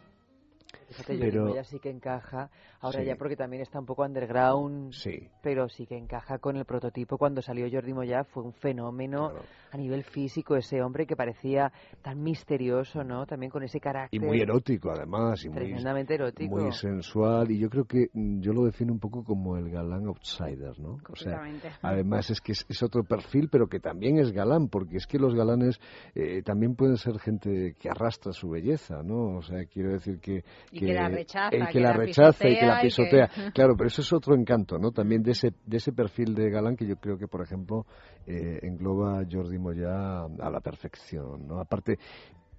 Fíjate, 0.91 1.15
yo 1.15 1.21
Pero- 1.21 1.43
digo, 1.45 1.55
ya 1.55 1.65
sí 1.65 1.79
que 1.79 1.89
encaja, 1.91 2.51
ahora 2.81 3.01
Sí. 3.01 3.07
ya 3.07 3.17
porque 3.17 3.37
también 3.37 3.63
está 3.63 3.79
un 3.79 3.87
poco 3.87 4.03
underground, 4.05 4.93
Sí. 4.93 5.29
pero 5.43 5.69
sí 5.69 5.87
que 5.87 5.97
encaja 5.97 6.39
con 6.39 6.57
el 6.57 6.65
prototipo. 6.65 7.17
Cuando 7.17 7.41
salió 7.43 7.67
Jordi 7.71 7.95
Moya 7.95 8.25
fue 8.25 8.43
un 8.43 8.53
fenómeno 8.53 9.33
a 9.73 9.77
nivel 9.77 10.03
físico, 10.03 10.57
ese 10.57 10.83
hombre 10.83 11.07
que 11.07 11.15
parecía 11.15 11.73
tan 12.03 12.21
misterioso, 12.23 13.05
¿no? 13.05 13.25
También 13.25 13.51
con 13.53 13.63
ese 13.63 13.79
carácter. 13.79 14.21
Y 14.21 14.25
muy 14.25 14.41
erótico, 14.41 14.91
además, 14.91 15.45
y 15.45 15.49
muy, 15.49 15.59
Tremendamente 15.59 16.15
erótico. 16.15 16.57
muy 16.57 16.73
sensual. 16.73 17.51
Y 17.53 17.59
yo 17.61 17.71
creo 17.71 17.85
que 17.85 18.09
mm, 18.13 18.41
yo 18.41 18.53
lo 18.53 18.65
defino 18.65 18.93
un 18.93 18.99
poco 18.99 19.23
como 19.23 19.57
el 19.57 19.71
galán 19.71 20.07
outsider, 20.09 20.79
¿no? 20.81 20.99
O 21.09 21.15
sea, 21.17 21.41
además 21.83 22.31
es 22.31 22.41
que 22.41 22.53
es, 22.53 22.67
es 22.69 22.83
otro 22.83 23.05
perfil, 23.05 23.49
pero 23.51 23.69
que 23.69 23.79
también 23.79 24.19
es 24.19 24.33
galán, 24.33 24.69
porque 24.69 24.97
es 24.97 25.07
que 25.07 25.19
los 25.19 25.35
galanes 25.35 25.79
eh, 26.17 26.43
también 26.43 26.75
pueden 26.75 26.97
ser 26.97 27.19
gente 27.21 27.75
que 27.79 27.89
arrastra 27.89 28.33
su 28.33 28.51
belleza, 28.51 29.03
¿no? 29.05 29.37
O 29.37 29.43
sea, 29.43 29.65
quiero 29.67 29.93
decir 29.93 30.19
que, 30.21 30.43
Y 30.73 30.80
que 30.87 30.95
la 30.95 31.09
rechaza, 31.09 31.57
el 31.57 31.67
que, 31.67 31.73
que 31.73 31.81
la 31.81 31.91
la 31.91 31.97
rechaza 31.97 32.49
y 32.49 32.59
que 32.59 32.67
la 32.67 32.81
pisotea 32.83 33.29
que- 33.29 33.53
Claro, 33.55 33.75
pero 33.77 33.89
eso 33.89 34.03
es 34.03 34.13
otro 34.13 34.35
encanto, 34.35 34.79
¿no? 34.79 34.91
También 34.93 35.23
de 35.23 35.33
ese, 35.33 35.53
de 35.67 35.77
ese 35.77 35.93
perfil 35.93 36.35
de 36.35 36.51
galán 36.51 36.77
que 36.77 36.87
yo 36.87 36.97
creo 36.97 37.17
que, 37.19 37.27
por 37.29 37.43
ejemplo, 37.43 37.87
eh, 38.27 38.59
engloba 38.63 39.23
Jordi 39.31 39.59
Moya 39.59 40.23
a 40.25 40.51
la 40.51 40.61
perfección, 40.61 41.47
¿no? 41.47 41.61
Aparte 41.61 41.99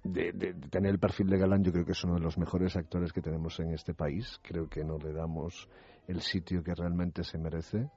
de, 0.04 0.32
de- 0.32 0.52
de 0.54 0.68
tener 0.68 0.90
el 0.90 0.98
perfil 0.98 1.28
de 1.28 1.38
galán, 1.38 1.62
yo 1.62 1.70
creo 1.72 1.84
que 1.84 1.92
es 1.92 2.04
uno 2.04 2.14
de 2.14 2.20
los 2.20 2.36
mejores 2.38 2.76
actores 2.76 3.12
que 3.12 3.20
tenemos 3.20 3.58
en 3.60 3.72
este 3.72 3.94
país. 3.94 4.38
Creo 4.42 4.68
que 4.68 4.82
no 4.84 4.98
le 4.98 5.12
damos 5.12 5.68
el 6.08 6.20
sitio 6.20 6.62
que 6.64 6.74
realmente 6.74 7.22
se 7.22 7.38
merece, 7.38 7.88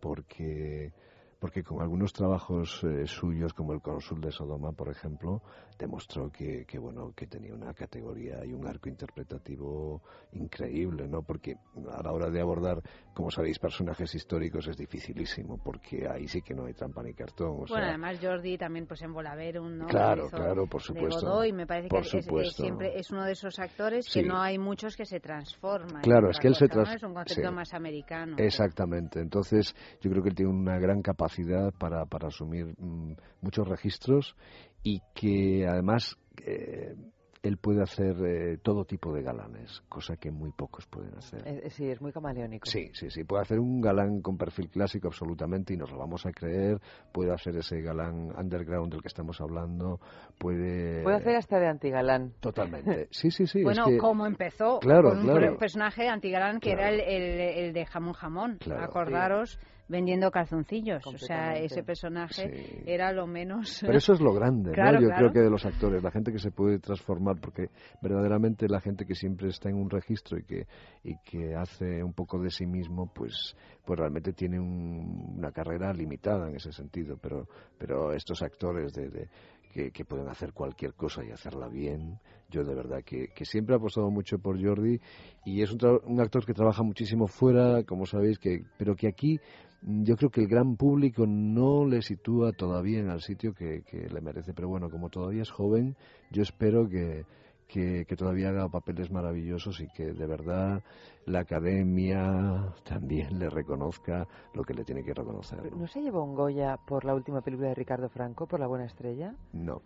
porque 0.00 0.92
porque 1.38 1.62
con 1.62 1.80
algunos 1.82 2.12
trabajos 2.12 2.82
eh, 2.84 3.06
suyos, 3.06 3.52
como 3.52 3.72
el 3.72 3.80
cónsul 3.80 4.20
de 4.20 4.30
Sodoma, 4.30 4.72
por 4.72 4.88
ejemplo, 4.88 5.42
demostró 5.78 6.30
que, 6.30 6.64
que, 6.66 6.78
bueno 6.78 7.12
que 7.14 7.26
tenía 7.26 7.52
una 7.54 7.74
categoría 7.74 8.44
y 8.44 8.52
un 8.52 8.66
arco 8.66 8.88
interpretativo 8.88 10.02
increíble, 10.32 11.06
¿no? 11.08 11.22
Porque 11.22 11.56
a 11.92 12.02
la 12.02 12.12
hora 12.12 12.30
de 12.30 12.40
abordar, 12.40 12.82
como 13.14 13.30
sabéis, 13.30 13.58
personajes 13.58 14.14
históricos 14.14 14.66
es 14.68 14.76
dificilísimo, 14.76 15.58
porque 15.58 16.08
ahí 16.08 16.26
sí 16.28 16.42
que 16.42 16.54
no 16.54 16.66
hay 16.66 16.74
trampa 16.74 17.02
ni 17.02 17.14
cartón. 17.14 17.48
O 17.50 17.56
Bueno, 17.56 17.66
sea, 17.76 17.88
además 17.88 18.18
Jordi 18.22 18.56
también 18.58 18.86
pues 18.86 19.02
en 19.02 19.12
Volaverum, 19.12 19.76
¿no? 19.76 19.86
Claro, 19.86 20.28
claro, 20.30 20.66
por 20.66 20.82
supuesto. 20.82 21.26
Godoy, 21.26 21.52
me 21.52 21.66
parece 21.66 21.88
Por 21.88 22.02
que 22.02 22.18
es- 22.42 22.54
siempre 22.54 22.98
es 22.98 23.10
uno 23.10 23.24
de 23.24 23.32
esos 23.32 23.58
actores 23.58 24.06
Sí. 24.06 24.20
que 24.22 24.26
no 24.28 24.40
hay 24.40 24.58
muchos 24.58 24.96
que 24.96 25.04
se 25.04 25.20
transforman. 25.20 26.02
Claro, 26.02 26.30
es 26.30 26.38
que 26.38 26.48
él 26.48 26.54
se 26.54 26.68
cosa, 26.68 26.78
¿no? 26.78 26.84
trans- 26.84 26.96
Es 26.96 27.02
un 27.08 27.14
concepto 27.14 27.48
sí. 27.48 27.54
más 27.54 27.74
americano. 27.74 28.36
Exactamente. 28.38 29.20
Entonces, 29.20 29.74
yo 30.00 30.10
creo 30.10 30.22
que 30.22 30.28
él 30.30 30.34
tiene 30.34 30.50
una 30.52 30.78
gran 30.78 31.02
capacidad 31.02 31.33
para, 31.78 32.04
para 32.06 32.28
asumir 32.28 32.74
mm, 32.78 33.12
muchos 33.40 33.66
registros 33.68 34.36
y 34.82 35.00
que 35.14 35.66
además 35.66 36.16
eh, 36.44 36.94
él 37.42 37.58
puede 37.58 37.82
hacer 37.82 38.16
eh, 38.24 38.56
todo 38.62 38.86
tipo 38.86 39.12
de 39.12 39.22
galanes, 39.22 39.82
cosa 39.90 40.16
que 40.16 40.30
muy 40.30 40.50
pocos 40.50 40.86
pueden 40.86 41.14
hacer. 41.18 41.70
Sí, 41.70 41.86
es 41.90 42.00
muy 42.00 42.10
camaleónico. 42.10 42.64
Sí, 42.66 42.88
sí, 42.94 43.10
sí. 43.10 43.22
Puede 43.24 43.42
hacer 43.42 43.60
un 43.60 43.82
galán 43.82 44.22
con 44.22 44.38
perfil 44.38 44.70
clásico 44.70 45.08
absolutamente 45.08 45.74
y 45.74 45.76
nos 45.76 45.90
lo 45.92 45.98
vamos 45.98 46.24
a 46.24 46.32
creer. 46.32 46.80
Puede 47.12 47.32
hacer 47.34 47.54
ese 47.56 47.82
galán 47.82 48.32
underground 48.34 48.90
del 48.92 49.02
que 49.02 49.08
estamos 49.08 49.42
hablando. 49.42 50.00
Puede. 50.38 51.02
Puede 51.02 51.16
hacer 51.16 51.36
hasta 51.36 51.58
de 51.58 51.66
antigalán. 51.68 52.32
Totalmente. 52.40 53.08
Sí, 53.10 53.30
sí, 53.30 53.46
sí. 53.46 53.58
es 53.58 53.64
bueno, 53.64 53.86
que- 53.88 53.98
como 53.98 54.26
empezó 54.26 54.78
Claro, 54.80 55.10
con 55.10 55.18
un 55.18 55.24
claro. 55.24 55.40
per- 55.40 55.58
personaje 55.58 56.08
antigalán 56.08 56.60
que 56.60 56.72
Claro. 56.74 56.94
era 56.94 57.04
el, 57.06 57.22
el- 57.22 57.40
el 57.66 57.72
de 57.74 57.84
jamón 57.86 58.14
jamón. 58.14 58.56
Claro. 58.58 58.84
Acordaros, 58.84 59.58
vendiendo 59.88 60.30
calzoncillos. 60.30 61.06
O 61.06 61.18
sea, 61.18 61.54
ese 61.56 61.82
personaje 61.82 62.48
Sí. 62.48 62.82
era 62.86 63.12
lo 63.12 63.26
menos... 63.26 63.78
Pero 63.80 63.98
eso 63.98 64.12
es 64.14 64.20
lo 64.20 64.32
grande, 64.32 64.72
Claro, 64.72 64.94
¿no? 64.94 65.00
Yo 65.02 65.06
claro. 65.08 65.20
creo 65.22 65.32
que 65.32 65.40
de 65.40 65.50
los 65.50 65.64
actores, 65.66 66.02
la 66.02 66.10
gente 66.10 66.32
que 66.32 66.38
se 66.38 66.50
puede 66.50 66.78
transformar, 66.78 67.36
porque 67.40 67.68
verdaderamente 68.00 68.68
la 68.68 68.80
gente 68.80 69.04
que 69.04 69.14
siempre 69.14 69.48
está 69.48 69.68
en 69.68 69.76
un 69.76 69.90
registro 69.90 70.38
y 70.38 70.44
que, 70.44 70.66
y 71.02 71.16
que 71.24 71.54
hace 71.54 72.02
un 72.02 72.12
poco 72.12 72.38
de 72.40 72.50
sí 72.50 72.66
mismo, 72.66 73.10
pues, 73.14 73.56
pues 73.84 73.98
realmente 73.98 74.32
tiene 74.32 74.58
un- 74.58 75.34
una 75.38 75.52
carrera 75.52 75.92
limitada 75.92 76.48
en 76.48 76.56
ese 76.56 76.72
sentido. 76.72 77.18
Pero, 77.20 77.46
pero 77.78 78.12
estos 78.12 78.42
actores 78.42 78.92
de, 78.94 79.08
de- 79.10 79.28
que, 79.74 80.04
pueden 80.04 80.28
hacer 80.28 80.52
cualquier 80.52 80.94
cosa 80.94 81.24
y 81.24 81.32
hacerla 81.32 81.68
bien, 81.68 82.20
yo 82.48 82.62
de 82.62 82.74
verdad 82.74 83.02
que, 83.04 83.28
siempre 83.44 83.74
he 83.74 83.78
apostado 83.78 84.08
mucho 84.10 84.38
por 84.38 84.62
Jordi 84.62 85.00
y 85.44 85.62
es 85.62 85.72
un, 85.72 85.80
un 86.04 86.20
actor 86.20 86.46
que 86.46 86.54
trabaja 86.54 86.82
muchísimo 86.84 87.26
fuera, 87.26 87.82
como 87.82 88.06
sabéis, 88.06 88.38
que, 88.38 88.62
pero 88.78 88.94
que 88.94 89.08
aquí 89.08 89.40
yo 89.82 90.16
creo 90.16 90.30
que 90.30 90.42
el 90.42 90.48
gran 90.48 90.76
público 90.76 91.26
no 91.26 91.84
le 91.86 92.02
sitúa 92.02 92.52
todavía 92.52 93.00
en 93.00 93.10
el 93.10 93.20
sitio 93.20 93.52
que, 93.52 93.82
que 93.82 94.08
le 94.08 94.20
merece. 94.20 94.54
Pero 94.54 94.68
bueno, 94.68 94.88
como 94.88 95.10
todavía 95.10 95.42
es 95.42 95.50
joven, 95.50 95.96
yo 96.30 96.42
espero 96.42 96.88
que, 96.88 97.24
que, 97.66 98.04
que 98.06 98.16
todavía 98.16 98.50
haga 98.50 98.68
papeles 98.68 99.10
maravillosos 99.10 99.80
y 99.80 99.88
que 99.88 100.12
de 100.12 100.26
verdad 100.26 100.82
la 101.26 101.40
academia 101.40 102.72
también 102.84 103.38
le 103.38 103.48
reconozca 103.48 104.26
lo 104.52 104.62
que 104.64 104.74
le 104.74 104.84
tiene 104.84 105.02
que 105.02 105.14
reconocer. 105.14 105.70
¿no? 105.70 105.78
¿No 105.78 105.86
se 105.86 106.00
llevó 106.00 106.22
un 106.22 106.34
Goya 106.34 106.76
por 106.76 107.04
la 107.04 107.14
última 107.14 107.40
película 107.40 107.68
de 107.68 107.74
Ricardo 107.74 108.08
Franco, 108.08 108.46
por 108.46 108.60
La 108.60 108.66
Buena 108.66 108.84
Estrella? 108.84 109.34
No. 109.52 109.82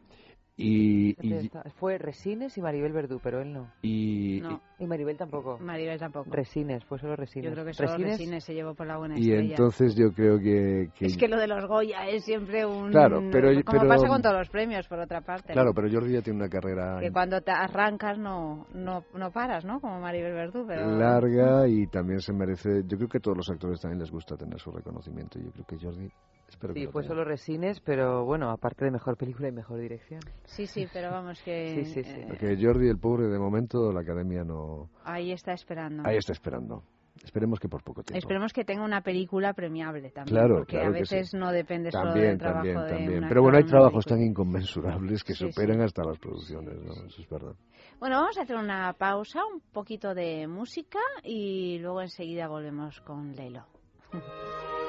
Y, 0.61 1.11
y, 1.25 1.51
Fue 1.77 1.99
Resines 1.99 2.59
y 2.59 2.61
Maribel 2.61 2.93
Verdú, 2.93 3.21
pero 3.23 3.41
él 3.41 3.53
no. 3.53 3.71
y, 3.81 4.41
No. 4.43 4.61
Y 4.81 4.87
Maribel 4.87 5.17
tampoco. 5.17 5.57
Maribel 5.61 5.99
tampoco. 6.01 6.29
Resines, 6.31 6.85
fue 6.85 6.99
solo 6.99 7.15
Resines. 7.15 7.49
Yo 7.49 7.53
creo 7.55 7.65
que 7.65 7.73
solo 7.75 7.91
Resines- 7.91 8.11
Resines 8.11 8.45
se 8.45 8.55
llevó 8.55 8.75
por 8.75 8.87
la 8.89 8.97
buena 8.97 9.17
y 9.17 9.23
estrella. 9.23 9.51
entonces 9.51 9.95
yo 9.97 10.13
creo 10.13 10.39
que... 10.39 10.89
que- 10.97 11.07
Es 11.07 11.17
que 11.17 11.29
lo 11.29 11.37
de 11.39 11.47
los 11.47 11.65
Goya 11.67 12.09
es 12.09 12.25
siempre 12.25 12.67
un... 12.67 12.91
Claro, 12.91 13.21
pero- 13.31 13.49
Como 13.65 13.79
pero- 13.81 13.89
pasa 13.89 14.09
con 14.09 14.21
todos 14.21 14.37
los 14.37 14.49
premios, 14.51 14.89
por 14.89 14.99
otra 14.99 15.21
parte. 15.21 15.53
Claro, 15.53 15.69
¿no? 15.69 15.75
pero 15.75 15.89
Jordi 15.93 16.13
ya 16.15 16.23
tiene 16.23 16.41
una 16.41 16.49
carrera 16.49 16.99
Que 17.01 17.13
cuando 17.13 17.41
te 17.41 17.53
arrancas 17.53 18.19
no, 18.19 18.67
no, 18.75 19.05
no 19.15 19.31
paras, 19.31 19.65
¿no? 19.65 19.81
Como 19.81 20.01
Maribel 20.01 20.33
Verdú, 20.33 20.65
pero... 20.67 20.91
larga 20.99 21.69
y 21.69 21.87
también 21.87 22.19
se 22.21 22.33
merece. 22.33 22.83
Yo 22.87 22.97
creo 22.97 23.09
que 23.09 23.19
a 23.19 23.21
todos 23.21 23.37
los 23.37 23.49
actores 23.51 23.81
también 23.81 24.01
les 24.01 24.11
gusta 24.11 24.37
tener 24.37 24.59
su 24.59 24.73
reconocimiento. 24.73 25.39
Yo 25.39 25.53
creo 25.53 25.65
que 25.67 25.79
Jordi. 25.79 26.09
Espero 26.49 26.73
que 26.73 26.81
Sí, 26.81 26.87
lo 26.87 26.93
fue 26.93 27.03
tenga. 27.03 27.15
solo 27.15 27.25
Resines, 27.25 27.79
pero 27.81 28.25
bueno, 28.25 28.51
aparte 28.51 28.83
de 28.87 28.91
mejor 28.91 29.19
película 29.19 29.49
y 29.49 29.53
mejor 29.53 29.79
dirección. 29.81 30.21
Sí, 30.49 30.67
sí, 30.67 30.87
pero 30.93 31.11
vamos 31.11 31.41
que... 31.43 31.85
Sí, 31.85 31.85
sí, 31.85 32.03
sí. 32.05 32.21
eh, 32.21 32.25
Porque 32.29 32.57
Jordi, 32.61 32.89
el 32.89 32.99
pobre, 32.99 33.27
de 33.29 33.39
momento 33.39 33.93
la 33.93 34.01
academia 34.01 34.43
no. 34.45 34.89
ahí 35.05 35.31
está 35.33 35.53
esperando. 35.53 36.03
Ahí 36.07 36.17
está 36.17 36.33
esperando. 36.33 36.83
Esperemos 37.25 37.59
que 37.59 37.69
por 37.69 37.83
poco 37.83 38.03
tiempo. 38.05 38.17
Esperemos 38.19 38.53
que 38.53 38.65
tenga 38.65 38.85
una 38.85 39.01
película 39.03 39.53
premiable 39.53 40.11
también. 40.11 40.37
Claro, 40.37 40.57
porque 40.59 40.77
claro 40.77 40.91
a 40.91 40.93
que 40.95 41.01
veces 41.01 41.31
sí. 41.31 41.37
no 41.37 41.51
depende 41.51 41.91
solo 41.91 42.11
También, 42.13 42.29
del 42.31 42.39
trabajo 42.39 42.63
también, 42.65 42.85
de 42.87 42.91
también. 42.93 43.23
un 43.25 43.29
Pero 43.29 43.43
bueno, 43.43 43.57
hay 43.59 43.63
una 43.65 43.71
trabajos 43.71 44.05
película. 44.05 44.17
tan 44.17 44.27
inconmensurables 44.31 45.25
que 45.25 45.35
Sí, 45.35 45.51
superan 45.51 45.79
sí. 45.79 45.83
hasta 45.85 46.05
las 46.05 46.19
producciones, 46.19 46.75
¿no? 46.81 46.93
Eso 47.07 47.21
es 47.23 47.29
verdad. 47.29 47.55
Bueno, 47.99 48.17
vamos 48.21 48.39
a 48.39 48.43
hacer 48.43 48.57
una 48.57 48.93
pausa, 48.93 49.41
un 49.53 49.61
poquito 49.73 50.15
de 50.15 50.47
música 50.47 51.01
y 51.25 51.79
luego 51.81 52.01
enseguida 52.03 52.47
volvemos 52.49 53.01
con 53.01 53.35
Lelo. 53.35 53.67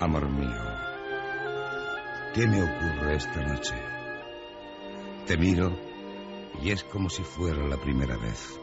Amor 0.00 0.28
mío, 0.30 0.62
¿qué 2.34 2.46
me 2.46 2.62
ocurre 2.62 3.16
esta 3.16 3.42
noche? 3.46 3.74
Te 5.26 5.36
miro 5.38 5.72
y 6.62 6.70
es 6.70 6.84
como 6.84 7.08
si 7.08 7.22
fuera 7.22 7.66
la 7.66 7.78
primera 7.78 8.16
vez. 8.18 8.60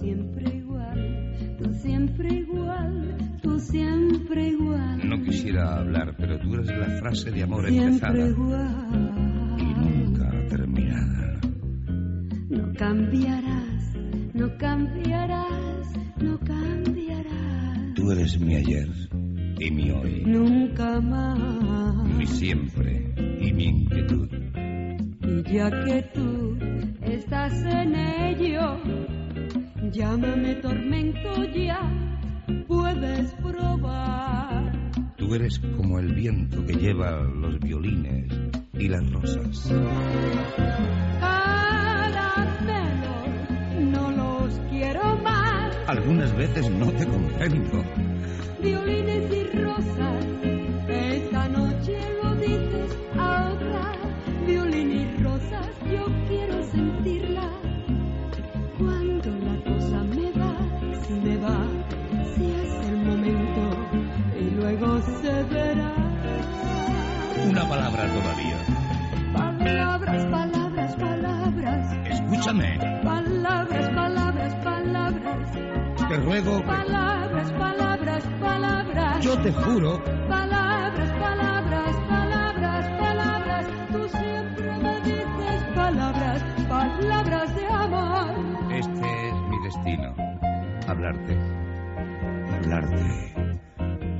Siempre 0.00 0.56
igual, 0.56 1.56
tú 1.58 1.74
siempre 1.74 2.34
igual, 2.34 3.38
tú 3.42 3.58
siempre 3.60 4.48
igual. 4.48 5.08
No 5.08 5.22
quisiera 5.22 5.76
hablar, 5.76 6.14
pero 6.16 6.38
tú 6.38 6.54
eres 6.54 6.66
la 6.68 6.98
frase 6.98 7.30
de 7.30 7.42
amor 7.42 7.66
empezada 7.68 8.14
Siempre 8.14 8.30
igual, 8.30 9.56
y 9.58 9.64
nunca 9.64 10.30
terminada. 10.48 11.40
no 12.48 12.72
cambiarás, 12.74 13.94
no 14.34 14.56
cambiarás, 14.56 15.92
no 16.16 16.38
cambiarás. 16.40 16.99
Tú 18.10 18.16
eres 18.16 18.40
mi 18.40 18.56
ayer 18.56 18.88
y 19.60 19.70
mi 19.70 19.88
hoy, 19.92 20.24
Nunca 20.26 21.00
más. 21.00 22.08
mi 22.18 22.26
siempre 22.26 23.14
y 23.40 23.52
mi 23.52 23.64
inquietud. 23.66 24.28
Y 25.22 25.54
ya 25.54 25.70
que 25.84 26.02
tú 26.12 26.58
estás 27.02 27.52
en 27.66 27.94
ello, 27.94 28.78
llámame 29.92 30.56
tormento 30.56 31.44
ya, 31.54 31.88
puedes 32.66 33.30
probar. 33.34 34.72
Tú 35.16 35.32
eres 35.32 35.60
como 35.76 36.00
el 36.00 36.12
viento 36.12 36.66
que 36.66 36.72
lleva 36.72 37.12
los 37.22 37.60
violines 37.60 38.26
y 38.72 38.88
las 38.88 39.08
rosas. 39.12 39.70
Algunas 45.90 46.32
veces 46.36 46.70
no 46.70 46.86
te 46.92 47.04
comprendo. 47.04 47.82
Violines 48.62 49.34
y 49.34 49.58
rosas, 49.58 50.24
esta 50.88 51.48
noche 51.48 51.98
lo 52.22 52.34
dices 52.36 52.96
ahora. 53.18 53.92
Violín 54.46 54.92
y 54.92 55.20
rosas, 55.20 55.68
yo 55.90 56.06
quiero 56.28 56.62
sentirla. 56.70 57.50
Cuando 58.78 59.30
la 59.30 59.64
cosa 59.64 60.04
me 60.04 60.30
va, 60.30 60.54
si 61.02 61.12
me 61.12 61.36
va, 61.38 61.66
si 62.36 62.52
es 62.52 62.88
el 62.88 62.96
momento 63.04 63.76
y 64.38 64.50
luego 64.50 65.02
se 65.20 65.42
verá. 65.42 65.92
Una 67.48 67.68
palabra 67.68 68.06
todavía. 68.06 68.58
Palabras, 69.32 70.24
palabras, 70.26 70.94
palabras. 70.94 71.96
Escúchame, 72.06 72.78
Palabras, 73.02 73.88
palabras, 73.88 74.54
palabras. 74.62 75.69
Te 76.10 76.16
ruego 76.16 76.60
Palabras, 76.64 77.52
palabras, 77.52 78.24
palabras. 78.40 79.24
yo 79.24 79.38
te 79.42 79.52
juro 79.52 80.02
Palabras, 80.28 81.10
palabras, 81.20 81.96
palabras, 82.08 82.86
palabras. 82.98 83.66
Tú 83.92 84.08
siempre 84.08 84.78
me 84.82 85.00
dices 85.02 85.62
palabras, 85.74 86.42
palabras 86.68 87.54
de 87.54 87.66
amor. 87.66 88.72
Este 88.72 89.28
es 89.28 89.34
mi 89.50 89.58
destino. 89.62 90.14
Hablarte. 90.88 91.38
Hablarte. 92.56 93.34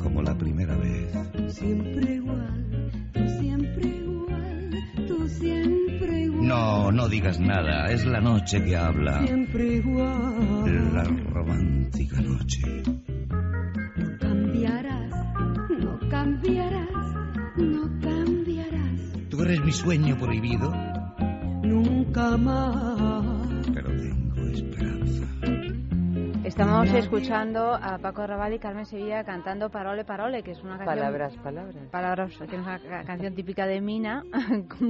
como 0.01 0.23
la 0.23 0.35
primera 0.39 0.77
vez. 0.77 1.13
Siempre 1.55 2.15
igual, 2.15 2.91
tú 3.13 3.29
siempre 3.41 3.89
igual, 3.89 4.71
tú 5.09 5.29
siempre 5.29 6.21
igual. 6.21 6.47
No, 6.47 6.93
no 6.93 7.09
digas 7.09 7.41
nada, 7.41 7.91
es 7.91 8.07
la 8.07 8.21
noche 8.21 8.63
que 8.65 8.77
habla. 8.77 9.27
Siempre 9.27 9.65
igual. 9.75 10.95
La 10.95 11.05
noche. 12.21 12.83
No 13.97 14.19
cambiarás, 14.19 15.13
no 15.71 15.99
cambiarás, 16.11 16.91
no 17.57 18.01
cambiarás. 18.01 19.29
Tú 19.31 19.43
eres 19.43 19.61
mi 19.65 19.73
sueño 19.73 20.17
prohibido, 20.19 20.73
Nunca 21.63 22.37
más. 22.37 23.67
pero 23.73 23.89
tengo 23.91 24.49
esperanza. 24.49 25.27
Estamos 26.45 26.89
escuchando 26.93 27.75
a 27.75 27.99
Paco 27.99 28.27
Raval 28.27 28.55
y 28.55 28.59
Carmen 28.59 28.85
Sevilla 28.87 29.23
cantando 29.25 29.71
Parole 29.71 30.05
Parole, 30.05 30.43
que 30.43 30.51
es 30.53 30.59
una 30.63 30.79
canción... 30.79 30.97
Palabras, 30.97 31.37
palabras. 31.37 31.77
Palabras, 31.93 32.33
que 32.39 32.57
es 32.57 32.61
una 32.63 32.81
ca- 32.81 33.05
canción 33.05 33.35
típica 33.37 33.67
de 33.67 33.81
Mina 33.81 34.25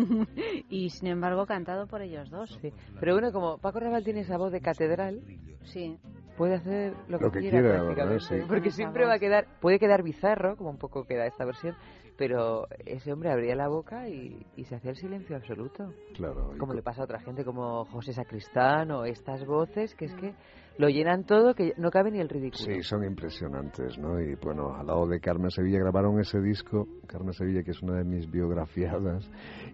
y 0.71 0.89
sin 0.91 1.09
embargo 1.09 1.45
cantado 1.45 1.87
por 1.87 2.01
ellos 2.01 2.31
dos. 2.31 2.59
Sí. 2.63 2.73
Pero 2.99 3.13
bueno, 3.15 3.31
como 3.33 3.59
Paco 3.59 3.81
Raval 3.81 4.05
tiene 4.05 4.21
esa 4.21 4.39
voz 4.39 4.53
de 4.53 4.61
catedral, 4.63 5.21
Sí. 5.65 5.99
Puede 6.41 6.55
hacer 6.55 6.95
lo 7.09 7.19
que, 7.19 7.25
Lo 7.27 7.31
que 7.33 7.41
quiera, 7.41 7.61
quiera, 7.61 7.75
prácticamente. 7.85 8.15
¿verdad? 8.15 8.45
Sí. 8.47 8.49
Porque 8.49 8.71
siempre 8.71 9.05
va 9.05 9.15
a 9.15 9.19
quedar, 9.19 9.47
puede 9.61 9.79
quedar 9.79 10.03
bizarro, 10.03 10.57
como 10.57 10.71
un 10.71 10.79
poco 10.79 11.05
queda 11.05 11.27
esta 11.27 11.45
versión, 11.45 11.75
pero 12.17 12.67
ese 12.87 13.13
hombre 13.13 13.31
abría 13.31 13.55
la 13.55 13.69
boca 13.69 14.09
y, 14.09 14.47
y 14.57 14.65
se 14.65 14.77
hacía 14.77 14.91
el 14.93 14.97
silencio 14.97 15.37
absoluto. 15.37 15.93
Claro. 16.15 16.53
Como 16.59 16.69
co- 16.73 16.75
le 16.75 16.83
pasa 16.83 17.03
a 17.03 17.05
otra 17.05 17.21
gente 17.21 17.45
como 17.45 17.85
José 17.85 18.15
Sacristán 18.15 18.91
o 18.91 19.05
estas 19.05 19.45
voces 19.45 19.95
que 19.95 20.07
es 20.07 20.15
que 20.15 20.35
lo 20.79 20.89
llenan 20.89 21.25
todo 21.25 21.55
que 21.55 21.75
no 21.77 21.91
cabe 21.91 22.11
ni 22.11 22.21
el 22.21 22.29
ridículo. 22.31 22.65
Sí, 22.65 22.83
son 22.83 23.05
impresionantes, 23.05 23.99
¿no? 23.99 24.19
Y 24.19 24.35
bueno, 24.37 24.75
al 24.75 24.87
lado 24.87 25.07
de 25.07 25.21
Carmen 25.21 25.51
Sevilla 25.51 25.79
grabaron 25.81 26.19
ese 26.21 26.41
disco, 26.41 26.87
Carmen 27.07 27.35
Sevilla, 27.35 27.63
que 27.63 27.73
es 27.73 27.83
una 27.83 27.99
de 27.99 28.05
mis 28.05 28.31
biografiadas, 28.31 29.31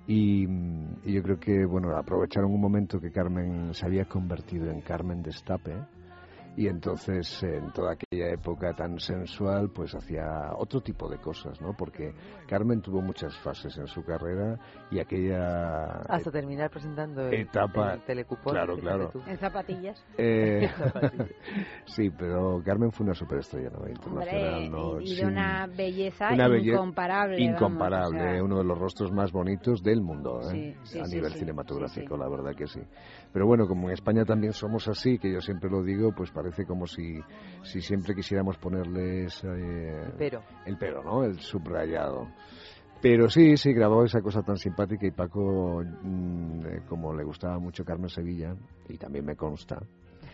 y, 0.09 0.47
y 1.05 1.12
yo 1.14 1.22
creo 1.22 1.38
que, 1.38 1.64
bueno, 1.64 1.97
aprovecharon 1.97 2.51
un 2.52 2.60
momento 2.60 2.98
que 2.98 3.12
Carmen 3.12 3.72
se 3.72 3.86
había 3.86 4.06
convertido 4.06 4.68
en 4.68 4.80
Carmen 4.80 5.22
Destape, 5.22 5.74
y 6.57 6.69
entonces 6.69 7.43
en 7.43 7.70
toda 7.73 7.93
aquella 7.93 8.31
época 8.33 8.73
tan 8.74 8.99
sensual, 8.99 9.70
pues 9.74 9.95
hacía 9.95 10.24
otro 10.57 10.81
tipo 10.81 11.09
de 11.09 11.19
cosas, 11.19 11.61
¿no? 11.61 11.74
Porque 11.77 12.12
Carmen 12.49 12.81
tuvo 12.81 13.03
muchas 13.03 13.37
fases 13.39 13.77
en 13.78 13.87
su 13.87 14.03
carrera 14.03 14.59
y 14.91 14.99
aquella 14.99 15.85
Hasta 16.09 16.31
terminar 16.31 16.70
presentando 16.70 17.28
el, 17.28 17.35
etapa, 17.43 17.95
el 17.95 18.05
telecupón. 18.05 18.55
claro, 18.55 18.77
claro. 18.78 19.11
En 19.27 19.37
zapatillas. 19.39 20.03
Eh, 20.19 20.69
sí, 21.87 22.11
pero 22.11 22.62
Carmen 22.65 22.91
fue 22.93 23.05
una 23.05 23.15
superestrella 23.15 23.70
¿no? 23.70 23.89
internacional. 23.89 24.55
Hombre, 24.55 24.70
¿no? 24.70 25.01
y 25.01 25.11
de 25.11 25.16
Sí. 25.16 25.24
una 25.24 25.66
belleza 25.66 26.28
Una 26.33 26.49
belle- 26.49 26.73
incomparable. 26.73 27.37
vamos, 27.37 27.53
Incomparable, 27.61 28.20
o 28.20 28.33
sea, 28.35 28.45
uno 28.45 28.59
de 28.59 28.65
los 28.65 28.78
rostros 28.78 29.12
más 29.12 29.33
bonitos 29.33 29.83
del 29.83 30.01
mundo, 30.01 30.41
¿eh? 30.43 30.74
Sí, 30.85 30.93
sí, 30.93 31.01
a 31.01 31.05
sí, 31.05 31.15
nivel 31.16 31.33
sí, 31.33 31.39
cinematográfico, 31.41 32.15
sí, 32.15 32.15
sí. 32.15 32.19
la 32.20 32.28
verdad 32.28 32.55
que 32.57 32.66
sí. 32.66 32.81
Pero 33.36 33.44
bueno, 33.46 33.68
como 33.68 33.88
en 33.88 33.92
España 33.92 34.24
también 34.24 34.54
somos 34.54 34.88
así, 34.88 35.18
que 35.18 35.30
yo 35.30 35.42
siempre 35.42 35.68
lo 35.68 35.82
digo, 35.82 36.10
pues 36.10 36.30
parece 36.30 36.64
como 36.64 36.86
si, 36.86 37.20
si 37.62 37.82
siempre 37.82 38.14
quisiéramos 38.14 38.56
ponerles 38.56 39.44
eh, 39.44 40.04
El 40.06 40.12
pero. 40.16 40.42
el 40.64 40.78
pero, 40.78 41.02
¿no? 41.04 41.22
El 41.22 41.38
subrayado. 41.40 42.28
Pero 43.02 43.28
sí, 43.28 43.58
sí, 43.58 43.74
grabó 43.74 44.04
esa 44.04 44.22
cosa 44.22 44.40
tan 44.40 44.56
simpática 44.56 45.06
y 45.06 45.10
Paco, 45.10 45.82
mm, 45.84 46.60
eh, 46.66 46.82
como 46.88 47.12
le 47.12 47.24
gustaba 47.24 47.58
mucho 47.58 47.84
Carmen 47.84 48.08
Sevilla, 48.08 48.56
y 48.88 48.96
también 48.96 49.26
me 49.26 49.36
consta, 49.36 49.82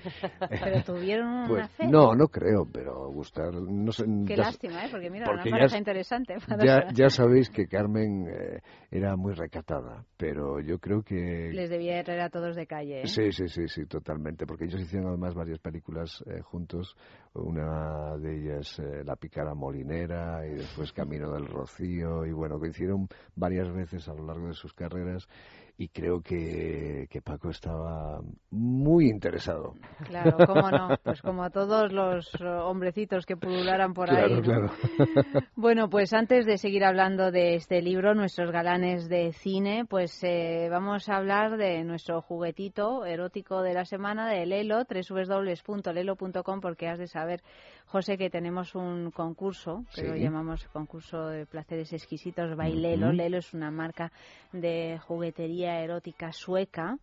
Pero 0.61 0.83
tuvieron 0.85 1.29
una 1.29 1.49
pues, 1.49 1.71
fe. 1.73 1.87
no, 1.87 2.15
no 2.15 2.29
creo, 2.29 2.67
pero 2.71 3.09
gustar, 3.11 3.53
no 3.55 3.93
sé. 3.93 4.05
Qué 4.27 4.37
ya- 4.37 4.45
lástima, 4.45 4.85
¿eh? 4.85 4.89
Porque 4.91 5.11
mira, 5.11 5.27
porque 5.27 5.49
una 5.49 5.59
pareja 5.59 5.79
interesante. 5.79 6.37
para- 6.47 6.65
Ya, 6.65 6.87
ya 6.93 7.09
sabéis 7.11 7.51
que 7.51 7.67
Carmen 7.67 8.27
eh, 8.29 8.61
era 8.91 9.17
muy 9.17 9.35
recatada, 9.35 10.05
pero 10.17 10.61
yo 10.61 10.79
creo 10.79 11.03
que... 11.03 11.51
Les 11.53 11.71
debía 11.71 11.97
de 11.97 12.05
traer 12.05 12.21
a 12.23 12.31
todos 12.31 12.57
de 12.57 12.67
calle, 12.67 13.03
¿eh? 13.03 13.07
Sí, 13.07 13.33
sí, 13.33 13.49
sí, 13.49 13.69
sí, 13.69 13.87
totalmente, 13.87 14.47
porque 14.47 14.65
ellos 14.65 14.81
hicieron 14.81 15.09
además 15.09 15.35
varias 15.35 15.59
películas 15.59 16.23
eh, 16.27 16.41
juntos, 16.43 16.97
una 17.35 18.17
de 18.19 18.37
ellas 18.37 18.79
eh, 18.79 19.03
La 19.05 19.17
pícara 19.17 19.55
molinera 19.55 20.47
y 20.47 20.55
después 20.55 20.93
Camino 20.93 21.33
del 21.33 21.47
Rocío, 21.47 22.25
y 22.27 22.33
bueno, 22.33 22.59
coincidieron 22.59 23.09
varias 23.37 23.73
veces 23.73 24.09
a 24.09 24.15
lo 24.15 24.27
largo 24.27 24.49
de 24.49 24.55
sus 24.55 24.73
carreras 24.73 25.29
y 25.79 25.89
creo 25.89 26.21
que, 26.21 27.07
que 27.11 27.23
Paco 27.23 27.51
estaba 27.51 28.21
muy 28.51 29.09
interesado. 29.09 29.75
Claro, 30.07 30.37
cómo 30.47 30.71
no. 30.71 30.89
Pues 31.03 31.21
como 31.23 31.51
todos 31.51 31.93
los 31.93 32.31
hombrecitos 32.41 33.27
que 33.27 33.37
pulularan 33.37 33.93
por 33.95 34.09
claro, 34.09 34.35
ahí. 34.37 34.43
claro. 34.43 34.71
Bueno, 35.57 35.89
pues 35.89 36.13
antes 36.13 36.45
de 36.47 36.59
seguir 36.59 36.85
hablando 36.85 37.31
de 37.31 37.55
este 37.55 37.81
libro, 37.83 38.15
nuestros 38.15 38.51
galanes 38.51 39.09
de 39.09 39.33
cine, 39.33 39.85
pues 39.89 40.23
eh, 40.25 40.69
vamos 40.71 41.09
a 41.09 41.17
hablar 41.17 41.57
de 41.57 41.85
nuestro 41.85 42.21
juguetito 42.21 43.05
erótico 43.05 43.63
de 43.63 43.75
la 43.75 43.85
semana, 43.85 44.29
de 44.29 44.45
Lelo, 44.47 44.85
www.lelo.com, 44.85 46.61
porque 46.61 46.89
has 46.89 46.99
de 46.99 47.07
saber, 47.07 47.41
José, 47.87 48.17
que 48.19 48.31
tenemos 48.31 48.75
un 48.75 49.11
concurso, 49.11 49.85
que 49.95 50.03
Sí. 50.03 50.07
lo 50.07 50.17
llamamos 50.17 50.65
concurso 50.69 51.27
de 51.29 51.47
placeres 51.47 51.93
exquisitos 51.93 52.57
by 52.57 52.73
Lelo. 52.75 53.09
Ujú. 53.09 53.17
Lelo 53.17 53.39
es 53.39 53.55
una 53.55 53.71
marca 53.71 54.11
de 54.53 54.99
juguetería 55.07 55.62
erótica 55.65 56.33
sueca, 56.33 56.97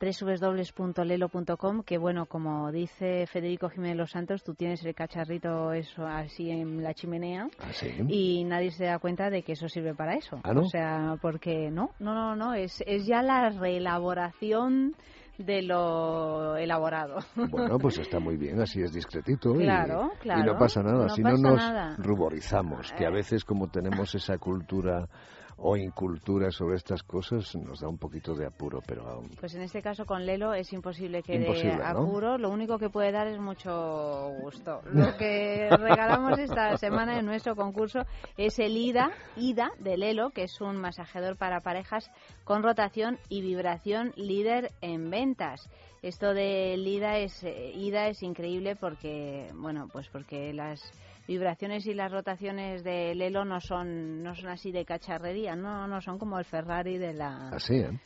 www.lelo.com, 0.00 1.82
que 1.82 1.98
bueno, 1.98 2.26
como 2.26 2.70
dice 2.72 3.26
Federico 3.26 3.68
Jiménez 3.68 3.96
Los 3.96 4.10
Santos, 4.10 4.42
tú 4.42 4.54
tienes 4.54 4.84
el 4.84 4.94
cacharrito 4.94 5.72
eso 5.72 6.06
así 6.06 6.50
en 6.50 6.82
la 6.82 6.94
chimenea 6.94 7.48
Ah, 7.60 7.72
sí. 7.72 7.88
y 8.08 8.44
nadie 8.44 8.70
se 8.70 8.84
da 8.84 8.98
cuenta 8.98 9.30
de 9.30 9.42
que 9.42 9.52
eso 9.52 9.68
sirve 9.68 9.94
para 9.94 10.14
eso. 10.14 10.40
¿Ah, 10.44 10.52
no? 10.52 10.62
O 10.62 10.68
sea, 10.68 11.16
porque 11.20 11.70
no, 11.70 11.90
no, 11.98 12.14
no, 12.14 12.36
no, 12.36 12.54
es, 12.54 12.82
es 12.86 13.06
ya 13.06 13.22
la 13.22 13.50
reelaboración 13.50 14.94
de 15.38 15.62
lo 15.62 16.56
elaborado. 16.56 17.18
Bueno, 17.34 17.78
pues 17.78 17.98
está 17.98 18.20
muy 18.20 18.36
bien, 18.36 18.60
así 18.60 18.80
es 18.82 18.92
discretito. 18.92 19.54
y- 19.56 19.64
Claro, 19.64 20.12
Y, 20.24 20.42
no 20.44 20.56
pasa 20.56 20.82
nada, 20.82 21.06
no 21.06 21.14
si 21.14 21.22
no 21.22 21.30
nos 21.36 21.56
nada. 21.56 21.96
ruborizamos, 21.98 22.92
que 22.92 23.04
a 23.06 23.10
veces 23.10 23.44
como 23.44 23.68
tenemos 23.68 24.14
esa 24.14 24.38
cultura 24.38 25.08
o 25.56 25.76
incultura 25.76 26.50
sobre 26.50 26.76
estas 26.76 27.02
cosas, 27.02 27.54
nos 27.56 27.80
da 27.80 27.88
un 27.88 27.98
poquito 27.98 28.34
de 28.34 28.46
apuro, 28.46 28.80
pero 28.86 29.18
um, 29.18 29.28
Pues 29.40 29.54
en 29.54 29.62
este 29.62 29.82
caso 29.82 30.04
con 30.04 30.26
Lelo 30.26 30.54
es 30.54 30.72
imposible 30.72 31.22
que 31.22 31.36
Imposible, 31.36 31.76
dé 31.76 31.78
¿no? 31.78 31.86
apuro, 31.86 32.38
lo 32.38 32.50
único 32.50 32.78
que 32.78 32.90
puede 32.90 33.12
dar 33.12 33.26
es 33.28 33.38
mucho 33.38 34.30
gusto. 34.40 34.80
Lo 34.92 35.16
que 35.16 35.68
regalamos 35.70 36.38
esta 36.38 36.76
semana 36.76 37.18
en 37.18 37.26
nuestro 37.26 37.56
concurso 37.56 38.00
es 38.36 38.58
el 38.58 38.76
IDA, 38.76 39.10
IDA 39.36 39.70
de 39.78 39.96
Lelo, 39.96 40.30
que 40.30 40.44
es 40.44 40.60
un 40.60 40.76
masajeador 40.76 41.36
para 41.36 41.60
parejas 41.60 42.10
con 42.44 42.62
rotación 42.62 43.18
y 43.28 43.42
vibración 43.42 44.12
líder 44.16 44.72
en 44.80 45.10
ventas. 45.10 45.68
Esto 46.02 46.34
del 46.34 46.86
IDA 46.86 47.18
es 47.18 47.42
eh, 47.44 47.72
IDA 47.74 48.08
es 48.08 48.22
increíble 48.22 48.76
porque 48.76 49.50
bueno, 49.54 49.88
pues 49.90 50.08
porque 50.10 50.52
las 50.52 50.82
vibraciones 51.26 51.86
y 51.86 51.94
las 51.94 52.12
rotaciones 52.12 52.84
de 52.84 53.14
Lelo 53.14 53.44
no 53.44 53.60
son 53.60 54.22
no 54.22 54.34
son 54.34 54.48
así 54.48 54.72
de 54.72 54.84
cacharrería, 54.84 55.56
no, 55.56 55.86
no 55.86 56.00
son 56.00 56.18
como 56.18 56.38
el 56.38 56.44
Ferrari 56.44 56.98
de 56.98 57.14
la 57.14 57.48
así, 57.50 57.76
¿eh? 57.76 57.98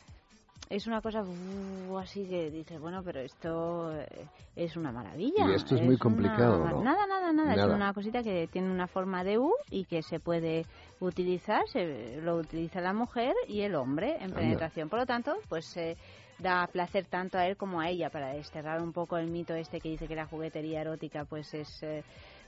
es 0.69 0.85
una 0.85 1.01
cosa 1.01 1.23
uh, 1.23 1.97
así 1.97 2.27
que 2.27 2.51
dices, 2.51 2.79
bueno, 2.79 3.01
pero 3.03 3.21
esto 3.21 3.91
eh, 3.99 4.05
es 4.55 4.77
una 4.77 4.91
maravilla. 4.91 5.47
Y 5.49 5.55
esto 5.55 5.73
es 5.75 5.81
muy 5.81 5.95
una- 5.95 5.97
complicado, 5.97 6.59
¿no? 6.59 6.83
Nada, 6.83 7.07
nada, 7.07 7.31
nada, 7.33 7.55
Nada. 7.55 7.67
Es 7.69 7.73
una 7.75 7.91
cosita 7.91 8.21
que 8.21 8.47
tiene 8.47 8.69
una 8.69 8.85
forma 8.85 9.23
de 9.23 9.39
U 9.39 9.51
y 9.71 9.85
que 9.85 10.03
se 10.03 10.19
puede 10.19 10.65
utilizar, 10.99 11.61
se, 11.69 12.21
lo 12.21 12.35
utiliza 12.35 12.81
la 12.81 12.93
mujer 12.93 13.33
y 13.47 13.61
el 13.61 13.73
hombre 13.73 14.17
en 14.17 14.25
Anda. 14.25 14.35
penetración. 14.35 14.89
Por 14.89 14.99
lo 14.99 15.05
tanto, 15.07 15.33
pues 15.47 15.75
eh, 15.75 15.97
da 16.37 16.67
placer 16.67 17.05
tanto 17.05 17.39
a 17.39 17.47
él 17.47 17.57
como 17.57 17.81
a 17.81 17.89
ella 17.89 18.11
para 18.11 18.33
desterrar 18.33 18.79
un 18.83 18.93
poco 18.93 19.17
el 19.17 19.27
mito 19.31 19.55
este 19.55 19.79
que 19.81 19.89
dice 19.89 20.07
que 20.07 20.15
la 20.15 20.27
juguetería 20.27 20.81
erótica 20.81 21.25
pues 21.25 21.51
es... 21.55 21.81
eh, 21.81 22.03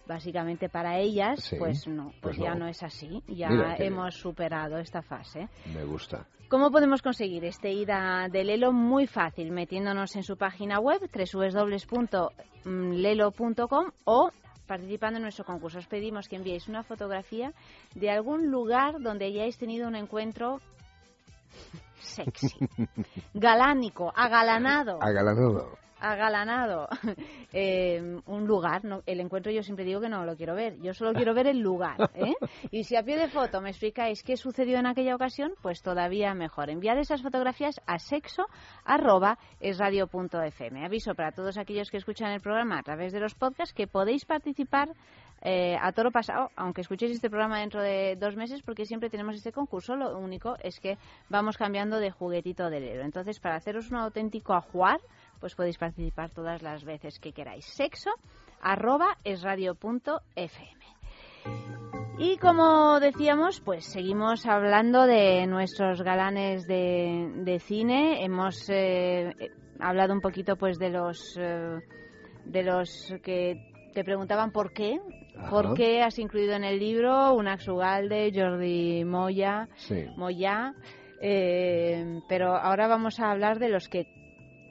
Básicamente 0.08 0.68
para 0.70 0.98
ellas, 1.00 1.40
Sí, 1.44 1.56
pues 1.58 1.88
no, 1.88 2.06
pues, 2.22 2.36
pues 2.36 2.38
ya 2.38 2.54
no. 2.54 2.62
no 2.62 2.68
es 2.68 2.82
así, 2.84 3.24
ya 3.28 3.50
Mira 3.50 3.76
hemos 3.78 4.16
superado 4.16 4.78
esta 4.78 5.02
fase. 5.02 5.48
Me 5.74 5.84
gusta. 5.84 6.26
¿Cómo 6.50 6.70
podemos 6.70 7.02
conseguir 7.02 7.46
este 7.46 7.72
ida 7.72 8.28
de 8.30 8.44
Lelo? 8.44 8.74
Muy 8.74 9.08
fácil, 9.08 9.52
metiéndonos 9.52 10.16
en 10.18 10.24
su 10.24 10.36
página 10.36 10.80
web 10.80 11.00
www.lelo.com 12.64 13.92
o 14.06 14.32
participando 14.68 15.18
en 15.18 15.24
nuestro 15.24 15.46
concurso. 15.46 15.80
Os 15.80 15.88
pedimos 15.88 16.28
que 16.28 16.36
enviéis 16.36 16.68
una 16.68 16.84
fotografía 16.84 17.54
de 17.96 18.10
algún 18.10 18.52
lugar 18.52 19.00
donde 19.00 19.26
hayáis 19.26 19.58
tenido 19.58 19.88
un 19.88 19.96
encuentro 19.96 20.60
sexy, 22.00 22.50
galánico, 23.34 24.12
agalanado. 24.16 25.02
Agalanado. 25.02 25.78
Agalanado 26.02 26.88
eh, 27.54 28.20
un 28.26 28.46
lugar, 28.48 28.84
no- 28.84 29.02
el 29.06 29.20
encuentro 29.20 29.52
yo 29.52 29.64
siempre 29.64 29.86
digo 29.86 30.02
que 30.02 30.10
no 30.10 30.26
lo 30.26 30.36
quiero 30.36 30.56
ver, 30.56 30.78
yo 30.82 30.94
solo 30.94 31.14
quiero 31.14 31.34
ver 31.34 31.48
el 31.48 31.60
lugar. 31.60 31.98
¿eh? 32.16 32.34
Y 32.72 32.84
si 32.84 32.96
a 32.96 33.04
pie 33.04 33.18
de 33.18 33.28
foto 33.30 33.62
me 33.62 33.70
explicáis 33.70 34.24
qué 34.24 34.36
sucedió 34.38 34.80
en 34.80 34.88
aquella 34.88 35.16
ocasión, 35.16 35.54
pues 35.62 35.82
todavía 35.82 36.34
mejor. 36.34 36.70
Enviad 36.70 36.98
esas 36.98 37.22
fotografías 37.22 37.80
a 37.86 38.00
sexo 38.00 38.46
arroba 38.84 39.38
esradio.fm. 39.60 40.86
Aviso 40.86 41.14
para 41.16 41.32
todos 41.32 41.58
aquellos 41.58 41.90
que 41.90 41.98
escuchan 41.98 42.32
el 42.32 42.42
programa 42.42 42.80
a 42.80 42.84
través 42.84 43.14
de 43.14 43.20
los 43.20 43.36
podcasts 43.36 43.74
que 43.74 43.88
podéis 43.88 44.26
participar 44.26 44.90
eh, 45.44 45.76
a 45.82 45.92
toro 45.92 46.12
pasado, 46.12 46.50
aunque 46.56 46.82
escuchéis 46.82 47.14
este 47.14 47.30
programa 47.30 47.60
dentro 47.60 47.82
de 47.82 48.16
dos 48.16 48.36
meses, 48.36 48.62
porque 48.62 48.86
siempre 48.86 49.10
tenemos 49.10 49.36
este 49.36 49.52
concurso. 49.52 49.96
Lo 49.96 50.18
único 50.18 50.56
es 50.62 50.80
que 50.80 50.98
vamos 51.30 51.58
cambiando 51.58 51.98
de 52.00 52.12
juguetito 52.12 52.70
del 52.70 52.84
héroe. 52.84 53.06
Entonces, 53.06 53.40
para 53.40 53.56
haceros 53.56 53.90
un 53.90 53.98
auténtico 53.98 54.54
ajuar, 54.54 55.00
pues 55.42 55.56
podéis 55.56 55.78
participar 55.78 56.30
todas 56.30 56.62
las 56.62 56.86
veces 56.86 57.20
que 57.20 57.34
queráis. 57.34 57.66
Sexo 57.66 58.12
arroba 58.62 59.18
esradio.fm. 59.26 60.82
Y 62.20 62.38
como 62.38 63.00
decíamos, 63.00 63.60
pues 63.62 63.84
seguimos 63.86 64.46
hablando 64.46 65.08
de 65.08 65.48
nuestros 65.48 66.04
galanes 66.04 66.68
de, 66.68 67.32
de 67.38 67.60
cine. 67.60 68.24
Hemos 68.24 68.70
eh, 68.70 69.34
hablado 69.80 70.14
un 70.14 70.22
poquito 70.22 70.56
pues 70.56 70.78
de 70.78 70.92
los 70.92 71.36
eh, 71.40 71.80
de 72.46 72.64
los 72.64 73.14
que 73.24 73.56
te 73.94 74.04
preguntaban 74.04 74.52
por 74.52 74.72
qué, 74.72 75.00
Ajá. 75.36 75.50
por 75.50 75.74
qué 75.74 76.02
has 76.04 76.20
incluido 76.20 76.54
en 76.54 76.64
el 76.64 76.80
libro 76.80 77.34
un 77.34 77.48
Ugalde, 77.48 78.32
Jordi 78.34 79.04
Moya, 79.04 79.68
Sí. 79.76 80.06
Moya, 80.16 80.74
eh, 81.22 82.20
pero 82.30 82.56
ahora 82.56 82.88
vamos 82.88 83.20
a 83.20 83.32
hablar 83.32 83.58
de 83.60 83.70
los 83.70 83.88
que 83.90 84.21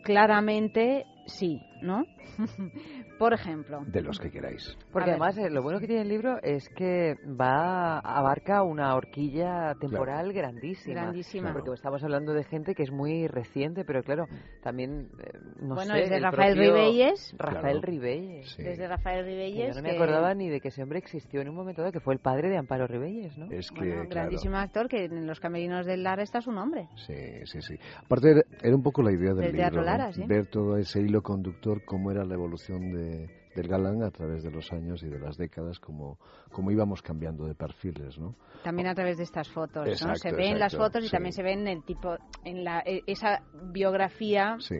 claramente 0.02 1.06
sí, 1.26 1.60
¿no? 1.82 2.04
por 3.20 3.34
ejemplo. 3.34 3.82
De 3.86 4.02
los 4.02 4.18
que 4.18 4.30
queráis. 4.30 4.76
Porque 4.92 5.10
además 5.10 5.36
eh, 5.38 5.50
lo 5.50 5.62
bueno 5.62 5.78
que 5.78 5.86
tiene 5.86 6.02
el 6.02 6.08
libro 6.08 6.38
es 6.42 6.68
que 6.70 7.14
va 7.40 7.98
abarca 8.00 8.62
una 8.62 8.94
horquilla 8.96 9.74
temporal 9.80 10.32
grandísima. 10.32 11.02
Grandísima. 11.02 11.52
Porque 11.52 11.70
estamos 11.74 12.02
hablando 12.02 12.32
de 12.32 12.42
gente 12.44 12.74
que 12.74 12.82
es 12.82 12.90
muy 12.90 13.28
reciente, 13.28 13.84
pero 13.84 14.02
claro, 14.02 14.24
también 14.62 15.08
eh, 15.18 15.38
no 15.60 15.74
Bueno, 15.74 15.94
sé, 15.94 16.04
es 16.04 16.10
de 16.10 16.16
el 16.16 16.22
Rafael 16.22 16.54
propio 16.54 16.74
Ribelles. 16.74 17.34
Rafael 17.38 17.60
Claro. 17.60 17.80
Ribelles. 17.82 18.56
Desde 18.56 18.88
Rafael 18.88 19.24
Que 19.24 19.30
Ribelles. 19.30 19.68
yo 19.68 19.74
no 19.74 19.82
me 19.82 19.90
que- 19.90 19.96
acordaba 19.96 20.34
ni 20.34 20.48
de 20.48 20.60
que 20.60 20.68
ese 20.68 20.82
hombre 20.82 20.98
existió 20.98 21.40
en 21.42 21.48
un 21.50 21.54
momento 21.54 21.82
dado, 21.82 21.92
que 21.92 22.00
fue 22.00 22.14
el 22.14 22.20
padre 22.20 22.48
de 22.48 22.56
Amparo 22.56 22.86
Ribelles, 22.86 23.36
¿no? 23.36 23.46
Es 23.52 23.70
que, 23.70 23.80
Bueno, 23.80 23.94
claro, 23.94 24.08
grandísimo 24.08 24.56
actor 24.56 24.88
que 24.88 25.04
en 25.04 25.26
los 25.26 25.38
camerinos 25.40 25.84
del 25.84 26.02
Lara 26.02 26.22
está 26.22 26.40
su 26.40 26.52
nombre. 26.52 26.88
Sí, 27.06 27.14
sí, 27.44 27.60
sí. 27.60 27.74
Aparte 28.02 28.42
era, 28.62 28.74
un 28.74 28.82
poco 28.82 29.02
la 29.02 29.12
idea 29.12 29.34
del 29.34 29.46
Del 29.48 29.56
Teatro 29.56 29.80
libro. 29.82 29.84
Lara, 29.98 30.12
sí. 30.12 30.24
ver 30.26 30.46
todo 30.46 30.76
ese 30.78 31.00
hilo 31.02 31.20
conductor, 31.22 31.84
cómo 31.84 32.10
era 32.10 32.24
la 32.24 32.34
evolución 32.34 32.92
de, 32.92 33.09
del 33.54 33.68
galán 33.68 34.02
a 34.02 34.10
través 34.10 34.42
de 34.42 34.50
los 34.50 34.72
años 34.72 35.02
y 35.02 35.08
de 35.08 35.18
las 35.18 35.36
décadas, 35.36 35.78
cómo, 35.80 36.18
cómo 36.52 36.70
íbamos 36.70 37.02
cambiando 37.02 37.46
de 37.46 37.54
perfiles, 37.54 38.18
¿no? 38.18 38.34
También 38.62 38.88
a 38.88 38.94
través 38.94 39.16
de 39.16 39.24
estas 39.24 39.48
fotos, 39.48 39.86
¿no? 40.06 40.14
Se 40.16 40.32
ven 40.32 40.58
las 40.58 40.76
fotos 40.76 41.02
y 41.02 41.06
sí. 41.06 41.12
también 41.12 41.32
se 41.32 41.42
ven 41.42 41.66
el 41.66 41.82
tipo, 41.82 42.16
en 42.44 42.64
la, 42.64 42.80
e- 42.86 43.02
esa 43.06 43.42
biografía 43.72 44.56
Sí. 44.60 44.76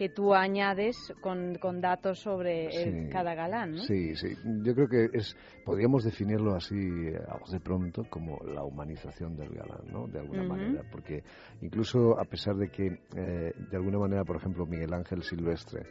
Que 0.00 0.08
tú 0.08 0.32
añades 0.32 1.12
con, 1.20 1.56
con 1.56 1.82
datos 1.82 2.20
sobre 2.20 2.70
Sí. 2.70 3.10
cada 3.12 3.34
galán, 3.34 3.72
¿no? 3.72 3.82
Sí, 3.82 4.16
sí. 4.16 4.28
Yo 4.62 4.74
creo 4.74 4.88
que 4.88 5.10
es, 5.12 5.36
podríamos 5.62 6.04
definirlo 6.04 6.54
así 6.54 6.74
eh, 6.74 7.20
a 7.28 7.36
voz 7.36 7.50
de 7.50 7.60
pronto 7.60 8.04
como 8.08 8.38
la 8.46 8.64
humanización 8.64 9.36
del 9.36 9.50
galán, 9.50 9.92
¿no? 9.92 10.06
De 10.06 10.20
alguna 10.20 10.40
Ujú. 10.40 10.48
manera, 10.52 10.82
porque 10.90 11.22
incluso 11.60 12.18
a 12.18 12.24
pesar 12.24 12.54
de 12.56 12.70
que 12.70 12.86
eh, 12.86 13.52
de 13.70 13.76
alguna 13.76 13.98
manera, 13.98 14.24
por 14.24 14.36
ejemplo, 14.36 14.64
Miguel 14.64 14.94
Ángel 14.94 15.22
Silvestre 15.22 15.82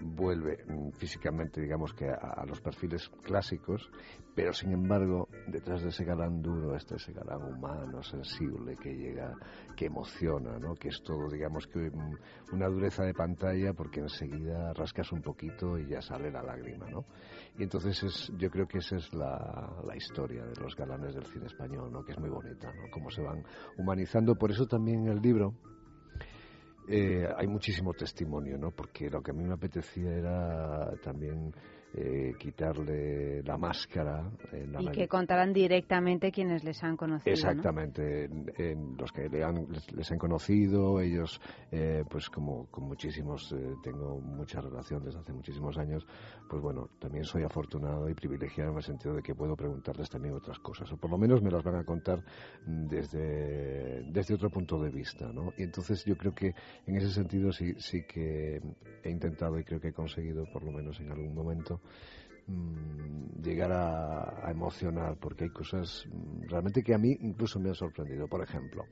vuelve 0.00 0.64
mm, 0.66 0.92
físicamente, 0.92 1.60
digamos 1.60 1.92
que 1.92 2.08
a, 2.08 2.14
a 2.14 2.46
los 2.46 2.60
perfiles 2.62 3.10
clásicos, 3.24 3.90
pero 4.34 4.52
sin 4.52 4.72
embargo, 4.72 5.28
detrás 5.48 5.82
de 5.82 5.88
ese 5.88 6.04
galán 6.04 6.40
duro 6.40 6.74
está 6.76 6.94
ese 6.96 7.12
galán 7.12 7.42
humano, 7.42 8.02
sensible, 8.02 8.76
que 8.76 8.94
llega, 8.94 9.36
que 9.76 9.86
emociona, 9.86 10.56
¿no? 10.58 10.74
Que 10.76 10.88
es 10.88 11.02
todo, 11.02 11.28
digamos 11.28 11.66
que 11.66 11.90
mm, 11.90 12.16
una 12.54 12.68
dureza 12.68 13.02
de 13.04 13.12
pantalla 13.12 13.57
porque 13.74 14.00
enseguida 14.00 14.72
rascas 14.72 15.12
un 15.12 15.22
poquito 15.22 15.78
y 15.78 15.88
ya 15.88 16.00
sale 16.00 16.30
la 16.30 16.42
lágrima, 16.42 16.88
¿no? 16.88 17.04
Y 17.58 17.62
entonces 17.62 18.02
es, 18.02 18.32
yo 18.36 18.50
creo 18.50 18.66
que 18.66 18.78
esa 18.78 18.96
es 18.96 19.12
la, 19.12 19.94
historia 19.96 20.44
de 20.44 20.54
los 20.60 20.76
galanes 20.76 21.14
del 21.14 21.26
cine 21.26 21.46
español, 21.46 21.90
¿no? 21.92 22.04
Que 22.04 22.12
es 22.12 22.18
muy 22.18 22.30
bonita, 22.30 22.72
¿no? 22.72 22.90
Cómo 22.92 23.10
se 23.10 23.22
van 23.22 23.44
humanizando. 23.76 24.34
Por 24.36 24.50
eso 24.50 24.66
también 24.66 25.08
el 25.08 25.20
libro 25.20 25.54
eh, 26.88 27.26
hay 27.36 27.46
muchísimo 27.46 27.92
testimonio, 27.94 28.56
¿no? 28.58 28.70
Porque 28.70 29.10
lo 29.10 29.22
que 29.22 29.32
a 29.32 29.34
mí 29.34 29.44
me 29.44 29.54
apetecía 29.54 30.10
era 30.10 30.92
también 31.02 31.52
eh, 31.94 32.32
quitarle 32.38 33.42
la 33.42 33.56
máscara. 33.56 34.30
en 34.52 34.72
la 34.72 34.82
Y 34.82 34.88
que 34.88 35.08
contarán 35.08 35.52
directamente 35.52 36.30
quienes 36.30 36.62
les 36.64 36.82
han 36.84 36.96
conocido. 36.96 37.30
¿no? 37.30 37.32
Exactamente, 37.32 38.24
en, 38.24 38.52
en 38.58 38.96
los 38.96 39.10
que 39.12 39.28
le 39.28 39.42
han- 39.42 39.66
les, 39.70 39.90
les 39.92 40.12
han 40.12 40.18
conocido, 40.18 41.00
ellos, 41.00 41.40
eh, 41.72 42.04
pues 42.10 42.28
como 42.28 42.66
con 42.70 42.84
muchísimos, 42.84 43.52
eh, 43.52 43.74
tengo 43.82 44.20
mucha 44.20 44.60
relación 44.60 45.02
desde 45.02 45.20
hace 45.20 45.32
muchísimos 45.32 45.78
años, 45.78 46.06
pues 46.48 46.62
bueno, 46.62 46.88
también 46.98 47.24
soy 47.24 47.42
afortunado 47.42 48.08
y 48.08 48.14
privilegiado 48.14 48.70
en 48.72 48.76
el 48.76 48.82
sentido 48.82 49.14
de 49.14 49.22
que 49.22 49.34
puedo 49.34 49.56
preguntarles 49.56 50.08
también 50.10 50.34
otras 50.34 50.58
cosas, 50.58 50.92
o 50.92 50.96
por 50.96 51.10
lo 51.10 51.18
menos 51.18 51.42
me 51.42 51.50
las 51.50 51.62
van 51.64 51.76
a 51.76 51.84
contar 51.84 52.22
desde, 52.66 54.02
desde 54.12 54.34
otro 54.34 54.50
punto 54.50 54.80
de 54.80 54.90
vista, 54.90 55.30
¿no? 55.32 55.52
Y 55.56 55.62
entonces 55.64 56.04
yo 56.04 56.16
creo 56.16 56.34
que 56.34 56.54
en 56.86 56.96
ese 56.96 57.10
sentido 57.10 57.52
sí, 57.52 57.74
sí 57.78 58.02
que 58.06 58.60
he 59.02 59.10
intentado 59.10 59.58
y 59.58 59.64
creo 59.64 59.80
que 59.80 59.88
he 59.88 59.92
conseguido, 59.92 60.44
por 60.52 60.62
lo 60.64 60.72
menos 60.72 60.98
en 61.00 61.10
algún 61.10 61.34
momento, 61.34 61.77
mm, 62.46 63.42
llegar 63.42 63.72
a, 63.72 64.46
a 64.46 64.50
emocionar 64.50 65.16
porque 65.20 65.44
hay 65.44 65.50
cosas 65.50 66.04
mm, 66.10 66.48
realmente 66.48 66.82
que 66.82 66.94
a 66.94 66.98
mí 66.98 67.16
incluso 67.20 67.58
me 67.60 67.68
han 67.68 67.74
sorprendido. 67.74 68.26
Por 68.28 68.42
ejemplo, 68.42 68.84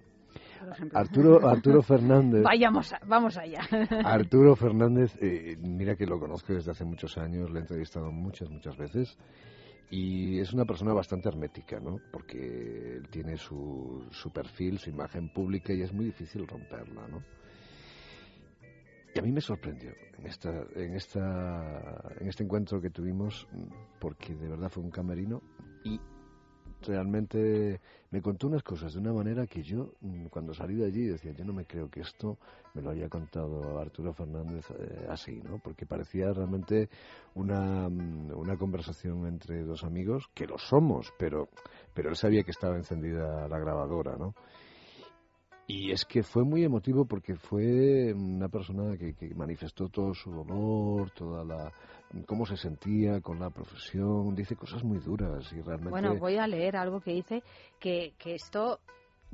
Por 0.61 0.69
ejemplo. 0.71 0.99
Arturo, 0.99 1.49
Arturo 1.49 1.83
Fernández. 1.83 2.43
Vayamos, 2.45 2.93
a- 2.93 3.01
vamos 3.07 3.37
allá. 3.37 3.61
Arturo 4.05 4.55
Fernández, 4.57 5.17
eh, 5.21 5.57
mira 5.61 5.97
que 5.97 6.07
lo 6.07 6.19
conozco 6.19 6.53
desde 6.53 6.71
hace 6.73 6.85
muchos 6.85 7.17
años, 7.19 7.51
le 7.51 7.59
he 7.59 7.63
entrevistado 7.63 8.11
muchas, 8.13 8.51
muchas 8.51 8.77
veces. 8.77 9.17
Y 9.89 10.41
es 10.41 10.53
una 10.53 10.65
persona 10.65 10.93
bastante 10.93 11.29
hermética, 11.29 11.79
¿no? 11.79 12.01
Porque 12.11 12.97
él 12.97 13.09
tiene 13.09 13.37
su, 13.37 14.05
su 14.11 14.33
perfil, 14.33 14.79
su 14.81 14.91
imagen 14.91 15.29
pública 15.29 15.73
y 15.73 15.83
es 15.83 15.93
muy 15.93 16.07
difícil 16.07 16.45
romperla, 16.45 17.07
¿no? 17.07 17.23
Y 19.17 19.19
a 19.19 19.23
mí 19.23 19.33
me 19.33 19.41
sorprendió 19.41 19.93
en, 20.19 20.27
esta, 20.27 20.51
en, 20.75 20.95
esta, 20.95 22.13
en 22.21 22.29
este 22.29 22.45
encuentro 22.45 22.83
que 22.83 22.91
tuvimos, 22.91 23.49
porque 23.99 24.35
de 24.35 24.47
verdad 24.47 24.69
fue 24.69 24.83
un 24.83 24.91
camerino 24.91 25.41
y 25.85 25.99
realmente 26.83 27.81
me 28.11 28.21
contó 28.21 28.49
unas 28.49 28.63
cosas 28.63 28.93
de 28.93 29.01
una 29.01 29.15
manera 29.15 29.47
que 29.47 29.63
yo, 29.63 29.95
mm, 30.03 30.27
cuando 30.27 30.53
salí 30.53 30.75
de 30.75 30.85
allí, 30.85 31.07
decía, 31.07 31.33
yo 31.33 31.47
no 31.47 31.55
me 31.55 31.65
creo 31.65 31.89
que 31.89 32.01
esto 32.01 32.37
me 32.75 32.83
lo 32.83 32.91
haya 32.91 33.09
contado 33.09 33.79
Arturo 33.79 34.13
Fernández 34.13 34.71
eh, 34.73 35.07
así, 35.09 35.41
¿no? 35.41 35.61
Porque 35.65 35.87
parecía 35.87 36.31
realmente 36.35 36.91
una, 37.37 37.89
mm, 37.89 38.33
una 38.37 38.59
conversación 38.59 39.27
entre 39.27 39.65
dos 39.65 39.83
amigos, 39.83 40.29
que 40.35 40.47
lo 40.47 40.59
somos, 40.59 41.11
pero, 41.19 41.49
pero 41.95 42.11
él 42.11 42.17
sabía 42.17 42.43
que 42.43 42.51
estaba 42.51 42.77
encendida 42.77 43.49
la 43.49 43.59
grabadora, 43.59 44.15
¿no? 44.19 44.35
Y 45.69 45.91
es 45.91 46.05
que 46.05 46.23
fue 46.23 46.45
muy 46.45 46.63
emotivo 46.63 47.05
porque 47.05 47.35
fue 47.35 48.15
una 48.15 48.49
persona 48.49 48.97
que, 48.97 49.15
que 49.15 49.35
manifestó 49.35 49.89
todo 49.89 50.15
su 50.15 50.31
dolor, 50.31 51.11
toda 51.11 51.45
la 51.45 51.73
cómo 52.25 52.47
se 52.47 52.57
sentía 52.57 53.21
con 53.21 53.41
la 53.41 53.51
profesión, 53.51 54.35
dice 54.35 54.57
cosas 54.57 54.85
muy 54.85 54.99
duras 54.99 55.53
y 55.53 55.61
realmente 55.61 55.91
Bueno, 55.91 56.17
voy 56.17 56.37
a 56.37 56.47
leer 56.47 56.77
algo 56.77 57.01
que 57.01 57.13
dice 57.13 57.43
que, 57.81 58.15
que 58.19 58.35
esto 58.35 58.81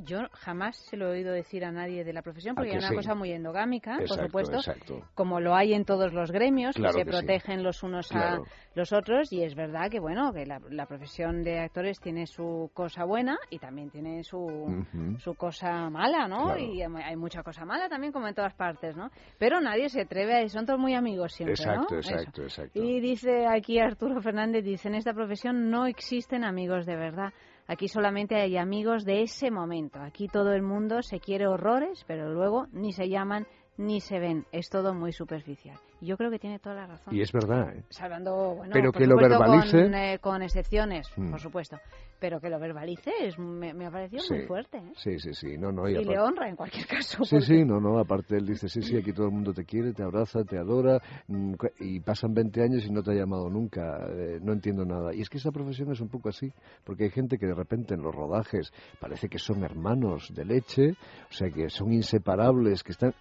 yo 0.04 0.20
jamás 0.32 0.76
se 0.88 0.96
lo 0.96 1.08
he 1.08 1.18
oído 1.18 1.32
decir 1.32 1.64
a 1.64 1.70
nadie 1.72 2.04
de 2.04 2.12
la 2.12 2.22
profesión 2.22 2.54
porque 2.54 2.70
que 2.70 2.76
es 2.78 2.82
una 2.82 2.90
sí? 2.90 2.96
cosa 2.96 3.14
muy 3.14 3.32
endogámica, 3.32 3.98
por 4.06 4.18
supuesto, 4.18 4.56
exacto. 4.56 5.00
como 5.14 5.40
lo 5.40 5.54
hay 5.54 5.74
en 5.74 5.84
todos 5.84 6.12
los 6.12 6.30
gremios, 6.30 6.74
Claro 6.76 6.92
que 6.94 7.00
se 7.00 7.04
que 7.04 7.10
sí. 7.12 7.18
protegen 7.18 7.62
los 7.62 7.82
unos 7.82 8.08
Claro. 8.08 8.42
a 8.44 8.46
los 8.74 8.92
otros 8.92 9.32
y 9.32 9.42
es 9.42 9.54
verdad 9.54 9.90
que 9.90 10.00
bueno, 10.00 10.32
que 10.32 10.46
la, 10.46 10.60
la 10.70 10.86
profesión 10.86 11.42
de 11.42 11.60
actores 11.60 12.00
tiene 12.00 12.26
su 12.26 12.70
cosa 12.74 13.04
buena 13.04 13.38
y 13.50 13.58
también 13.58 13.90
tiene 13.90 14.22
su, 14.24 14.84
su 15.18 15.34
cosa 15.34 15.90
mala, 15.90 16.26
¿no? 16.28 16.44
Claro. 16.46 16.60
Y 16.60 16.82
hay 16.82 16.92
hay 17.04 17.16
mucha 17.16 17.42
cosa 17.42 17.64
mala 17.64 17.88
también 17.88 18.12
como 18.12 18.28
en 18.28 18.34
todas 18.34 18.54
partes, 18.54 18.96
¿no? 18.96 19.10
Pero 19.38 19.60
nadie 19.60 19.88
se 19.88 20.02
atreve 20.02 20.42
a 20.42 20.48
son 20.48 20.66
todos 20.66 20.78
muy 20.80 20.94
amigos 20.94 21.32
siempre, 21.32 21.54
Exacto, 21.54 21.94
¿no? 21.94 22.00
exacto, 22.00 22.42
Eso. 22.44 22.62
exacto. 22.62 22.82
Y 22.82 23.00
dice 23.00 23.46
aquí 23.46 23.78
Arturo 23.78 24.20
Fernández, 24.20 24.64
dice, 24.64 24.88
en 24.88 24.94
esta 24.96 25.12
profesión 25.14 25.70
no 25.70 25.86
existen 25.86 26.44
amigos 26.44 26.86
de 26.86 26.96
verdad. 26.96 27.32
Aquí 27.66 27.88
solamente 27.88 28.36
hay 28.36 28.56
amigos 28.56 29.04
de 29.04 29.22
ese 29.22 29.50
momento. 29.50 30.00
Aquí 30.00 30.28
todo 30.28 30.52
el 30.52 30.62
mundo 30.62 31.02
se 31.02 31.20
quiere 31.20 31.46
horrores, 31.46 32.04
pero 32.06 32.32
luego 32.32 32.66
ni 32.72 32.92
se 32.92 33.08
llaman 33.08 33.46
ni 33.76 34.00
se 34.00 34.18
ven. 34.18 34.46
Es 34.52 34.68
todo 34.68 34.94
muy 34.94 35.12
superficial. 35.12 35.78
Yo 36.04 36.16
creo 36.16 36.30
que 36.32 36.38
tiene 36.40 36.58
toda 36.58 36.74
la 36.74 36.86
razón. 36.88 37.14
Y 37.14 37.20
es 37.20 37.30
verdad, 37.30 37.76
¿eh? 37.76 37.84
Salvando, 37.90 38.56
bueno, 38.56 38.72
Pero 38.72 38.90
que 38.90 39.06
lo 39.06 39.14
verbalice- 39.16 39.82
Con, 39.84 39.94
eh, 39.94 40.18
con 40.20 40.42
excepciones, 40.42 41.06
Mm. 41.16 41.30
por 41.30 41.38
supuesto. 41.40 41.78
Pero 42.18 42.40
que 42.40 42.50
lo 42.50 42.58
verbalice 42.58 43.12
es, 43.20 43.38
me, 43.38 43.72
me 43.72 43.86
ha 43.86 43.90
parecido 43.90 44.22
muy 44.28 44.46
fuerte. 44.46 44.78
¿eh? 44.78 44.92
Sí, 44.96 45.18
sí, 45.20 45.32
sí. 45.32 45.56
No, 45.56 45.70
no, 45.70 45.88
y 45.88 45.92
Y, 45.92 45.94
aparte- 45.96 46.10
le 46.10 46.18
honra 46.18 46.48
en 46.48 46.56
cualquier 46.56 46.86
caso. 46.88 47.24
Sí, 47.24 47.36
porque- 47.36 47.46
sí, 47.46 47.64
no, 47.64 47.80
no, 47.80 47.98
aparte 48.00 48.36
él 48.36 48.46
dice, 48.46 48.68
sí, 48.68 48.82
sí, 48.82 48.96
aquí 48.96 49.12
todo 49.12 49.26
el 49.26 49.32
mundo 49.32 49.52
te 49.52 49.64
quiere, 49.64 49.92
te 49.92 50.02
abraza, 50.02 50.42
te 50.42 50.58
adora, 50.58 51.00
mm, 51.28 51.54
y 51.78 52.00
pasan 52.00 52.34
20 52.34 52.62
años 52.62 52.84
y 52.84 52.90
no 52.90 53.02
te 53.02 53.12
ha 53.12 53.14
llamado 53.14 53.48
nunca, 53.48 54.04
eh, 54.08 54.40
no 54.42 54.52
entiendo 54.52 54.84
nada. 54.84 55.14
Y 55.14 55.20
es 55.20 55.28
que 55.30 55.38
esa 55.38 55.52
profesión 55.52 55.92
es 55.92 56.00
un 56.00 56.08
poco 56.08 56.30
así, 56.30 56.52
porque 56.84 57.04
hay 57.04 57.10
gente 57.10 57.38
que 57.38 57.46
de 57.46 57.54
repente 57.54 57.94
en 57.94 58.02
los 58.02 58.12
rodajes 58.14 58.72
parece 59.00 59.28
que 59.28 59.38
son 59.38 59.62
hermanos 59.62 60.32
de 60.34 60.44
leche, 60.44 60.90
o 61.30 61.32
sea, 61.32 61.48
que 61.48 61.70
son 61.70 61.92
inseparables, 61.92 62.82
que 62.82 62.90
están... 62.92 63.14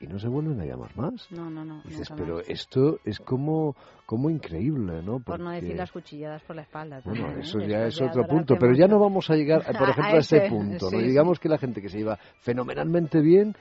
Y, 0.00 0.04
y 0.04 0.08
no 0.08 0.18
se 0.18 0.28
vuelven 0.28 0.60
a 0.60 0.64
llamar 0.64 0.96
más. 0.96 1.30
No, 1.30 1.48
no, 1.50 1.64
no. 1.64 1.82
Dices, 1.84 2.10
nunca 2.10 2.22
pero 2.22 2.36
más. 2.36 2.48
esto 2.48 2.98
es 3.04 3.18
como, 3.20 3.74
como 4.06 4.30
increíble, 4.30 5.02
¿no? 5.02 5.20
Por 5.20 5.40
no 5.40 5.50
decir 5.50 5.68
Porque- 5.68 5.78
las 5.78 5.92
cuchilladas 5.92 6.42
por 6.42 6.56
la 6.56 6.62
espalda. 6.62 7.00
bueno, 7.04 7.20
también, 7.22 7.38
¿eh? 7.40 7.42
eso 7.48 7.58
ya 7.60 7.84
Después 7.84 7.94
es 7.94 8.02
otro 8.02 8.26
punto, 8.26 8.56
pero 8.58 8.74
ya 8.74 8.86
no 8.86 8.98
vamos 8.98 9.30
a 9.30 9.34
llegar, 9.34 9.62
eh, 9.62 9.72
por 9.78 9.88
ejemplo, 9.90 10.12
a 10.12 10.16
a 10.16 10.18
ese 10.18 10.36
ese, 10.38 10.48
punto, 10.48 10.90
¿no? 10.90 10.98
sí, 10.98 11.02
Digamos 11.06 11.38
que 11.40 11.48
la 11.48 11.58
gente 11.58 11.80
que 11.82 11.88
se 11.88 11.98
lleva 11.98 12.18
fenomenalmente 12.40 13.20
bien 13.20 13.54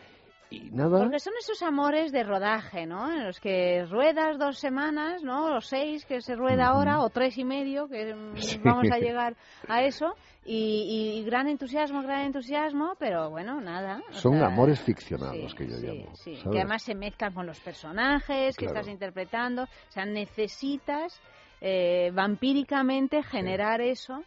y 0.49 0.69
nada... 0.71 0.99
Porque 0.99 1.19
son 1.19 1.33
esos 1.39 1.61
amores 1.63 2.11
de 2.11 2.23
rodaje, 2.23 2.85
¿no? 2.85 3.11
En 3.11 3.25
los 3.25 3.39
que 3.39 3.85
ruedas 3.85 4.37
dos 4.37 4.59
semanas, 4.59 5.23
¿no? 5.23 5.55
O 5.57 5.61
seis 5.61 6.05
que 6.05 6.21
se 6.21 6.35
rueda 6.35 6.67
ahora, 6.67 7.01
o 7.01 7.09
tres 7.09 7.37
y 7.37 7.43
medio, 7.43 7.87
que 7.87 8.13
mm, 8.13 8.37
Sí. 8.37 8.59
vamos 8.63 8.89
a 8.91 8.97
llegar 8.99 9.35
a 9.67 9.83
eso. 9.83 10.15
Y, 10.45 11.17
y 11.19 11.23
gran 11.25 11.47
entusiasmo, 11.47 12.03
gran 12.03 12.21
entusiasmo, 12.27 12.93
pero 12.99 13.31
bueno, 13.31 13.59
nada. 13.59 14.01
Son 14.11 14.33
sea, 14.33 14.45
amores 14.45 14.79
ficcionados 14.79 15.51
sí, 15.51 15.57
que 15.57 15.67
yo 15.67 15.75
sí, 15.77 15.87
llamo. 15.87 16.15
sí, 16.15 16.39
que 16.51 16.59
además 16.59 16.83
se 16.83 16.93
mezclan 16.93 17.33
con 17.33 17.47
los 17.47 17.59
personajes 17.59 18.55
que 18.55 18.65
Claro. 18.65 18.79
estás 18.81 18.91
interpretando. 18.93 19.63
O 19.63 19.91
sea, 19.91 20.05
necesitas 20.05 21.19
eh, 21.61 22.11
vampíricamente 22.13 23.23
generar 23.23 23.81
eso 23.81 24.21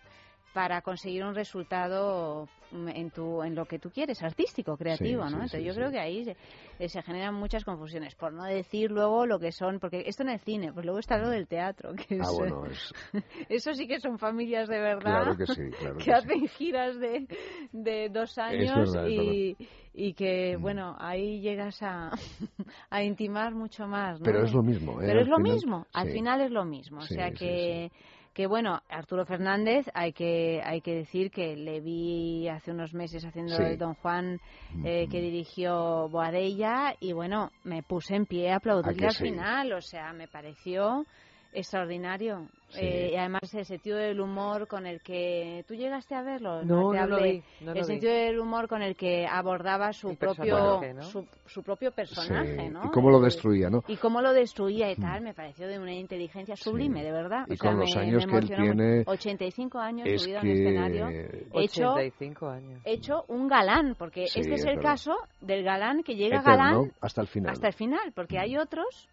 para 0.53 0.81
conseguir 0.83 1.25
un 1.25 1.35
resultado 1.35 2.47
mm, 2.73 2.89
en 2.89 3.11
tu 3.11 3.43
en 3.43 3.55
lo 3.55 3.67
que 3.67 3.79
tú 3.79 3.91
quieres 3.91 4.23
artístico 4.23 4.77
creativo 4.77 5.23
Sí, 5.25 5.25
no 5.25 5.29
sí, 5.29 5.35
entonces 5.35 5.61
sí, 5.61 5.67
yo 5.67 5.75
creo 5.75 5.91
que 5.91 5.99
ahí 6.01 6.25
se, 6.25 6.37
eh, 6.79 6.89
se 6.89 7.03
generan 7.03 7.35
muchas 7.35 7.65
confusiones 7.65 8.15
por 8.15 8.33
no 8.33 8.45
decir 8.45 8.91
luego 8.91 9.27
lo 9.27 9.39
que 9.39 9.53
son 9.53 9.79
porque 9.79 10.05
esto 10.07 10.23
en 10.23 10.31
el 10.31 10.41
cine 10.41 10.73
pues 10.73 10.85
luego 10.85 10.99
está 10.99 11.19
lo 11.19 11.29
del 11.31 11.47
teatro 11.47 11.93
que 11.95 12.17
es, 12.17 12.21
Ah, 12.27 12.31
eh, 12.33 12.37
bueno, 12.51 12.67
es... 12.67 12.93
eso 13.49 13.75
sí 13.75 13.87
que 13.87 14.01
son 14.01 14.19
familias 14.19 14.69
de 14.69 14.81
verdad 14.81 15.23
Claro 15.23 15.37
que 15.37 15.47
sí, 15.47 15.71
claro 15.79 15.97
que 16.05 16.13
hacen 16.13 16.49
giras 16.49 16.99
de, 16.99 17.27
de 17.73 18.09
dos 18.09 18.37
años 18.39 18.93
verdad, 18.95 19.09
y, 19.09 19.57
y 19.95 20.15
que 20.15 20.57
bueno 20.57 20.97
ahí 20.99 21.41
llegas 21.41 21.83
a, 21.83 22.11
a 22.91 23.03
intimar 23.03 23.55
mucho 23.55 23.87
más 23.87 24.19
¿no? 24.19 24.25
Pero 24.25 24.45
es 24.45 24.53
lo 24.53 24.63
mismo, 24.63 25.01
¿eh? 25.01 25.05
pero 25.07 25.21
es 25.21 25.29
lo 25.29 25.37
final- 25.37 25.53
mismo 25.55 25.87
al 25.93 26.09
final 26.11 26.41
es 26.41 26.51
lo 26.51 26.65
mismo 26.65 26.99
o 26.99 27.03
sea 27.03 27.31
que 27.33 27.91
que 28.39 28.47
bueno, 28.47 28.81
Arturo 28.89 29.27
Fernández, 29.27 29.85
hay 29.95 30.13
que 30.13 30.63
hay 30.65 30.81
que 30.81 30.95
decir 30.95 31.33
que 31.33 31.57
le 31.57 31.81
vi 31.81 32.47
hace 32.47 32.71
unos 32.71 32.95
meses 32.95 33.25
haciendo 33.25 33.57
Sí. 33.57 33.65
el 33.65 33.79
Don 33.79 33.95
Juan 33.95 34.39
eh, 34.85 35.09
que 35.11 35.21
dirigió 35.21 36.09
Boadella 36.09 36.95
y 37.01 37.13
bueno, 37.13 37.51
me 37.65 37.83
puse 37.83 38.15
en 38.15 38.27
pie 38.27 38.53
a 38.53 38.59
aplaudirle 38.59 39.07
al 39.07 39.13
sí? 39.15 39.25
final, 39.25 39.73
o 39.73 39.81
sea, 39.81 40.13
me 40.13 40.29
pareció 40.29 41.05
extraordinario. 41.53 42.47
Sí. 42.71 42.81
Eh, 42.83 43.11
y 43.15 43.17
además 43.17 43.55
el 43.55 43.65
sentido 43.65 43.97
del 43.97 44.21
humor 44.21 44.67
con 44.69 44.87
el 44.87 45.01
que 45.01 45.65
tú 45.67 45.75
llegaste 45.75 46.15
a 46.15 46.21
verlo, 46.21 46.63
No, 46.65 46.93
no 46.93 47.07
lo 47.07 47.17
hablé. 47.17 47.33
vi, 47.33 47.43
no 47.65 47.73
lo 47.73 47.73
el 47.73 47.79
vi. 47.79 47.85
sentido 47.85 48.13
del 48.13 48.39
humor 48.39 48.69
con 48.69 48.83
el 48.83 48.95
que 48.95 49.27
abordaba 49.27 49.91
su 49.95 50.15
propio 50.17 50.81
personaje, 50.81 50.93
¿no? 50.93 51.03
su, 51.05 51.27
su 51.47 51.63
propio 51.63 51.93
personaje, 51.93 52.59
Sí, 52.59 52.69
¿no? 52.69 52.85
y 52.85 52.91
cómo 52.91 53.11
lo 53.11 53.21
destruía, 53.21 53.71
¿no? 53.71 53.83
Y 53.89 53.97
cómo 53.97 54.21
lo 54.21 54.35
destruía 54.35 54.91
y 54.93 54.97
tal, 54.97 55.23
me 55.23 55.33
pareció 55.33 55.67
de 55.67 55.79
una 55.79 55.95
inteligencia 55.95 56.57
sublime, 56.57 57.03
de 57.03 57.11
verdad. 57.11 57.47
Y 57.49 57.55
O 57.55 57.57
sea, 57.57 57.71
con 57.71 57.81
los 57.81 57.95
me- 57.97 58.03
años 58.03 58.27
me 58.27 58.33
que 58.33 58.39
él 58.39 58.47
tiene, 58.49 59.03
85 59.07 59.79
años 59.79 60.07
es 60.07 60.23
subido 60.23 60.41
que- 60.43 60.51
en 60.53 60.57
escenario, 60.59 61.09
hecho, 61.55 61.93
85 61.95 62.49
años. 62.51 62.83
hecho 62.85 63.25
un 63.29 63.49
galán, 63.49 63.95
porque 63.99 64.27
Sí, 64.27 64.41
este 64.41 64.53
es, 64.57 64.61
es 64.61 64.67
el 64.67 64.77
verdad. 64.77 64.91
caso 64.91 65.17
del 65.41 65.65
galán 65.65 66.03
que 66.03 66.17
llega 66.17 66.41
Eterno, 66.41 66.59
galán 66.59 66.93
hasta 67.01 67.23
el 67.23 67.29
final. 67.29 67.53
hasta 67.53 67.69
el 67.69 67.73
final, 67.73 68.13
porque 68.15 68.39
hay 68.39 68.59
otros, 68.59 69.09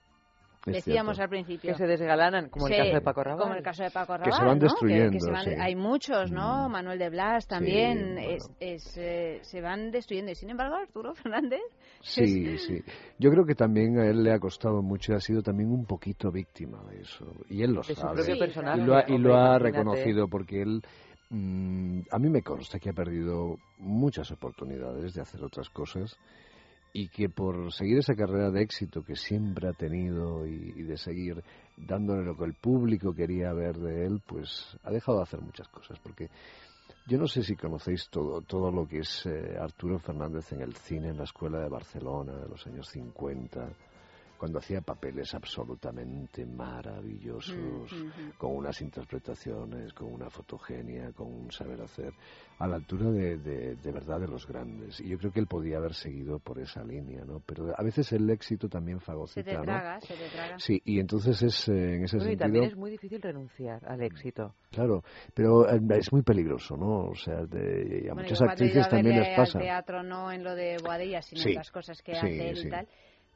decíamos 0.71 1.15
cierto. 1.17 1.23
al 1.23 1.29
principio, 1.29 1.71
Que 1.71 1.77
se 1.77 1.85
desgalanan, 1.87 2.49
como 2.49 2.67
Sí, 2.67 2.73
el 2.73 2.79
caso 2.79 2.93
de 2.95 3.01
Paco 3.01 3.23
Rabanne. 3.23 3.43
como 3.43 3.55
el 3.55 3.63
caso 3.63 3.83
de 3.83 3.91
Paco 3.91 4.13
Que 4.23 4.31
se 4.31 4.41
van 4.43 4.47
¿no? 4.47 4.53
Que- 4.53 4.59
que 4.59 4.63
destruyendo, 4.65 5.19
se 5.19 5.31
van- 5.31 5.43
sí. 5.43 5.49
Mm. 5.55 5.61
Hay 5.61 5.75
muchos, 5.75 6.31
¿no? 6.31 6.69
Manuel 6.69 6.99
de 6.99 7.09
Blas 7.09 7.47
también, 7.47 8.15
bueno. 8.15 8.29
es, 8.29 8.49
es, 8.59 8.97
eh, 8.97 9.39
se 9.43 9.61
van 9.61 9.91
destruyendo. 9.91 10.31
Y 10.31 10.35
sin 10.35 10.49
embargo, 10.49 10.75
Arturo 10.75 11.13
Fernández 11.15 11.61
Sí, 12.01 12.57
sí. 12.57 12.81
Yo 13.19 13.31
creo 13.31 13.45
que 13.45 13.55
también 13.55 13.97
a 13.99 14.05
él 14.07 14.23
le 14.23 14.31
ha 14.31 14.39
costado 14.39 14.81
mucho 14.81 15.13
y 15.13 15.15
ha 15.15 15.19
sido 15.19 15.41
también 15.41 15.71
un 15.71 15.85
poquito 15.85 16.31
víctima 16.31 16.83
de 16.89 17.01
eso. 17.01 17.25
Y 17.49 17.63
él 17.63 17.71
lo 17.73 17.81
De 17.81 17.95
su 17.95 18.01
sabe. 18.01 18.15
propio 18.23 18.35
Sí, 18.35 18.59
Y 18.59 18.81
lo 18.85 18.95
ha, 18.95 19.05
y 19.07 19.11
lo 19.11 19.15
hombre, 19.15 19.33
ha 19.33 19.37
imagínate. 19.57 19.59
reconocido 19.63 20.27
porque 20.27 20.61
él, 20.61 20.81
mm, 21.29 22.01
a 22.11 22.19
mí 22.19 22.29
me 22.29 22.41
consta 22.43 22.79
que 22.79 22.89
ha 22.89 22.93
perdido 22.93 23.57
muchas 23.79 24.31
oportunidades 24.31 25.13
de 25.13 25.21
hacer 25.21 25.43
otras 25.43 25.69
cosas 25.69 26.15
y 26.97 27.09
que 27.09 27.27
por 27.27 27.73
seguir 27.73 27.97
esa 27.97 28.15
carrera 28.15 28.49
de 28.51 28.61
éxito 28.61 29.03
que 29.03 29.17
siempre 29.17 29.67
ha 29.67 29.73
tenido 29.73 30.47
y, 30.47 30.81
de 30.83 30.95
seguir 30.95 31.43
dándole 31.75 32.23
lo 32.23 32.37
que 32.37 32.45
el 32.45 32.53
público 32.53 33.13
quería 33.13 33.51
ver 33.51 33.75
de 33.75 34.05
él, 34.05 34.21
pues 34.25 34.77
ha 34.81 34.91
dejado 34.91 35.17
de 35.17 35.23
hacer 35.23 35.41
muchas 35.41 35.67
cosas. 35.67 35.99
Porque 35.99 36.29
yo 37.05 37.17
no 37.17 37.27
sé 37.27 37.43
si 37.43 37.57
conocéis 37.57 38.07
todo, 38.09 38.39
todo 38.43 38.71
lo 38.71 38.87
que 38.87 38.99
es 38.99 39.25
eh, 39.25 39.57
Arturo 39.59 39.99
Fernández 39.99 40.53
en 40.53 40.61
el 40.61 40.73
cine, 40.73 41.09
en 41.09 41.17
la 41.17 41.25
escuela 41.25 41.59
de 41.59 41.67
Barcelona 41.67 42.37
de 42.37 42.47
los 42.47 42.65
años 42.65 42.87
50, 42.87 43.67
cuando 44.37 44.59
hacía 44.59 44.81
papeles 44.81 45.33
absolutamente 45.33 46.45
maravillosos, 46.45 47.91
Mm, 47.93 48.31
con 48.37 48.55
unas 48.55 48.81
interpretaciones, 48.81 49.93
con 49.93 50.11
una 50.13 50.29
fotogenia, 50.29 51.11
con 51.13 51.27
un 51.27 51.51
saber 51.51 51.81
hacer, 51.81 52.13
a 52.59 52.67
la 52.67 52.75
altura 52.75 53.09
de, 53.11 53.37
de, 53.37 53.75
de 53.75 53.91
verdad 53.91 54.19
de 54.19 54.27
los 54.27 54.45
grandes. 54.47 54.99
Y 54.99 55.09
yo 55.09 55.17
creo 55.17 55.31
que 55.31 55.39
él 55.39 55.47
podía 55.47 55.77
haber 55.77 55.93
seguido 55.93 56.39
por 56.39 56.59
esa 56.59 56.83
línea, 56.83 57.23
¿no? 57.25 57.41
Pero 57.45 57.73
a 57.77 57.83
veces 57.83 58.11
el 58.13 58.29
éxito 58.29 58.67
también 58.69 58.99
se 58.99 59.05
fagocita, 59.05 59.43
te 59.51 59.57
¿no? 59.57 59.63
traga, 59.63 59.99
se 60.01 60.13
te 60.15 60.29
traga. 60.29 60.59
Sí, 60.59 60.81
y 60.85 60.99
entonces 60.99 61.41
es 61.41 61.67
eh, 61.69 61.95
en 61.95 62.03
ese 62.03 62.17
Bueno, 62.17 62.31
y 62.31 62.35
sentido... 62.35 62.37
también 62.45 62.63
es 62.65 62.75
muy 62.75 62.91
difícil 62.91 63.21
renunciar 63.21 63.85
al 63.87 64.01
éxito. 64.01 64.55
Claro, 64.71 65.03
pero 65.33 65.69
eh, 65.69 65.79
es 65.97 66.11
muy 66.11 66.21
peligroso, 66.21 66.75
¿no? 66.75 67.09
O 67.09 67.15
sea, 67.15 67.45
de- 67.45 68.01
y 68.05 68.07
a 68.09 68.13
Bueno, 68.13 68.21
muchas 68.29 68.41
actrices 68.41 68.87
también 68.89 69.17
les 69.19 69.37
pasa. 69.37 69.59
al 69.59 69.63
teatro 69.65 70.03
no 70.03 70.31
en 70.31 70.43
lo 70.43 70.53
de 70.55 70.77
Boadilla, 70.83 71.21
sino 71.21 71.41
Sí, 71.41 71.49
en 71.49 71.55
las 71.55 71.71
cosas 71.71 72.01
que 72.01 72.13
sí, 72.13 72.19
hace 72.25 72.49
él 72.49 72.57
sí. 72.57 72.67
y 72.67 72.69
tal. 72.69 72.87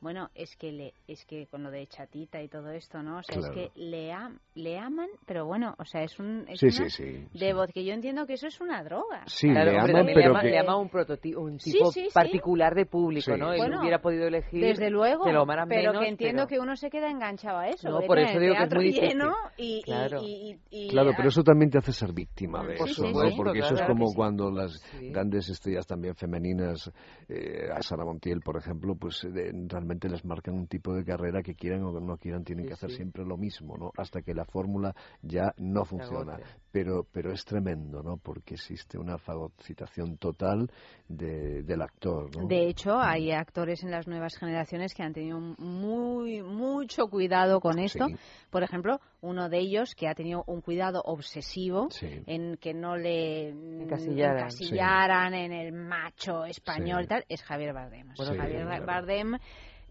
Bueno, 0.02 0.30
es 0.34 0.56
que 0.56 0.72
le, 0.72 0.94
es 1.08 1.26
que 1.26 1.48
con 1.48 1.64
lo 1.64 1.72
de 1.72 1.86
chatita 1.88 2.42
y 2.42 2.48
todo 2.48 2.70
esto, 2.72 3.02
¿no? 3.04 3.18
O 3.20 3.24
sea, 3.24 3.36
Claro. 3.38 3.54
es 3.54 3.72
que 3.74 3.80
le, 3.80 4.12
am- 4.14 4.40
le 4.56 4.78
aman, 4.78 5.10
pero 5.26 5.46
bueno, 5.46 5.76
o 5.78 5.84
sea, 5.86 6.04
es 6.04 6.18
un 6.20 6.46
es 6.48 6.60
Sí, 6.60 6.68
una 6.68 6.90
sí, 6.90 6.90
sí, 6.90 7.28
de 7.38 7.54
voz 7.54 7.70
que 7.74 7.84
yo 7.84 7.94
entiendo 7.94 8.26
que 8.26 8.34
eso 8.34 8.48
es 8.48 8.62
una 8.62 8.82
droga. 8.84 9.24
Sí, 9.28 9.50
Claro, 9.50 9.72
le 9.72 9.78
aman, 9.80 10.06
pero 10.06 10.20
le 10.20 10.26
ama, 10.26 10.42
que- 10.42 10.50
le 10.52 10.58
ama 10.60 10.78
un 10.78 10.90
prototipo, 10.90 11.42
un 11.42 11.58
tipo 11.58 11.92
sí, 11.92 12.04
sí. 12.06 12.10
particular 12.14 12.74
de 12.76 12.86
público, 12.86 13.34
Sí. 13.34 13.40
¿no? 13.40 13.52
Él 13.52 13.58
Bueno, 13.60 13.82
hubiera 13.82 14.00
podido 14.00 14.28
elegir 14.28 14.62
Desde 14.62 14.90
luego, 14.90 15.26
que 15.26 15.34
lo 15.34 15.42
amaran 15.42 15.68
pero 15.68 15.92
menos, 15.92 16.04
que 16.04 16.10
entiendo 16.10 16.44
pero- 16.44 16.48
que 16.48 16.60
uno 16.60 16.76
se 16.78 16.90
queda 16.90 17.10
enganchado 17.12 17.58
a 17.58 17.68
eso. 17.68 17.90
No, 17.90 18.00
por 18.02 18.20
eso 18.20 18.40
digo 18.40 18.56
que 18.56 18.64
es 18.64 18.74
muy 18.74 18.86
difícil. 18.86 19.10
lleno 19.10 19.34
y, 19.58 19.80
y- 19.80 19.82
Claro. 19.84 20.22
y- 20.24 20.60
y- 20.72 20.86
y- 20.86 20.90
Claro, 20.90 21.12
pero 21.18 21.28
eso 21.30 21.44
también 21.44 21.70
te 21.72 21.78
hace 21.80 21.92
ser 21.92 22.14
víctima 22.14 22.64
de 22.66 22.78
Sí, 22.78 22.84
eso, 22.92 23.04
sí, 23.06 23.14
¿no? 23.14 23.30
sí. 23.30 23.34
Porque 23.36 23.60
eso 23.60 23.74
es 23.74 23.80
Claro 23.82 23.94
como 23.94 24.14
cuando 24.14 24.50
las 24.50 24.82
grandes 25.12 25.50
estrellas 25.50 25.86
también 25.86 26.16
femeninas, 26.16 26.92
eh, 27.28 27.68
a 27.74 27.82
Sara 27.82 28.06
Montiel, 28.06 28.40
por 28.42 28.58
ejemplo, 28.58 28.96
pues 28.96 29.24
eh, 29.26 29.52
realmente 29.90 30.10
les 30.10 30.24
marcan 30.24 30.54
un 30.54 30.68
tipo 30.68 30.94
de 30.94 31.04
carrera 31.04 31.42
que 31.42 31.56
quieran 31.56 31.84
o 31.84 31.94
que 31.94 32.00
no 32.02 32.18
quieran, 32.18 32.44
tienen 32.44 32.66
Sí, 32.66 32.68
que 32.68 32.74
hacer 32.76 32.90
sí. 32.92 32.98
siempre 32.98 33.26
lo 33.26 33.38
mismo, 33.38 33.76
¿no? 33.78 33.92
Hasta 33.98 34.22
que 34.22 34.34
la 34.36 34.46
fórmula 34.46 34.94
ya 35.24 35.52
no 35.58 35.84
funciona. 35.84 36.38
Pero, 36.72 37.08
pero 37.12 37.32
es 37.32 37.44
tremendo, 37.44 38.04
¿no? 38.04 38.18
Porque 38.18 38.54
existe 38.54 39.00
una 39.00 39.18
fagocitación 39.18 40.18
total 40.18 40.70
de- 41.08 41.64
del 41.64 41.82
actor, 41.82 42.30
¿no? 42.38 42.48
De 42.48 42.68
hecho, 42.68 43.00
hay 43.00 43.32
actores 43.32 43.84
en 43.84 43.90
las 43.90 44.08
nuevas 44.08 44.36
generaciones 44.38 44.94
que 44.94 45.02
han 45.02 45.14
tenido 45.14 45.40
muy 45.40 46.44
mucho 46.44 47.08
cuidado 47.08 47.60
con 47.60 47.80
esto. 47.80 48.06
Sí. 48.08 48.16
Por 48.52 48.62
ejemplo, 48.62 49.00
uno 49.22 49.50
de 49.50 49.58
ellos 49.60 49.96
que 49.96 50.08
ha 50.08 50.14
tenido 50.14 50.44
un 50.46 50.62
cuidado 50.62 51.02
obsesivo 51.04 51.88
Sí. 51.90 52.22
en 52.28 52.58
que 52.58 52.74
no 52.76 52.96
le 52.96 53.50
Encasillaran. 53.50 54.38
encasillaran 54.38 55.34
en 55.34 55.52
el 55.52 55.72
macho 55.74 56.46
español 56.46 57.00
Sí. 57.00 57.06
y 57.06 57.08
tal, 57.08 57.26
es 57.28 57.42
Javier 57.44 57.74
Bardem. 57.74 58.10
Javier 58.16 58.66
claro. 58.68 58.86
Bardem 58.86 59.38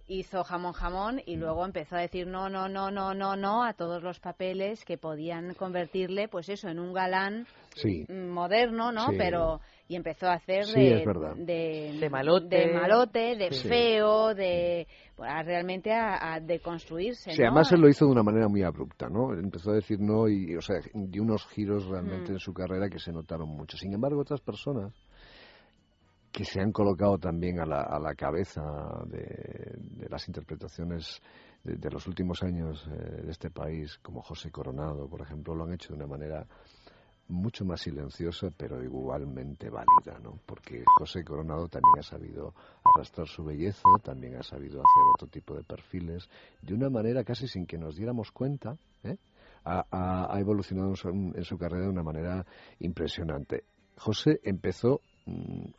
hizo 0.08 0.42
jamón 0.42 0.72
jamón 0.72 1.20
y 1.26 1.36
luego 1.36 1.64
empezó 1.64 1.96
a 1.96 2.00
decir 2.00 2.26
no, 2.26 2.48
no, 2.48 2.68
no, 2.68 2.90
no, 2.90 3.14
no, 3.14 3.36
no 3.36 3.62
a 3.62 3.74
todos 3.74 4.02
los 4.02 4.18
papeles 4.20 4.84
que 4.84 4.98
podían 4.98 5.54
convertirle, 5.54 6.28
pues 6.28 6.48
eso, 6.48 6.68
en 6.68 6.78
un 6.78 6.92
galán 6.92 7.46
Sí. 7.74 8.04
mm, 8.08 8.28
moderno, 8.28 8.90
¿no? 8.90 9.10
Sí. 9.10 9.16
Pero 9.18 9.60
y 9.86 9.96
empezó 9.96 10.26
a 10.26 10.34
hacer 10.34 10.64
Sí, 10.66 10.80
de, 10.80 10.98
es 11.00 11.06
verdad. 11.06 11.34
de 11.36 11.96
De 12.00 12.10
malote. 12.10 12.56
de 12.56 12.66
malote, 12.74 13.36
de 13.36 13.50
Sí. 13.52 13.68
feo, 13.68 14.34
de 14.34 14.86
pues, 15.14 15.30
a 15.30 15.42
realmente 15.42 15.92
a, 15.92 16.34
a 16.34 16.40
deconstruirse, 16.40 17.30
Sí, 17.32 17.40
¿no? 17.42 17.48
además 17.48 17.70
él 17.72 17.80
lo 17.80 17.88
hizo 17.88 18.04
de 18.06 18.10
una 18.12 18.22
manera 18.22 18.48
muy 18.48 18.62
abrupta, 18.62 19.08
¿no? 19.08 19.32
Empezó 19.34 19.70
a 19.70 19.74
decir 19.74 20.00
no 20.00 20.28
y, 20.28 20.56
o 20.56 20.60
sea, 20.60 20.76
dio 20.94 21.22
unos 21.22 21.46
giros 21.48 21.86
realmente 21.86 22.30
Mm. 22.30 22.34
en 22.34 22.38
su 22.40 22.52
carrera 22.52 22.88
que 22.88 22.98
se 22.98 23.12
notaron 23.12 23.48
mucho. 23.48 23.76
Sin 23.76 23.92
embargo, 23.92 24.20
otras 24.20 24.40
personas 24.40 24.92
que 26.38 26.44
se 26.44 26.60
han 26.60 26.70
colocado 26.70 27.18
también 27.18 27.58
a 27.58 27.66
la, 27.66 27.80
a 27.82 27.98
la 27.98 28.14
cabeza 28.14 28.62
de, 29.06 29.74
de 29.76 30.08
las 30.08 30.28
interpretaciones 30.28 31.20
de, 31.64 31.74
de 31.74 31.90
los 31.90 32.06
últimos 32.06 32.44
años 32.44 32.86
eh, 32.86 33.22
de 33.24 33.30
este 33.32 33.50
país, 33.50 33.98
como 34.04 34.22
José 34.22 34.48
Coronado, 34.52 35.08
por 35.08 35.20
ejemplo, 35.20 35.52
lo 35.56 35.64
han 35.64 35.72
hecho 35.72 35.88
de 35.88 35.96
una 35.96 36.06
manera 36.06 36.46
mucho 37.26 37.64
más 37.64 37.80
silenciosa, 37.80 38.50
pero 38.56 38.80
igualmente 38.84 39.68
válida, 39.68 40.20
¿no? 40.22 40.38
Porque 40.46 40.84
José 41.00 41.24
Coronado 41.24 41.66
también 41.66 41.98
ha 41.98 42.02
sabido 42.04 42.54
arrastrar 42.84 43.26
su 43.26 43.42
belleza, 43.42 43.88
también 44.04 44.36
ha 44.36 44.42
sabido 44.44 44.78
hacer 44.78 45.02
otro 45.16 45.26
tipo 45.26 45.56
de 45.56 45.64
perfiles, 45.64 46.28
de 46.62 46.72
una 46.72 46.88
manera 46.88 47.24
casi 47.24 47.48
sin 47.48 47.66
que 47.66 47.78
nos 47.78 47.96
diéramos 47.96 48.30
cuenta, 48.30 48.76
¿eh? 49.02 49.16
ha, 49.64 49.84
ha- 49.90 50.32
ha 50.32 50.38
evolucionado 50.38 50.90
en 50.90 50.96
su, 50.96 51.08
en 51.08 51.42
su 51.44 51.58
carrera 51.58 51.86
de 51.86 51.90
una 51.90 52.04
manera 52.04 52.46
impresionante. 52.78 53.64
José 53.96 54.38
empezó, 54.44 55.00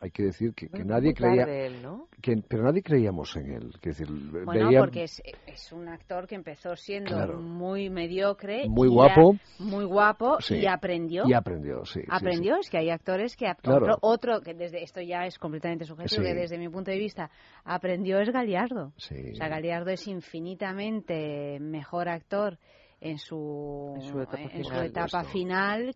hay 0.00 0.10
que 0.10 0.22
decir 0.24 0.54
que, 0.54 0.68
que 0.68 0.84
nadie 0.84 1.14
creía, 1.14 1.44
él, 1.44 1.82
¿no? 1.82 2.08
que, 2.20 2.36
pero 2.48 2.64
nadie 2.64 2.82
creíamos 2.82 3.34
en 3.36 3.50
él. 3.52 3.72
Quiero 3.80 3.98
decir, 3.98 4.08
Bueno, 4.44 4.68
veía- 4.68 4.80
porque 4.80 5.04
es, 5.04 5.22
es 5.46 5.72
un 5.72 5.88
actor 5.88 6.26
que 6.26 6.34
empezó 6.34 6.76
siendo 6.76 7.10
Claro. 7.10 7.40
muy 7.40 7.90
mediocre. 7.90 8.68
Muy 8.68 8.88
y 8.88 8.90
guapo. 8.90 9.36
muy 9.58 9.84
guapo 9.84 10.40
Sí. 10.40 10.56
y 10.56 10.66
aprendió. 10.66 11.24
Y 11.26 11.32
aprendió, 11.34 11.84
sí. 11.84 12.00
sí, 12.00 12.06
Aprendió, 12.10 12.56
es 12.56 12.68
que 12.70 12.78
hay 12.78 12.90
actores 12.90 13.36
que 13.36 13.46
Claro. 13.62 13.78
otro, 13.94 13.98
otro 14.02 14.40
que 14.40 14.54
desde 14.54 14.82
esto 14.82 15.00
ya 15.00 15.26
es 15.26 15.38
completamente 15.38 15.84
subjetivo, 15.84 16.22
Sí. 16.22 16.28
que 16.28 16.34
desde 16.34 16.58
mi 16.58 16.68
punto 16.68 16.90
de 16.90 16.98
vista 16.98 17.30
aprendió 17.64 18.20
es 18.20 18.30
Galiardo. 18.30 18.92
Sí. 18.96 19.32
O 19.32 19.34
sea, 19.36 19.48
Galiardo 19.48 19.90
es 19.90 20.06
infinitamente 20.06 21.58
mejor 21.60 22.08
actor 22.08 22.58
en 23.00 23.18
su, 23.18 23.94
En 23.96 24.02
su 24.02 24.20
etapa 24.20 24.40
en 24.42 24.64
su 24.64 24.70
final. 24.70 24.86
etapa 24.86 25.24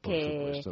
que. 0.03 0.63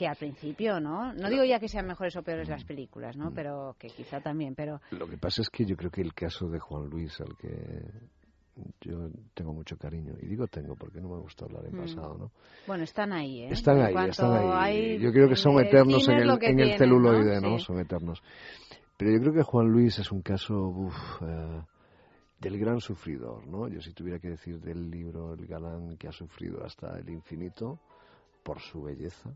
Que 0.00 0.08
al 0.08 0.16
principio, 0.16 0.80
¿no? 0.80 1.12
No 1.12 1.28
digo 1.28 1.44
ya 1.44 1.60
que 1.60 1.68
sean 1.68 1.86
mejores 1.86 2.16
o 2.16 2.22
peores 2.22 2.48
Mm. 2.48 2.52
las 2.52 2.64
películas, 2.64 3.18
¿no? 3.18 3.32
Pero 3.34 3.76
que 3.78 3.88
quizá 3.88 4.18
también, 4.22 4.54
pero 4.54 4.80
Lo 4.92 5.06
que 5.06 5.18
pasa 5.18 5.42
es 5.42 5.50
que 5.50 5.66
yo 5.66 5.76
creo 5.76 5.90
que 5.90 6.00
el 6.00 6.14
caso 6.14 6.48
de 6.48 6.58
Juan 6.58 6.88
Luis, 6.88 7.20
al 7.20 7.36
que 7.36 7.84
yo 8.80 9.10
tengo 9.34 9.52
mucho 9.52 9.76
cariño, 9.76 10.14
y 10.22 10.26
digo 10.26 10.46
tengo 10.46 10.74
porque 10.74 11.02
no 11.02 11.10
me 11.10 11.18
gusta 11.20 11.44
hablar 11.44 11.66
en 11.66 11.76
Mm. 11.76 11.80
pasado, 11.82 12.16
¿no? 12.16 12.30
bueno, 12.66 12.84
están 12.84 13.12
ahí, 13.12 13.42
¿eh? 13.42 13.48
Están 13.50 13.78
ahí, 13.82 13.94
están 14.08 14.32
ahí. 14.32 14.48
hay- 14.54 14.98
Yo 15.00 15.12
creo 15.12 15.28
que 15.28 15.36
son 15.36 15.58
el 15.58 15.66
eternos 15.66 16.08
en 16.08 16.14
el, 16.14 16.22
en 16.30 16.30
el 16.30 16.38
tiene, 16.38 16.78
celuloide, 16.78 17.40
¿no? 17.42 17.50
¿no? 17.50 17.58
Sí. 17.58 17.64
Son 17.66 17.78
eternos. 17.78 18.22
Pero 18.96 19.12
yo 19.12 19.20
creo 19.20 19.34
que 19.34 19.42
Juan 19.42 19.66
Luis 19.68 19.98
es 19.98 20.10
un 20.10 20.22
caso 20.22 20.54
uf, 20.66 20.94
eh, 21.22 21.60
del 22.40 22.58
gran 22.58 22.80
sufridor, 22.80 23.46
¿no? 23.46 23.68
Yo 23.68 23.82
si 23.82 23.92
tuviera 23.92 24.18
que 24.18 24.30
decir 24.30 24.58
del 24.60 24.90
libro 24.90 25.34
El 25.34 25.46
galán 25.46 25.98
que 25.98 26.08
ha 26.08 26.12
sufrido 26.12 26.64
hasta 26.64 26.98
el 26.98 27.10
infinito 27.10 27.78
por 28.42 28.60
su 28.60 28.80
belleza 28.82 29.30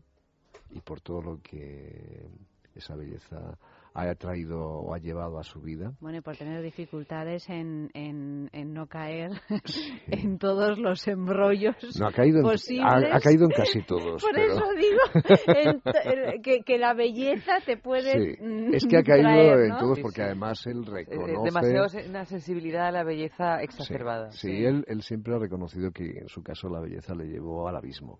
y 0.71 0.81
por 0.81 1.01
todo 1.01 1.21
lo 1.21 1.41
que 1.41 2.27
esa 2.75 2.95
belleza 2.95 3.57
ha 3.97 4.13
traído 4.15 4.59
o 4.61 4.93
ha 4.93 4.97
llevado 4.97 5.39
a 5.39 5.43
su 5.45 5.61
vida. 5.61 5.93
Bueno, 6.01 6.17
y 6.17 6.21
por 6.21 6.35
tener 6.35 6.61
dificultades 6.61 7.49
en, 7.49 7.89
en, 7.93 8.49
en 8.51 8.73
no 8.73 8.87
caer 8.87 9.31
en 10.07 10.37
todos 10.37 10.77
los 10.77 11.07
embrollos 11.07 11.77
No, 11.97 12.07
ha 12.07 12.11
caído, 12.11 12.39
en, 12.39 12.43
posibles. 12.43 12.83
ha, 12.85 13.15
ha 13.15 13.19
caído 13.21 13.45
en 13.45 13.51
casi 13.51 13.81
todos. 13.83 14.21
Por 14.21 14.33
pero- 14.33 14.53
eso 14.53 14.65
digo 14.77 14.99
en 15.47 15.79
to- 15.79 15.91
en- 16.03 16.41
que, 16.41 16.59
que 16.65 16.77
la 16.77 16.93
belleza 16.93 17.53
te 17.65 17.77
puede 17.77 18.35
Sí, 18.35 18.43
mm, 18.43 18.73
es 18.73 18.85
que 18.85 18.97
ha 18.97 19.03
caído 19.03 19.29
traer, 19.29 19.59
en 19.61 19.69
¿no? 19.69 19.77
todos 19.77 19.95
Sí, 19.95 20.01
porque 20.01 20.15
sí. 20.17 20.21
además 20.23 20.67
él 20.67 20.81
Eh, 20.85 20.91
reconoce... 20.91 21.43
demasiado 21.45 22.09
una 22.09 22.25
sensibilidad 22.25 22.87
a 22.87 22.91
la 22.91 23.03
belleza 23.05 23.59
Sí, 23.59 23.63
exacerbada. 23.63 24.31
Sí, 24.31 24.65
Él, 24.65 24.83
él 24.89 25.01
siempre 25.03 25.33
ha 25.35 25.39
reconocido 25.39 25.91
que 25.91 26.03
en 26.03 26.27
su 26.27 26.43
caso 26.43 26.67
la 26.67 26.81
belleza 26.81 27.15
le 27.15 27.27
llevó 27.27 27.69
al 27.69 27.77
abismo. 27.77 28.19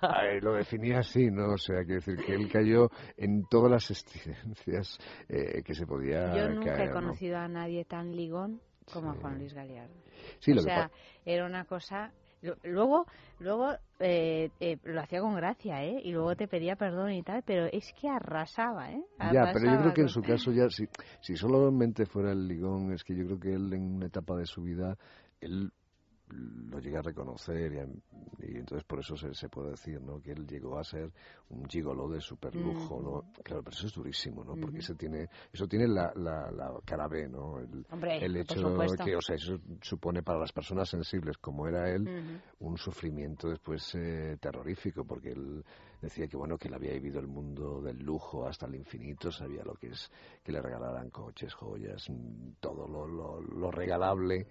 Ay, 0.00 0.40
lo 0.40 0.54
definía 0.54 1.00
así, 1.00 1.30
¿no? 1.30 1.52
O 1.52 1.58
sea, 1.58 1.84
quiere 1.84 1.96
decir 1.96 2.16
que 2.24 2.34
él 2.34 2.50
cayó 2.50 2.90
en 3.16 3.44
todas 3.48 3.70
las 3.70 3.90
exigencias 3.90 4.98
eh, 5.28 5.62
que 5.62 5.74
se 5.74 5.86
podía 5.86 6.34
Yo 6.36 6.48
nunca 6.48 6.74
caer, 6.76 6.80
he 6.82 6.86
¿no? 6.86 6.92
conocido 6.94 7.38
a 7.38 7.48
nadie 7.48 7.84
tan 7.84 8.14
ligón 8.14 8.60
como 8.92 9.10
a. 9.10 9.14
Juan 9.14 9.38
Luis 9.38 9.52
Galeardo. 9.52 9.94
Sí, 10.38 10.52
o 10.52 10.56
que 10.56 10.60
sea, 10.62 10.90
era 11.24 11.46
una 11.46 11.64
cosa... 11.64 12.12
Luego, 12.62 13.06
luego 13.40 13.72
eh, 13.98 14.50
eh, 14.60 14.76
lo 14.84 15.00
hacía 15.00 15.20
con 15.20 15.34
gracia, 15.34 15.82
¿eh? 15.82 16.00
Y 16.04 16.12
luego 16.12 16.36
te 16.36 16.46
pedía 16.46 16.76
perdón 16.76 17.10
y 17.12 17.22
tal, 17.22 17.42
pero 17.42 17.64
es 17.66 17.92
que 17.98 18.08
arrasaba, 18.08 18.92
¿eh? 18.92 19.02
Ya, 19.18 19.50
pero 19.52 19.64
yo 19.64 19.70
Arrasaba 19.70 19.80
creo 19.80 19.94
que 19.94 20.00
en 20.02 20.08
su 20.08 20.22
caso 20.22 20.52
ya, 20.52 20.68
si, 20.68 20.86
si 21.20 21.34
solamente 21.34 22.06
fuera 22.06 22.30
el 22.32 22.46
ligón, 22.46 22.92
es 22.92 23.02
que 23.02 23.16
yo 23.16 23.24
creo 23.24 23.40
que 23.40 23.54
él 23.54 23.72
en 23.72 23.96
una 23.96 24.06
etapa 24.06 24.36
de 24.36 24.46
su 24.46 24.62
vida, 24.62 24.96
él 25.40 25.72
lo 26.28 26.80
llega 26.80 26.98
a 26.98 27.02
reconocer 27.02 27.72
y, 27.72 27.78
a- 27.78 27.86
y 28.46 28.56
entonces 28.58 28.84
por 28.84 28.98
eso 29.00 29.16
se, 29.16 29.32
se 29.34 29.48
puede 29.48 29.70
decir 29.70 30.00
¿no? 30.00 30.20
que 30.20 30.32
él 30.32 30.46
llegó 30.46 30.78
a 30.78 30.84
ser 30.84 31.12
un 31.50 31.68
gigolo 31.68 32.08
de 32.08 32.20
super 32.20 32.54
lujo 32.54 33.00
¿no? 33.00 33.24
claro 33.44 33.62
pero 33.62 33.76
eso 33.76 33.86
es 33.86 33.92
durísimo 33.94 34.42
¿no? 34.44 34.56
porque 34.56 34.78
Ujú. 34.78 34.78
eso 34.78 34.94
tiene 34.96 35.28
eso 35.52 35.68
tiene 35.68 35.86
la, 35.86 36.12
la, 36.16 36.50
la 36.50 36.72
cara 36.84 37.06
B 37.08 37.28
¿no? 37.28 37.60
el, 37.60 37.86
Hombre, 37.90 38.24
el 38.24 38.36
hecho 38.36 38.54
que 39.04 39.14
o 39.16 39.20
sea 39.20 39.36
eso 39.36 39.58
supone 39.80 40.22
para 40.22 40.40
las 40.40 40.52
personas 40.52 40.88
sensibles 40.88 41.38
como 41.38 41.68
era 41.68 41.88
él 41.90 42.08
un 42.58 42.76
sufrimiento 42.76 43.48
después 43.48 43.94
eh, 43.94 44.36
terrorífico 44.40 45.04
porque 45.04 45.30
él 45.30 45.64
decía 46.02 46.26
que 46.26 46.36
bueno 46.36 46.58
que 46.58 46.68
él 46.68 46.74
había 46.74 46.92
vivido 46.92 47.20
el 47.20 47.28
mundo 47.28 47.80
del 47.80 47.98
lujo 47.98 48.46
hasta 48.46 48.66
el 48.66 48.74
infinito 48.74 49.30
sabía 49.30 49.62
lo 49.64 49.74
que 49.74 49.88
es 49.88 50.10
que 50.42 50.50
le 50.52 50.60
regalaran 50.60 51.10
coches 51.10 51.54
joyas 51.54 52.10
mm, 52.10 52.54
todo 52.60 52.86
lo, 52.88 53.06
lo, 53.06 53.40
lo 53.40 53.70
regalable 53.70 54.46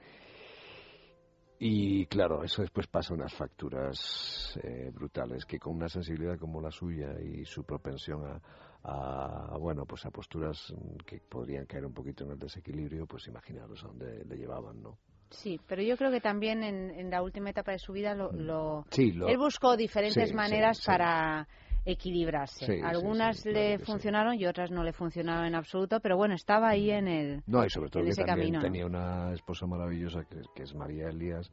y 1.60 2.06
claro, 2.07 2.44
eso 2.44 2.61
después 2.61 2.88
pasa 2.88 3.14
unas 3.14 3.34
facturas 3.34 4.60
eh, 4.64 4.91
brutales 4.94 5.45
que 5.45 5.57
con 5.60 5.76
una 5.76 5.88
sensibilidad 5.90 6.38
como 6.38 6.61
la 6.61 6.72
suya 6.72 7.14
y 7.22 7.45
su 7.45 7.64
propensión 7.64 8.23
a, 8.26 8.41
a, 8.84 9.57
bueno, 9.57 9.86
pues 9.86 10.06
a 10.06 10.11
posturas 10.11 10.73
mm, 10.76 10.98
que 11.06 11.19
podrían 11.19 11.65
caer 11.65 11.86
un 11.86 11.94
poquito 11.94 12.23
en 12.26 12.32
el 12.32 12.40
desequilibrio, 12.40 13.06
pues 13.07 13.27
imaginaros 13.27 13.84
a 13.84 13.88
dónde 13.88 14.26
le 14.26 14.36
llevaban, 14.38 14.82
¿no? 14.82 14.98
Sí, 15.32 15.60
pero 15.68 15.82
yo 15.82 15.98
creo 15.98 16.11
que 16.11 16.22
también 16.22 16.64
en, 16.64 16.91
en 16.91 17.10
la 17.10 17.22
última 17.23 17.49
etapa 17.49 17.72
de 17.72 17.80
su 17.80 17.94
vida 17.94 18.14
lo, 18.14 18.32
lo- 18.34 18.82
Mm. 18.82 18.91
Sí, 18.91 19.11
lo- 19.14 19.27
él 19.30 19.38
buscó 19.38 19.76
diferentes 19.76 20.30
sí, 20.30 20.36
maneras 20.36 20.77
sí. 20.77 20.86
para 20.86 21.48
equilibrarse. 21.85 22.65
Sí, 22.65 22.81
Algunas 22.83 23.37
sí, 23.37 23.49
le 23.49 23.75
claro 23.75 23.85
funcionaron 23.85 24.35
y 24.35 24.45
otras 24.45 24.71
no 24.71 24.83
le 24.83 24.91
funcionaron 24.91 25.45
en 25.45 25.55
absoluto, 25.55 25.99
pero 25.99 26.17
bueno, 26.17 26.33
estaba 26.35 26.69
ahí 26.69 26.89
en 26.91 27.07
el 27.07 27.43
No, 27.45 27.63
y 27.65 27.69
sobre 27.69 27.89
todo 27.89 28.03
que 28.03 28.09
también 28.15 28.53
camino. 28.53 28.59
¿no? 28.59 28.63
tenía 28.65 28.85
una 28.85 29.33
esposa 29.33 29.65
maravillosa 29.67 30.23
que, 30.25 30.41
que 30.55 30.63
es 30.63 30.73
María 30.73 31.09
Elías, 31.09 31.51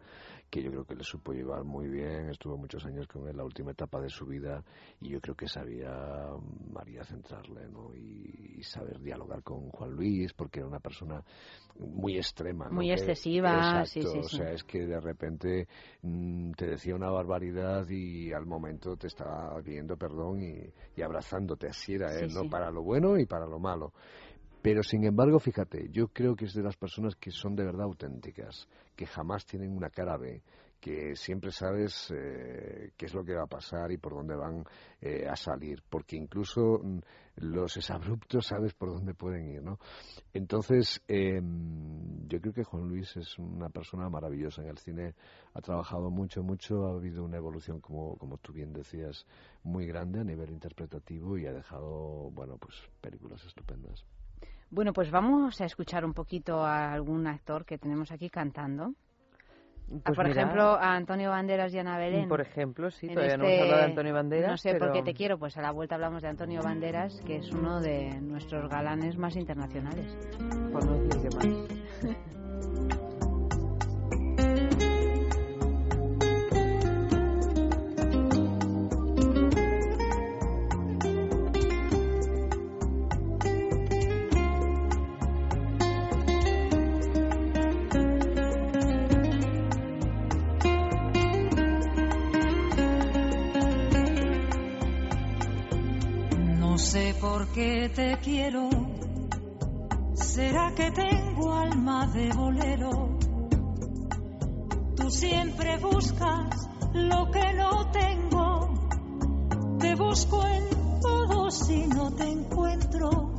que 0.52 0.62
yo 0.62 0.70
creo 0.70 0.84
que 0.84 0.94
le 0.94 1.02
supo 1.02 1.32
llevar 1.32 1.64
muy 1.64 1.88
bien, 1.88 2.28
estuvo 2.28 2.58
muchos 2.58 2.84
años 2.84 3.06
con 3.06 3.26
él, 3.26 3.34
la 3.38 3.42
última 3.42 3.70
etapa 3.70 3.98
de 4.02 4.10
su 4.10 4.26
vida, 4.26 4.62
y 5.00 5.08
yo 5.08 5.18
creo 5.18 5.34
que 5.34 5.48
sabía 5.48 5.90
María 6.70 7.02
centrarle, 7.04 7.70
¿no? 7.70 7.94
Y, 7.96 8.56
y 8.58 8.62
saber 8.62 9.00
dialogar 9.00 9.42
con 9.42 9.70
Juan 9.70 9.92
Luis, 9.92 10.34
porque 10.34 10.58
era 10.60 10.68
una 10.68 10.78
persona 10.78 11.24
muy 11.78 12.18
extrema, 12.18 12.68
¿no? 12.68 12.74
Muy 12.76 12.90
Que- 12.90 12.92
excesiva, 12.92 13.58
exacto, 13.60 13.86
sí, 13.86 14.02
sí, 14.02 14.18
o 14.18 14.28
sí. 14.28 14.36
sea, 14.36 14.52
es 14.52 14.62
que 14.64 14.86
de 14.86 15.00
repente 15.00 15.68
mm, 16.02 16.52
te 16.52 16.66
decía 16.66 16.94
una 16.94 17.08
barbaridad 17.08 17.88
y 17.88 18.30
al 18.34 18.44
momento 18.44 18.94
te 18.98 19.06
estaba 19.06 19.58
pidiendo 19.62 19.96
perdón 19.96 20.42
y, 20.42 20.70
y 20.96 21.02
abrazándote, 21.02 21.68
así 21.68 21.94
era 21.94 22.12
Sí, 22.12 22.26
él, 22.26 22.34
¿no? 22.34 22.42
sí. 22.42 22.48
Para 22.50 22.70
lo 22.70 22.82
bueno 22.82 23.18
y 23.18 23.24
para 23.24 23.46
lo 23.46 23.58
malo. 23.58 23.92
Pero 24.62 24.84
sin 24.84 25.04
embargo, 25.04 25.40
fíjate, 25.40 25.88
yo 25.90 26.08
creo 26.08 26.36
que 26.36 26.44
es 26.44 26.54
de 26.54 26.62
las 26.62 26.76
personas 26.76 27.16
que 27.16 27.32
son 27.32 27.56
de 27.56 27.64
verdad 27.64 27.82
auténticas, 27.82 28.68
que 28.94 29.06
jamás 29.06 29.44
tienen 29.44 29.76
una 29.76 29.90
cara 29.90 30.16
B, 30.16 30.40
que 30.80 31.16
siempre 31.16 31.50
sabes 31.50 32.12
eh, 32.14 32.92
qué 32.96 33.06
es 33.06 33.14
lo 33.14 33.24
que 33.24 33.34
va 33.34 33.42
a 33.42 33.48
pasar 33.48 33.90
y 33.90 33.98
por 33.98 34.14
dónde 34.14 34.36
van 34.36 34.64
eh, 35.00 35.26
a 35.28 35.34
salir, 35.34 35.82
porque 35.88 36.16
incluso 36.16 36.78
mm, 36.80 36.98
los 37.38 37.76
exabruptos 37.76 38.46
sabes 38.46 38.72
por 38.74 38.92
dónde 38.92 39.14
pueden 39.14 39.48
ir, 39.48 39.62
¿no? 39.62 39.78
Entonces, 40.32 41.02
eh, 41.08 41.40
yo 42.28 42.40
creo 42.40 42.52
que 42.52 42.62
Juan 42.62 42.88
Luis 42.88 43.16
es 43.16 43.36
una 43.40 43.68
persona 43.68 44.08
maravillosa 44.08 44.62
en 44.62 44.68
el 44.68 44.78
cine, 44.78 45.14
ha 45.54 45.60
trabajado 45.60 46.08
mucho, 46.08 46.44
mucho, 46.44 46.86
ha 46.86 46.92
habido 46.92 47.24
una 47.24 47.36
evolución, 47.36 47.80
como, 47.80 48.16
como 48.16 48.38
tú 48.38 48.52
bien 48.52 48.72
decías, 48.72 49.26
muy 49.64 49.86
grande 49.86 50.20
a 50.20 50.24
nivel 50.24 50.50
interpretativo 50.50 51.36
y 51.36 51.46
ha 51.46 51.52
dejado, 51.52 52.30
bueno, 52.30 52.58
pues 52.58 52.76
películas 53.00 53.44
estupendas. 53.44 54.04
Bueno, 54.72 54.94
pues 54.94 55.10
vamos 55.10 55.60
a 55.60 55.66
escuchar 55.66 56.02
un 56.02 56.14
poquito 56.14 56.64
a 56.64 56.94
algún 56.94 57.26
actor 57.26 57.66
que 57.66 57.76
tenemos 57.76 58.10
aquí 58.10 58.30
cantando. 58.30 58.94
Ah, 58.94 60.00
Pues 60.06 60.16
por 60.16 60.26
mira, 60.26 60.40
ejemplo, 60.40 60.62
a 60.62 60.94
Antonio 60.94 61.28
Banderas 61.28 61.74
y 61.74 61.78
Ana 61.78 61.98
Belén. 61.98 62.26
Por 62.26 62.40
ejemplo, 62.40 62.90
sí, 62.90 63.08
En 63.08 63.12
todavía 63.14 63.36
no 63.36 63.44
hemos 63.44 63.52
este- 63.52 63.62
hablado 63.64 63.78
de 63.80 63.84
Antonio 63.90 64.14
Banderas. 64.14 64.50
No 64.50 64.56
sé 64.56 64.74
por 64.76 64.92
qué 64.92 65.02
te 65.02 65.12
quiero, 65.12 65.38
pues 65.38 65.58
a 65.58 65.60
la 65.60 65.72
vuelta 65.72 65.96
hablamos 65.96 66.22
de 66.22 66.28
Antonio 66.28 66.62
Banderas, 66.62 67.20
que 67.26 67.36
es 67.36 67.50
uno 67.50 67.82
de 67.82 68.18
nuestros 68.22 68.66
galanes 68.70 69.18
más 69.18 69.36
internacionales. 69.36 70.16
Por 70.72 70.86
no 70.86 70.92
decir 70.94 71.20
que 71.28 71.36
más. 71.36 72.41
Sé 97.42 97.48
por 97.48 97.54
qué 97.54 97.90
te 97.94 98.18
quiero. 98.18 98.68
¿Será 100.14 100.72
que 100.74 100.90
tengo 100.90 101.52
alma 101.52 102.06
de 102.06 102.30
bolero? 102.32 103.18
siempre 105.10 105.76
buscas 105.78 106.68
lo 106.94 107.30
que 107.30 107.52
no 107.54 107.90
tengo. 107.90 108.88
Te 109.78 109.94
busco 109.94 110.46
en 110.46 110.64
todo 111.00 111.50
si 111.50 111.86
no 111.86 112.12
te 112.12 112.30
encuentro. 112.30 113.34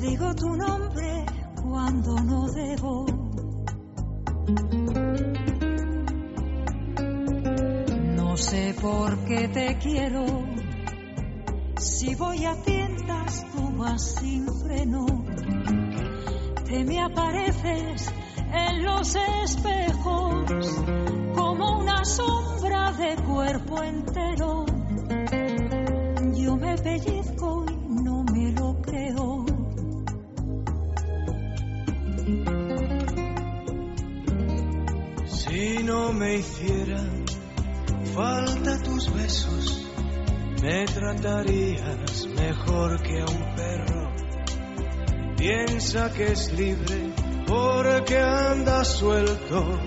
Digo 0.00 0.34
tu 0.34 0.54
nombre 0.54 1.24
cuando 1.62 2.14
no 2.16 2.48
debo. 2.52 3.06
No 8.16 8.36
sé 8.36 8.74
por 8.80 9.24
qué 9.24 9.48
te 9.48 9.78
quiero. 9.78 10.57
Si 11.78 12.14
voy 12.16 12.44
a 12.44 12.54
tiendas, 12.62 13.46
tú 13.52 13.76
vas 13.76 14.16
sin 14.16 14.46
freno. 14.52 15.06
Te 16.64 16.84
me 16.84 17.00
apareces 17.00 18.12
en 18.52 18.84
los 18.84 19.14
espejos 19.14 20.50
como 21.36 21.78
una 21.78 22.04
sombra 22.04 22.92
de 22.92 23.14
cuerpo 23.22 23.82
entero. 23.82 24.66
Yo 26.34 26.56
me 26.56 26.76
pellizco 26.78 27.64
y 27.70 28.02
no 28.02 28.24
me 28.24 28.52
lo 28.52 28.80
creo. 28.82 29.46
Si 35.26 35.82
no 35.84 36.12
me 36.12 36.36
hicieran 36.38 37.24
falta 38.14 38.82
tus 38.82 39.14
besos, 39.14 39.77
me 40.62 40.84
tratarías 40.86 42.26
mejor 42.26 43.02
que 43.02 43.20
a 43.20 43.24
un 43.24 43.54
perro. 43.54 44.12
Piensa 45.36 46.12
que 46.12 46.32
es 46.32 46.52
libre 46.52 47.12
porque 47.46 48.18
anda 48.18 48.84
suelto 48.84 49.80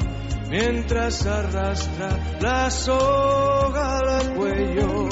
mientras 0.49 1.26
arrastra 1.26 2.38
la 2.39 2.69
soga 2.69 3.99
al 3.99 4.35
cuello. 4.35 5.07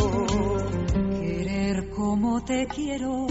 Querer 1.20 1.90
como 1.90 2.44
te 2.44 2.68
quiero 2.68 3.28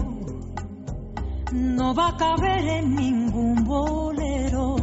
no 1.53 1.95
va 1.95 2.09
a 2.09 2.17
caber 2.17 2.69
en 2.69 2.95
ningún 2.95 3.65
bolero. 3.65 4.78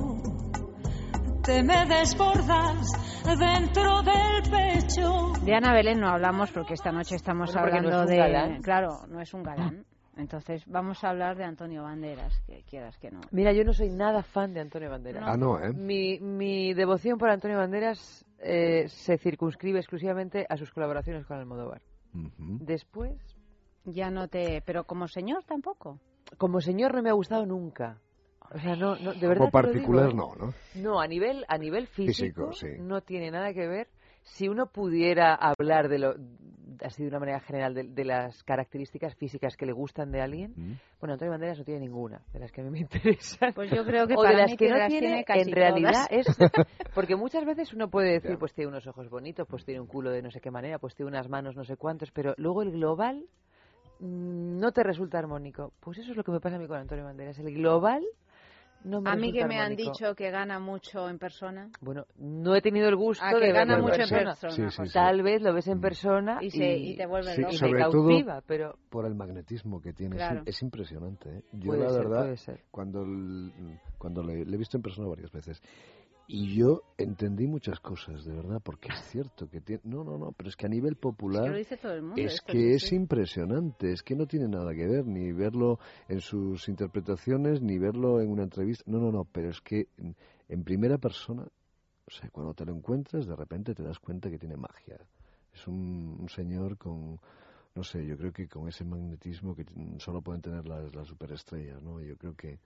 Te 1.46 1.62
me 1.64 1.86
desbordas 1.86 2.92
dentro 3.40 4.02
del 4.02 4.42
pecho. 4.50 5.34
De 5.46 5.54
Ana 5.54 5.74
Belén 5.74 6.00
no 6.00 6.10
hablamos 6.10 6.52
porque 6.52 6.74
esta 6.74 6.92
noche 6.92 7.16
estamos 7.16 7.54
no 7.54 7.62
hablando 7.62 7.90
es 7.90 7.96
un 7.96 8.06
de... 8.08 8.18
galán. 8.18 8.62
Claro, 8.62 9.06
no 9.08 9.22
es 9.22 9.34
un 9.34 9.44
galán. 9.44 9.86
Entonces 10.18 10.64
vamos 10.66 11.04
a 11.04 11.10
hablar 11.10 11.36
de 11.38 11.44
Antonio 11.44 11.84
Banderas, 11.84 12.40
que 12.48 12.64
quieras 12.64 12.98
que 12.98 13.12
no. 13.12 13.20
Mira, 13.32 13.52
yo 13.54 13.64
no 13.64 13.74
soy 13.74 13.90
nada 13.90 14.24
fan 14.24 14.54
de 14.54 14.62
Antonio 14.62 14.90
Banderas. 14.90 15.24
Ah, 15.28 15.38
no, 15.38 15.60
¿eh? 15.60 15.72
Mi, 15.74 16.20
mi 16.20 16.74
devoción 16.74 17.18
por 17.18 17.30
Antonio 17.30 17.58
Banderas 17.58 18.26
eh, 18.40 18.86
se 18.88 19.18
circunscribe 19.18 19.78
exclusivamente 19.80 20.46
a 20.50 20.58
sus 20.58 20.72
colaboraciones 20.72 21.26
con 21.26 21.38
Almodóvar. 21.38 21.82
Después, 22.14 23.14
Ya 23.84 24.10
no 24.10 24.30
te... 24.30 24.64
Pero 24.66 24.86
como 24.86 25.08
señor 25.08 25.44
tampoco. 25.44 26.00
como 26.38 26.60
señor 26.62 26.96
no 26.96 27.04
me 27.04 27.10
ha 27.10 27.14
gustado 27.14 27.46
nunca. 27.46 28.00
O 28.54 28.60
sea, 28.60 28.76
no, 28.76 28.96
no, 28.98 29.14
de 29.14 29.28
verdad 29.28 29.50
Como 29.52 29.62
digo, 29.64 29.70
particular 29.70 30.10
¿eh? 30.10 30.14
no, 30.14 30.36
¿no? 30.36 30.54
No, 30.76 31.00
a 31.02 31.08
nivel, 31.08 31.46
a 31.48 31.58
nivel 31.58 31.88
físico, 31.88 32.52
Físico, 32.52 32.54
sí. 32.54 32.68
no 32.80 33.02
tiene 33.02 33.32
nada 33.32 33.54
que 33.54 33.68
ver. 33.68 33.88
Si 34.24 34.48
uno 34.50 34.68
pudiera 34.68 35.36
hablar 35.36 35.88
de 35.88 36.00
lo, 36.00 36.16
así 36.84 37.04
de 37.04 37.10
una 37.10 37.20
manera 37.20 37.40
general, 37.42 37.76
de, 37.76 37.84
de 37.84 38.06
las 38.06 38.42
características 38.44 39.14
físicas 39.16 39.56
que 39.56 39.68
le 39.68 39.72
gustan 39.72 40.12
de 40.12 40.20
alguien, 40.20 40.80
bueno, 41.00 41.14
Antonio 41.14 41.32
Banderas 41.32 41.60
no 41.60 41.64
tiene 41.64 41.82
ninguna 41.82 42.22
de 42.34 42.40
las 42.40 42.52
que 42.52 42.62
a 42.62 42.64
mí 42.64 42.72
me 42.72 42.80
interesan. 42.86 43.54
Pues 43.54 43.70
yo 43.70 43.86
creo 43.86 44.08
que 44.08 44.16
o 44.18 44.24
de 44.24 44.34
las 44.34 44.50
mí 44.50 44.58
que 44.58 44.66
que 44.66 44.72
no 44.72 44.78
las 44.78 44.88
tiene, 44.88 45.08
tiene 45.08 45.24
casi 45.26 45.42
en 45.42 45.52
realidad 45.56 46.08
todas. 46.10 46.28
es 46.28 46.38
porque 46.96 47.16
muchas 47.16 47.46
veces 47.46 47.72
uno 47.74 47.90
puede 47.90 48.14
decir, 48.14 48.32
Ya. 48.32 48.38
pues 48.40 48.52
tiene 48.54 48.70
unos 48.70 48.88
ojos 48.88 49.10
bonitos, 49.10 49.48
pues 49.48 49.64
tiene 49.64 49.80
un 49.80 49.86
culo 49.88 50.10
de 50.10 50.24
no 50.24 50.32
sé 50.32 50.42
qué 50.42 50.50
manera, 50.50 50.80
pues 50.80 50.96
tiene 50.96 51.10
unas 51.10 51.30
manos 51.30 51.56
no 51.56 51.64
sé 51.64 51.78
cuántos, 51.78 52.10
pero 52.12 52.34
luego 52.38 52.64
el 52.64 52.72
global 52.72 53.26
mm, 54.00 54.58
no 54.60 54.72
te 54.72 54.82
resulta 54.82 55.20
armónico. 55.20 55.72
Pues 55.82 56.00
eso 56.00 56.12
es 56.12 56.18
lo 56.18 56.24
que 56.24 56.32
me 56.32 56.40
pasa 56.40 56.56
a 56.56 56.60
mí 56.60 56.66
con 56.68 56.78
Antonio 56.78 57.06
Banderas. 57.06 57.38
El 57.38 57.54
global 57.54 58.04
no 58.86 59.02
me 59.02 59.10
A 59.10 59.16
mí 59.16 59.34
que 59.34 59.46
me 59.46 59.56
han 59.58 59.72
armónico. 59.74 59.92
dicho 59.92 60.16
que 60.16 60.32
gana 60.32 60.60
mucho 60.60 61.10
en 61.10 61.18
persona. 61.20 61.70
Bueno, 61.82 62.06
no 62.18 62.56
he 62.56 62.62
tenido 62.62 62.88
el 62.88 62.96
gusto 62.96 63.26
de 63.26 63.40
que 63.40 63.52
gana 63.52 63.74
verlo 63.76 63.88
mucho 63.90 64.02
en 64.04 64.10
persona. 64.10 64.36
Sí, 64.52 64.62
sí, 64.70 64.86
sí. 64.88 64.94
Tal 64.94 65.22
vez 65.24 65.42
lo 65.42 65.54
ves 65.54 65.68
en 65.68 65.82
persona 65.82 66.38
Y 66.42 66.52
se- 66.52 66.78
y 66.78 66.96
te 66.96 67.06
vuelve 67.06 67.34
Sí, 67.36 67.42
loco. 67.42 67.54
y 67.54 67.58
sobre 67.58 67.74
me 67.74 67.80
todo 67.82 67.92
cautiva, 68.08 68.42
pero 68.46 68.78
por 68.90 69.06
el 69.06 69.16
magnetismo 69.16 69.82
que 69.82 69.92
tiene. 69.94 70.16
Es- 70.16 70.22
Claro. 70.22 70.42
Es, 70.46 70.62
impresionante. 70.62 71.38
¿eh? 71.40 71.44
Yo 71.54 71.68
Puede 71.72 71.84
la 71.84 71.90
ser, 71.90 71.98
verdad, 72.04 72.22
puede 72.24 72.38
ser. 72.38 72.64
cuando, 72.72 73.04
el- 73.04 73.52
cuando 73.98 74.24
le, 74.24 74.46
le 74.46 74.56
he 74.56 74.58
visto 74.58 74.78
en 74.78 74.84
persona 74.84 75.08
varias 75.08 75.32
veces, 75.32 75.62
y 76.28 76.56
yo 76.56 76.82
entendí 76.98 77.48
muchas 77.48 77.80
cosas, 77.80 78.26
de 78.26 78.34
verdad, 78.36 78.62
porque 78.64 78.90
es 78.90 79.02
cierto 79.12 79.48
que 79.50 79.62
tiene... 79.62 79.82
No, 79.84 80.04
no, 80.04 80.18
no, 80.18 80.32
pero 80.32 80.50
es 80.50 80.56
que 80.56 80.66
a 80.66 80.70
nivel 80.70 80.94
Es 80.94 81.00
popular... 81.00 81.44
que 81.44 81.50
lo 81.50 81.58
dice 81.58 81.78
todo 81.78 81.94
el 81.94 82.02
mundo. 82.02 82.22
Es 82.22 82.42
que 82.42 82.74
es 82.74 82.92
impresionante, 82.92 83.92
es 83.92 84.02
que 84.02 84.16
no 84.16 84.26
tiene 84.26 84.48
nada 84.48 84.74
que 84.74 84.88
ver, 84.88 85.06
ni 85.06 85.32
verlo 85.32 85.80
en 86.08 86.22
sus 86.22 86.68
interpretaciones, 86.68 87.62
ni 87.62 87.78
verlo 87.78 88.22
en 88.22 88.30
una 88.32 88.44
entrevista. 88.44 88.84
No, 88.88 89.00
no, 89.00 89.12
no, 89.12 89.26
pero 89.26 89.50
es 89.50 89.62
que 89.62 89.90
en, 89.98 90.16
en 90.50 90.64
primera 90.64 90.98
persona, 90.98 91.44
o 91.44 92.12
sea, 92.12 92.30
cuando 92.30 92.54
te 92.54 92.66
lo 92.66 92.74
encuentras, 92.76 93.28
de 93.28 93.36
repente 93.36 93.74
te 93.74 93.84
das 93.84 94.00
cuenta 94.00 94.30
que 94.30 94.40
tiene 94.40 94.58
magia. 94.58 95.00
Es 95.54 95.68
un, 95.68 96.18
un 96.20 96.30
señor 96.30 96.78
con, 96.78 97.20
no 97.76 97.84
sé, 97.84 98.06
yo 98.06 98.18
creo 98.18 98.32
que 98.34 98.48
con 98.48 98.68
ese 98.68 98.84
magnetismo 98.84 99.56
que 99.56 99.66
solo 100.00 100.22
pueden 100.22 100.42
tener 100.42 100.68
las, 100.68 100.94
las 100.96 101.08
superestrellas, 101.08 101.82
¿no? 101.82 102.02
Yo 102.02 102.18
creo 102.18 102.36
que, 102.36 102.60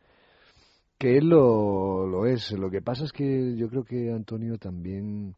que 1.00 1.18
él 1.18 1.30
lo, 1.30 2.06
lo 2.06 2.26
es. 2.28 2.52
Lo 2.52 2.70
que 2.70 2.82
pasa 2.82 3.06
es 3.06 3.12
que 3.14 3.56
yo 3.56 3.70
creo 3.70 3.84
que 3.86 4.12
Antonio 4.12 4.58
también 4.58 5.34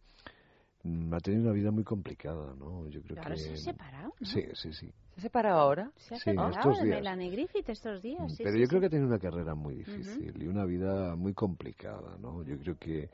mm, 0.84 1.14
ha 1.14 1.20
tenido 1.20 1.44
una 1.44 1.54
vida 1.54 1.70
muy 1.72 1.84
complicada, 1.84 2.56
¿no? 2.56 2.88
Yo 2.90 3.02
creo 3.04 3.18
Ahora 3.20 3.36
que... 3.36 3.42
se 3.42 3.54
ha 3.54 3.58
separado, 3.58 4.14
¿no? 4.20 4.26
Sí, 4.26 4.44
sí, 4.56 4.74
sí. 4.74 4.92
¿se 5.14 5.20
ha 5.20 5.22
separado 5.22 5.60
ahora? 5.60 5.92
Se 5.98 6.16
ha 6.16 6.18
Sí, 6.18 6.24
separado 6.32 6.58
estos 6.72 6.80
de 6.80 6.86
días. 6.86 6.98
Melanie 6.98 7.30
Griffith 7.30 7.70
estos 7.70 8.02
días. 8.02 8.32
sí, 8.36 8.44
Pero 8.44 8.56
sí, 8.56 8.60
yo 8.60 8.66
sí. 8.66 8.70
creo 8.70 8.82
que 8.82 8.88
ha 8.88 8.90
tenido 8.90 9.08
una 9.08 9.20
carrera 9.20 9.54
muy 9.54 9.76
difícil 9.76 10.42
y 10.42 10.48
una 10.48 10.66
vida 10.66 11.16
muy 11.16 11.34
complicada, 11.36 12.18
¿no? 12.20 12.44
Yo 12.44 12.58
creo 12.58 12.76
que, 12.78 13.10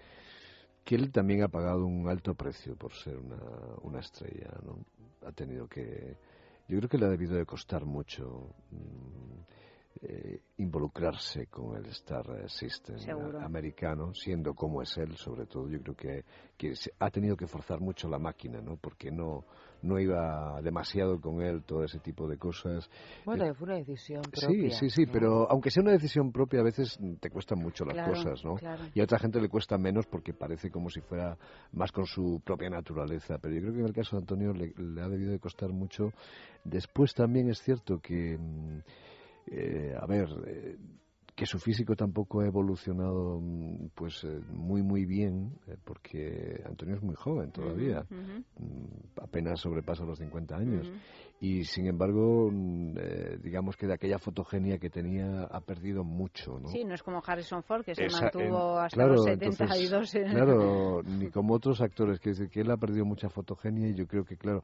que 0.85 0.95
él 0.95 1.11
también 1.11 1.43
ha 1.43 1.49
pagado 1.49 1.85
un 1.85 2.07
alto 2.07 2.33
precio 2.33 2.77
por 2.77 2.93
ser 2.93 3.17
una, 3.17 3.39
una 3.81 3.99
estrella, 3.99 4.51
¿no? 4.65 4.85
Ha 5.27 5.33
tenido 5.33 5.67
que... 5.67 6.15
Yo 6.69 6.77
creo 6.77 6.89
que 6.89 6.97
le 6.97 7.05
ha 7.05 7.09
debido 7.09 7.35
de 7.35 7.45
costar 7.45 7.83
mucho 7.85 8.53
mm, 8.71 9.56
eh, 10.01 10.41
involucrarse 10.57 11.47
con 11.47 11.75
el 11.77 11.85
Star 11.87 12.25
System 12.49 12.97
Seguro. 12.99 13.39
americano, 13.41 14.13
siendo 14.13 14.53
como 14.53 14.81
es 14.81 14.97
él, 14.97 15.15
sobre 15.17 15.45
todo. 15.45 15.67
Yo 15.69 15.79
creo 15.81 15.95
que, 15.95 16.23
que 16.57 16.75
se- 16.75 16.91
ha 16.99 17.09
tenido 17.09 17.35
que 17.35 17.47
forzar 17.47 17.79
mucho 17.79 18.07
la 18.07 18.19
máquina, 18.19 18.61
¿no? 18.61 18.77
Porque 18.77 19.11
no, 19.11 19.43
no 19.81 19.99
iba 19.99 20.61
demasiado 20.61 21.19
con 21.19 21.41
él 21.41 21.63
todo 21.63 21.83
ese 21.83 21.99
tipo 21.99 22.27
de 22.27 22.37
cosas. 22.37 22.89
Bueno, 23.25 23.45
Eh, 23.45 23.53
fue 23.53 23.67
una 23.67 23.77
decisión 23.77 24.21
Sí, 24.33 24.41
propia. 24.41 24.79
sí, 24.79 24.89
sí, 24.89 25.05
¿no? 25.05 25.11
pero 25.11 25.51
aunque 25.51 25.71
sea 25.71 25.83
una 25.83 25.91
decisión 25.93 26.31
propia, 26.31 26.59
a 26.59 26.63
veces 26.63 26.97
te 27.19 27.29
cuestan 27.29 27.59
mucho 27.59 27.85
las 27.85 27.95
Claro, 27.95 28.11
cosas, 28.11 28.43
¿no? 28.43 28.55
claro. 28.55 28.83
Y 28.93 28.99
a 28.99 29.03
otra 29.03 29.19
gente 29.19 29.39
le 29.39 29.49
cuesta 29.49 29.77
menos 29.77 30.05
porque 30.07 30.33
parece 30.33 30.69
como 30.69 30.89
si 30.89 31.01
fuera 31.01 31.37
más 31.73 31.91
con 31.91 32.05
su 32.05 32.41
propia 32.43 32.69
naturaleza. 32.69 33.37
Pero 33.39 33.53
yo 33.55 33.61
creo 33.61 33.73
que 33.73 33.79
en 33.79 33.85
el 33.87 33.93
caso 33.93 34.15
de 34.15 34.21
Antonio 34.21 34.53
le, 34.53 34.73
le 34.77 35.01
ha 35.01 35.07
debido 35.07 35.31
de 35.31 35.39
costar 35.39 35.69
mucho. 35.69 36.11
Después 36.63 37.13
también 37.13 37.49
es 37.49 37.61
cierto 37.61 37.99
que, 37.99 38.37
mm, 38.37 38.79
eh, 39.51 39.95
a 39.99 40.05
ver, 40.05 40.27
eh, 40.47 40.77
que 41.35 41.45
su 41.45 41.59
físico 41.59 41.95
tampoco 41.95 42.41
ha 42.41 42.47
evolucionado 42.47 43.39
mm, 43.39 43.89
pues 43.93 44.23
eh, 44.23 44.39
muy 44.49 44.81
muy 44.81 45.05
bien 45.05 45.53
eh, 45.67 45.77
porque 45.83 46.61
Antonio 46.65 46.95
es 46.95 47.01
muy 47.03 47.15
joven 47.15 47.51
todavía. 47.51 48.05
Mm, 48.59 49.21
apenas 49.21 49.59
sobrepasa 49.59 50.03
los 50.03 50.17
50 50.17 50.55
años 50.57 50.91
y 51.39 51.63
sin 51.65 51.85
embargo 51.85 52.49
mm, 52.51 52.93
eh, 52.97 53.37
digamos 53.43 53.77
que 53.77 53.85
de 53.85 53.93
aquella 53.93 54.17
fotogenia 54.17 54.79
que 54.79 54.89
tenía 54.89 55.43
ha 55.43 55.61
perdido 55.61 56.03
mucho 56.03 56.59
¿no? 56.59 56.69
Sí, 56.69 56.83
no 56.83 56.95
es 56.95 57.03
como 57.03 57.21
Harrison 57.23 57.61
Ford, 57.61 57.85
que 57.85 57.93
se 57.93 58.05
Esa- 58.05 58.21
mantuvo 58.23 58.79
en- 58.79 58.85
hasta 58.85 58.95
claro, 58.97 59.13
los 59.13 59.25
entonces, 59.27 59.69
72. 59.69 60.15
en- 60.15 60.31
Claro, 60.31 61.03
ni 61.05 61.29
como 61.29 61.53
otros 61.53 61.81
actores, 61.81 62.19
que, 62.19 62.31
que 62.49 62.61
él 62.61 62.71
ha 62.71 62.77
perdido 62.77 63.05
mucha 63.05 63.29
fotogenia 63.29 63.87
y 63.89 63.93
yo 63.93 64.07
creo 64.07 64.25
que, 64.25 64.37
claro, 64.37 64.63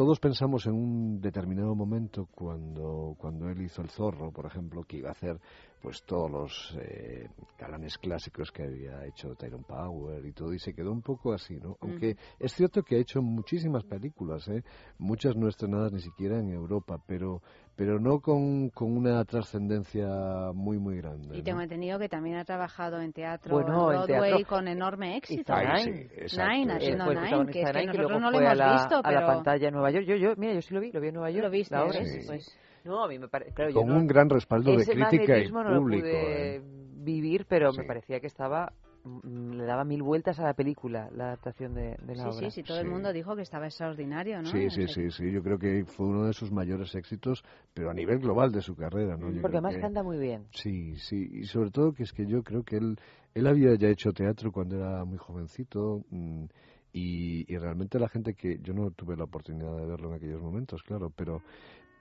todos 0.00 0.18
pensamos 0.18 0.64
en 0.64 0.72
un 0.72 1.20
determinado 1.20 1.74
momento 1.74 2.26
cuando, 2.34 3.14
cuando 3.18 3.50
él 3.50 3.60
hizo 3.60 3.82
El 3.82 3.90
Zorro, 3.90 4.32
por 4.32 4.46
ejemplo, 4.46 4.82
que 4.84 4.96
iba 4.96 5.10
a 5.10 5.12
hacer 5.12 5.38
pues 5.82 6.02
todos 6.04 6.30
los 6.30 6.78
eh, 6.80 7.28
galanes 7.58 7.98
clásicos 7.98 8.50
que 8.50 8.62
había 8.62 9.04
hecho 9.04 9.34
Tyrone 9.34 9.64
Power 9.68 10.24
y 10.24 10.32
todo, 10.32 10.54
y 10.54 10.58
se 10.58 10.72
quedó 10.72 10.90
un 10.90 11.02
poco 11.02 11.34
así, 11.34 11.56
¿no? 11.56 11.76
Aunque 11.82 12.16
es 12.38 12.52
cierto 12.54 12.82
que 12.82 12.96
ha 12.96 12.98
hecho 12.98 13.20
muchísimas 13.20 13.84
películas, 13.84 14.48
¿eh? 14.48 14.64
muchas 14.96 15.36
no 15.36 15.48
estrenadas 15.48 15.92
ni 15.92 16.00
siquiera 16.00 16.38
en 16.38 16.48
Europa, 16.48 16.98
pero, 17.06 17.42
pero 17.80 17.98
no 17.98 18.20
con, 18.20 18.68
con 18.68 18.94
una 18.94 19.24
trascendencia 19.24 20.06
muy, 20.52 20.78
muy 20.78 20.98
grande. 20.98 21.34
Y 21.34 21.38
¿no? 21.38 21.44
tengo 21.44 21.60
entendido 21.62 21.98
que 21.98 22.10
también 22.10 22.36
ha 22.36 22.44
trabajado 22.44 23.00
en 23.00 23.10
teatro 23.14 23.54
Bueno, 23.54 23.68
en 23.90 23.96
en 24.00 24.06
Broadway 24.06 24.30
teatro. 24.32 24.46
con 24.48 24.68
enorme 24.68 25.16
éxito. 25.16 25.54
Nine. 25.56 25.78
sí, 25.78 25.90
Nine, 25.90 26.08
exacto. 26.18 26.42
haciendo 26.74 26.74
el 26.74 27.08
Nine, 27.08 27.20
protagonista 27.20 27.52
que 27.52 27.62
es 27.62 27.70
que 27.70 27.78
Nine, 27.78 27.86
nosotros 27.94 28.20
no 28.20 28.30
lo 28.30 28.38
hemos 28.38 28.56
la, 28.58 28.72
visto, 28.74 29.00
a 29.02 29.12
la 29.12 29.26
pantalla 29.26 29.68
en 29.68 29.72
Nueva 29.72 29.90
York. 29.92 30.04
Yo, 30.04 30.16
yo, 30.16 30.34
mira, 30.36 30.52
yo 30.52 30.60
sí 30.60 30.74
lo 30.74 30.80
vi, 30.80 30.92
lo 30.92 31.00
vi 31.00 31.08
en 31.08 31.14
Nueva 31.14 31.30
York. 31.30 31.44
¿Lo 31.44 31.50
viste? 31.50 31.74
la 31.74 31.84
obra. 31.86 31.98
¿ves? 32.00 32.24
Pues 32.26 32.58
No, 32.84 33.02
a 33.02 33.08
mí 33.08 33.18
me 33.18 33.28
parece. 33.28 33.54
Claro, 33.54 33.70
yo 33.70 33.80
Con 33.80 33.88
no- 33.88 33.96
un 33.96 34.06
gran 34.06 34.28
respaldo 34.28 34.72
de 34.72 34.84
crítica 34.84 34.94
y 35.16 35.18
magnetismo 35.18 35.62
no 35.64 35.70
lo 35.70 35.80
público. 35.80 36.02
pude 36.02 36.56
¿eh? 36.56 36.62
vivir, 36.62 37.46
pero 37.48 37.72
Sí. 37.72 37.80
me 37.80 37.86
parecía 37.86 38.20
que 38.20 38.26
estaba 38.26 38.74
le 39.04 39.64
daba 39.64 39.84
mil 39.84 40.02
vueltas 40.02 40.38
a 40.40 40.44
la 40.44 40.54
película, 40.54 41.08
la 41.14 41.24
adaptación 41.28 41.74
de, 41.74 41.96
de 42.02 42.14
la 42.14 42.24
Sí, 42.24 42.30
obra. 42.30 42.50
sí, 42.50 42.50
sí, 42.50 42.62
todo 42.62 42.80
el 42.80 42.88
mundo 42.88 43.12
dijo 43.12 43.34
que 43.34 43.42
estaba 43.42 43.66
extraordinario, 43.66 44.42
¿no? 44.42 44.50
Sí, 44.50 44.68
sí, 44.70 44.86
sí, 44.88 45.10
sí. 45.10 45.32
Yo 45.32 45.42
creo 45.42 45.58
que 45.58 45.84
fue 45.86 46.06
uno 46.06 46.24
de 46.24 46.32
sus 46.32 46.50
mayores 46.52 46.94
éxitos, 46.94 47.42
pero 47.72 47.90
a 47.90 47.94
nivel 47.94 48.18
global 48.18 48.52
de 48.52 48.60
su 48.60 48.74
carrera, 48.76 49.16
¿no? 49.16 49.30
Yo 49.32 49.40
Porque 49.42 49.56
además 49.56 49.74
que- 49.74 49.80
canta 49.80 50.02
muy 50.02 50.18
bien. 50.18 50.46
Sí, 50.52 50.96
sí, 50.96 51.28
y 51.32 51.44
sobre 51.44 51.70
todo 51.70 51.92
que 51.92 52.02
es 52.02 52.12
que 52.12 52.26
yo 52.26 52.42
creo 52.42 52.62
que 52.62 52.76
él, 52.76 52.98
él 53.34 53.46
había 53.46 53.74
ya 53.76 53.88
hecho 53.88 54.12
teatro 54.12 54.52
cuando 54.52 54.76
era 54.76 55.04
muy 55.04 55.16
jovencito 55.18 56.04
mm, 56.10 56.44
y, 56.92 57.52
y 57.52 57.56
realmente 57.58 57.98
la 57.98 58.08
gente 58.08 58.34
que, 58.34 58.58
yo 58.62 58.74
no 58.74 58.90
tuve 58.90 59.16
la 59.16 59.24
oportunidad 59.24 59.76
de 59.76 59.86
verlo 59.86 60.08
en 60.10 60.14
aquellos 60.16 60.42
momentos, 60.42 60.82
claro, 60.82 61.10
pero, 61.16 61.40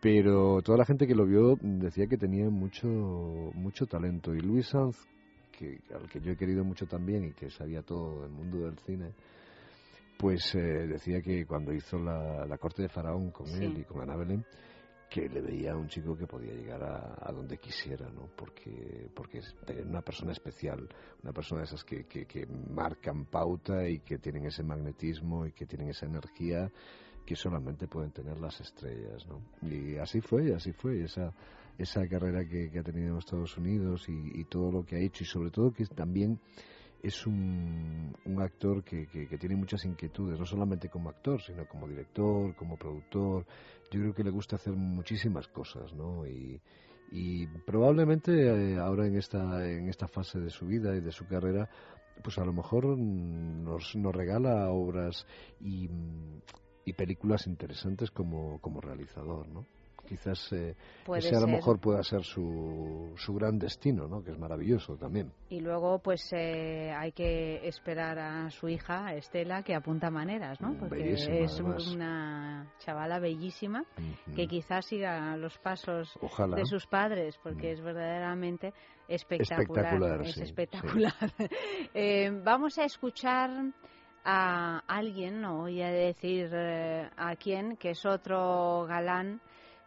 pero 0.02 0.62
toda 0.64 0.78
la 0.80 0.86
gente 0.86 1.06
que 1.08 1.16
lo 1.16 1.26
vio 1.26 1.58
mm, 1.62 1.80
decía 1.80 2.08
que 2.08 2.18
tenía 2.18 2.50
mucho, 2.50 2.88
mucho 2.88 3.86
talento 3.86 4.34
y 4.34 4.40
Luis 4.40 4.68
Sanz, 4.68 4.98
que, 5.60 5.82
al 5.94 6.08
que 6.10 6.22
yo 6.22 6.32
he 6.32 6.38
querido 6.38 6.64
mucho 6.64 6.86
también 6.88 7.26
y 7.26 7.34
que 7.34 7.50
sabía 7.50 7.82
todo 7.82 8.22
del 8.22 8.32
mundo 8.32 8.60
del 8.60 8.78
cine, 8.80 9.12
pues 10.18 10.54
eh, 10.56 10.60
decía 10.88 11.22
que 11.22 11.46
cuando 11.46 11.74
hizo 11.74 11.98
la, 12.00 12.46
la 12.46 12.58
corte 12.58 12.84
de 12.84 12.90
Faraón 12.90 13.32
con 13.32 13.48
Sí. 13.48 13.64
él 13.66 13.78
y 13.80 13.84
con 13.84 14.02
Ana 14.02 14.16
Belén, 14.16 14.46
que 15.10 15.28
le 15.28 15.42
veía 15.42 15.72
a 15.74 15.76
un 15.76 15.88
chico 15.88 16.16
que 16.16 16.28
podía 16.28 16.54
llegar 16.54 16.84
a, 16.84 17.16
a 17.28 17.32
donde 17.32 17.58
quisiera, 17.58 18.10
¿no? 18.10 18.30
Porque, 18.38 19.10
porque 19.16 19.40
es 19.40 19.56
era 19.68 19.82
una 19.84 20.02
persona 20.02 20.32
especial, 20.32 20.88
una 21.24 21.34
persona 21.34 21.62
de 21.62 21.66
esas 21.68 21.84
que, 21.84 22.06
que, 22.06 22.26
que 22.26 22.46
marcan 22.46 23.26
pauta 23.26 23.88
y 23.90 24.00
que 24.00 24.20
tienen 24.20 24.46
ese 24.46 24.64
magnetismo 24.64 25.46
y 25.48 25.52
que 25.52 25.66
tienen 25.66 25.90
esa 25.90 26.06
energía 26.06 26.72
que 27.26 27.36
solamente 27.36 27.88
pueden 27.88 28.12
tener 28.12 28.40
las 28.40 28.60
estrellas, 28.62 29.26
¿no? 29.28 29.42
Y 29.68 29.98
así 29.98 30.22
fue, 30.22 30.54
así 30.54 30.72
fue, 30.74 31.04
esa, 31.04 31.34
esa 31.80 32.06
carrera 32.08 32.46
que, 32.46 32.78
ha 32.78 32.84
tenido 32.84 33.14
en 33.14 33.18
Estados 33.18 33.58
Unidos 33.58 34.06
y, 34.10 34.44
todo 34.46 34.72
lo 34.72 34.86
que 34.86 34.98
ha 34.98 35.00
hecho 35.00 35.24
y 35.24 35.28
sobre 35.28 35.50
todo 35.50 35.72
que 35.72 35.86
también 35.86 36.40
es 37.02 37.26
un, 37.26 38.14
actor 38.40 38.84
que, 38.84 39.08
que, 39.08 39.38
tiene 39.38 39.56
muchas 39.56 39.86
inquietudes, 39.86 40.38
no 40.38 40.46
solamente 40.46 40.90
como 40.90 41.10
actor, 41.10 41.42
sino 41.42 41.66
como 41.68 41.88
director, 41.88 42.54
como 42.56 42.78
productor. 42.78 43.46
Yo 43.90 44.02
creo 44.02 44.14
que 44.14 44.24
le 44.24 44.30
gusta 44.30 44.58
hacer 44.58 44.74
muchísimas 44.74 45.48
cosas, 45.48 45.94
¿no? 45.94 46.28
Y, 46.28 46.62
y 47.12 47.48
probablemente 47.66 48.32
eh, 48.34 48.78
ahora 48.78 49.08
en 49.08 49.16
esta, 49.16 49.66
en 49.66 49.88
esta 49.88 50.08
fase 50.10 50.40
de 50.40 50.50
su 50.50 50.68
vida 50.68 50.94
y 50.96 51.00
de 51.00 51.12
su 51.12 51.26
carrera, 51.26 51.70
pues 52.22 52.38
a 52.38 52.46
lo 52.46 52.52
mejor 52.52 52.98
nos, 52.98 53.96
nos 53.96 54.14
regala 54.14 54.70
obras 54.70 55.26
y, 55.62 55.90
y 56.84 56.94
películas 56.94 57.48
interesantes 57.48 58.12
como, 58.12 58.60
como 58.60 58.82
realizador, 58.82 59.48
¿no? 59.48 59.66
Quizás 60.10 60.52
eh, 60.54 60.76
ese 61.18 61.36
a 61.36 61.40
lo 61.40 61.46
mejor 61.46 61.80
pueda 61.80 62.02
ser 62.02 62.24
su, 62.24 63.14
su 63.16 63.36
gran 63.36 63.60
destino, 63.60 64.08
¿no? 64.08 64.24
Que 64.24 64.32
es 64.32 64.40
maravilloso 64.40 64.96
también. 64.96 65.32
Y 65.50 65.60
luego, 65.60 66.00
pues 66.00 66.34
eh, 66.34 66.92
hay 66.98 67.12
que 67.12 67.68
esperar 67.68 68.18
a 68.18 68.50
su 68.50 68.68
hija, 68.68 69.14
Estela, 69.14 69.62
que 69.62 69.76
apunta 69.76 70.10
maneras, 70.10 70.60
¿no? 70.62 70.76
Porque 70.80 70.96
Bellísima, 70.96 71.36
es 71.36 71.54
además. 71.60 71.88
una 71.90 72.74
chavala 72.80 73.20
bellísima 73.20 73.86
que 74.36 74.48
quizás 74.48 74.88
siga 74.88 75.38
los 75.38 75.60
pasos 75.60 76.12
Ojalá. 76.22 76.56
de 76.56 76.66
sus 76.66 76.88
padres, 76.88 77.38
porque 77.44 77.74
es 77.74 77.82
verdaderamente 77.82 78.74
espectacular. 79.08 79.86
Espectacular, 79.86 80.22
es 80.22 80.34
sí, 80.34 80.42
espectacular. 80.42 81.14
Eh, 81.94 82.32
vamos 82.44 82.78
a 82.78 82.84
escuchar 82.86 83.52
a 84.24 84.80
alguien, 84.88 85.42
no 85.42 85.60
voy 85.60 85.82
a 85.82 85.90
decir 85.90 86.50
eh, 86.54 87.10
a 87.16 87.36
quién, 87.36 87.78
que 87.78 87.92
es 87.92 88.06
otro 88.06 88.86
galán, 88.88 89.42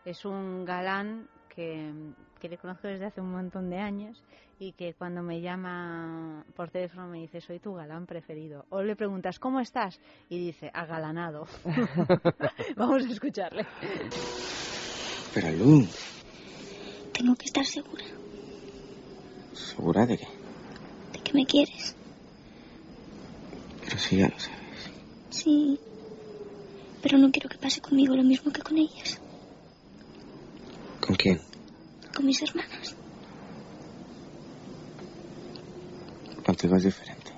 es 0.04 0.24
un 0.24 0.64
galán 0.64 1.28
que, 1.54 1.92
que 2.40 2.48
le 2.48 2.58
conozco 2.58 2.88
desde 2.88 3.06
hace 3.06 3.20
un 3.20 3.30
montón 3.32 3.70
de 3.70 3.78
años 3.78 4.22
y 4.58 4.72
que 4.72 4.94
cuando 4.94 5.22
me 5.22 5.40
llama 5.40 6.44
por 6.54 6.70
teléfono 6.70 7.08
me 7.08 7.18
dice 7.20 7.40
soy 7.40 7.58
tu 7.58 7.74
galán 7.74 8.06
preferido. 8.06 8.64
O 8.70 8.82
le 8.82 8.96
preguntas 8.96 9.38
¿cómo 9.38 9.60
estás? 9.60 10.00
y 10.28 10.38
dice 10.38 10.70
agalanado. 10.72 11.46
Vamos 12.76 13.04
a 13.04 13.08
escucharle. 13.10 13.66
Pero 15.34 15.50
Lu, 15.52 15.86
Tengo 17.12 17.34
que 17.36 17.46
estar 17.46 17.64
segura 17.64 18.04
¿segura 19.52 20.06
de 20.06 20.18
qué? 20.18 20.28
de 21.12 21.18
que 21.20 21.32
me 21.34 21.46
quieres. 21.46 21.94
Pero 23.84 23.98
sí, 23.98 24.16
ya 24.18 24.28
lo 24.28 24.38
sabes. 24.38 24.90
Sí. 25.30 25.78
Pero 27.02 27.18
no 27.18 27.30
quiero 27.30 27.48
que 27.48 27.58
pase 27.58 27.80
conmigo 27.80 28.14
lo 28.14 28.22
mismo 28.22 28.52
que 28.52 28.62
con 28.62 28.78
ellas, 28.78 29.20
¿Con 31.04 31.16
quién? 31.16 31.40
con 32.14 32.26
mis 32.26 32.42
hermanas. 32.42 32.94
Contigo 36.44 36.76
es 36.76 36.84
diferente. 36.84 37.31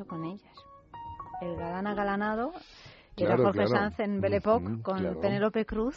Hecho 0.00 0.08
con 0.08 0.24
ellas. 0.24 0.56
El 1.40 1.56
galán 1.56 1.86
agalanado 1.86 2.52
era 3.16 3.36
Jorge 3.36 3.52
claro. 3.52 3.68
Sanz 3.68 4.00
en 4.00 4.20
Belle 4.20 4.36
Époque 4.36 4.64
Ujú, 4.64 4.82
con 4.82 4.98
claro. 4.98 5.20
Penélope 5.20 5.66
Cruz. 5.66 5.96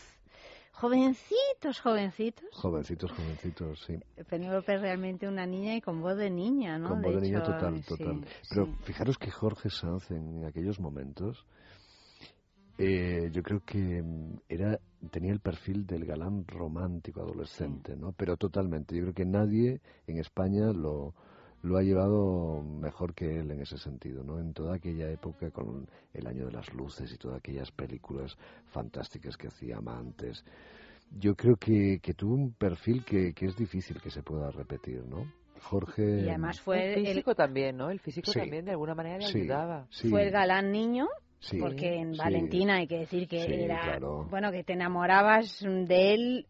Jovencitos, 0.73 1.80
jovencitos. 1.81 2.49
Jovencitos, 2.51 3.11
jovencitos, 3.11 3.84
sí. 3.85 3.99
Penélope 4.27 4.75
es 4.75 4.81
realmente 4.81 5.27
una 5.27 5.45
niña 5.45 5.75
y 5.75 5.81
con 5.81 6.01
voz 6.01 6.17
de 6.17 6.30
niña, 6.30 6.80
¿no? 6.80 6.89
Con 6.89 7.01
voz 7.01 7.15
de 7.15 7.21
niña 7.21 7.43
total, 7.43 7.84
sí, 7.84 7.84
total. 7.84 8.25
Pero 8.49 8.65
sí. 8.65 8.75
fijaros 8.84 9.17
que 9.17 9.30
Jorge 9.30 9.69
Sanz 9.69 10.09
en 10.11 10.45
aquellos 10.45 10.80
momentos, 10.80 11.45
eh, 12.80 13.30
yo 13.31 13.43
creo 13.43 13.61
que 13.63 14.01
mm, 14.01 14.39
era 14.49 14.80
tenía 15.11 15.31
el 15.31 15.41
perfil 15.41 15.85
del 15.85 16.05
galán 16.05 16.45
romántico 16.47 17.21
adolescente, 17.21 17.95
¿no? 17.95 18.13
Pero 18.13 18.35
totalmente. 18.35 18.95
Yo 18.95 19.03
creo 19.03 19.13
que 19.13 19.25
nadie 19.25 19.80
en 20.07 20.17
España 20.17 20.71
lo 20.73 21.13
lo 21.64 21.77
ha 21.77 21.81
llevado 21.81 22.61
mejor 22.61 23.14
que 23.15 23.40
él 23.40 23.49
en 23.52 23.61
ese 23.61 23.77
sentido, 23.77 24.23
¿no? 24.23 24.38
En 24.40 24.53
toda 24.53 24.76
aquella 24.76 25.10
época 25.10 25.49
con 25.49 25.88
el 26.14 26.27
año 26.27 26.45
de 26.45 26.52
las 26.52 26.72
luces 26.73 27.11
y 27.11 27.18
todas 27.18 27.38
aquellas 27.38 27.72
películas 27.72 28.38
fantásticas 28.72 29.38
que 29.38 29.48
hacía 29.48 29.77
Amantes. 29.77 30.44
Yo 31.19 31.35
creo 31.35 31.56
que, 31.56 31.99
que 32.02 32.14
tuvo 32.14 32.35
un 32.35 32.53
perfil 32.53 33.03
que, 33.06 33.34
que 33.34 33.45
es 33.45 33.56
difícil 33.56 34.02
que 34.02 34.10
se 34.11 34.23
pueda 34.23 34.52
repetir, 34.52 35.03
¿no? 35.06 35.26
Jorge 35.61 36.03
Y 36.26 36.27
además 36.27 36.60
fue 36.60 36.94
el 36.94 36.99
el- 36.99 37.06
físico 37.07 37.35
también, 37.35 37.77
¿no? 37.77 37.90
El 37.90 37.99
físico 37.99 38.31
Sí. 38.34 38.40
también 38.40 38.65
de 38.65 38.72
alguna 38.72 38.95
manera 38.95 39.18
le 39.19 39.26
Sí, 39.27 39.40
ayudaba. 39.41 39.88
sí. 39.90 40.10
Fue 40.10 40.23
el 40.23 40.31
galán 40.31 40.72
niño, 40.72 41.07
Sí, 41.40 41.60
porque 41.60 41.95
en 41.95 42.11
sí. 42.14 42.18
Valentina 42.18 42.76
hay 42.76 42.88
que 42.88 42.99
decir 42.99 43.27
que 43.27 43.45
Sí, 43.45 43.52
era, 43.53 43.81
claro. 43.84 44.26
bueno, 44.30 44.52
que 44.52 44.64
te 44.64 44.73
enamorabas 44.73 45.60
de 45.61 46.14
él 46.14 46.48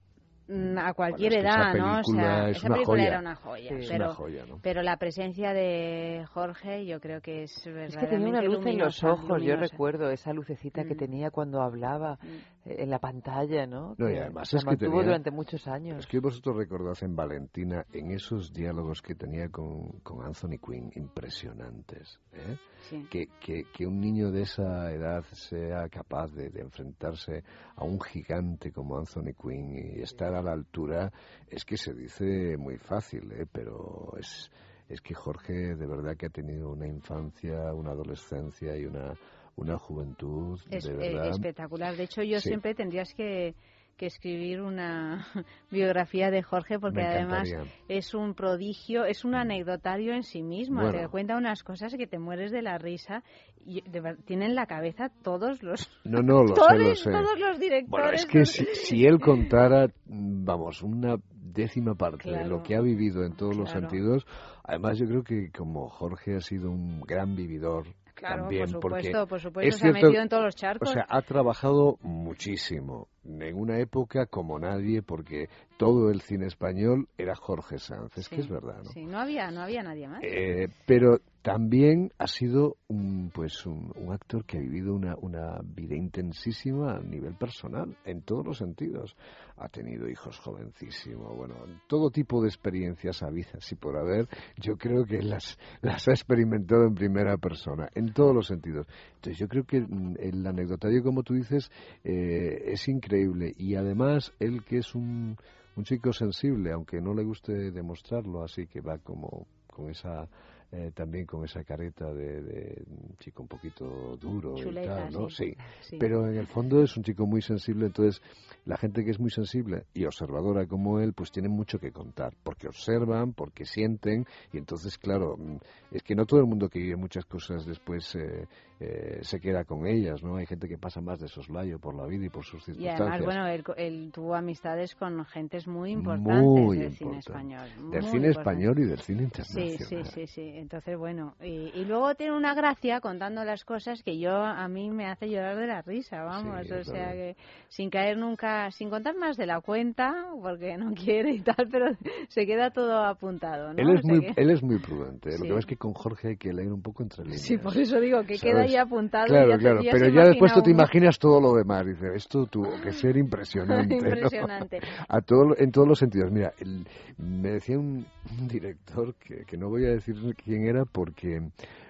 a 0.49 0.93
cualquier 0.93 1.31
Bueno, 1.33 1.47
es 1.49 1.55
que 1.55 1.61
edad, 1.61 1.75
esa 1.75 1.77
¿no? 1.77 1.99
O 1.99 2.03
sea, 2.03 2.49
es 2.49 2.57
esa 2.57 2.67
una 2.67 2.75
película 2.75 2.97
joya. 3.01 3.07
era 3.07 3.19
una 3.19 3.35
joya, 3.35 3.69
Sí, 3.79 3.85
pero, 3.89 4.05
una 4.05 4.13
joya, 4.15 4.45
¿no? 4.45 4.59
pero 4.61 4.81
la 4.81 4.97
presencia 4.97 5.53
de 5.53 6.25
Jorge 6.33 6.85
yo 6.85 6.99
creo 6.99 7.21
que 7.21 7.43
es 7.43 7.51
Es 7.57 7.63
que 7.63 7.71
verdaderamente 7.71 8.15
tenía 8.17 8.29
una 8.29 8.41
luz 8.41 8.65
en 8.65 8.77
los 8.77 9.01
luminosa, 9.03 9.11
ojos, 9.11 9.41
yo 9.43 9.55
recuerdo 9.55 10.09
esa 10.11 10.33
lucecita 10.33 10.83
que 10.83 10.95
Mm. 10.95 10.97
tenía 10.97 11.31
cuando 11.31 11.61
hablaba 11.61 12.17
eh, 12.23 12.41
en 12.65 12.89
la 12.89 12.99
pantalla, 12.99 13.65
¿no? 13.67 13.93
No, 13.97 14.09
y 14.09 14.13
Que 14.13 14.19
además 14.21 14.47
se 14.49 14.57
es 14.57 14.63
que 14.63 14.69
mantuvo 14.71 14.89
tenía- 14.91 15.05
durante 15.05 15.31
muchos 15.31 15.67
años. 15.67 15.99
Es 15.99 16.07
que 16.07 16.19
vosotros 16.19 16.55
recordad 16.55 16.95
en 17.01 17.15
Valentina, 17.15 17.85
en 17.91 18.11
esos 18.11 18.53
diálogos 18.53 19.01
que 19.01 19.15
tenía 19.15 19.49
con, 19.49 19.99
con 20.01 20.25
Anthony 20.25 20.57
Quinn, 20.65 20.91
impresionantes, 20.95 22.19
¿eh? 22.33 22.57
Sí. 22.89 23.05
que, 23.09 23.27
que, 23.39 23.63
que 23.73 23.85
un 23.87 23.99
niño 23.99 24.31
de 24.31 24.41
esa 24.43 24.91
edad 24.91 25.23
sea 25.31 25.87
capaz 25.89 26.27
de, 26.33 26.49
de 26.49 26.61
enfrentarse 26.61 27.43
a 27.75 27.83
un 27.83 27.99
gigante 27.99 28.71
como 28.71 28.97
Anthony 28.97 29.33
Quinn 29.41 29.73
y 29.97 30.01
estar 30.01 30.33
a 30.33 30.41
la 30.41 30.51
altura, 30.51 31.11
es 31.49 31.65
que 31.65 31.77
se 31.77 31.93
dice 31.93 32.55
muy 32.57 32.77
fácil, 32.77 33.31
¿eh? 33.33 33.45
pero 33.51 34.13
es, 34.17 34.51
es 34.89 35.01
que 35.01 35.13
Jorge 35.13 35.75
de 35.75 35.87
verdad 35.87 36.15
que 36.17 36.27
ha 36.27 36.29
tenido 36.29 36.71
una 36.71 36.87
infancia, 36.87 37.73
una 37.73 37.91
adolescencia 37.91 38.75
y 38.77 38.85
una, 38.85 39.13
una 39.55 39.77
juventud 39.77 40.59
Es 40.71 40.83
de 40.85 40.93
eh, 40.93 40.95
verdad. 41.13 41.29
espectacular. 41.29 41.95
De 41.95 42.03
hecho, 42.03 42.23
yo 42.23 42.39
Sí. 42.39 42.49
siempre 42.49 42.73
tendrías 42.75 43.13
que, 43.13 43.55
que 43.97 44.07
escribir 44.07 44.61
una 44.61 45.27
biografía 45.71 46.31
de 46.31 46.41
Jorge 46.41 46.79
porque 46.79 47.03
además 47.03 47.47
es 47.87 48.13
un 48.15 48.33
prodigio, 48.33 49.05
es 49.05 49.23
un 49.23 49.35
anecdotario 49.35 50.13
en 50.13 50.23
sí 50.23 50.41
mismo. 50.41 50.81
Bueno. 50.81 50.99
Te 50.99 51.07
cuenta 51.09 51.37
unas 51.37 51.63
cosas 51.63 51.93
que 51.95 52.07
te 52.07 52.17
mueres 52.17 52.51
de 52.51 52.61
la 52.63 52.77
risa. 52.79 53.23
Y 53.65 53.81
de 53.89 54.17
tienen 54.25 54.55
la 54.55 54.65
cabeza 54.65 55.09
todos 55.23 55.61
los 55.63 55.89
No, 56.03 56.21
no, 56.21 56.41
lo 56.43 56.47
sé, 56.55 56.55
todos, 56.55 56.79
lo 56.79 56.95
sé. 56.95 57.11
todos 57.11 57.39
los 57.39 57.59
directores. 57.59 57.89
Bueno, 57.89 58.11
es 58.11 58.25
que 58.25 58.45
si, 58.45 58.65
si 58.73 59.05
él 59.05 59.19
contara, 59.19 59.87
mm, 60.07 60.43
vamos, 60.43 60.81
una 60.81 61.15
décima 61.31 61.93
parte 61.93 62.31
de 62.31 62.45
lo 62.47 62.63
que 62.63 62.75
ha 62.75 62.81
vivido 62.81 63.23
en 63.23 63.35
todos 63.35 63.55
los 63.55 63.69
sentidos, 63.69 64.25
además 64.63 64.97
yo 64.97 65.05
creo 65.05 65.23
que 65.23 65.51
como 65.51 65.87
Jorge 65.87 66.35
ha 66.37 66.39
sido 66.41 66.71
un 66.71 67.01
gran 67.01 67.35
vividor 67.35 67.85
Claro, 68.13 68.43
también, 68.43 68.71
por 68.71 68.81
porque 68.81 69.03
supuesto, 69.03 69.27
por 69.27 69.39
supuesto, 69.39 69.69
es 69.69 69.77
se 69.77 69.87
ha 69.87 69.91
metido 69.91 70.21
en 70.21 70.29
todos 70.29 70.43
los 70.43 70.55
charcos. 70.55 70.89
O 70.89 70.93
sea, 70.93 71.05
ha 71.09 71.21
trabajado 71.23 71.97
muchísimo, 72.01 73.07
en 73.25 73.55
una 73.55 73.79
época 73.79 74.27
como 74.27 74.59
nadie, 74.59 75.01
porque 75.01 75.49
todo 75.77 76.11
el 76.11 76.21
cine 76.21 76.47
español 76.47 77.07
era 77.17 77.35
Jorge 77.35 77.79
Sanz, 77.79 78.17
es 78.17 78.27
Sí, 78.27 78.35
que 78.35 78.41
es 78.41 78.49
verdad, 78.49 78.77
¿no? 78.83 78.91
Sí, 78.91 79.05
no 79.05 79.19
había, 79.19 79.49
no 79.51 79.61
había 79.61 79.83
nadie 79.83 80.07
más. 80.07 80.23
Eh, 80.23 80.67
pero 80.85 81.19
también 81.43 82.13
ha 82.19 82.27
sido 82.27 82.77
un, 82.87 83.29
pues 83.33 83.65
un, 83.65 83.91
un 83.97 84.13
actor 84.13 84.45
que 84.45 84.57
ha 84.57 84.61
vivido 84.61 84.95
una, 84.95 85.15
una 85.21 85.59
vida 85.61 85.93
intensísima 85.93 86.95
a 86.95 87.01
nivel 87.01 87.35
personal, 87.35 87.97
en 88.05 88.21
todos 88.21 88.45
los 88.45 88.57
sentidos. 88.57 89.17
Ha 89.57 89.67
tenido 89.67 90.07
hijos 90.07 90.39
jovencísimos, 90.39 91.35
bueno, 91.35 91.55
todo 91.87 92.09
tipo 92.11 92.41
de 92.41 92.47
experiencias 92.47 93.21
habidas 93.23 93.69
y 93.69 93.75
por 93.75 93.97
haber, 93.97 94.29
yo 94.55 94.77
creo 94.77 95.03
que 95.03 95.21
las, 95.21 95.59
las 95.81 96.07
ha 96.07 96.11
experimentado 96.11 96.85
en 96.85 96.95
primera 96.95 97.35
persona, 97.35 97.89
en 97.93 98.13
todos 98.13 98.33
los 98.33 98.47
sentidos. 98.47 98.87
Entonces 99.15 99.37
yo 99.37 99.49
creo 99.49 99.65
que 99.65 99.81
mm, 99.81 100.15
el 100.19 100.47
anecdotario, 100.47 101.03
como 101.03 101.23
tú 101.23 101.33
dices, 101.33 101.69
eh, 102.05 102.63
es 102.67 102.87
increíble 102.87 103.53
y 103.57 103.75
además 103.75 104.31
él 104.39 104.63
que 104.63 104.77
es 104.77 104.95
un, 104.95 105.35
un 105.75 105.83
chico 105.83 106.13
sensible, 106.13 106.71
aunque 106.71 107.01
no 107.01 107.13
le 107.13 107.25
guste 107.25 107.71
demostrarlo, 107.71 108.43
así 108.43 108.65
que 108.65 108.79
va 108.79 108.97
como 108.99 109.45
con 109.67 109.89
esa 109.89 110.29
eh, 110.75 110.91
también 110.91 111.27
con 111.27 111.45
esa 111.45 111.63
careta 111.63 112.11
de, 112.11 112.41
de 112.41 112.83
chico 113.19 113.43
un 113.43 113.47
poquito 113.47 114.17
duro 114.17 114.55
Chuleta, 114.55 114.81
y 114.81 114.87
tal, 114.87 115.13
¿no? 115.13 115.29
sí. 115.29 115.53
Sí. 115.53 115.57
Sí. 115.81 115.97
Pero 115.99 116.27
en 116.27 116.37
el 116.37 116.47
fondo 116.47 116.81
es 116.81 116.97
un 116.97 117.03
chico 117.03 117.27
muy 117.27 117.43
sensible, 117.43 117.85
entonces 117.85 118.21
la 118.65 118.75
gente 118.77 119.03
que 119.03 119.11
es 119.11 119.19
muy 119.19 119.29
sensible 119.29 119.83
y 119.93 120.05
observadora 120.05 120.65
como 120.65 120.99
él, 120.99 121.13
pues 121.13 121.31
tiene 121.31 121.47
mucho 121.47 121.77
que 121.77 121.91
contar, 121.91 122.33
porque 122.43 122.67
observan, 122.67 123.33
porque 123.33 123.65
sienten, 123.65 124.25
y 124.51 124.57
entonces, 124.57 124.97
claro, 124.97 125.35
mm, 125.37 125.57
es 125.91 126.01
que 126.01 126.15
no 126.15 126.25
todo 126.25 126.39
el 126.39 126.47
mundo 126.47 126.69
que 126.69 126.79
vive 126.79 126.95
muchas 126.95 127.25
cosas 127.25 127.65
después 127.65 128.15
eh, 128.15 128.47
eh, 128.85 129.19
se 129.21 129.39
queda 129.39 129.63
con 129.63 129.87
ellas, 129.87 130.21
¿no? 130.23 130.35
Hay 130.35 130.45
gente 130.45 130.67
que 130.67 130.77
pasa 130.77 130.99
más 130.99 131.19
de 131.19 131.27
soslayo 131.29 131.79
por 131.79 131.95
la 131.95 132.05
vida 132.05 132.25
y 132.25 132.29
por 132.29 132.43
sus 132.43 132.61
Y 132.63 132.65
circunstancias. 132.65 133.09
además, 133.09 133.23
bueno, 133.25 133.47
él, 133.47 133.63
él 133.77 134.11
tuvo 134.13 134.35
amistades 134.35 134.93
con 134.95 135.23
gentes 135.25 135.67
muy 135.67 135.91
importantes 135.91 136.43
Muy 136.65 136.77
del 136.77 136.91
cine 136.97 137.19
español. 137.19 137.69
Del 137.91 138.03
cine 138.03 138.27
español 138.29 138.79
y 138.79 138.85
del 138.85 138.99
cine 138.99 139.23
Sí, 139.23 139.59
internacional. 139.61 140.05
sí, 140.05 140.11
sí, 140.13 140.27
sí. 140.27 140.51
Entonces, 140.55 140.97
bueno, 140.97 141.35
y, 141.41 141.71
y 141.73 141.85
luego 141.85 142.13
tiene 142.15 142.35
una 142.35 142.53
gracia 142.53 142.99
contando 142.99 143.43
las 143.45 143.63
cosas 143.63 144.03
que 144.03 144.19
yo 144.19 144.35
a 144.35 144.67
mí 144.67 144.89
me 144.89 145.05
hace 145.07 145.29
llorar 145.29 145.57
de 145.57 145.67
la 145.67 145.81
risa, 145.81 146.23
vamos. 146.23 146.67
Sí, 146.67 146.73
o 146.73 146.83
sea 146.83 147.13
que 147.13 147.35
sin 147.69 147.89
caer 147.89 148.17
nunca, 148.17 148.69
sin 148.71 148.89
contar 148.89 149.15
más 149.15 149.37
de 149.37 149.45
la 149.45 149.61
cuenta, 149.61 150.13
porque 150.41 150.75
no 150.77 150.93
quiere 150.95 151.31
y 151.31 151.41
tal, 151.41 151.67
pero 151.71 151.87
se 152.27 152.45
queda 152.45 152.71
todo 152.71 152.97
apuntado, 153.05 153.73
¿no? 153.73 153.79
Él 153.81 153.89
O 153.89 153.93
es, 153.99 154.05
sea 154.05 154.15
muy, 154.15 154.25
que- 154.33 154.41
él 154.41 154.49
es 154.51 154.61
muy 154.61 154.79
prudente. 154.79 155.29
Lo 155.31 155.37
Sí. 155.37 155.41
que 155.43 155.47
pasa 155.49 155.59
es 155.59 155.65
que 155.67 155.77
con 155.77 155.93
Jorge 155.93 156.27
hay 156.29 156.37
que 156.37 156.51
leer 156.53 156.71
un 156.73 156.81
poco 156.81 157.03
entre 157.03 157.23
líneas. 157.23 157.41
Sí, 157.41 157.57
por 157.57 157.77
eso 157.77 157.99
digo 157.99 158.23
que 158.23 158.37
queda 158.37 158.57
¿sabes? 158.57 158.72
Ahí 158.75 158.81
apuntado. 158.85 159.27
Claro, 159.27 159.49
ya 159.49 159.55
te- 159.57 159.59
claro. 159.61 159.81
ya 159.81 159.91
pero 159.91 160.07
ya 160.09 160.25
después 160.25 160.53
tú 160.53 160.61
te 160.61 160.71
imaginas 160.71 161.19
todo 161.19 161.39
lo 161.41 161.53
demás. 161.53 161.85
Dices, 161.85 162.11
esto 162.15 162.45
tuvo 162.47 162.69
que 162.81 162.91
ser 162.91 163.17
impresionante. 163.17 163.95
¿no? 164.01 164.07
Impresionante. 164.09 164.79
A 165.07 165.21
todo, 165.21 165.55
en 165.57 165.71
todos 165.71 165.87
los 165.87 165.99
sentidos. 165.99 166.31
Mira, 166.31 166.53
el- 166.59 166.87
me 167.17 167.51
decía 167.51 167.77
un, 167.79 168.05
un 168.39 168.47
director 168.47 169.13
que, 169.15 169.45
que 169.45 169.57
no 169.57 169.69
voy 169.69 169.85
a 169.85 169.89
decir 169.89 170.15
quién 170.35 170.65
era 170.67 170.85
porque 170.85 171.41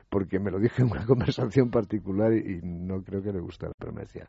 porque 0.09 0.37
me 0.39 0.51
lo 0.51 0.59
dije 0.59 0.83
en 0.83 0.91
una 0.91 1.05
conversación 1.07 1.69
particular 1.71 2.31
y, 2.33 2.37
y 2.57 2.59
no 2.61 3.01
creo 3.01 3.23
que 3.23 3.31
le 3.31 3.39
gustara, 3.39 3.73
pero 3.79 3.91
me 3.91 4.01
decía, 4.01 4.27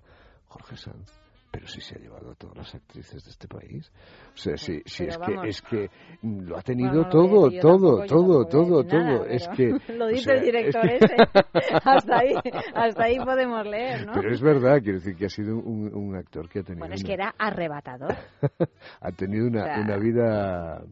Jorge 0.48 0.76
Sanz, 0.76 1.12
pero 1.54 1.68
si 1.68 1.80
se 1.80 1.94
ha 1.94 1.98
llevado 1.98 2.32
a 2.32 2.34
todas 2.34 2.56
las 2.56 2.74
actrices 2.74 3.22
de 3.22 3.30
este 3.30 3.46
país. 3.46 3.92
O 4.34 4.36
sea, 4.36 4.56
si, 4.56 4.82
si 4.86 5.04
es, 5.04 5.16
vamos. 5.16 5.42
que, 5.42 5.48
es 5.48 5.62
que 5.62 5.90
mm, 6.22 6.40
lo 6.48 6.58
ha 6.58 6.62
tenido 6.62 6.90
Bueno, 6.90 7.02
no 7.02 7.08
lo 7.08 7.10
todo, 7.10 7.50
todo, 7.60 8.06
todo, 8.06 8.44
todo, 8.46 8.82
nada, 8.82 9.18
todo. 9.18 9.26
Es 9.26 9.48
que... 9.48 9.68
Lo 9.94 10.06
o 10.06 10.08
dice 10.08 10.24
sea, 10.24 10.34
el 10.34 10.42
director 10.42 10.84
es 10.90 10.98
que- 10.98 11.04
ese. 11.04 11.16
hasta, 11.84 12.18
ahí, 12.18 12.34
hasta 12.74 13.04
ahí 13.04 13.18
podemos 13.18 13.64
leer, 13.66 14.06
¿no? 14.06 14.12
Pero 14.14 14.32
es 14.32 14.40
verdad, 14.42 14.80
quiero 14.82 14.98
decir 14.98 15.14
que 15.14 15.26
ha 15.26 15.30
sido 15.30 15.56
un, 15.56 15.94
un 15.94 16.16
actor 16.16 16.48
que 16.48 16.58
ha 16.58 16.62
tenido, 16.64 16.80
Bueno, 16.80 16.94
es 16.96 17.02
una, 17.02 17.06
que 17.08 17.14
era 17.14 17.34
arrebatador. 17.38 18.14
ha 19.00 19.12
tenido 19.12 19.46
una, 19.46 19.62
O 19.62 19.64
sea, 19.66 19.80
una 19.80 19.96
vida... 19.96 20.82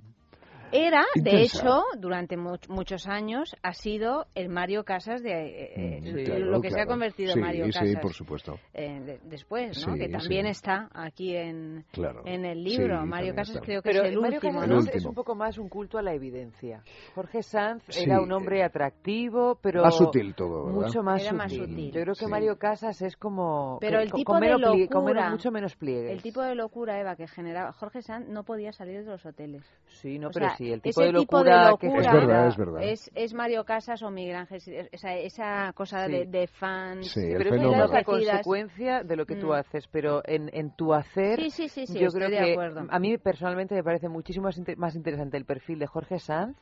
Era, 0.72 1.04
de 1.14 1.42
hecho, 1.42 1.84
durante 1.98 2.36
much- 2.36 2.68
muchos 2.68 3.06
años, 3.06 3.54
ha 3.62 3.72
sido 3.74 4.26
el 4.34 4.48
Mario 4.48 4.84
Casas 4.84 5.22
de 5.22 5.32
eh, 5.32 6.00
Mm, 6.02 6.18
eh, 6.18 6.24
claro, 6.24 6.46
lo 6.46 6.60
que 6.60 6.70
se 6.70 6.80
ha 6.80 6.86
convertido 6.86 7.34
Sí, 7.34 7.40
Mario 7.40 7.66
sí, 7.66 7.72
Casas. 7.72 7.96
por 8.00 8.12
supuesto. 8.14 8.58
eh, 8.74 9.00
de- 9.00 9.20
después, 9.24 9.86
¿no? 9.86 9.92
Sí, 9.94 10.00
que 10.00 10.08
también 10.08 10.46
sí. 10.46 10.50
está 10.50 10.88
aquí 10.94 11.36
en, 11.36 11.84
Claro. 11.92 12.22
en 12.24 12.44
el 12.44 12.64
libro. 12.64 13.00
Sí, 13.02 13.06
Mario 13.06 13.34
Casas 13.34 13.56
está. 13.56 13.66
creo 13.66 13.82
que 13.82 13.90
Pero 13.90 14.04
es 14.04 14.12
el 14.12 14.20
Mario 14.20 14.36
último, 14.38 14.60
Casas 14.60 14.68
¿no? 14.86 14.90
es- 14.92 15.04
un 15.04 15.14
poco 15.14 15.34
más 15.34 15.58
un 15.58 15.68
culto 15.68 15.98
a 15.98 16.02
la 16.02 16.14
evidencia. 16.14 16.82
Jorge 17.14 17.42
Sanz 17.42 17.82
Sí, 17.88 18.04
era 18.04 18.20
un 18.20 18.32
hombre 18.32 18.62
atractivo, 18.62 19.58
pero 19.60 19.82
Más 19.82 19.96
sutil 19.96 20.34
todo, 20.34 20.66
¿verdad? 20.66 20.80
mucho 20.80 21.02
más, 21.02 21.20
Era 21.22 21.30
sutil. 21.30 21.38
más 21.38 21.52
sutil. 21.52 21.86
Yo 21.92 22.00
creo 22.02 22.14
que 22.14 22.24
Sí. 22.24 22.30
Mario 22.30 22.56
Casas 22.58 23.02
es 23.02 23.16
como 23.16 23.78
Pero 23.80 23.98
que- 23.98 24.04
el 24.04 24.12
tipo 24.12 24.34
de 24.34 24.40
plie- 24.40 24.56
menos- 24.56 24.78
locura, 24.90 25.30
mucho 25.30 25.50
menos 25.50 25.76
pliegues. 25.76 26.10
El 26.10 26.22
tipo 26.22 26.40
de 26.42 26.54
locura, 26.54 26.98
Eva, 27.00 27.16
que 27.16 27.26
generaba 27.26 27.72
Jorge 27.72 28.02
Sanz 28.02 28.28
no 28.28 28.42
podía 28.44 28.72
salir 28.72 29.04
de 29.04 29.10
los 29.10 29.24
hoteles. 29.26 29.62
Sí, 29.86 30.18
no, 30.18 30.28
O 30.28 30.30
pero 30.30 30.46
sea, 30.46 30.56
sí, 30.64 30.72
el 30.72 30.80
tipo 30.82 31.00
ese 31.02 31.12
de 31.12 31.18
tipo 31.18 31.36
locura, 31.38 31.68
de 31.70 31.76
que 31.78 31.86
locura 31.88 32.06
Es 32.06 32.12
verdad, 32.12 32.46
es 32.48 32.56
verdad. 32.56 32.82
es, 32.82 33.10
es 33.14 33.34
Mario 33.34 33.64
Casas 33.64 34.02
o 34.02 34.10
Miguel 34.10 34.36
Ángel, 34.36 34.88
esa, 34.92 35.14
esa 35.14 35.72
cosa 35.74 36.06
Sí. 36.06 36.12
de, 36.12 36.26
de 36.26 36.46
fans. 36.46 37.06
Sí, 37.08 37.20
Sí, 37.20 37.26
el 37.26 37.38
pero 37.38 37.50
fenómeno. 37.50 37.84
es 37.84 37.90
la 37.90 38.04
consecuencia 38.04 39.02
de 39.02 39.16
lo 39.16 39.26
que 39.26 39.36
tú 39.36 39.48
Mm. 39.48 39.52
haces, 39.52 39.88
pero 39.88 40.22
en, 40.24 40.50
en 40.52 40.74
tu 40.76 40.94
hacer, 40.94 41.40
Sí, 41.40 41.50
sí, 41.50 41.68
sí, 41.68 41.86
sí, 41.86 41.98
yo 41.98 42.08
creo 42.10 42.28
que 42.28 42.56
a 42.90 42.98
mí 42.98 43.18
personalmente 43.18 43.74
me 43.74 43.82
parece 43.84 44.08
muchísimo 44.08 44.44
más, 44.44 44.58
inte- 44.58 44.76
más 44.76 44.94
interesante 44.94 45.36
el 45.36 45.44
perfil 45.44 45.78
de 45.78 45.86
Jorge 45.86 46.18
Sanz 46.18 46.56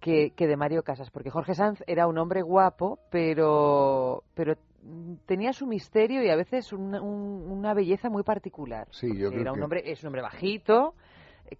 que, 0.00 0.32
que 0.36 0.46
de 0.46 0.56
Mario 0.56 0.82
Casas, 0.82 1.10
porque 1.10 1.30
Jorge 1.30 1.54
Sanz 1.54 1.82
era 1.86 2.06
un 2.06 2.18
hombre 2.18 2.42
guapo, 2.42 2.98
pero, 3.10 4.24
pero 4.34 4.54
tenía 5.24 5.52
su 5.52 5.66
misterio 5.66 6.22
y 6.22 6.28
a 6.28 6.36
veces 6.36 6.72
una, 6.72 7.00
un- 7.00 7.50
una 7.50 7.74
belleza 7.74 8.08
muy 8.10 8.22
particular. 8.22 8.86
Sí, 8.90 9.08
yo 9.18 9.30
creo 9.30 9.40
era 9.40 9.52
un 9.52 9.58
que- 9.58 9.64
hombre, 9.64 9.82
es 9.90 10.02
un 10.02 10.08
hombre 10.08 10.22
bajito, 10.22 10.94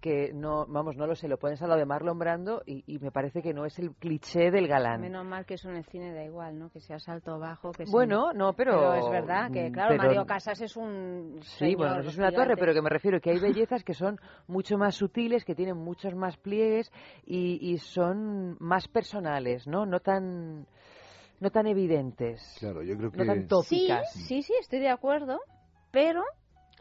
que 0.01 0.31
no, 0.33 0.65
vamos, 0.67 0.95
no 0.95 1.07
lo 1.07 1.15
sé, 1.15 1.27
lo 1.27 1.37
pones 1.37 1.61
al 1.61 1.69
lado 1.69 1.79
de 1.79 1.85
Marlon 1.85 2.19
Brando 2.19 2.61
y, 2.65 2.83
y 2.87 2.99
me 2.99 3.11
parece 3.11 3.41
que 3.41 3.53
no 3.53 3.65
es 3.65 3.77
el 3.79 3.91
cliché 3.95 4.51
del 4.51 4.67
galán. 4.67 5.01
Menos 5.01 5.25
mal 5.25 5.45
que 5.45 5.55
eso 5.55 5.69
en 5.69 5.77
el 5.77 5.85
cine 5.85 6.13
da 6.13 6.23
igual, 6.23 6.57
¿no? 6.59 6.69
Que 6.69 6.79
sea 6.79 6.97
alto 7.07 7.35
o 7.35 7.39
bajo. 7.39 7.71
Que 7.71 7.85
sea- 7.85 7.91
Bueno, 7.91 8.33
no, 8.33 8.53
pero- 8.53 8.93
es 8.95 9.09
verdad 9.09 9.51
que, 9.51 9.69
mm, 9.69 9.73
claro, 9.73 9.89
pero- 9.91 10.03
Mario 10.03 10.25
Casas 10.25 10.59
es 10.61 10.75
un. 10.75 11.39
Sí, 11.41 11.75
bueno, 11.75 12.01
no 12.01 12.09
es 12.09 12.17
una 12.17 12.31
torre, 12.31 12.55
pero 12.57 12.73
que 12.73 12.81
me 12.81 12.89
refiero 12.89 13.19
que 13.21 13.31
hay 13.31 13.39
bellezas 13.65 13.83
que 13.83 13.93
son 13.93 14.19
mucho 14.47 14.77
más 14.77 14.95
sutiles, 14.95 15.45
que 15.45 15.55
tienen 15.55 15.77
muchos 15.77 16.13
más 16.15 16.37
pliegues 16.37 16.91
y, 17.25 17.57
y 17.71 17.77
son 17.77 18.57
más 18.59 18.87
personales, 18.87 19.67
¿no? 19.67 19.85
No 19.85 19.99
tan 19.99 20.65
no 21.39 21.51
tan 21.51 21.67
evidentes. 21.67 22.57
Claro, 22.59 22.81
yo 22.81 22.97
creo 22.97 23.11
que... 23.11 23.17
No 23.19 23.25
tan 23.25 23.41
Sí, 23.41 23.47
tópicas. 23.47 24.11
sí, 24.13 24.41
sí, 24.41 24.53
estoy 24.59 24.79
de 24.79 24.89
acuerdo. 24.89 25.39
Pero 25.91 26.23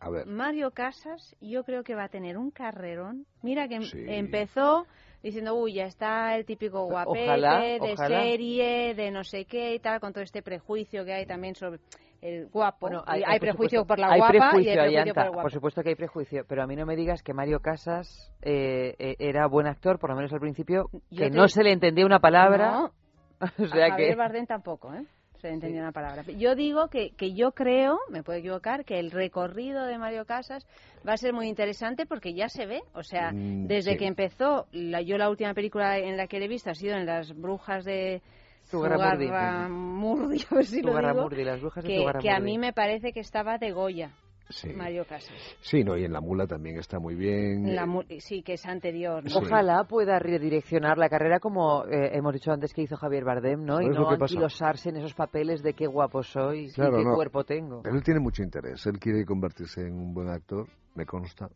A 0.01 0.11
ver, 0.11 0.27
Mario 0.27 0.71
Casas, 0.73 1.35
yo 1.41 1.65
creo 1.65 1.83
que 1.83 1.95
va 1.95 2.05
a 2.05 2.09
tener 2.09 2.37
un 2.37 2.51
carrerón. 2.51 3.25
Mira 3.43 3.67
que 3.69 3.77
em- 3.77 3.83
Sí. 3.83 4.05
empezó 4.09 4.87
diciendo, 5.23 5.55
uy, 5.55 5.75
ya 5.75 5.87
está 5.87 6.37
el 6.37 6.45
típico 6.45 6.85
guapete 6.85 7.25
Ojalá, 7.25 7.61
de 7.61 7.79
ojalá. 7.95 8.21
serie, 8.23 8.95
de 8.95 9.11
no 9.11 9.25
sé 9.25 9.45
qué 9.47 9.75
y 9.75 9.79
tal, 9.81 9.99
con 10.01 10.13
todo 10.13 10.23
este 10.23 10.43
prejuicio 10.43 11.05
que 11.05 11.13
hay 11.15 11.27
también 11.27 11.55
sobre 11.55 11.81
el 12.21 12.47
guapo. 12.49 12.79
Bueno, 12.89 13.05
Y 13.09 13.23
hay, 13.25 13.39
por 13.39 13.41
prejuicio 13.41 13.81
supuesto, 13.81 13.87
por 13.87 13.99
la 13.99 14.09
hay 14.13 14.19
guapa 14.21 14.35
y 14.35 14.39
prejuicio, 14.39 14.71
hay 14.71 14.77
prejuicio 14.89 15.15
por 15.15 15.23
el 15.25 15.29
guapo. 15.31 15.43
Por 15.43 15.53
supuesto 15.53 15.83
que 15.83 15.89
hay 15.89 15.95
prejuicio, 15.95 16.45
pero 16.47 16.63
a 16.63 16.67
mí 16.67 16.77
no 16.77 16.87
me 16.87 16.95
digas 16.97 17.23
que 17.23 17.33
Mario 17.35 17.61
Casas 17.61 18.33
eh, 18.43 18.95
eh, 18.99 19.17
era 19.19 19.47
buen 19.47 19.67
actor, 19.67 19.99
por 19.99 20.11
lo 20.11 20.17
menos 20.17 20.33
al 20.33 20.41
principio, 20.41 20.89
Yo 21.11 21.25
que 21.25 21.31
te- 21.31 21.37
no 21.37 21.49
se 21.49 21.63
le 21.65 21.73
entendía 21.73 22.05
una 22.07 22.21
palabra. 22.21 22.71
No, 22.73 22.93
o 23.65 23.67
sea 23.69 23.87
a 23.87 23.91
Javier 23.91 24.11
que 24.11 24.15
Bardem 24.17 24.47
tampoco, 24.47 24.95
¿eh? 24.95 25.05
Se 25.47 25.51
le 25.51 25.55
entendía 25.55 25.81
una 25.83 25.93
palabra. 25.93 26.25
Yo 26.37 26.57
digo 26.57 26.89
que, 26.89 27.11
que 27.11 27.33
yo 27.33 27.53
creo, 27.53 28.01
me 28.11 28.25
puedo 28.25 28.39
equivocar, 28.41 28.85
que 28.85 28.99
el 28.99 29.13
recorrido 29.13 29.85
de 29.85 29.97
Mario 29.97 30.25
Casas 30.25 30.67
va 31.07 31.13
a 31.13 31.17
ser 31.17 31.33
muy 31.33 31.47
interesante 31.47 32.05
porque 32.05 32.35
ya 32.35 32.49
se 32.49 32.67
ve. 32.67 32.83
O 32.95 33.05
sea, 33.05 33.31
Mm, 33.31 33.69
desde 33.69 33.93
sí. 33.93 33.99
que 33.99 34.07
empezó, 34.07 34.67
la, 34.73 35.03
yo 35.03 35.17
la 35.19 35.31
última 35.31 35.55
película 35.55 35.99
en 35.99 36.17
la 36.17 36.27
que 36.27 36.41
le 36.41 36.47
he 36.47 36.49
visto 36.49 36.71
ha 36.71 36.75
sido 36.75 36.97
en 36.97 37.07
Las 37.07 37.33
Brujas 37.33 37.85
de 37.85 38.23
Zugarramurdi. 38.65 39.27
Zugarramurdi, 39.27 40.45
a 40.51 40.55
ver 40.57 40.67
si 40.67 40.83
lo 40.83 40.91
digo, 40.91 40.99
Zugarramurdi, 40.99 41.45
las 41.45 41.61
brujas 41.61 41.85
de 41.85 41.89
que, 41.91 42.19
que 42.23 42.31
a 42.31 42.41
mí 42.41 42.59
me 42.59 42.73
parece 42.73 43.13
que 43.13 43.21
estaba 43.21 43.57
de 43.59 43.71
Goya. 43.71 44.11
Sí. 44.49 44.73
Mario 44.73 45.05
Casas. 45.05 45.37
Sí, 45.61 45.83
no, 45.83 45.97
y 45.97 46.05
en 46.05 46.13
La 46.13 46.21
Mula 46.21 46.47
también 46.47 46.79
está 46.79 46.99
muy 46.99 47.15
bien. 47.15 47.75
La 47.75 47.87
sí, 48.21 48.43
que 48.43 48.55
es 48.55 48.65
anterior. 48.67 49.25
¿no? 49.25 49.31
Sí. 49.31 49.39
Ojalá 49.39 49.85
pueda 49.85 50.19
redireccionar 50.19 50.99
la 50.99 51.09
carrera 51.09 51.41
como 51.41 51.85
eh, 51.87 52.11
hemos 52.13 52.33
dicho 52.33 52.53
antes 52.53 52.73
que 52.73 52.83
hizo 52.83 52.97
Javier 52.97 53.25
Bardem, 53.25 53.65
¿no? 53.65 53.81
Y 53.81 53.85
¿Sabes 53.87 53.99
lo 53.99 54.03
no 54.03 54.25
anquilosarse 54.25 54.91
en 54.91 54.97
esos 54.97 55.15
papeles 55.15 55.63
de 55.63 55.75
qué 55.75 55.87
guapo 55.87 56.23
soy 56.23 56.71
Claro, 56.73 56.97
y 57.01 57.03
qué 57.03 57.09
no. 57.09 57.15
cuerpo 57.15 57.45
tengo. 57.45 57.83
Pero 57.83 57.97
él 57.97 58.05
tiene 58.05 58.21
mucho 58.21 58.43
interés, 58.43 58.87
él 58.87 58.99
quiere 58.99 59.25
convertirse 59.25 59.81
en 59.81 59.95
un 59.95 60.15
buen 60.15 60.29
actor, 60.29 60.67
me 60.95 61.05
consta, 61.07 61.49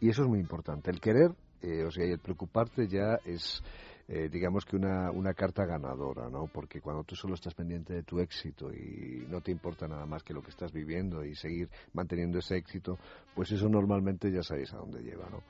y 0.00 0.08
eso 0.08 0.22
es 0.22 0.28
muy 0.28 0.38
importante. 0.38 0.90
El 0.90 1.00
querer, 1.00 1.32
eh, 1.62 1.84
o 1.84 1.90
sea, 1.90 2.06
y 2.06 2.12
el 2.12 2.20
preocuparte 2.20 2.86
ya 2.86 3.18
es, 3.24 3.62
eh, 4.08 4.28
digamos 4.30 4.64
que 4.64 4.76
una, 4.76 5.10
una 5.10 5.34
carta 5.34 5.66
ganadora, 5.66 6.28
¿no? 6.30 6.46
Porque 6.46 6.80
cuando 6.80 7.04
tú 7.04 7.14
solo 7.14 7.34
estás 7.34 7.54
pendiente 7.54 7.92
de 7.92 8.02
tu 8.02 8.18
éxito 8.20 8.72
y 8.72 9.26
no 9.28 9.40
te 9.42 9.52
importa 9.52 9.86
nada 9.86 10.06
más 10.06 10.22
que 10.22 10.32
lo 10.32 10.42
que 10.42 10.50
estás 10.50 10.72
viviendo 10.72 11.24
y 11.24 11.34
seguir 11.34 11.68
manteniendo 11.92 12.38
ese 12.38 12.56
éxito, 12.56 12.98
pues 13.34 13.52
eso 13.52 13.68
normalmente 13.68 14.32
ya 14.32 14.42
sabéis 14.42 14.72
a 14.72 14.78
dónde 14.78 15.02
lleva, 15.02 15.28
¿no? 15.30 15.42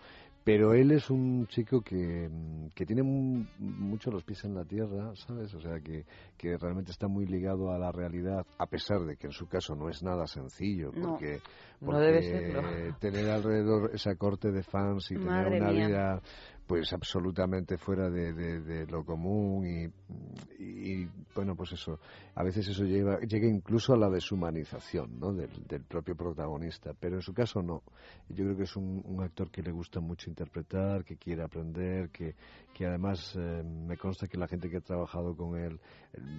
Pero 0.44 0.72
él 0.72 0.93
es 0.93 1.10
un 1.10 1.47
chico 1.48 1.82
que, 1.82 2.26
mm, 2.30 2.68
que 2.74 2.86
tiene 2.86 3.02
mu- 3.02 3.44
mucho 3.59 4.10
los 4.10 4.24
pies 4.24 4.44
en 4.44 4.55
la 4.55 4.64
tierra, 4.64 5.12
¿sabes? 5.14 5.52
O 5.52 5.60
sea, 5.60 5.78
que, 5.80 6.05
que 6.39 6.56
realmente 6.56 6.90
está 6.90 7.06
muy 7.06 7.26
ligado 7.26 7.70
a 7.70 7.78
la 7.78 7.93
realidad, 7.93 8.47
a 8.56 8.66
pesar 8.66 9.01
de 9.05 9.16
que 9.16 9.26
en 9.26 9.32
su 9.35 9.47
caso 9.47 9.74
no 9.74 9.90
es 9.90 10.02
nada 10.02 10.26
sencillo, 10.26 10.90
porque, 10.93 11.40
No 11.80 11.86
porque 11.86 12.01
debe 12.06 12.22
serlo. 12.22 12.98
tener 12.98 13.28
alrededor 13.28 13.90
esa 13.93 14.14
corte 14.14 14.51
de 14.51 14.62
fans 14.62 15.10
y 15.10 15.16
tener 15.16 15.47
una 15.48 15.70
mía. 15.70 15.86
vida 15.86 16.22
pues 16.69 16.93
absolutamente 16.93 17.78
fuera 17.78 18.11
de, 18.11 18.35
de- 18.35 18.86
lo 18.86 19.03
común 19.05 19.66
y, 19.66 20.62
y, 20.62 21.09
bueno 21.35 21.57
pues 21.57 21.73
eso 21.73 21.99
a 22.35 22.45
veces 22.45 22.69
eso 22.69 22.85
lleva 22.85 23.19
llega 23.20 23.49
incluso 23.49 23.95
a 23.95 23.97
la 23.97 24.11
deshumanización 24.11 25.19
¿no? 25.19 25.32
del, 25.32 25.49
propio 25.89 26.15
protagonista 26.15 26.93
pero 27.01 27.16
en 27.16 27.23
su 27.23 27.32
caso 27.32 27.62
no 27.62 27.82
yo 28.28 28.45
creo 28.45 28.57
que 28.57 28.65
es 28.65 28.77
un, 28.77 29.19
actor 29.23 29.51
que 29.51 29.62
le 29.62 29.73
gusta 29.73 30.01
mucho 30.01 30.28
interpretar 30.28 31.05
que 31.05 31.16
quiere 31.16 31.43
aprender 31.43 32.11
que, 32.11 32.35
que 32.74 32.86
además 32.86 33.35
eh, 33.36 33.62
me 33.65 33.97
consta 33.97 34.28
que 34.28 34.36
la 34.36 34.47
gente 34.47 34.69
que 34.69 34.77
ha 34.77 34.81
trabajado 34.81 35.35
con 35.35 35.59
él 35.59 35.81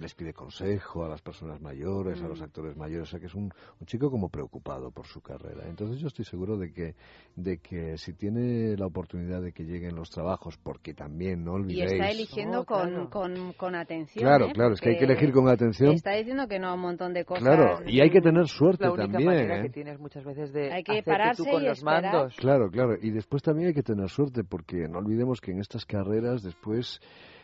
les 0.00 0.14
pide 0.14 0.32
consejo 0.32 1.04
a 1.04 1.08
las 1.08 1.22
personas 1.22 1.60
mayores 1.60 2.20
a 2.22 2.28
los 2.28 2.40
Mm. 2.40 2.44
actores 2.44 2.76
mayores 2.76 3.08
o 3.08 3.10
sea 3.12 3.20
que 3.20 3.26
es 3.26 3.34
un, 3.34 3.44
un 3.80 3.86
chico 3.86 4.10
como 4.10 4.28
preocupado 4.28 4.90
por 4.90 5.06
su 5.06 5.20
carrera 5.20 5.68
entonces 5.68 6.00
yo 6.00 6.08
estoy 6.08 6.24
seguro 6.24 6.56
de 6.56 6.72
que 6.72 6.94
de 7.36 7.58
que 7.58 7.96
si 7.96 8.12
tiene 8.14 8.76
la 8.76 8.86
oportunidad 8.86 9.40
de 9.40 9.52
que 9.52 9.62
lleguen 9.64 9.94
los 9.94 10.10
trabajos 10.10 10.58
porque 10.58 10.92
también 10.94 11.44
no 11.44 11.52
Y 11.52 11.62
olvidéis 11.62 11.92
está 11.92 12.10
eligiendo 12.10 12.60
Oh, 12.60 12.64
con, 12.64 12.88
claro. 12.90 13.10
con, 13.10 13.52
con 13.54 13.74
atención. 13.74 14.24
Claro, 14.24 14.46
¿eh? 14.46 14.52
claro, 14.52 14.74
es 14.74 14.80
que 14.80 14.90
hay 14.90 14.98
que 14.98 15.04
elegir 15.04 15.32
con 15.32 15.48
atención. 15.48 15.94
Está 15.94 16.12
diciendo 16.12 16.46
que 16.48 16.58
no 16.58 16.68
a 16.68 16.74
un 16.74 16.80
montón 16.80 17.14
de 17.14 17.24
cosas. 17.24 17.44
Claro, 17.44 17.78
y 17.86 18.00
hay 18.00 18.10
que 18.10 18.20
tener 18.20 18.48
suerte 18.48 18.84
la 18.84 18.92
única 18.92 19.06
también. 19.12 19.26
manera 19.30 19.58
¿eh? 19.60 19.62
que 19.62 19.70
tienes 19.70 19.98
muchas 19.98 20.24
veces 20.24 20.52
de 20.52 20.72
Hay 20.72 20.82
que 20.82 21.02
pararse 21.02 21.42
tú 21.44 21.48
con 21.50 21.62
y 21.62 21.66
los 21.66 21.78
esperar. 21.78 22.02
mandos. 22.02 22.36
Claro, 22.36 22.70
claro. 22.70 22.96
Y 23.00 23.10
después 23.10 23.42
también 23.42 23.68
hay 23.68 23.74
que 23.74 23.82
tener 23.82 24.08
suerte, 24.08 24.42
porque 24.44 24.88
no 24.88 24.98
olvidemos 24.98 25.40
que 25.40 25.52
en 25.52 25.60
estas 25.60 25.86
carreras 25.86 26.42
después 26.42 27.00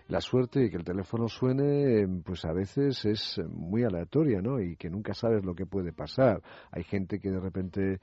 la 0.09 0.21
suerte 0.21 0.65
y 0.65 0.71
que 0.71 0.77
el 0.77 0.85
teléfono 0.85 1.29
suene, 1.29 2.07
pues 2.25 2.45
a 2.45 2.53
veces 2.53 3.05
es 3.05 3.41
muy 3.49 3.83
aleatoria, 3.83 4.41
¿no? 4.41 4.61
Y 4.61 4.77
que 4.77 4.89
nunca 4.89 5.15
sabes 5.15 5.45
lo 5.45 5.55
que 5.55 5.67
puede 5.67 5.93
pasar. 5.93 6.43
Hay 6.71 6.85
gente 6.85 7.19
que 7.19 7.31
de 7.31 7.41
repente... 7.41 8.01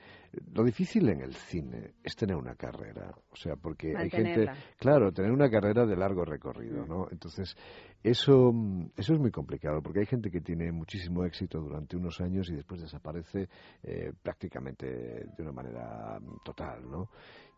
Lo 0.53 0.63
difícil 0.63 1.07
en 1.09 1.21
el 1.21 1.33
cine 1.33 1.93
es 2.03 2.15
tener 2.15 2.35
una 2.35 2.55
carrera. 2.55 3.13
O 3.31 3.35
sea, 3.35 3.55
porque 3.55 3.95
hay 3.95 4.09
gente... 4.09 4.49
Claro, 4.77 5.11
tener 5.11 5.31
una 5.31 5.49
carrera 5.49 5.85
de 5.85 5.95
largo 5.95 6.25
recorrido, 6.25 6.85
¿no? 6.85 7.07
Entonces, 7.09 7.55
eso, 8.03 8.51
mm, 8.51 8.91
eso 8.97 9.13
es 9.13 9.19
muy 9.19 9.31
complicado, 9.31 9.81
porque 9.81 10.01
hay 10.01 10.05
gente 10.05 10.29
que 10.29 10.41
tiene 10.41 10.71
muchísimo 10.71 11.23
éxito 11.23 11.59
durante 11.61 11.95
unos 11.95 12.19
años 12.19 12.49
y 12.49 12.55
después 12.55 12.81
desaparece 12.81 13.47
eh, 13.81 14.11
prácticamente 14.21 14.85
de 14.85 15.41
una 15.43 15.53
manera 15.53 16.19
mm, 16.19 16.43
total, 16.43 16.89
¿no? 16.89 17.09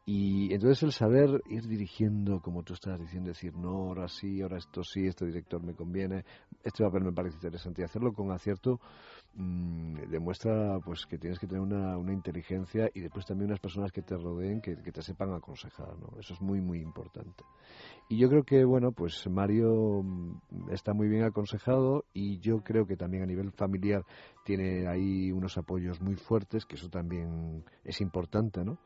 Y 0.08 0.54
entonces 0.54 0.84
el 0.84 0.92
saber 0.92 1.42
ir 1.50 1.68
dirigiendo, 1.68 2.40
como 2.40 2.62
tú 2.62 2.74
estabas 2.74 3.00
diciendo, 3.00 3.30
decir, 3.30 3.56
no, 3.56 3.88
ahora 3.88 4.08
sí, 4.08 4.40
ahora 4.40 4.58
esto 4.58 4.84
sí, 4.84 5.08
este 5.08 5.26
director 5.26 5.64
me 5.64 5.74
conviene, 5.74 6.24
este 6.64 6.84
papel 6.84 7.06
me 7.06 7.12
parece 7.12 7.38
interesante, 7.38 7.82
y 7.82 7.86
hacerlo 7.86 8.14
con 8.14 8.32
acierto 8.32 8.80
mm, 9.34 10.12
demuestra 10.12 10.78
pues 10.86 11.08
que 11.08 11.18
tienes 11.18 11.40
que 11.40 11.48
tener 11.48 11.64
una, 11.64 11.98
una 11.98 12.14
inteligencia 12.14 12.88
y 12.94 13.00
después 13.00 13.26
también 13.26 13.50
unas 13.50 13.60
personas 13.60 13.92
que 13.92 14.04
te 14.04 14.16
rodeen, 14.16 14.62
que, 14.62 14.76
que 14.78 14.92
te 14.92 15.02
sepan 15.02 15.34
aconsejar, 15.34 15.98
¿no? 15.98 16.20
Eso 16.20 16.36
es 16.36 16.42
muy, 16.42 16.62
muy 16.62 16.82
importante. 16.82 17.44
Y 18.08 18.20
yo 18.20 18.30
creo 18.30 18.44
que, 18.44 18.64
bueno, 18.64 18.92
pues 18.92 19.28
Mario 19.28 20.04
mm, 20.04 20.70
está 20.70 20.94
muy 20.94 21.08
bien 21.08 21.24
aconsejado 21.24 22.06
y 22.14 22.38
yo 22.38 22.60
creo 22.64 22.86
que 22.86 22.96
también 22.96 23.24
a 23.24 23.26
nivel 23.26 23.52
familiar 23.54 24.06
tiene 24.44 24.88
ahí 24.88 25.32
unos 25.32 25.58
apoyos 25.58 26.00
muy 26.00 26.14
fuertes, 26.16 26.64
que 26.68 26.76
eso 26.76 26.90
también 26.90 27.66
es 27.84 28.02
importante, 28.02 28.64
¿no? 28.64 28.78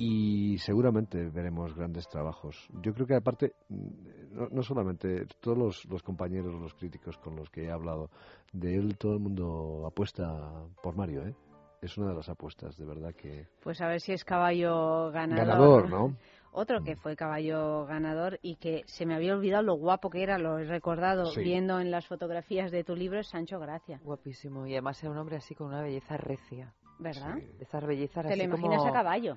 Y 0.00 0.56
seguramente 0.58 1.28
veremos 1.28 1.74
grandes 1.74 2.06
trabajos. 2.08 2.68
Yo 2.82 2.94
creo 2.94 3.04
que 3.04 3.16
aparte, 3.16 3.54
mm, 3.68 4.34
no, 4.36 4.48
no 4.48 4.62
solamente 4.62 5.26
todos 5.40 5.58
los, 5.58 5.84
los 5.86 6.04
compañeros, 6.04 6.54
los 6.54 6.72
críticos 6.74 7.18
con 7.18 7.34
los 7.34 7.50
que 7.50 7.64
he 7.64 7.70
hablado 7.72 8.08
de 8.52 8.76
él, 8.76 8.96
todo 8.96 9.14
el 9.14 9.18
mundo 9.18 9.84
apuesta 9.88 10.64
por 10.84 10.94
Mario, 10.96 11.26
¿eh? 11.26 11.34
Es 11.82 11.98
una 11.98 12.10
de 12.10 12.14
las 12.14 12.28
apuestas, 12.28 12.76
de 12.76 12.84
verdad 12.86 13.12
que... 13.12 13.48
Pues 13.60 13.80
a 13.80 13.88
ver 13.88 14.00
si 14.00 14.12
es 14.12 14.24
caballo 14.24 15.10
ganador. 15.10 15.46
Ganador, 15.46 15.90
¿no? 15.90 16.16
Otro 16.52 16.80
Mm. 16.80 16.84
que 16.84 16.96
fue 16.96 17.16
caballo 17.16 17.84
ganador 17.86 18.38
y 18.40 18.54
que 18.56 18.82
se 18.86 19.04
me 19.04 19.14
había 19.16 19.34
olvidado 19.34 19.64
lo 19.64 19.74
guapo 19.74 20.10
que 20.10 20.22
era, 20.22 20.38
lo 20.38 20.58
he 20.58 20.64
recordado 20.64 21.26
Sí. 21.26 21.40
viendo 21.42 21.80
en 21.80 21.90
las 21.90 22.06
fotografías 22.06 22.70
de 22.70 22.84
tu 22.84 22.94
libro, 22.94 23.18
es 23.18 23.28
Sancho 23.28 23.58
Gracia. 23.58 24.00
Guapísimo. 24.04 24.64
Y 24.66 24.72
además 24.74 25.02
era 25.02 25.10
un 25.10 25.18
hombre 25.18 25.36
así 25.36 25.54
con 25.56 25.68
una 25.68 25.82
belleza 25.82 26.16
recia. 26.16 26.72
¿Verdad? 27.00 27.34
De 27.36 27.62
esas 27.64 27.84
bellezas 27.86 28.26
Te 28.26 28.32
así 28.32 28.38
lo 28.38 28.44
imaginas 28.44 28.78
como... 28.78 28.90
a 28.90 28.92
caballo. 28.92 29.36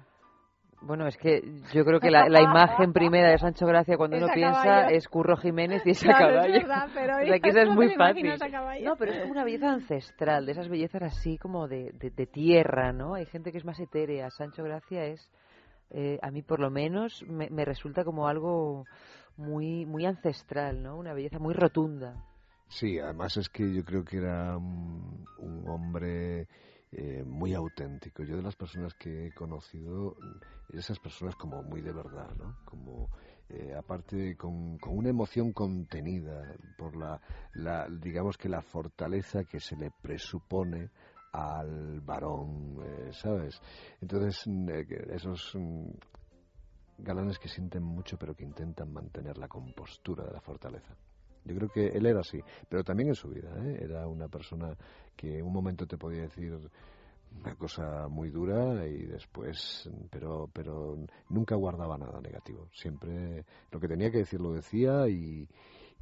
Bueno, 0.82 1.06
es 1.08 1.16
que 1.18 1.42
yo 1.74 1.86
creo 1.86 2.00
que 2.00 2.10
la, 2.12 2.28
la 2.28 2.42
imagen 2.42 2.92
primera 2.94 3.30
de 3.30 3.38
Sancho 3.38 3.66
Gracia 3.68 3.98
cuando 3.98 4.18
Es 4.18 4.24
uno 4.24 4.34
piensa 4.34 4.62
caballo. 4.64 4.96
es 4.98 5.08
Curro 5.08 5.38
Jiménez 5.38 5.82
y 5.86 5.92
es 5.92 6.04
a 6.04 6.06
Claro, 6.08 6.28
es 6.30 6.34
caballo. 6.36 6.54
verdad, 6.54 6.90
pero 6.94 7.14
o 7.22 7.26
sea, 7.26 7.40
que 7.40 7.50
esa 7.50 7.62
es 7.62 7.70
muy 7.70 7.96
fácil. 7.96 8.34
No, 8.84 8.96
pero 8.98 9.12
es 9.12 9.20
como 9.20 9.32
una 9.32 9.44
belleza 9.44 9.72
ancestral, 9.72 10.46
de 10.46 10.52
esas 10.54 10.70
bellezas 10.70 11.04
así 11.04 11.38
como 11.38 11.68
de, 11.68 11.92
de, 11.94 12.10
de 12.10 12.26
tierra, 12.28 12.92
¿no? 12.94 13.14
Hay 13.14 13.26
gente 13.26 13.52
que 13.52 13.58
es 13.60 13.66
más 13.66 13.80
etérea. 13.80 14.30
Sancho 14.32 14.64
Gracia 14.64 15.06
es, 15.06 15.30
eh, 15.92 16.18
a 16.22 16.32
mí 16.32 16.42
por 16.42 16.60
lo 16.60 16.70
menos, 16.72 17.24
me, 17.28 17.50
me 17.50 17.64
resulta 17.66 18.04
como 18.04 18.28
algo 18.28 18.86
muy, 19.38 19.86
muy 19.86 20.06
ancestral, 20.06 20.82
¿no? 20.82 20.98
Una 20.98 21.14
belleza 21.14 21.40
muy 21.40 21.54
rotunda. 21.54 22.16
Sí, 22.68 22.98
además 23.00 23.36
es 23.38 23.50
que 23.50 23.74
yo 23.74 23.84
creo 23.84 24.04
que 24.04 24.18
era 24.18 24.58
un, 24.58 25.26
un 25.40 25.68
hombre 25.68 26.48
eh, 26.92 27.24
muy 27.26 27.54
auténtico. 27.54 28.24
Yo 28.24 28.38
de 28.38 28.44
las 28.44 28.56
personas 28.56 28.94
que 28.94 29.28
he 29.28 29.32
conocido, 29.34 30.16
esas 30.70 31.00
personas 31.00 31.36
como 31.36 31.64
muy 31.64 31.82
de 31.82 31.92
verdad, 31.92 32.30
¿no? 32.38 32.58
Como 32.66 33.10
eh, 33.50 33.74
aparte 33.78 34.38
con, 34.38 34.78
con 34.78 34.98
una 34.98 35.10
emoción 35.10 35.52
contenida 35.52 36.56
por 36.78 36.96
la, 36.96 37.20
la, 37.54 37.88
digamos 37.90 38.38
que 38.38 38.48
la 38.48 38.62
fortaleza 38.62 39.44
que 39.44 39.60
se 39.60 39.76
le 39.76 39.92
presupone 39.92 40.90
al 41.34 42.02
varón, 42.02 42.78
eh, 42.82 43.10
¿sabes? 43.14 43.62
Entonces, 44.02 44.48
mm, 44.48 44.70
eh, 44.70 45.08
esos 45.12 45.54
mm, 45.56 45.90
galanes 47.00 47.40
que 47.40 47.50
sienten 47.50 47.84
mucho 47.84 48.18
pero 48.18 48.36
que 48.36 48.44
intentan 48.44 48.92
mantener 48.92 49.38
la 49.38 49.48
compostura 49.48 50.24
de 50.24 50.32
la 50.32 50.42
fortaleza. 50.42 50.96
Yo 51.46 51.56
creo 51.56 51.70
que 51.70 51.88
él 51.88 52.06
era 52.06 52.20
así, 52.20 52.40
pero 52.70 52.84
también 52.84 53.10
en 53.10 53.16
su 53.16 53.30
vida, 53.30 53.50
¿eh? 53.66 53.80
Era 53.82 54.08
una 54.08 54.28
persona 54.28 54.76
que 55.16 55.40
en 55.40 55.46
un 55.46 55.54
momento 55.54 55.88
te 55.88 55.98
podía 55.98 56.22
decir 56.22 56.58
una 57.40 57.56
cosa 57.56 58.08
muy 58.08 58.30
dura 58.30 58.86
y 58.88 59.06
después, 59.06 59.90
pero, 60.10 60.50
pero 60.54 60.98
nunca 61.30 61.56
guardaba 61.56 61.98
nada 61.98 62.20
negativo. 62.22 62.68
Siempre 62.74 63.46
lo 63.72 63.80
que 63.80 63.88
tenía 63.88 64.12
que 64.12 64.20
decir 64.20 64.40
lo 64.40 64.54
decía 64.54 65.08
y, 65.08 65.48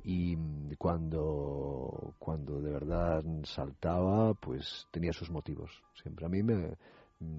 y 0.04 0.36
cuando, 0.78 2.16
cuando 2.20 2.62
de 2.62 2.72
verdad 2.72 3.24
saltaba, 3.44 4.34
pues 4.34 4.88
tenía 4.92 5.14
sus 5.14 5.30
motivos. 5.30 5.84
Siempre 5.94 6.26
a 6.26 6.30
mí 6.30 6.42
me, 6.44 6.76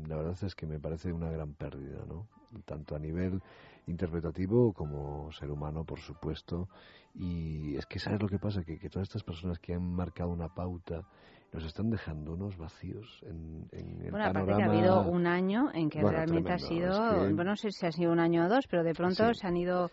la 0.09 0.17
verdad 0.17 0.37
es 0.43 0.55
que 0.55 0.67
me 0.67 0.79
parece 0.79 1.13
una 1.13 1.31
gran 1.31 1.55
pérdida, 1.55 2.05
¿no? 2.07 2.29
Tanto 2.65 2.97
a 2.97 2.99
nivel 2.99 3.43
interpretativo 3.87 4.73
como 4.73 5.31
ser 5.33 5.51
humano, 5.51 5.85
por 5.85 6.01
supuesto. 6.01 6.69
Y 7.15 7.77
es 7.77 7.87
que, 7.87 7.99
¿sabes 7.99 8.21
lo 8.21 8.29
que 8.29 8.39
pasa? 8.39 8.65
Que, 8.65 8.79
que 8.79 8.89
todas 8.89 9.09
estas 9.09 9.25
personas 9.25 9.59
que 9.59 9.75
han 9.75 9.95
marcado 9.95 10.31
una 10.31 10.55
pauta 10.55 11.07
nos 11.53 11.65
están 11.65 11.91
dejando 11.91 12.35
unos 12.35 12.57
vacíos 12.57 13.21
en, 13.27 13.67
en 13.73 14.03
el 14.03 14.11
Bueno, 14.11 14.27
aparte 14.27 14.53
que 14.57 14.63
ha 14.63 14.67
habido 14.67 15.03
un 15.03 15.27
año 15.27 15.71
en 15.75 15.91
que 15.91 16.01
Bueno, 16.01 16.17
realmente 16.19 16.53
ha 16.53 16.59
sido, 16.59 16.91
es 16.91 17.25
que- 17.29 17.35
bueno, 17.35 17.51
no 17.51 17.57
sé 17.57 17.71
si 17.73 17.87
ha 17.87 17.93
sido 17.93 18.13
un 18.13 18.21
año 18.21 18.47
o 18.47 18.49
dos, 18.49 18.67
pero 18.71 18.85
de 18.85 18.95
pronto 18.95 19.33
Sí. 19.35 19.41
se 19.41 19.47
han 19.47 19.57
ido 19.57 19.91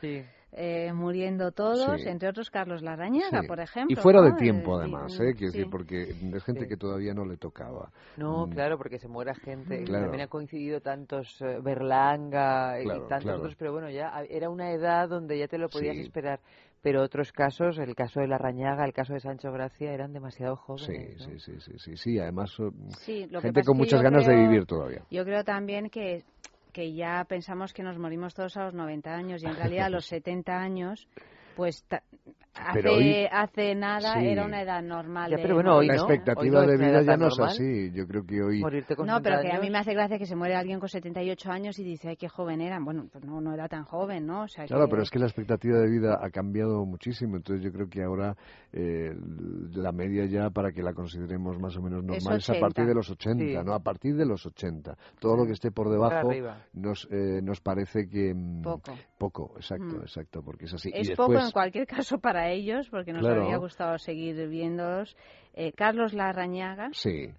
eh, 0.53 0.93
muriendo 0.93 1.51
todos, 1.51 2.01
Sí. 2.01 2.07
entre 2.07 2.29
otros 2.29 2.49
Carlos 2.49 2.81
Larrañaga, 2.81 3.41
Sí. 3.41 3.47
por 3.47 3.59
ejemplo. 3.59 3.93
Y 3.93 4.01
fuera 4.01 4.21
¿no? 4.21 4.27
de 4.27 4.33
tiempo, 4.37 4.77
además, 4.77 5.11
sí, 5.13 5.21
¿eh? 5.21 5.33
Quiero 5.35 5.51
sí. 5.51 5.57
decir, 5.57 5.67
porque 5.69 6.03
es 6.03 6.43
gente 6.45 6.61
Sí. 6.61 6.67
que 6.69 6.77
todavía 6.77 7.13
no 7.13 7.25
le 7.25 7.35
tocaba. 7.37 7.91
No, 8.15 8.47
Mm, 8.47 8.51
claro, 8.51 8.77
porque 8.77 8.97
se 8.97 9.07
muera 9.09 9.35
gente. 9.35 9.83
Claro. 9.83 10.05
También 10.05 10.23
ha 10.23 10.27
coincidido 10.27 10.79
tantos 10.79 11.39
eh, 11.41 11.59
Berlanga 11.61 12.79
y 12.79 12.85
Claro, 12.85 13.01
tantos 13.07 13.23
claro. 13.23 13.37
otros, 13.39 13.55
pero 13.55 13.73
bueno, 13.73 13.89
ya 13.89 14.09
era 14.29 14.49
una 14.49 14.71
edad 14.71 15.09
donde 15.09 15.37
ya 15.37 15.47
te 15.47 15.57
lo 15.57 15.67
podías 15.67 15.95
Sí. 15.95 16.01
esperar. 16.03 16.39
Pero 16.81 17.01
otros 17.01 17.31
casos, 17.31 17.77
el 17.79 17.95
caso 17.95 18.19
de 18.19 18.27
la 18.27 18.37
Rañaga, 18.37 18.85
el 18.85 18.93
caso 18.93 19.13
de 19.13 19.19
Sancho 19.19 19.51
Gracia, 19.51 19.91
eran 19.91 20.13
demasiado 20.13 20.55
Sí, 20.55 20.61
jóvenes. 20.65 21.19
¿no? 21.19 21.25
sí, 21.33 21.39
sí, 21.39 21.59
sí, 21.59 21.71
sí, 21.79 21.97
sí, 21.97 22.19
además 22.19 22.55
Sí, 22.99 23.25
lo 23.27 23.39
que 23.41 23.47
gente 23.47 23.63
con 23.63 23.77
muchas 23.77 24.01
ganas 24.01 24.25
de 24.25 24.35
vivir 24.35 24.65
todavía. 24.65 25.01
Yo 25.11 25.23
creo 25.25 25.43
también 25.43 25.89
que, 25.89 26.23
que 26.73 26.93
ya 26.93 27.25
pensamos 27.27 27.73
que 27.73 27.83
nos 27.83 27.97
morimos 27.97 28.33
todos 28.33 28.55
a 28.57 28.65
los 28.65 28.73
90 28.73 29.13
años 29.13 29.43
y 29.43 29.47
en 29.47 29.55
realidad 29.55 29.87
a 29.87 29.89
los 29.89 30.05
70 30.07 30.59
años, 30.59 31.07
pues 31.55 31.83
Pero 32.73 32.91
hace, 32.91 32.97
hoy- 32.99 33.27
hace 33.31 33.75
nada 33.75 34.13
sí. 34.19 34.27
era 34.27 34.45
una 34.45 34.61
edad 34.61 34.81
normal. 34.81 35.31
Ya, 35.31 35.37
pero 35.37 35.55
bueno, 35.55 35.75
hoy 35.77 35.87
la 35.87 35.95
no. 35.95 36.01
expectativa 36.01 36.59
Hoy 36.61 36.65
no 36.65 36.67
de 36.67 36.73
es 36.75 36.79
vida 36.79 37.01
ya 37.03 37.17
no 37.17 37.27
es 37.27 37.37
normal. 37.37 37.49
así. 37.49 37.91
Yo 37.93 38.07
creo 38.07 38.25
que 38.25 38.41
hoy 38.41 38.59
Morirte 38.61 38.95
con 38.95 39.07
No, 39.07 39.21
pero 39.21 39.35
60 39.37 39.49
que 39.51 39.57
a 39.57 39.61
mí 39.61 39.69
me 39.69 39.77
hace 39.79 39.93
gracia 39.93 40.17
que 40.17 40.25
se 40.25 40.35
muere 40.35 40.55
alguien 40.55 40.79
con 40.79 40.89
78 40.89 41.51
años 41.51 41.77
y 41.79 41.83
dice, 41.83 42.09
ay, 42.09 42.17
qué 42.17 42.27
joven 42.29 42.61
eran. 42.61 42.83
Bueno, 42.85 43.07
pues 43.11 43.23
no, 43.23 43.39
no 43.41 43.53
era 43.53 43.67
tan 43.67 43.83
joven, 43.83 44.25
¿no? 44.25 44.43
O 44.43 44.47
sea, 44.47 44.65
Claro, 44.65 44.85
que- 44.85 44.91
pero 44.91 45.03
es 45.03 45.09
que 45.09 45.19
la 45.19 45.25
expectativa 45.27 45.77
de 45.77 45.89
vida 45.89 46.19
ha 46.21 46.29
cambiado 46.29 46.85
muchísimo, 46.85 47.37
entonces 47.37 47.63
yo 47.63 47.71
creo 47.71 47.89
que 47.89 48.03
ahora 48.03 48.35
eh, 48.73 49.11
la 49.73 49.91
media 49.91 50.25
ya 50.25 50.49
para 50.49 50.71
que 50.71 50.81
la 50.83 50.93
consideremos 50.93 51.59
más 51.59 51.75
o 51.77 51.81
menos 51.81 51.99
Es 52.03 52.05
normal 52.23 52.37
es, 52.39 52.49
a 52.49 52.53
partir 52.53 52.83
80. 52.83 52.87
de 52.89 52.93
los 52.95 53.09
80, 53.09 53.45
Sí. 53.61 53.65
¿no? 53.65 53.73
A 53.73 53.79
partir 53.79 54.15
de 54.15 54.25
los 54.25 54.45
80. 54.45 54.95
Todo 55.19 55.35
lo 55.37 55.45
que 55.45 55.53
esté 55.53 55.71
por 55.71 55.89
debajo 55.89 56.29
nos 56.73 57.07
eh, 57.11 57.41
nos 57.41 57.61
parece 57.61 58.07
que 58.07 58.33
mm, 58.33 58.61
Poco. 58.61 58.93
poco, 59.17 59.53
exacto, 59.55 59.97
Mm. 59.97 60.01
exacto, 60.01 60.41
porque 60.43 60.65
es 60.65 60.73
así. 60.73 60.91
Es 60.93 61.09
y 61.09 61.15
poco 61.15 61.31
después, 61.31 61.45
en 61.47 61.51
cualquier 61.51 61.87
caso 62.07 62.17
para 62.19 62.46
ellos, 62.51 62.87
porque 62.89 63.13
nos 63.13 63.21
Claro. 63.21 63.41
habría 63.43 63.57
gustado 63.57 63.97
seguir 63.97 64.47
viéndolos. 64.47 65.15
Eh, 65.53 65.71
Carlos 65.73 66.13
Larrañaga, 66.13 66.89
Sí. 66.93 67.29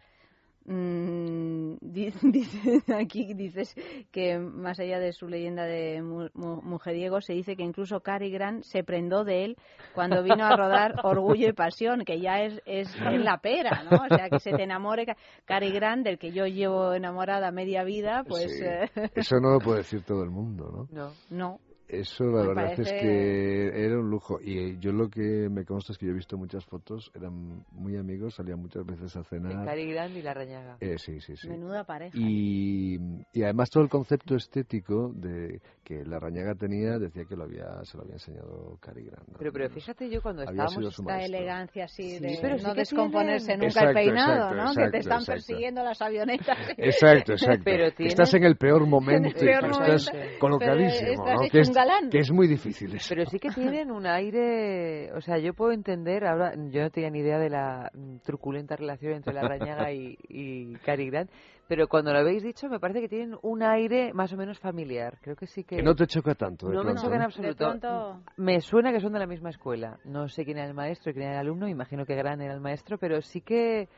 mm, 0.67 1.77
dice, 1.81 2.83
aquí 2.95 3.33
dices 3.35 3.75
que 4.11 4.39
más 4.39 4.79
allá 4.81 4.99
de 4.99 5.13
su 5.13 5.29
leyenda 5.29 5.65
de 5.65 6.03
mu- 6.03 6.29
mu- 6.35 6.61
mujeriego, 6.63 7.21
se 7.21 7.33
dice 7.33 7.57
que 7.57 7.63
incluso 7.63 8.01
Cary 8.01 8.31
Grant 8.31 8.65
se 8.65 8.83
prendó 8.85 9.25
de 9.25 9.45
él 9.45 9.57
cuando 9.95 10.23
vino 10.23 10.45
a 10.45 10.57
rodar 10.57 10.95
Orgullo 11.05 11.49
y 11.49 11.53
Pasión, 11.53 12.05
que 12.05 12.21
ya 12.21 12.43
es, 12.43 12.61
es, 12.67 12.89
es 12.95 13.21
la 13.25 13.39
pera, 13.39 13.85
¿no? 13.91 13.99
O 14.05 14.09
sea, 14.15 14.29
que 14.29 14.41
se 14.41 14.53
te 14.53 14.65
enamore 14.65 15.07
Ca- 15.07 15.17
Cary 15.45 15.71
Grant, 15.71 16.05
del 16.05 16.19
que 16.19 16.33
yo 16.33 16.47
llevo 16.47 16.93
enamorada 16.95 17.51
media 17.51 17.85
vida, 17.85 18.25
pues 18.29 18.51
Sí. 18.59 18.65
eh, 18.65 18.91
Eso 19.15 19.37
no 19.41 19.53
lo 19.53 19.59
puede 19.61 19.79
decir 19.79 20.03
todo 20.07 20.23
el 20.23 20.31
mundo, 20.31 20.71
¿no? 20.71 20.89
No. 20.91 21.13
no. 21.31 21.61
Eso 21.89 22.24
la 22.24 22.43
Me 22.43 22.48
verdad 22.48 22.81
es 22.81 22.93
que 22.93 23.85
era 23.85 23.98
un 23.98 24.10
lujo. 24.10 24.39
Y 24.43 24.59
eh, 24.59 24.77
yo 24.78 24.93
lo 24.93 25.09
que 25.09 25.48
me 25.51 25.65
consta 25.65 25.93
es 25.93 25.98
que 25.98 26.05
yo 26.06 26.12
he 26.12 26.15
visto 26.15 26.36
muchas 26.36 26.65
fotos, 26.66 27.10
eran 27.15 27.65
muy 27.73 27.97
amigos, 27.97 28.35
salían 28.35 28.60
muchas 28.60 28.85
veces 28.85 29.16
a 29.16 29.24
cenar. 29.24 29.65
Cary 29.65 29.90
Grant 29.93 30.15
y 30.15 30.20
la 30.23 30.35
Rañaga. 30.35 30.77
Eh, 30.81 30.98
sí, 30.98 31.19
sí, 31.20 31.35
sí. 31.36 31.48
Menuda 31.48 31.85
pareja. 31.85 32.15
Y, 32.16 32.98
y 33.32 33.43
además 33.43 33.70
todo 33.70 33.82
el 33.85 33.89
concepto 33.89 34.36
estético 34.36 35.10
de 35.15 35.60
que 35.82 36.05
la 36.05 36.19
Rañaga 36.19 36.55
tenía 36.55 36.98
decía 36.98 37.24
que 37.24 37.35
lo 37.36 37.44
había, 37.44 37.82
se 37.85 37.97
lo 37.97 38.02
había 38.02 38.15
enseñado 38.16 38.77
Cary 38.81 39.05
Grant. 39.05 39.27
¿no? 39.28 39.39
Pero, 39.39 39.51
pero 39.52 39.70
fíjate 39.70 40.10
yo 40.10 40.20
cuando 40.20 40.43
Había 40.43 40.65
estábamos... 40.65 41.01
maestro. 41.01 41.36
elegancia 41.39 41.85
así 41.85 42.16
Sí, 42.16 42.19
de 42.19 42.39
pero 42.43 42.56
no 42.59 42.74
descomponerse 42.74 43.47
tienen- 43.47 43.60
nunca 43.69 43.81
Exacto, 43.81 43.89
el 43.89 43.94
peinado, 43.94 44.51
exacto, 44.51 44.56
¿no? 44.56 44.74
que 44.86 44.90
te 44.90 44.98
están 44.98 45.19
exacto. 45.20 45.32
persiguiendo 45.32 45.82
las 45.85 46.02
avionetas. 46.02 46.59
Exacto, 46.77 47.32
exacto. 47.32 47.62
Pero 47.65 47.85
Que 47.86 47.97
tiene- 47.97 48.09
Estás 48.10 48.35
en 48.35 48.44
el 48.44 48.56
peor 48.56 48.86
momento 48.86 49.28
el 49.28 49.35
peor 49.35 49.65
y 49.65 49.66
que 49.66 49.69
momento, 49.73 49.94
estás 49.94 50.39
colocadísimo, 50.39 51.10
estás 51.27 51.40
¿no? 51.40 51.48
Que 51.79 51.85
es, 51.85 51.91
un 51.91 52.01
galán. 52.01 52.11
que 52.11 52.19
es 52.19 52.31
muy 52.33 52.47
difícil 52.49 52.95
eso. 52.95 53.07
Pero 53.11 53.27
sí 53.27 53.39
que 53.39 53.51
tienen 53.51 53.91
un 53.91 54.07
aire, 54.07 55.13
o 55.13 55.21
sea, 55.21 55.39
yo 55.39 55.55
puedo 55.55 55.73
entender, 55.73 56.25
ahora 56.25 56.55
yo 56.71 56.83
no 56.83 56.91
tenía 56.91 57.11
ni 57.11 57.21
idea 57.21 57.39
de 57.39 57.51
la 57.51 57.91
truculenta 58.25 58.77
relación 58.77 59.15
entre 59.15 59.35
la 59.35 59.43
Rañaga 59.43 59.93
y, 59.93 60.17
y 60.29 60.75
Cary 60.85 61.11
Grant, 61.11 61.31
pero 61.69 61.87
cuando 61.87 62.13
lo 62.13 62.19
habéis 62.21 62.43
dicho 62.43 62.69
me 62.69 62.81
parece 62.81 63.01
que 63.01 63.09
tienen 63.09 63.37
un 63.43 63.63
aire 63.63 64.13
más 64.15 64.33
o 64.33 64.37
menos 64.37 64.59
familiar. 64.59 65.19
Creo 65.21 65.37
que 65.37 65.47
sí 65.47 65.65
que... 65.65 65.77
Que 65.77 65.83
no 65.83 65.95
te 65.95 66.07
choca 66.07 66.35
tanto. 66.35 66.69
de 66.69 66.75
No 66.75 66.83
me 66.83 66.95
choca 66.95 67.15
en 67.15 67.19
¿no? 67.19 67.25
absoluto. 67.27 67.65
De 67.73 67.79
pronto- 67.79 68.23
Me 68.39 68.61
suena 68.61 68.91
que 68.93 69.01
son 69.01 69.13
de 69.13 69.19
la 69.19 69.27
misma 69.27 69.51
escuela. 69.51 69.99
No 70.05 70.29
sé 70.29 70.45
quién 70.45 70.57
era 70.57 70.67
el 70.67 70.75
maestro 70.75 71.11
y 71.11 71.15
quién 71.15 71.27
era 71.27 71.35
el 71.35 71.41
alumno. 71.47 71.69
Imagino 71.69 72.07
que 72.07 72.15
Gran 72.15 72.41
era 72.41 72.55
el 72.55 72.61
maestro, 72.61 72.97
pero 72.97 73.21
sí 73.21 73.43
que 73.43 73.89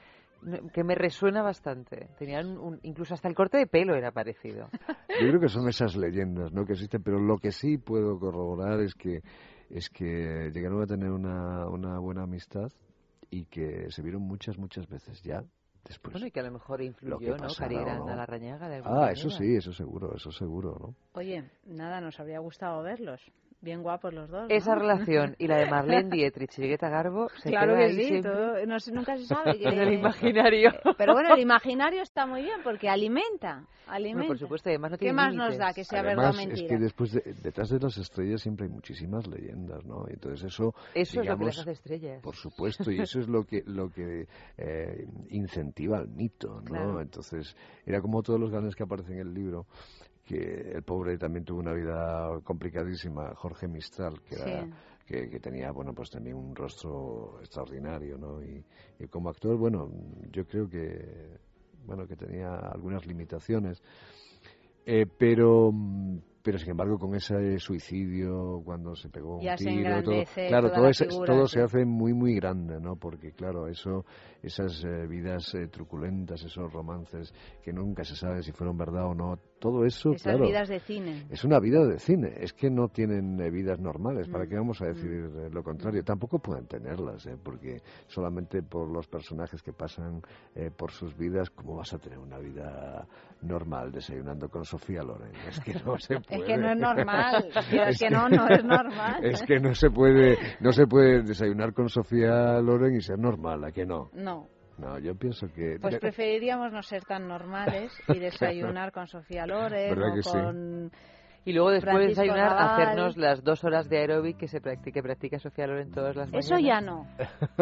que 0.72 0.84
me 0.84 0.94
resuena 0.94 1.42
bastante. 1.42 2.08
Tenían 2.18 2.58
un, 2.58 2.78
incluso 2.82 3.14
hasta 3.14 3.28
el 3.28 3.34
corte 3.34 3.58
de 3.58 3.66
pelo 3.66 3.94
era 3.94 4.10
parecido. 4.12 4.68
Yo 5.20 5.28
creo 5.28 5.40
que 5.40 5.48
son 5.48 5.68
esas 5.68 5.96
leyendas 5.96 6.52
¿no? 6.52 6.64
que 6.64 6.72
existen, 6.72 7.02
pero 7.02 7.18
lo 7.20 7.38
que 7.38 7.52
sí 7.52 7.78
puedo 7.78 8.18
corroborar 8.18 8.80
es 8.80 8.94
que 8.94 9.22
es 9.68 9.88
que 9.88 10.50
llegaron 10.52 10.82
a 10.82 10.86
tener 10.86 11.10
una, 11.10 11.68
una 11.68 11.98
buena 12.00 12.24
amistad 12.24 12.68
y 13.30 13.44
que 13.44 13.90
se 13.90 14.02
vieron 14.02 14.22
muchas, 14.22 14.58
muchas 14.58 14.88
veces 14.88 15.22
ya 15.22 15.44
después. 15.86 16.12
Bueno, 16.14 16.26
y 16.26 16.30
que 16.32 16.40
a 16.40 16.42
lo 16.42 16.50
mejor 16.50 16.80
lo 16.80 16.86
influyó, 16.86 17.18
que 17.18 17.26
¿no? 17.42 17.48
Grant 17.58 18.06
¿no? 18.06 18.12
a 18.12 18.16
la 18.16 18.26
Rañaga 18.26 18.68
de 18.68 18.76
alguna 18.76 18.94
Ah, 18.94 19.00
manera. 19.02 19.12
eso 19.12 19.30
sí, 19.30 19.54
eso 19.54 19.72
seguro, 19.72 20.14
eso 20.16 20.32
seguro, 20.32 20.76
¿no? 20.80 20.94
Oye, 21.12 21.48
nada, 21.66 22.00
nos 22.00 22.18
habría 22.18 22.40
gustado 22.40 22.82
verlos. 22.82 23.20
Bien 23.62 23.82
guapos 23.82 24.14
los 24.14 24.30
dos. 24.30 24.48
¿no? 24.48 24.54
Esa 24.54 24.74
relación 24.74 25.36
y 25.38 25.46
la 25.46 25.56
de 25.56 25.66
Marlene 25.70 26.08
Dietrich 26.10 26.58
y 26.58 26.62
Greta 26.62 26.88
Garbo 26.88 27.28
se 27.42 27.50
Claro 27.50 27.74
queda 27.74 27.78
que 27.78 27.84
ahí 27.84 28.04
sí, 28.08 28.22
todo- 28.22 28.66
no 28.66 28.76
nunca 28.94 29.16
se 29.18 29.26
sabe. 29.26 29.58
que- 29.58 29.68
en 29.68 29.78
el 29.80 29.92
imaginario. 29.92 30.70
Pero 30.96 31.12
bueno, 31.12 31.34
el 31.34 31.40
imaginario 31.42 32.02
está 32.02 32.24
muy 32.26 32.42
bien 32.42 32.60
porque 32.64 32.88
alimenta, 32.88 33.66
alimenta. 33.86 34.16
Bueno, 34.18 34.28
por 34.28 34.38
supuesto, 34.38 34.70
y 34.70 34.72
además 34.72 34.92
no 34.92 34.96
¿Qué 34.96 35.04
tiene 35.04 35.12
más 35.14 35.34
nos 35.34 35.58
da 35.58 35.74
que 35.74 35.84
sea 35.84 36.00
Además, 36.00 36.16
verdad 36.16 36.30
o 36.30 36.40
es 36.40 36.46
mentira? 36.48 36.68
que 36.68 36.82
después 36.82 37.12
de- 37.12 37.34
detrás 37.42 37.68
de 37.68 37.78
las 37.80 37.98
estrellas 37.98 38.40
siempre 38.40 38.66
hay 38.66 38.72
muchísimas 38.72 39.26
leyendas, 39.26 39.84
¿no? 39.84 40.06
Entonces 40.08 40.44
eso, 40.52 40.74
Eso 40.94 40.94
es 40.94 41.14
lo 41.16 41.20
que 41.20 41.22
digamos, 41.24 41.46
las 41.48 41.58
hace 41.58 41.72
estrellas. 41.72 42.22
Por 42.22 42.36
supuesto, 42.36 42.90
y 42.90 43.00
eso 43.00 43.20
es 43.20 43.28
lo 43.28 43.44
que 43.44 43.62
lo 43.66 43.90
que 43.90 44.26
eh, 44.56 45.06
incentiva 45.28 45.98
el 45.98 46.08
mito, 46.08 46.48
¿no? 46.60 46.64
Claro. 46.64 47.00
Entonces 47.02 47.54
era 47.84 48.00
como 48.00 48.22
todos 48.22 48.40
los 48.40 48.50
grandes 48.50 48.74
que 48.74 48.84
aparecen 48.84 49.16
en 49.16 49.20
el 49.28 49.34
libro 49.34 49.66
que 50.30 50.70
el 50.76 50.82
pobre 50.84 51.18
también 51.18 51.44
tuvo 51.44 51.58
una 51.58 51.72
vida 51.72 52.40
complicadísima, 52.44 53.34
Jorge 53.34 53.66
Mistral, 53.66 54.20
que 54.22 54.36
era 54.36 54.64
Sí. 54.64 54.70
que, 55.06 55.28
que 55.28 55.40
tenía 55.40 55.72
bueno 55.72 55.92
pues 55.92 56.08
también 56.10 56.36
un 56.36 56.54
rostro 56.54 57.40
extraordinario, 57.40 58.16
¿no? 58.16 58.40
Y, 58.40 58.64
y 59.00 59.08
como 59.08 59.28
actor, 59.28 59.56
bueno, 59.56 59.90
yo 60.30 60.44
creo 60.46 60.68
que 60.68 61.36
bueno 61.84 62.06
que 62.06 62.14
tenía 62.14 62.54
algunas 62.54 63.04
limitaciones, 63.06 63.82
eh, 64.86 65.04
pero 65.18 65.72
pero 66.42 66.58
sin 66.58 66.70
embargo 66.70 66.96
con 66.98 67.14
ese 67.14 67.58
suicidio 67.58 68.62
cuando 68.64 68.94
se 68.94 69.08
pegó 69.10 69.36
un 69.36 69.44
Ya 69.46 69.56
tiro 69.56 70.02
todo, 70.02 70.24
claro 70.46 70.70
todo, 70.70 70.90
figura, 70.92 71.26
todo 71.26 71.46
sí. 71.46 71.54
se 71.54 71.60
hace 71.62 71.84
muy 71.84 72.14
muy 72.14 72.34
grande 72.36 72.80
no 72.80 72.96
porque 72.96 73.32
claro 73.32 73.66
eso 73.66 74.04
esas 74.42 74.82
eh, 74.84 75.06
vidas 75.06 75.54
eh, 75.54 75.68
truculentas 75.68 76.42
esos 76.42 76.72
romances 76.72 77.32
que 77.62 77.72
nunca 77.72 78.04
se 78.04 78.16
sabe 78.16 78.42
si 78.42 78.52
fueron 78.52 78.76
verdad 78.76 79.06
o 79.06 79.14
no 79.14 79.38
todo 79.58 79.84
eso 79.84 80.12
Esas 80.12 80.22
claro 80.22 80.46
vidas 80.46 80.68
de 80.68 80.80
cine. 80.80 81.26
es 81.28 81.44
una 81.44 81.60
vida 81.60 81.84
de 81.86 81.98
cine, 81.98 82.32
es 82.38 82.52
que 82.54 82.70
no 82.70 82.88
tienen 82.88 83.38
eh, 83.40 83.50
vidas 83.50 83.78
normales. 83.78 84.26
¿Para 84.28 84.44
Mm, 84.44 84.48
qué 84.48 84.56
vamos 84.56 84.80
a 84.80 84.86
decir 84.86 85.10
eh, 85.36 85.50
lo 85.52 85.62
contrario? 85.62 86.02
Tampoco 86.02 86.38
pueden 86.38 86.66
tenerlas, 86.66 87.26
¿eh? 87.26 87.36
porque 87.42 87.82
solamente 88.06 88.62
por 88.62 88.88
los 88.90 89.06
personajes 89.06 89.62
que 89.62 89.72
pasan 89.74 90.22
eh, 90.54 90.70
por 90.74 90.90
sus 90.92 91.14
vidas, 91.16 91.50
¿cómo 91.50 91.76
vas 91.76 91.92
a 91.92 91.98
tener 91.98 92.18
una 92.18 92.38
vida 92.38 93.06
normal 93.42 93.92
desayunando 93.92 94.48
con 94.48 94.64
Sofía 94.64 95.02
Loren? 95.02 95.32
Es 95.46 95.60
que 95.60 95.74
no 95.74 95.98
se 95.98 96.18
puede. 96.20 96.30
Es 96.40 96.44
que 96.46 96.56
no 96.56 96.70
es 96.72 96.78
normal. 96.78 97.48
Es 97.90 97.98
que 97.98 98.10
no, 98.10 98.28
no 98.30 98.48
es 98.48 98.64
normal. 98.76 99.24
Es 99.24 99.42
que 99.42 99.60
no 99.60 99.74
se 99.74 99.90
puede, 99.90 100.38
no 100.60 100.72
se 100.72 100.86
puede 100.86 101.22
desayunar 101.22 101.74
con 101.74 101.90
Sofía 101.90 102.58
Loren 102.62 102.96
y 102.96 103.02
ser 103.02 103.18
normal, 103.18 103.62
¿a 103.64 103.72
que 103.72 103.84
no? 103.84 104.08
No. 104.14 104.29
No, 104.80 104.98
yo 104.98 105.14
pienso 105.14 105.46
que... 105.52 105.78
Pues 105.80 105.98
preferiríamos 105.98 106.72
no 106.72 106.82
ser 106.82 107.04
tan 107.04 107.28
normales 107.28 107.92
y 108.08 108.18
desayunar 108.18 108.92
con 108.92 109.06
Sofía 109.06 109.46
Loren 109.46 109.90
¿Verdad 109.94 110.12
o 110.12 110.14
que 110.14 110.22
sí? 110.22 110.30
con... 110.30 110.90
Y 111.42 111.54
luego 111.54 111.70
después 111.70 111.98
de 111.98 112.06
desayunar, 112.08 112.52
hacernos 112.54 113.16
las 113.16 113.42
dos 113.42 113.64
horas 113.64 113.88
de 113.88 113.96
aeróbic 113.98 114.36
que 114.36 114.46
se 114.46 114.60
practica, 114.60 114.92
que 114.92 115.02
practica 115.02 115.38
Sofía 115.38 115.66
Loren 115.66 115.90
todas 115.90 116.14
las 116.14 116.26
mañanas. 116.30 116.46
Eso 116.46 116.58
ya 116.58 116.80
no. 116.82 117.06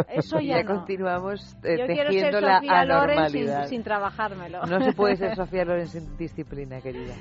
Eso 0.09 0.41
ya 0.41 0.57
ya 0.57 0.63
no. 0.65 0.75
continuamos 0.75 1.57
eh, 1.63 1.77
Yo 1.79 1.87
quiero 1.87 2.11
ser 2.11 2.23
tejiendo 2.23 2.41
la 2.41 2.57
Sofía 2.57 2.85
Loren 2.85 3.09
sin, 3.09 3.19
anormalidad. 3.19 3.67
sin 3.67 3.83
trabajármelo. 3.85 4.67
No 4.67 4.81
se 4.81 4.93
puede 4.95 5.15
ser 5.17 5.37
Sofía 5.37 5.65
Loren 5.65 5.87
sin 5.87 6.17
disciplina, 6.17 6.81
querida. 6.81 7.15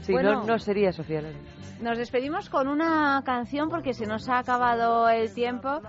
Si 0.00 0.12
Bueno. 0.12 0.40
no, 0.40 0.44
no 0.44 0.58
sería 0.58 0.90
Sofía 0.90 1.22
Loren. 1.22 1.38
Nos 1.80 1.96
despedimos 1.98 2.50
con 2.50 2.66
una 2.68 3.22
canción 3.24 3.68
porque 3.68 3.94
se 3.94 4.06
nos 4.06 4.28
ha 4.28 4.38
acabado 4.38 5.08
el 5.08 5.32
tiempo 5.32 5.80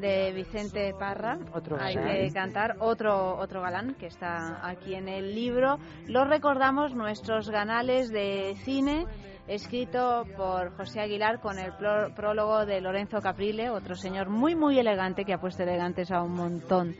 de 0.00 0.32
Vicente 0.32 0.94
Parra. 0.98 1.38
Otro 1.54 1.76
Hay 1.80 1.94
galán. 1.94 2.16
que 2.16 2.32
cantar 2.32 2.76
otro 2.80 3.36
otro 3.38 3.60
galán 3.62 3.94
que 3.94 4.06
está 4.06 4.66
aquí 4.66 4.94
en 4.94 5.08
el 5.08 5.34
libro. 5.34 5.78
Lo 6.06 6.24
recordamos 6.24 6.94
nuestros 6.94 7.50
ganales 7.50 8.10
de 8.10 8.54
cine 8.64 9.06
escrito 9.46 10.24
por 10.36 10.76
José 10.76 11.00
Aguilar 11.00 11.40
con 11.40 11.58
el 11.58 11.72
pró- 11.72 12.14
prólogo 12.14 12.66
de 12.66 12.80
Lorenzo 12.82 13.20
Caprile, 13.22 13.70
otro 13.70 13.94
señor 13.94 14.28
muy 14.28 14.54
muy 14.54 14.78
elegante 14.78 15.24
que 15.24 15.32
ha 15.32 15.38
puesto 15.40 15.62
elegantes 15.62 16.10
a 16.10 16.20
un 16.22 16.34
montón 16.34 16.94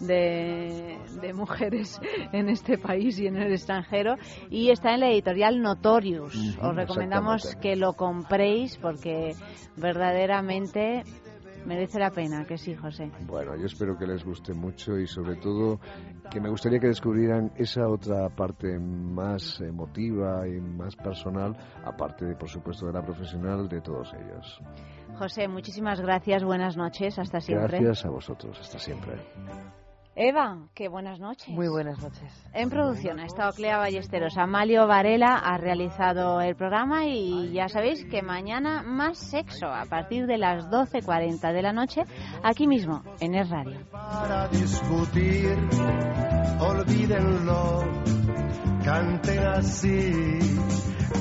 de, 0.00 0.96
de 1.20 1.32
mujeres 1.34 2.00
en 2.32 2.48
este 2.50 2.78
país 2.78 3.18
y 3.18 3.26
en 3.26 3.36
el 3.36 3.50
extranjero 3.52 4.14
y 4.48 4.70
está 4.70 4.94
en 4.94 5.00
la 5.00 5.08
editorial 5.10 5.60
Notorious. 5.60 6.36
Os 6.62 6.76
recomendamos 6.76 7.56
que 7.60 7.74
lo 7.74 7.94
compréis 7.94 8.76
porque 8.78 9.34
verdaderamente 9.76 11.02
merece 11.66 11.98
la 11.98 12.10
pena, 12.10 12.44
que 12.44 12.56
sí, 12.56 12.74
José. 12.74 13.10
Bueno, 13.26 13.56
yo 13.56 13.66
espero 13.66 13.96
que 13.96 14.06
les 14.06 14.24
guste 14.24 14.54
mucho 14.54 14.98
y 14.98 15.06
sobre 15.06 15.36
todo 15.36 15.80
que 16.30 16.40
me 16.40 16.48
gustaría 16.48 16.78
que 16.78 16.88
descubrieran 16.88 17.52
esa 17.56 17.88
otra 17.88 18.28
parte 18.28 18.78
más 18.78 19.60
emotiva 19.60 20.46
y 20.46 20.60
más 20.60 20.96
personal, 20.96 21.56
aparte, 21.84 22.24
de, 22.24 22.36
por 22.36 22.48
supuesto, 22.48 22.86
de 22.86 22.92
la 22.92 23.02
profesional 23.02 23.68
de 23.68 23.80
todos 23.80 24.12
ellos. 24.14 24.60
José, 25.18 25.48
muchísimas 25.48 26.00
gracias, 26.00 26.44
buenas 26.44 26.76
noches, 26.76 27.18
hasta 27.18 27.40
siempre. 27.40 27.80
Gracias 27.80 28.04
a 28.04 28.10
vosotros, 28.10 28.58
hasta 28.60 28.78
siempre. 28.78 29.14
Eva, 30.20 30.66
qué 30.74 30.88
buenas 30.88 31.20
noches. 31.20 31.48
Muy 31.48 31.68
buenas 31.68 31.96
noches. 32.02 32.20
En 32.52 32.70
producción 32.70 33.20
ha 33.20 33.24
estado 33.26 33.52
Clea 33.52 33.78
Ballesteros. 33.78 34.36
Amalio 34.36 34.88
Varela 34.88 35.36
ha 35.36 35.58
realizado 35.58 36.40
el 36.40 36.56
programa 36.56 37.06
y 37.06 37.52
ya 37.52 37.68
sabéis 37.68 38.04
que 38.04 38.20
mañana 38.20 38.82
más 38.82 39.16
sexo 39.18 39.68
a 39.68 39.84
partir 39.84 40.26
de 40.26 40.36
las 40.38 40.64
12.40 40.70 41.52
de 41.52 41.62
la 41.62 41.72
noche 41.72 42.02
aquí 42.42 42.66
mismo 42.66 43.04
en 43.20 43.36
Es 43.36 43.48
Radio. 43.48 43.78
para 43.92 44.48
discutir, 44.48 45.56
olvídenlo, 46.58 47.84
canten 48.84 49.46
así. 49.46 50.40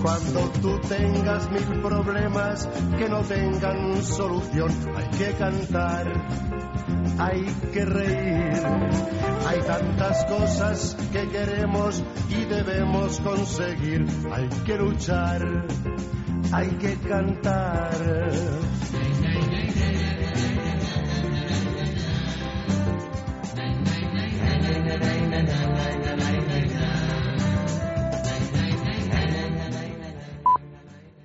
Cuando 0.01 0.39
tú 0.61 0.79
tengas 0.87 1.49
mil 1.51 1.81
problemas 1.81 2.67
que 2.97 3.09
no 3.09 3.21
tengan 3.21 4.03
solución, 4.03 4.69
hay 4.95 5.07
que 5.17 5.31
cantar, 5.33 6.13
hay 7.17 7.45
que 7.73 7.85
reír. 7.85 8.63
Hay 9.47 9.59
tantas 9.61 10.25
cosas 10.25 10.97
que 11.13 11.27
queremos 11.29 12.03
y 12.29 12.43
debemos 12.45 13.19
conseguir. 13.21 14.05
Hay 14.31 14.49
que 14.65 14.75
luchar, 14.77 15.65
hay 16.51 16.69
que 16.71 16.95
cantar. 17.07 17.91